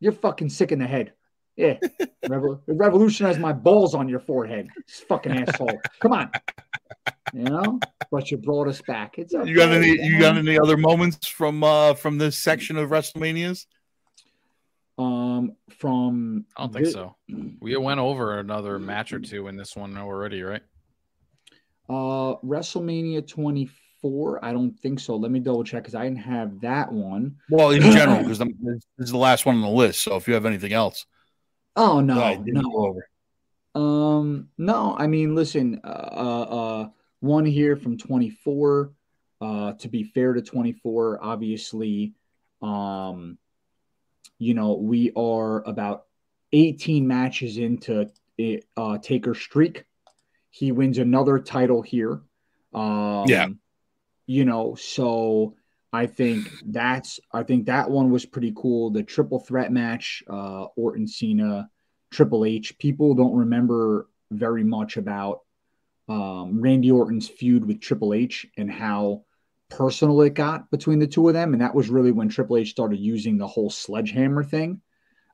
You're 0.00 0.12
fucking 0.12 0.50
sick 0.50 0.72
in 0.72 0.78
the 0.78 0.86
head. 0.86 1.12
Yeah. 1.56 1.78
Revol- 2.26 2.60
it 2.68 2.76
revolutionized 2.76 3.40
my 3.40 3.52
balls 3.52 3.94
on 3.94 4.08
your 4.08 4.20
forehead. 4.20 4.68
This 4.86 5.00
fucking 5.08 5.32
asshole. 5.32 5.80
Come 6.00 6.12
on. 6.12 6.30
You 7.32 7.44
know? 7.44 7.80
But 8.10 8.30
you 8.30 8.38
brought 8.38 8.68
us 8.68 8.80
back. 8.82 9.18
It's 9.18 9.34
okay. 9.34 9.48
You 9.48 9.54
got 9.56 9.70
any? 9.70 9.90
You 9.90 10.18
got 10.18 10.36
any 10.36 10.58
other 10.58 10.76
moments 10.76 11.28
from 11.28 11.62
uh 11.62 11.94
from 11.94 12.18
this 12.18 12.36
section 12.36 12.76
of 12.76 12.90
WrestleManias? 12.90 13.66
um 14.98 15.56
from 15.78 16.44
I 16.56 16.62
don't 16.62 16.72
think 16.72 16.86
thi- 16.86 16.92
so. 16.92 17.16
We 17.60 17.76
went 17.76 18.00
over 18.00 18.38
another 18.38 18.78
match 18.78 19.12
or 19.12 19.20
two 19.20 19.48
in 19.48 19.56
this 19.56 19.74
one 19.76 19.96
already, 19.96 20.42
right? 20.42 20.62
Uh, 21.88 22.36
WrestleMania 22.44 23.26
24. 23.26 23.74
I 24.02 24.52
don't 24.52 24.72
think 24.78 25.00
so. 25.00 25.16
Let 25.16 25.30
me 25.30 25.40
double 25.40 25.64
check 25.64 25.82
because 25.82 25.94
I 25.94 26.04
didn't 26.04 26.18
have 26.20 26.60
that 26.60 26.90
one. 26.90 27.36
Well, 27.50 27.70
in 27.70 27.82
general, 27.82 28.22
because 28.22 28.38
this 28.38 28.80
is 28.98 29.10
the 29.10 29.18
last 29.18 29.44
one 29.46 29.56
on 29.56 29.62
the 29.62 29.68
list. 29.68 30.02
So 30.02 30.16
if 30.16 30.26
you 30.26 30.34
have 30.34 30.46
anything 30.46 30.72
else, 30.72 31.06
Oh 31.76 32.00
no, 32.00 32.22
I 32.22 32.36
didn't 32.36 32.54
no. 32.54 32.62
go 32.62 32.86
over. 32.86 33.08
Um, 33.74 34.48
no. 34.58 34.96
I 34.98 35.06
mean, 35.06 35.34
listen. 35.34 35.80
Uh, 35.84 35.86
uh, 35.88 36.42
uh, 36.42 36.88
one 37.20 37.44
here 37.44 37.76
from 37.76 37.96
24. 37.98 38.92
Uh, 39.40 39.72
to 39.74 39.88
be 39.88 40.04
fair 40.04 40.34
to 40.34 40.42
24, 40.42 41.18
obviously, 41.22 42.12
um, 42.60 43.38
you 44.38 44.52
know, 44.52 44.74
we 44.74 45.12
are 45.16 45.62
about 45.66 46.06
18 46.52 47.06
matches 47.06 47.56
into 47.56 48.10
it, 48.36 48.66
uh, 48.76 48.98
Taker 48.98 49.34
streak. 49.34 49.84
He 50.50 50.72
wins 50.72 50.98
another 50.98 51.38
title 51.38 51.80
here. 51.80 52.20
Um, 52.74 53.24
Yeah. 53.28 53.48
You 54.30 54.44
know, 54.44 54.76
so 54.76 55.56
I 55.92 56.06
think 56.06 56.48
that's 56.64 57.18
I 57.32 57.42
think 57.42 57.66
that 57.66 57.90
one 57.90 58.12
was 58.12 58.24
pretty 58.24 58.52
cool. 58.54 58.90
The 58.90 59.02
triple 59.02 59.40
threat 59.40 59.72
match, 59.72 60.22
uh, 60.30 60.66
Orton, 60.76 61.08
Cena, 61.08 61.68
Triple 62.12 62.44
H. 62.44 62.78
People 62.78 63.14
don't 63.14 63.34
remember 63.34 64.08
very 64.30 64.62
much 64.62 64.96
about 64.96 65.40
um, 66.08 66.60
Randy 66.60 66.92
Orton's 66.92 67.28
feud 67.28 67.64
with 67.64 67.80
Triple 67.80 68.14
H 68.14 68.46
and 68.56 68.70
how 68.70 69.24
personal 69.68 70.22
it 70.22 70.34
got 70.34 70.70
between 70.70 71.00
the 71.00 71.08
two 71.08 71.26
of 71.26 71.34
them, 71.34 71.52
and 71.52 71.60
that 71.60 71.74
was 71.74 71.88
really 71.88 72.12
when 72.12 72.28
Triple 72.28 72.58
H 72.58 72.70
started 72.70 73.00
using 73.00 73.36
the 73.36 73.48
whole 73.48 73.68
sledgehammer 73.68 74.44
thing. 74.44 74.80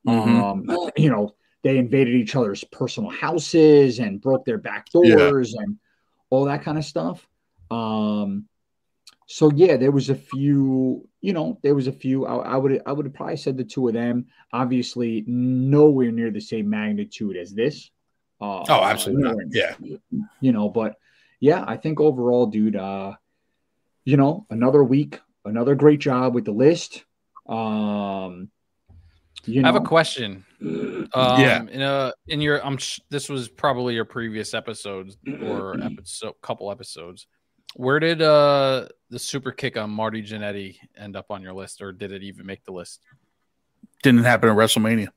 Mhm. 0.06 0.70
Um, 0.72 0.90
you 0.96 1.10
know, 1.10 1.34
they 1.62 1.76
invaded 1.76 2.14
each 2.14 2.34
other's 2.34 2.64
personal 2.64 3.10
houses 3.10 3.98
and 3.98 4.22
broke 4.22 4.46
their 4.46 4.56
back 4.56 4.88
doors 4.88 5.52
and 5.52 5.76
all 6.30 6.46
that 6.46 6.62
kind 6.62 6.78
of 6.78 6.84
stuff. 6.86 7.28
Um, 7.70 8.48
so 9.26 9.50
yeah, 9.54 9.76
there 9.76 9.90
was 9.90 10.08
a 10.08 10.14
few, 10.14 11.06
you 11.20 11.32
know, 11.32 11.58
there 11.62 11.74
was 11.74 11.86
a 11.88 11.92
few. 11.92 12.26
I, 12.26 12.36
I 12.36 12.56
would 12.56 12.80
I 12.86 12.92
would 12.92 13.06
have 13.06 13.14
probably 13.14 13.36
said 13.36 13.56
the 13.56 13.64
two 13.64 13.88
of 13.88 13.94
them. 13.94 14.26
Obviously, 14.52 15.24
nowhere 15.26 16.12
near 16.12 16.30
the 16.30 16.40
same 16.40 16.70
magnitude 16.70 17.36
as 17.36 17.52
this. 17.52 17.90
Uh, 18.40 18.64
Oh, 18.68 18.82
absolutely 18.84 19.24
not. 19.24 19.30
nowhere 19.36 19.46
Yeah. 19.50 19.74
you 20.40 20.52
know 20.52 20.68
but 20.68 20.96
yeah 21.40 21.64
i 21.66 21.76
think 21.76 22.00
overall 22.00 22.46
dude 22.46 22.76
uh 22.76 23.12
you 24.04 24.16
know 24.18 24.46
another 24.50 24.82
week 24.84 25.20
another 25.46 25.74
great 25.74 26.00
job 26.00 26.34
with 26.34 26.44
the 26.44 26.52
list 26.52 27.04
um 27.46 28.50
you 29.44 29.62
I 29.62 29.66
have 29.66 29.76
a 29.76 29.80
question. 29.80 30.44
Um, 31.14 31.40
Yeah. 31.40 31.62
In 31.70 31.82
a 31.82 32.12
in 32.26 32.40
your, 32.40 32.64
I'm 32.66 32.78
sh- 32.78 33.00
this 33.10 33.28
was 33.28 33.48
probably 33.48 33.94
your 33.94 34.04
previous 34.06 34.54
episodes 34.54 35.16
or 35.42 35.76
episode, 35.80 36.34
couple 36.42 36.70
episodes. 36.72 37.26
Where 37.76 38.00
did 38.00 38.22
uh 38.22 38.86
the 39.10 39.18
super 39.18 39.52
kick 39.52 39.76
on 39.76 39.90
Marty 39.90 40.22
Jannetty 40.22 40.76
end 40.96 41.14
up 41.14 41.30
on 41.30 41.42
your 41.42 41.52
list, 41.52 41.82
or 41.82 41.92
did 41.92 42.10
it 42.10 42.22
even 42.22 42.46
make 42.46 42.64
the 42.64 42.72
list? 42.72 43.02
Didn't 44.02 44.24
happen 44.24 44.48
at 44.48 44.56
WrestleMania. 44.56 45.08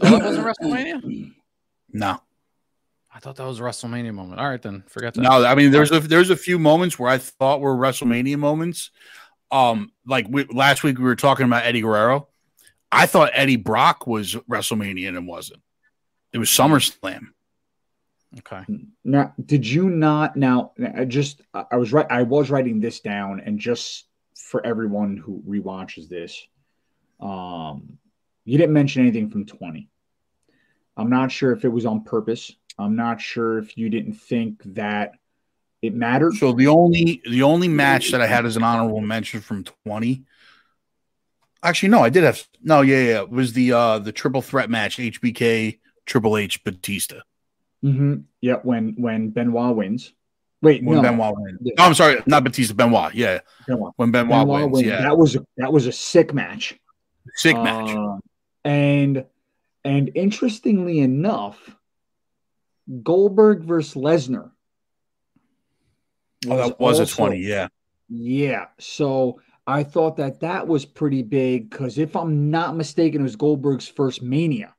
Oh, 0.00 0.10
that 0.10 0.24
wasn't 0.24 0.46
WrestleMania. 0.46 1.32
No, 1.96 2.20
I 3.14 3.20
thought 3.20 3.36
that 3.36 3.46
was 3.46 3.60
a 3.60 3.62
WrestleMania 3.62 4.12
moment. 4.12 4.40
All 4.40 4.48
right, 4.48 4.60
then 4.60 4.82
forget 4.88 5.14
that. 5.14 5.20
no. 5.22 5.44
I 5.44 5.54
mean, 5.54 5.70
there's 5.70 5.92
a 5.92 6.00
there's 6.00 6.30
a 6.30 6.36
few 6.36 6.58
moments 6.58 6.98
where 6.98 7.08
I 7.08 7.18
thought 7.18 7.60
were 7.60 7.76
WrestleMania 7.76 8.36
moments. 8.36 8.90
Um, 9.52 9.92
like 10.04 10.26
we, 10.28 10.42
last 10.46 10.82
week 10.82 10.98
we 10.98 11.04
were 11.04 11.14
talking 11.14 11.46
about 11.46 11.64
Eddie 11.64 11.82
Guerrero. 11.82 12.26
I 12.90 13.06
thought 13.06 13.30
Eddie 13.32 13.54
Brock 13.56 14.08
was 14.08 14.34
WrestleMania 14.50 15.06
and 15.06 15.16
it 15.16 15.22
wasn't. 15.22 15.62
It 16.32 16.38
was 16.38 16.48
SummerSlam. 16.48 17.28
Okay. 18.38 18.64
Now, 19.04 19.32
did 19.44 19.66
you 19.66 19.88
not? 19.88 20.36
Now, 20.36 20.72
I 20.96 21.04
just 21.04 21.42
I 21.52 21.64
I 21.72 21.76
was 21.76 21.92
right. 21.92 22.06
I 22.10 22.22
was 22.22 22.50
writing 22.50 22.80
this 22.80 23.00
down, 23.00 23.40
and 23.40 23.58
just 23.58 24.06
for 24.34 24.64
everyone 24.66 25.16
who 25.16 25.42
rewatches 25.46 26.08
this, 26.08 26.46
um, 27.20 27.98
you 28.44 28.58
didn't 28.58 28.72
mention 28.72 29.02
anything 29.02 29.30
from 29.30 29.46
twenty. 29.46 29.88
I'm 30.96 31.10
not 31.10 31.30
sure 31.30 31.52
if 31.52 31.64
it 31.64 31.68
was 31.68 31.86
on 31.86 32.04
purpose. 32.04 32.52
I'm 32.78 32.96
not 32.96 33.20
sure 33.20 33.58
if 33.58 33.76
you 33.76 33.88
didn't 33.88 34.14
think 34.14 34.62
that 34.74 35.12
it 35.82 35.94
mattered. 35.94 36.34
So 36.34 36.52
the 36.52 36.68
only 36.68 37.22
the 37.28 37.42
only 37.42 37.68
match 37.68 38.10
that 38.10 38.20
I 38.20 38.26
had 38.26 38.46
as 38.46 38.56
an 38.56 38.62
honorable 38.62 39.00
mention 39.00 39.40
from 39.40 39.64
20. 39.64 40.24
Actually, 41.62 41.88
no, 41.90 42.00
I 42.00 42.10
did 42.10 42.24
have 42.24 42.42
no, 42.62 42.80
yeah, 42.80 43.00
yeah. 43.00 43.20
It 43.22 43.30
was 43.30 43.52
the 43.52 43.72
uh 43.72 43.98
the 43.98 44.12
triple 44.12 44.42
threat 44.42 44.70
match, 44.70 44.96
HBK, 44.96 45.78
Triple 46.06 46.36
H, 46.36 46.62
Batista. 46.64 47.20
Hmm 47.92 48.14
Yeah, 48.40 48.56
when 48.62 48.94
when 48.96 49.30
Benoit 49.30 49.76
wins. 49.76 50.12
Wait, 50.62 50.82
When 50.82 50.96
no, 50.96 51.02
Benoit 51.02 51.34
wins. 51.36 51.58
Yeah. 51.60 51.74
No, 51.76 51.84
I'm 51.84 51.94
sorry, 51.94 52.22
not 52.26 52.42
Batista, 52.42 52.72
Benoit. 52.74 53.14
Yeah. 53.14 53.40
Benoit. 53.66 53.92
When 53.96 54.10
Benoit, 54.10 54.46
Benoit 54.46 54.62
wins, 54.62 54.72
wins. 54.72 54.86
yeah. 54.86 55.02
That 55.02 55.18
was 55.18 55.36
a, 55.36 55.44
that 55.58 55.70
was 55.72 55.86
a 55.86 55.92
sick 55.92 56.32
match. 56.32 56.78
Sick 57.34 57.54
match. 57.56 57.94
Uh, 57.94 58.16
and 58.64 59.26
and 59.84 60.10
interestingly 60.14 61.00
enough, 61.00 61.58
Goldberg 63.02 63.62
versus 63.64 63.94
Lesnar. 63.94 64.50
oh, 66.48 66.56
that 66.56 66.80
was 66.80 66.98
a 67.00 67.06
20, 67.06 67.38
yeah. 67.38 67.68
Yeah. 68.08 68.66
So 68.78 69.40
I 69.66 69.82
thought 69.82 70.16
that 70.16 70.40
that 70.40 70.66
was 70.66 70.84
pretty 70.84 71.22
big 71.22 71.70
because 71.70 71.98
if 71.98 72.16
I'm 72.16 72.50
not 72.50 72.76
mistaken, 72.76 73.20
it 73.20 73.24
was 73.24 73.36
Goldberg's 73.36 73.88
first 73.88 74.22
Mania. 74.22 74.73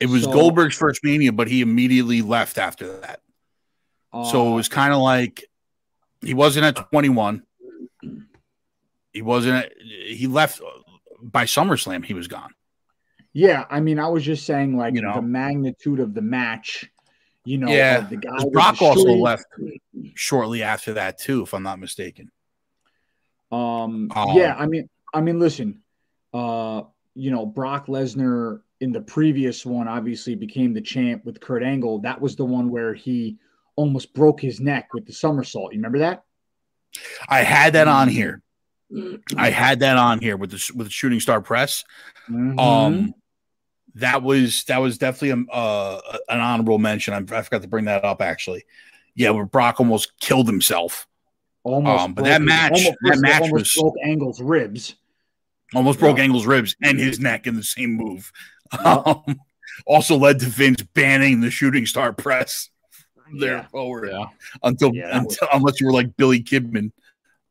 It 0.00 0.06
was 0.06 0.24
So- 0.24 0.32
Goldberg's 0.32 0.76
first 0.76 1.02
mania, 1.02 1.32
but 1.32 1.48
he 1.48 1.60
immediately 1.60 2.22
left 2.22 2.58
after 2.58 3.00
that. 3.00 3.20
so 4.12 4.46
it 4.48 4.52
Uh, 4.52 4.54
was 4.54 4.68
kind 4.68 4.92
of 4.94 5.00
like 5.00 5.44
he 6.22 6.32
wasn't 6.34 6.64
at 6.64 6.76
21. 6.90 7.42
He 9.12 9.22
wasn't 9.22 9.64
at, 9.66 9.72
he 9.80 10.26
left 10.26 10.60
by 11.20 11.44
SummerSlam, 11.44 12.04
he 12.04 12.14
was 12.14 12.28
gone. 12.28 12.54
yeah. 13.32 13.64
I 13.70 13.80
mean, 13.80 13.98
I 13.98 14.08
was 14.08 14.24
just 14.24 14.46
saying 14.46 14.76
like 14.76 14.94
You 14.94 15.02
know. 15.02 15.14
the 15.14 15.22
magnitude 15.22 16.00
of 16.00 16.14
the 16.14 16.22
match. 16.22 16.90
You 17.44 17.58
know, 17.58 17.68
Yeah, 17.68 18.00
the 18.00 18.16
guy. 18.16 18.36
Brock 18.52 18.80
also 18.82 19.00
streak. 19.00 19.20
left 19.22 19.44
shortly 20.14 20.62
after 20.62 20.94
that 20.94 21.18
too, 21.18 21.42
if 21.42 21.52
I'm 21.54 21.62
not 21.62 21.78
mistaken. 21.78 22.30
Um, 23.50 24.10
Oh. 24.14 24.36
yeah, 24.36 24.54
I 24.58 24.66
mean, 24.66 24.88
I 25.14 25.20
mean, 25.22 25.38
listen, 25.38 25.82
uh, 26.34 26.82
you 27.14 27.30
know, 27.30 27.46
Brock 27.46 27.86
Lesnar 27.86 28.60
in 28.80 28.92
the 28.92 29.00
previous 29.00 29.66
one 29.66 29.88
obviously 29.88 30.34
became 30.34 30.72
the 30.72 30.80
champ 30.80 31.24
with 31.24 31.40
Kurt 31.40 31.62
Angle. 31.62 32.00
That 32.00 32.20
was 32.20 32.36
the 32.36 32.44
one 32.44 32.70
where 32.70 32.94
he 32.94 33.36
almost 33.76 34.14
broke 34.14 34.40
his 34.40 34.60
neck 34.60 34.94
with 34.94 35.06
the 35.06 35.12
somersault. 35.12 35.72
You 35.72 35.78
remember 35.78 35.98
that? 35.98 36.22
I 37.28 37.42
had 37.42 37.72
that 37.74 37.88
on 37.88 38.08
here. 38.08 38.42
I 39.36 39.50
had 39.50 39.80
that 39.80 39.96
on 39.98 40.20
here 40.20 40.36
with 40.36 40.50
the 40.50 40.72
with 40.74 40.86
the 40.86 40.92
shooting 40.92 41.20
star 41.20 41.40
press. 41.42 41.84
Mhm. 42.30 42.58
Um, 42.58 43.14
that 43.96 44.22
was 44.22 44.64
that 44.64 44.78
was 44.78 44.96
definitely 44.96 45.44
a, 45.50 45.52
uh, 45.54 46.00
an 46.28 46.40
honorable 46.40 46.78
mention. 46.78 47.12
I, 47.14 47.18
I 47.36 47.42
forgot 47.42 47.62
to 47.62 47.68
bring 47.68 47.84
that 47.86 48.04
up 48.04 48.22
actually. 48.22 48.64
Yeah, 49.14 49.30
where 49.30 49.44
Brock 49.44 49.80
almost 49.80 50.18
killed 50.20 50.46
himself. 50.46 51.06
almost 51.64 52.02
um, 52.04 52.14
but 52.14 52.22
broke 52.22 52.28
that 52.32 52.42
match- 52.42 52.72
almost, 52.72 52.96
that 53.02 53.08
first 53.08 53.18
of 53.18 53.18
all, 53.18 53.20
match 53.20 53.42
almost 53.42 53.52
was- 53.52 53.74
broke 53.82 53.94
Angle's 54.04 54.40
ribs. 54.40 54.94
Almost 55.74 55.98
broke 55.98 56.16
Yeah. 56.16 56.22
Angle's 56.24 56.46
ribs 56.46 56.74
and 56.82 56.98
his 56.98 57.20
neck 57.20 57.46
in 57.46 57.54
the 57.56 57.62
same 57.62 57.90
move. 57.92 58.32
Yeah. 58.72 58.94
Um, 59.26 59.40
also 59.86 60.16
led 60.16 60.40
to 60.40 60.46
Vince 60.46 60.82
banning 60.82 61.40
the 61.40 61.50
shooting 61.50 61.86
star 61.86 62.12
press 62.12 62.68
from 63.24 63.38
there 63.38 63.58
Yeah. 63.58 63.66
forward 63.68 64.10
Yeah. 64.10 64.24
until, 64.62 64.94
Yeah, 64.94 65.12
that 65.12 65.24
was- 65.24 65.38
unless 65.52 65.80
you 65.80 65.86
were 65.86 65.92
like 65.92 66.16
Billy 66.16 66.42
Kidman. 66.42 66.90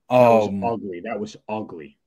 That 0.10 0.18
was 0.18 0.48
Um, 0.49 0.64
ugly. 0.64 1.02
That 1.06 1.19
was 1.19 1.35
ugly. 1.48 1.98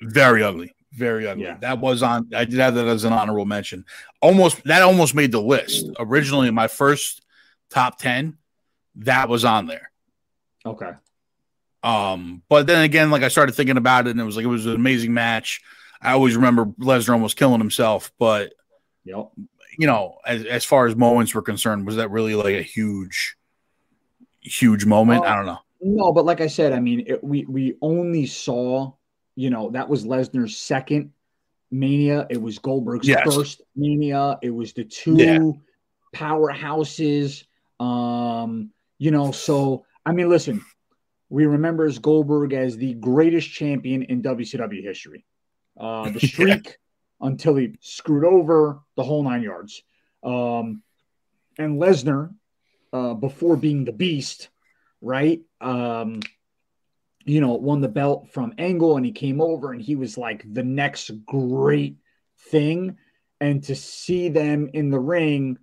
very 0.00 0.42
ugly, 0.42 0.74
very 0.92 1.26
ugly. 1.26 1.44
Yeah. 1.44 1.56
That 1.60 1.78
was 1.80 2.02
on. 2.02 2.28
I 2.34 2.44
did 2.44 2.58
have 2.58 2.74
that 2.74 2.86
as 2.86 3.04
an 3.04 3.12
honorable 3.12 3.46
mention. 3.46 3.84
Almost 4.20 4.62
that 4.64 4.82
almost 4.82 5.14
made 5.14 5.32
the 5.32 5.40
list 5.40 5.86
originally. 5.98 6.50
My 6.50 6.68
first 6.68 7.22
top 7.70 7.98
ten, 7.98 8.36
that 8.96 9.28
was 9.28 9.44
on 9.44 9.66
there. 9.66 9.90
Okay. 10.66 10.90
Um, 11.82 12.42
but 12.48 12.66
then 12.66 12.82
again, 12.84 13.10
like 13.10 13.22
I 13.22 13.28
started 13.28 13.54
thinking 13.54 13.76
about 13.76 14.06
it, 14.06 14.10
and 14.10 14.20
it 14.20 14.24
was 14.24 14.36
like 14.36 14.44
it 14.44 14.48
was 14.48 14.66
an 14.66 14.74
amazing 14.74 15.14
match. 15.14 15.60
I 16.00 16.12
always 16.12 16.36
remember 16.36 16.66
Lesnar 16.80 17.12
almost 17.14 17.36
killing 17.36 17.60
himself, 17.60 18.12
but 18.18 18.52
Yep. 19.08 19.30
you 19.78 19.86
know, 19.86 20.18
as 20.26 20.44
as 20.44 20.64
far 20.64 20.86
as 20.86 20.94
moments 20.96 21.34
were 21.34 21.42
concerned, 21.42 21.86
was 21.86 21.96
that 21.96 22.10
really 22.10 22.34
like 22.34 22.54
a 22.54 22.62
huge, 22.62 23.36
huge 24.40 24.84
moment? 24.84 25.22
Well, 25.22 25.30
I 25.32 25.36
don't 25.36 25.46
know. 25.46 25.58
No, 25.80 26.12
but 26.12 26.24
like 26.24 26.40
I 26.40 26.48
said, 26.48 26.72
I 26.72 26.80
mean, 26.80 27.04
it, 27.06 27.22
we 27.22 27.44
we 27.46 27.74
only 27.80 28.26
saw, 28.26 28.92
you 29.36 29.50
know, 29.50 29.70
that 29.70 29.88
was 29.88 30.04
Lesnar's 30.04 30.56
second 30.58 31.12
mania. 31.70 32.26
It 32.30 32.40
was 32.42 32.58
Goldberg's 32.58 33.06
Yes. 33.06 33.22
first 33.24 33.62
mania. 33.76 34.38
It 34.42 34.50
was 34.50 34.72
the 34.72 34.84
two 34.84 35.16
Yeah. 35.16 35.38
powerhouses. 36.14 37.44
Um, 37.80 38.70
you 38.98 39.10
know, 39.10 39.30
so 39.32 39.84
I 40.04 40.12
mean, 40.12 40.28
listen, 40.28 40.64
we 41.28 41.46
remember 41.46 41.84
as 41.84 41.98
Goldberg 41.98 42.52
as 42.54 42.76
the 42.76 42.94
greatest 42.94 43.50
champion 43.50 44.02
in 44.04 44.22
WCW 44.22 44.82
history. 44.82 45.24
Uh, 45.76 46.10
the 46.10 46.20
streak 46.26 46.78
until 47.20 47.56
he 47.56 47.76
screwed 47.80 48.24
over 48.24 48.80
the 48.96 49.02
whole 49.02 49.22
nine 49.22 49.42
yards. 49.42 49.82
Um, 50.22 50.82
and 51.58 51.80
Lesnar, 51.80 52.34
uh, 52.92 53.14
before 53.14 53.56
being 53.56 53.84
the 53.84 53.92
beast, 53.92 54.48
right? 55.00 55.40
Um, 55.60 56.20
you 57.24 57.40
know, 57.40 57.54
won 57.54 57.80
the 57.80 57.88
belt 57.88 58.30
from 58.30 58.54
Angle 58.58 58.96
and 58.96 59.04
he 59.04 59.12
came 59.12 59.40
over 59.40 59.72
and 59.72 59.82
he 59.82 59.96
was 59.96 60.16
like 60.16 60.44
the 60.50 60.62
next 60.62 61.10
great 61.26 61.96
thing. 62.50 62.96
And 63.40 63.62
to 63.64 63.74
see 63.74 64.30
them 64.30 64.70
in 64.72 64.90
the 64.90 64.98
ring, 64.98 65.58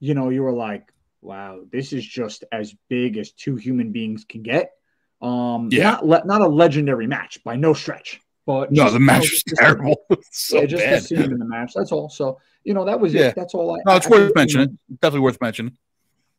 you 0.00 0.14
know, 0.14 0.28
you 0.28 0.42
were 0.42 0.52
like, 0.52 0.92
wow, 1.22 1.60
this 1.72 1.92
is 1.92 2.04
just 2.04 2.44
as 2.52 2.74
big 2.88 3.16
as 3.16 3.32
two 3.32 3.56
human 3.56 3.90
beings 3.90 4.24
can 4.28 4.42
get. 4.42 4.72
Um, 5.20 5.68
Yeah. 5.72 5.92
not 5.92 6.06
le- 6.06 6.26
not 6.26 6.42
a 6.42 6.46
legendary 6.46 7.06
match 7.06 7.42
by 7.42 7.56
no 7.56 7.72
stretch, 7.72 8.20
but 8.48 8.72
No, 8.72 8.90
the 8.90 8.98
match 8.98 9.30
was 9.30 9.44
terrible. 9.56 9.94
So 10.32 10.60
yeah, 10.60 10.66
just 10.66 10.82
bad. 10.84 11.00
to 11.02 11.06
see 11.06 11.14
him 11.16 11.32
in 11.32 11.38
the 11.38 11.44
match. 11.44 11.72
That's 11.76 11.92
all. 11.92 12.08
So 12.08 12.40
you 12.64 12.72
know, 12.74 12.84
that 12.86 12.98
was 12.98 13.12
Yeah. 13.12 13.28
it. 13.28 13.34
That's 13.36 13.52
all. 13.54 13.74
I, 13.76 13.78
No, 13.86 13.96
it's 13.96 14.06
I 14.06 14.10
worth 14.10 14.22
think, 14.24 14.36
mentioning. 14.36 14.78
Definitely 15.02 15.20
worth 15.20 15.40
mentioning. 15.42 15.76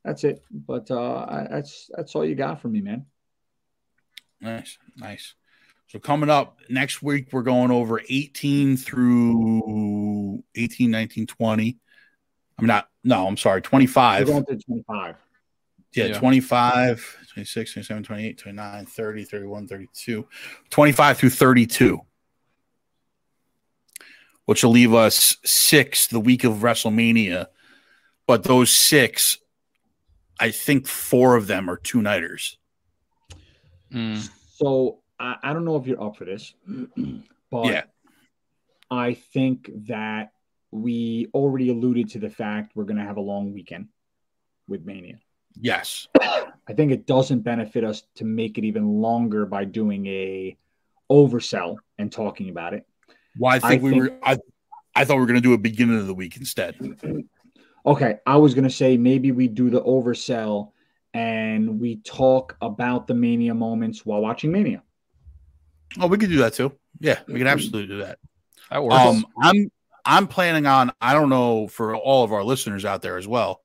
That's 0.03 0.23
it. 0.23 0.43
But 0.51 0.89
uh, 0.89 1.25
I, 1.29 1.47
that's 1.51 1.89
that's 1.95 2.15
all 2.15 2.25
you 2.25 2.33
got 2.35 2.61
from 2.61 2.71
me, 2.71 2.81
man. 2.81 3.05
Nice, 4.41 4.77
nice. 4.97 5.35
So 5.87 5.99
coming 5.99 6.29
up 6.31 6.57
next 6.69 7.01
week, 7.03 7.27
we're 7.31 7.43
going 7.43 7.69
over 7.71 8.01
18 8.09 8.75
through 8.77 10.43
18, 10.55 10.89
19, 10.91 11.27
20. 11.27 11.77
I'm 12.59 12.65
not, 12.65 12.89
no, 13.03 13.25
I'm 13.27 13.37
sorry, 13.37 13.57
We're 13.57 13.61
25. 13.61 14.27
going 14.27 14.45
to 14.45 14.57
twenty 14.57 14.83
five. 14.87 15.15
Yeah, 15.93 16.05
Yeah. 16.05 16.19
25, 16.19 17.17
26, 17.33 17.73
27, 17.73 18.03
28, 18.03 18.37
29, 18.37 18.85
30, 18.85 19.23
31, 19.23 19.67
32, 19.67 20.27
25 20.69 21.17
through 21.17 21.29
32, 21.29 21.99
which 24.45 24.63
will 24.63 24.71
leave 24.71 24.93
us 24.93 25.37
six 25.43 26.07
the 26.07 26.19
week 26.19 26.43
of 26.43 26.57
WrestleMania. 26.57 27.47
But 28.27 28.43
those 28.43 28.69
six, 28.69 29.39
I 30.39 30.51
think 30.51 30.87
four 30.87 31.35
of 31.35 31.47
them 31.47 31.69
are 31.69 31.77
two 31.77 32.01
nighters. 32.01 32.57
Mm. 33.91 34.29
So 34.55 34.99
I, 35.19 35.37
I 35.41 35.53
don't 35.53 35.65
know 35.65 35.75
if 35.77 35.87
you're 35.87 36.01
up 36.01 36.17
for 36.17 36.25
this, 36.25 36.53
but 37.51 37.65
Yeah. 37.65 37.83
I 38.91 39.13
think 39.15 39.69
that 39.87 40.31
we 40.71 41.27
already 41.33 41.69
alluded 41.69 42.09
to 42.11 42.19
the 42.19 42.29
fact 42.29 42.75
we're 42.75 42.83
going 42.83 42.97
to 42.97 43.03
have 43.03 43.17
a 43.17 43.21
long 43.21 43.53
weekend 43.53 43.87
with 44.67 44.85
Mania. 44.85 45.19
Yes. 45.59 46.07
I 46.21 46.73
think 46.75 46.91
it 46.91 47.05
doesn't 47.05 47.39
benefit 47.41 47.83
us 47.83 48.03
to 48.15 48.25
make 48.25 48.57
it 48.57 48.63
even 48.63 48.87
longer 49.01 49.45
by 49.45 49.65
doing 49.65 50.05
a 50.07 50.57
oversell 51.11 51.77
and 51.97 52.11
talking 52.11 52.49
about 52.49 52.73
it. 52.73 52.85
Well, 53.37 53.51
I 53.51 53.59
think 53.59 53.81
I 53.81 53.83
we 53.83 53.89
think- 53.91 54.03
were, 54.03 54.19
I, 54.23 54.37
I 54.95 55.05
thought 55.05 55.15
we 55.15 55.21
were 55.21 55.25
going 55.27 55.35
to 55.35 55.41
do 55.41 55.53
a 55.53 55.57
beginning 55.57 55.99
of 55.99 56.07
the 56.07 56.13
week 56.13 56.37
instead. 56.37 56.75
Okay, 57.85 58.17
I 58.25 58.35
was 58.35 58.53
gonna 58.53 58.69
say 58.69 58.97
maybe 58.97 59.31
we 59.31 59.47
do 59.47 59.69
the 59.69 59.81
oversell 59.81 60.71
and 61.13 61.79
we 61.79 61.95
talk 61.97 62.57
about 62.61 63.07
the 63.07 63.13
mania 63.13 63.53
moments 63.53 64.05
while 64.05 64.19
watching 64.21 64.51
Mania. 64.51 64.83
Oh, 65.99 66.07
we 66.07 66.17
could 66.17 66.29
do 66.29 66.39
that 66.39 66.53
too. 66.53 66.73
Yeah, 66.99 67.19
we 67.27 67.39
can 67.39 67.47
absolutely 67.47 67.87
do 67.87 67.99
that. 68.03 68.19
That 68.69 68.83
works. 68.83 68.95
Um, 68.95 69.25
I'm 69.41 69.71
I'm 70.05 70.27
planning 70.27 70.65
on. 70.67 70.91
I 70.99 71.13
don't 71.13 71.29
know 71.29 71.67
for 71.69 71.95
all 71.95 72.25
of 72.25 72.33
our 72.33 72.43
listeners 72.43 72.83
out 72.83 73.01
there 73.01 73.17
as 73.17 73.27
well. 73.27 73.61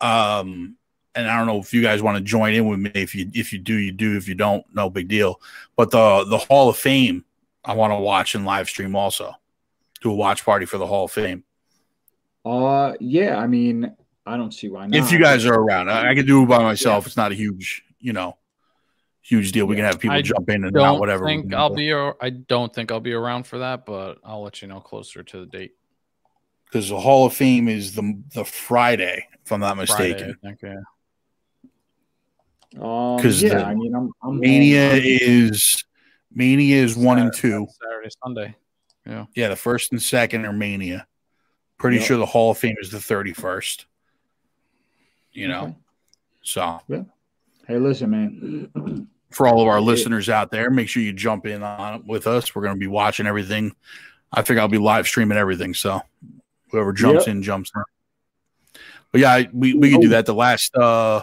Um, 0.00 0.76
and 1.18 1.28
I 1.28 1.36
don't 1.36 1.46
know 1.46 1.58
if 1.58 1.74
you 1.74 1.82
guys 1.82 2.02
want 2.02 2.16
to 2.16 2.22
join 2.22 2.54
in 2.54 2.66
with 2.66 2.78
me. 2.78 2.90
If 2.94 3.14
you 3.14 3.30
if 3.34 3.52
you 3.52 3.58
do, 3.58 3.74
you 3.74 3.92
do. 3.92 4.16
If 4.16 4.28
you 4.28 4.34
don't, 4.34 4.64
no 4.74 4.88
big 4.90 5.08
deal. 5.08 5.40
But 5.76 5.90
the 5.90 6.24
the 6.24 6.38
Hall 6.38 6.68
of 6.68 6.76
Fame, 6.76 7.24
I 7.64 7.74
want 7.74 7.92
to 7.92 7.96
watch 7.96 8.34
and 8.34 8.44
live 8.44 8.68
stream 8.68 8.94
also. 8.96 9.34
Do 10.00 10.10
a 10.10 10.14
watch 10.14 10.44
party 10.44 10.64
for 10.66 10.78
the 10.78 10.86
Hall 10.86 11.06
of 11.06 11.12
Fame. 11.12 11.44
Uh, 12.44 12.94
yeah. 13.00 13.36
I 13.36 13.46
mean, 13.46 13.94
I 14.24 14.36
don't 14.36 14.52
see 14.54 14.68
why 14.68 14.86
not. 14.86 14.96
If 14.96 15.10
you 15.12 15.18
guys 15.18 15.44
are 15.44 15.54
around, 15.54 15.90
I, 15.90 16.10
I 16.10 16.14
could 16.14 16.26
do 16.26 16.42
it 16.44 16.46
by 16.46 16.62
myself. 16.62 17.06
It's 17.06 17.16
not 17.16 17.32
a 17.32 17.34
huge, 17.34 17.82
you 17.98 18.12
know, 18.12 18.36
huge 19.22 19.52
deal. 19.52 19.66
We 19.66 19.74
can 19.74 19.84
have 19.84 19.98
people 19.98 20.16
I 20.16 20.22
jump 20.22 20.48
in 20.48 20.64
and 20.64 20.72
don't 20.72 20.84
out, 20.86 21.00
whatever. 21.00 21.24
we 21.24 21.36
think 21.36 21.52
I'll 21.52 21.74
be. 21.74 21.92
ar- 21.92 22.16
I 22.20 22.30
don't 22.30 22.72
think 22.72 22.92
I'll 22.92 23.00
be 23.00 23.12
around 23.12 23.46
for 23.46 23.58
that, 23.58 23.84
but 23.84 24.18
I'll 24.24 24.42
let 24.42 24.62
you 24.62 24.68
know 24.68 24.80
closer 24.80 25.22
to 25.22 25.40
the 25.40 25.46
date. 25.46 25.72
because 26.66 26.88
the 26.88 27.00
Hall 27.00 27.26
of 27.26 27.34
Fame 27.34 27.68
is 27.68 27.94
the 27.94 28.22
the 28.34 28.44
Friday, 28.44 29.26
if 29.44 29.50
I'm 29.52 29.60
not 29.60 29.76
mistaken. 29.76 30.18
Friday, 30.18 30.34
I 30.44 30.46
think, 30.46 30.62
yeah. 30.62 30.80
Um, 32.76 33.18
'Cause 33.20 33.42
yeah, 33.42 33.64
I 33.64 33.74
mean, 33.74 33.94
I'm, 33.94 34.10
I'm 34.22 34.38
Mania 34.38 34.90
is 34.94 35.84
Mania 36.34 36.82
is 36.82 36.96
one 36.96 37.18
and 37.18 37.32
two. 37.34 37.66
Saturday, 37.82 38.10
Sunday. 38.22 38.54
Yeah, 39.06 39.24
yeah. 39.34 39.48
the 39.48 39.56
first 39.56 39.90
and 39.92 40.00
second 40.02 40.44
are 40.44 40.52
Mania. 40.52 41.06
Pretty 41.78 41.96
Yep. 41.98 42.06
sure 42.06 42.16
the 42.18 42.26
Hall 42.26 42.50
of 42.50 42.58
Fame 42.58 42.76
is 42.80 42.90
the 42.90 43.00
thirty 43.00 43.32
first. 43.32 43.86
You 45.32 45.48
know, 45.48 45.62
Okay. 45.64 45.76
so 46.42 46.80
Hey, 47.66 47.78
listen, 47.78 48.10
man. 48.10 49.08
for 49.30 49.46
all 49.46 49.60
of 49.60 49.68
our 49.68 49.80
listeners 49.80 50.28
out 50.30 50.50
there, 50.50 50.70
make 50.70 50.88
sure 50.88 51.02
you 51.02 51.12
jump 51.12 51.46
in 51.46 51.62
on 51.62 51.96
it 52.00 52.06
with 52.06 52.26
us. 52.26 52.54
We're 52.54 52.62
going 52.62 52.74
to 52.74 52.78
be 52.80 52.86
watching 52.86 53.26
everything. 53.26 53.74
I 54.32 54.40
think 54.42 54.58
I'll 54.58 54.68
be 54.68 54.78
live 54.78 55.06
streaming 55.06 55.36
everything. 55.38 55.74
So 55.74 56.00
whoever 56.70 56.92
jumps 56.92 57.26
Yep. 57.26 57.36
in, 57.36 57.42
jumps 57.42 57.70
in. 57.74 57.82
But 59.12 59.20
yeah, 59.20 59.42
we 59.52 59.74
we 59.74 59.90
can 59.90 60.00
do 60.00 60.08
that. 60.10 60.26
The 60.26 60.34
last 60.34 60.74
uh 60.76 61.22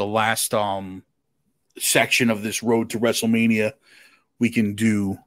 the 0.00 0.06
last 0.06 0.54
um 0.54 1.02
section 1.78 2.30
of 2.30 2.42
this 2.42 2.62
road 2.62 2.88
to 2.90 2.98
WrestleMania, 2.98 3.74
we 4.38 4.48
can 4.48 4.74
do 4.74 5.18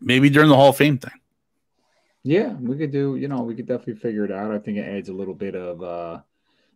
maybe 0.00 0.28
during 0.30 0.48
the 0.48 0.56
Hall 0.56 0.70
of 0.70 0.76
Fame 0.76 0.98
thing. 0.98 1.12
Yeah, 2.24 2.52
we 2.54 2.76
could 2.76 2.90
do. 2.90 3.14
You 3.14 3.28
know, 3.28 3.42
we 3.42 3.54
could 3.54 3.66
definitely 3.66 3.94
figure 3.94 4.24
it 4.24 4.32
out. 4.32 4.50
I 4.50 4.58
think 4.58 4.78
it 4.78 4.82
adds 4.82 5.08
a 5.08 5.12
little 5.14 5.34
bit 5.34 5.54
of 5.54 5.80
uh 5.82 6.20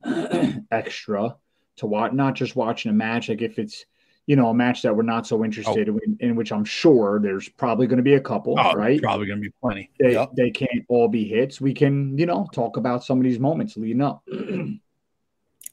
extra 0.71 1.35
to 1.79 1.87
watch, 1.87 2.13
not 2.13 2.35
just 2.35 2.55
watching 2.55 2.93
a 2.93 2.95
match. 2.95 3.29
Like 3.29 3.43
if 3.43 3.59
it's 3.59 3.85
you 4.27 4.37
know 4.37 4.49
a 4.51 4.55
match 4.55 4.83
that 4.83 4.95
we're 4.95 5.03
not 5.03 5.27
so 5.27 5.45
interested 5.45 5.89
in, 5.89 6.17
in 6.21 6.37
which 6.37 6.53
I'm 6.53 6.65
sure 6.65 7.19
there's 7.21 7.49
probably 7.49 7.89
going 7.89 7.97
to 7.99 8.03
be 8.05 8.15
a 8.15 8.21
couple, 8.21 8.55
Oh, 8.59 8.75
right? 8.75 9.03
probably 9.03 9.27
going 9.27 9.41
to 9.43 9.49
be 9.49 9.53
plenty. 9.61 9.91
They 9.99 10.13
Yep. 10.13 10.31
they 10.37 10.51
can't 10.53 10.85
all 10.89 11.09
be 11.09 11.25
hits. 11.25 11.61
We 11.61 11.75
can 11.75 12.17
you 12.17 12.27
know 12.27 12.47
talk 12.53 12.77
about 12.77 13.03
some 13.03 13.19
of 13.19 13.25
these 13.25 13.41
moments 13.41 13.77
leading 13.77 14.03
up. 14.03 14.23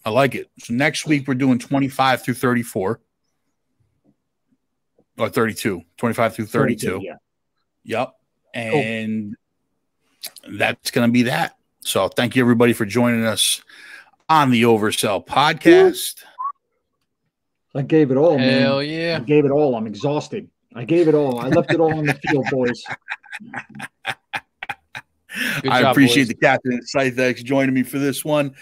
I 0.04 0.10
like 0.10 0.36
it. 0.36 0.50
So 0.60 0.74
next 0.74 1.06
week 1.06 1.28
we're 1.28 1.36
doing 1.36 1.60
25 1.60 2.24
through 2.24 2.34
34 2.34 3.00
or 5.18 5.30
32, 5.30 5.82
25 5.98 6.36
through 6.36 6.46
32. 6.46 7.02
Yeah. 7.04 7.16
Yep. 7.84 8.14
And 8.54 9.36
that's 10.48 10.92
going 10.92 11.08
to 11.08 11.12
be 11.12 11.24
that. 11.24 11.58
So 11.82 12.08
thank 12.08 12.36
you 12.36 12.44
everybody 12.44 12.74
for 12.74 12.86
joining 12.86 13.26
us 13.26 13.62
on 14.30 14.52
the 14.52 14.64
Oversell 14.64 15.26
podcast. 15.26 16.24
I 17.74 17.82
gave 17.84 18.12
it 18.12 18.18
all, 18.18 18.38
man. 18.38 18.62
Hell 18.62 18.84
yeah. 18.84 19.20
I 19.22 19.24
gave 19.24 19.46
it 19.46 19.52
all. 19.52 19.76
I'm 19.76 19.88
exhausted. 19.88 20.50
I 20.76 20.84
gave 20.84 21.08
it 21.08 21.16
all. 21.16 21.40
I 21.40 21.48
left 21.48 21.72
it 21.72 21.80
all 21.80 21.94
on 21.94 22.06
the 22.06 22.14
field, 22.14 22.46
boys. 22.50 22.84
Good 25.62 25.72
I 25.72 25.82
job, 25.82 25.92
appreciate 25.92 26.24
boys. 26.24 26.28
the 26.30 26.36
captain 26.36 26.74
at 26.74 26.84
Scythex 26.84 27.44
joining 27.44 27.74
me 27.74 27.84
for 27.84 28.00
this 28.00 28.26
one. 28.26 28.56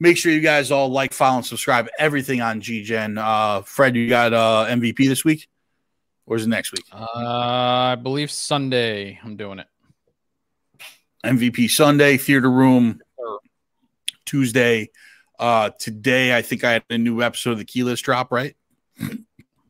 Make 0.00 0.16
sure 0.16 0.32
you 0.32 0.40
guys 0.40 0.70
all 0.70 0.88
like, 0.88 1.12
follow, 1.12 1.36
and 1.36 1.46
subscribe 1.46 1.88
everything 1.98 2.40
on 2.40 2.60
GGen. 2.60 3.18
Uh, 3.18 3.62
Fred, 3.62 3.96
you 3.96 4.08
got 4.08 4.32
uh, 4.32 4.66
MVP 4.68 5.06
this 5.08 5.24
week? 5.24 5.48
Or 6.26 6.36
is 6.36 6.44
it 6.44 6.48
next 6.48 6.72
week? 6.72 6.84
Uh, 6.92 7.06
I 7.14 7.96
believe 7.96 8.30
Sunday. 8.30 9.20
I'm 9.22 9.36
doing 9.36 9.58
it. 9.58 9.66
MVP 11.24 11.70
Sunday, 11.70 12.16
Theater 12.16 12.50
Room 12.50 13.00
Tuesday. 14.24 14.90
Uh, 15.38 15.70
today, 15.78 16.36
I 16.36 16.42
think 16.42 16.64
I 16.64 16.72
had 16.72 16.84
a 16.90 16.98
new 16.98 17.22
episode 17.22 17.52
of 17.52 17.58
the 17.58 17.64
Keyless 17.64 18.00
drop, 18.00 18.32
right? 18.32 18.56
Did 18.98 19.24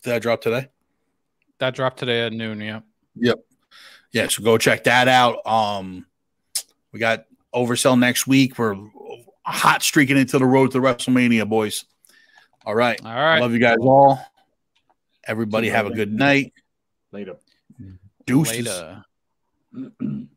that 0.05 0.22
drop 0.22 0.40
today? 0.40 0.68
That 1.59 1.74
dropped 1.74 1.98
today 1.98 2.26
at 2.26 2.32
noon. 2.32 2.60
Yeah. 2.60 2.80
Yep. 3.16 3.38
Yeah, 4.12 4.28
so 4.28 4.42
go 4.42 4.59
check 4.59 4.84
that 4.84 5.09
out. 5.09 5.44
Um, 5.46 6.06
we 6.92 6.98
got 6.98 7.24
Oversell 7.55 7.98
next 7.98 8.26
week. 8.26 8.59
We're 8.59 8.76
hot 9.45 9.83
streaking 9.83 10.16
into 10.16 10.39
the 10.39 10.47
road 10.47 10.73
to 10.73 10.79
WrestleMania, 10.79 11.49
boys. 11.49 11.85
All 12.65 12.75
right. 12.75 13.01
All 13.05 13.15
right. 13.15 13.41
Love 13.41 13.53
you 13.53 13.59
guys 13.59 13.77
all. 13.81 14.19
Everybody 15.27 15.69
have 15.69 15.87
a 15.87 15.91
good 15.91 16.12
night. 16.12 16.53
Later. 17.12 17.37
Deuces. 18.27 18.66
Later. 18.66 19.05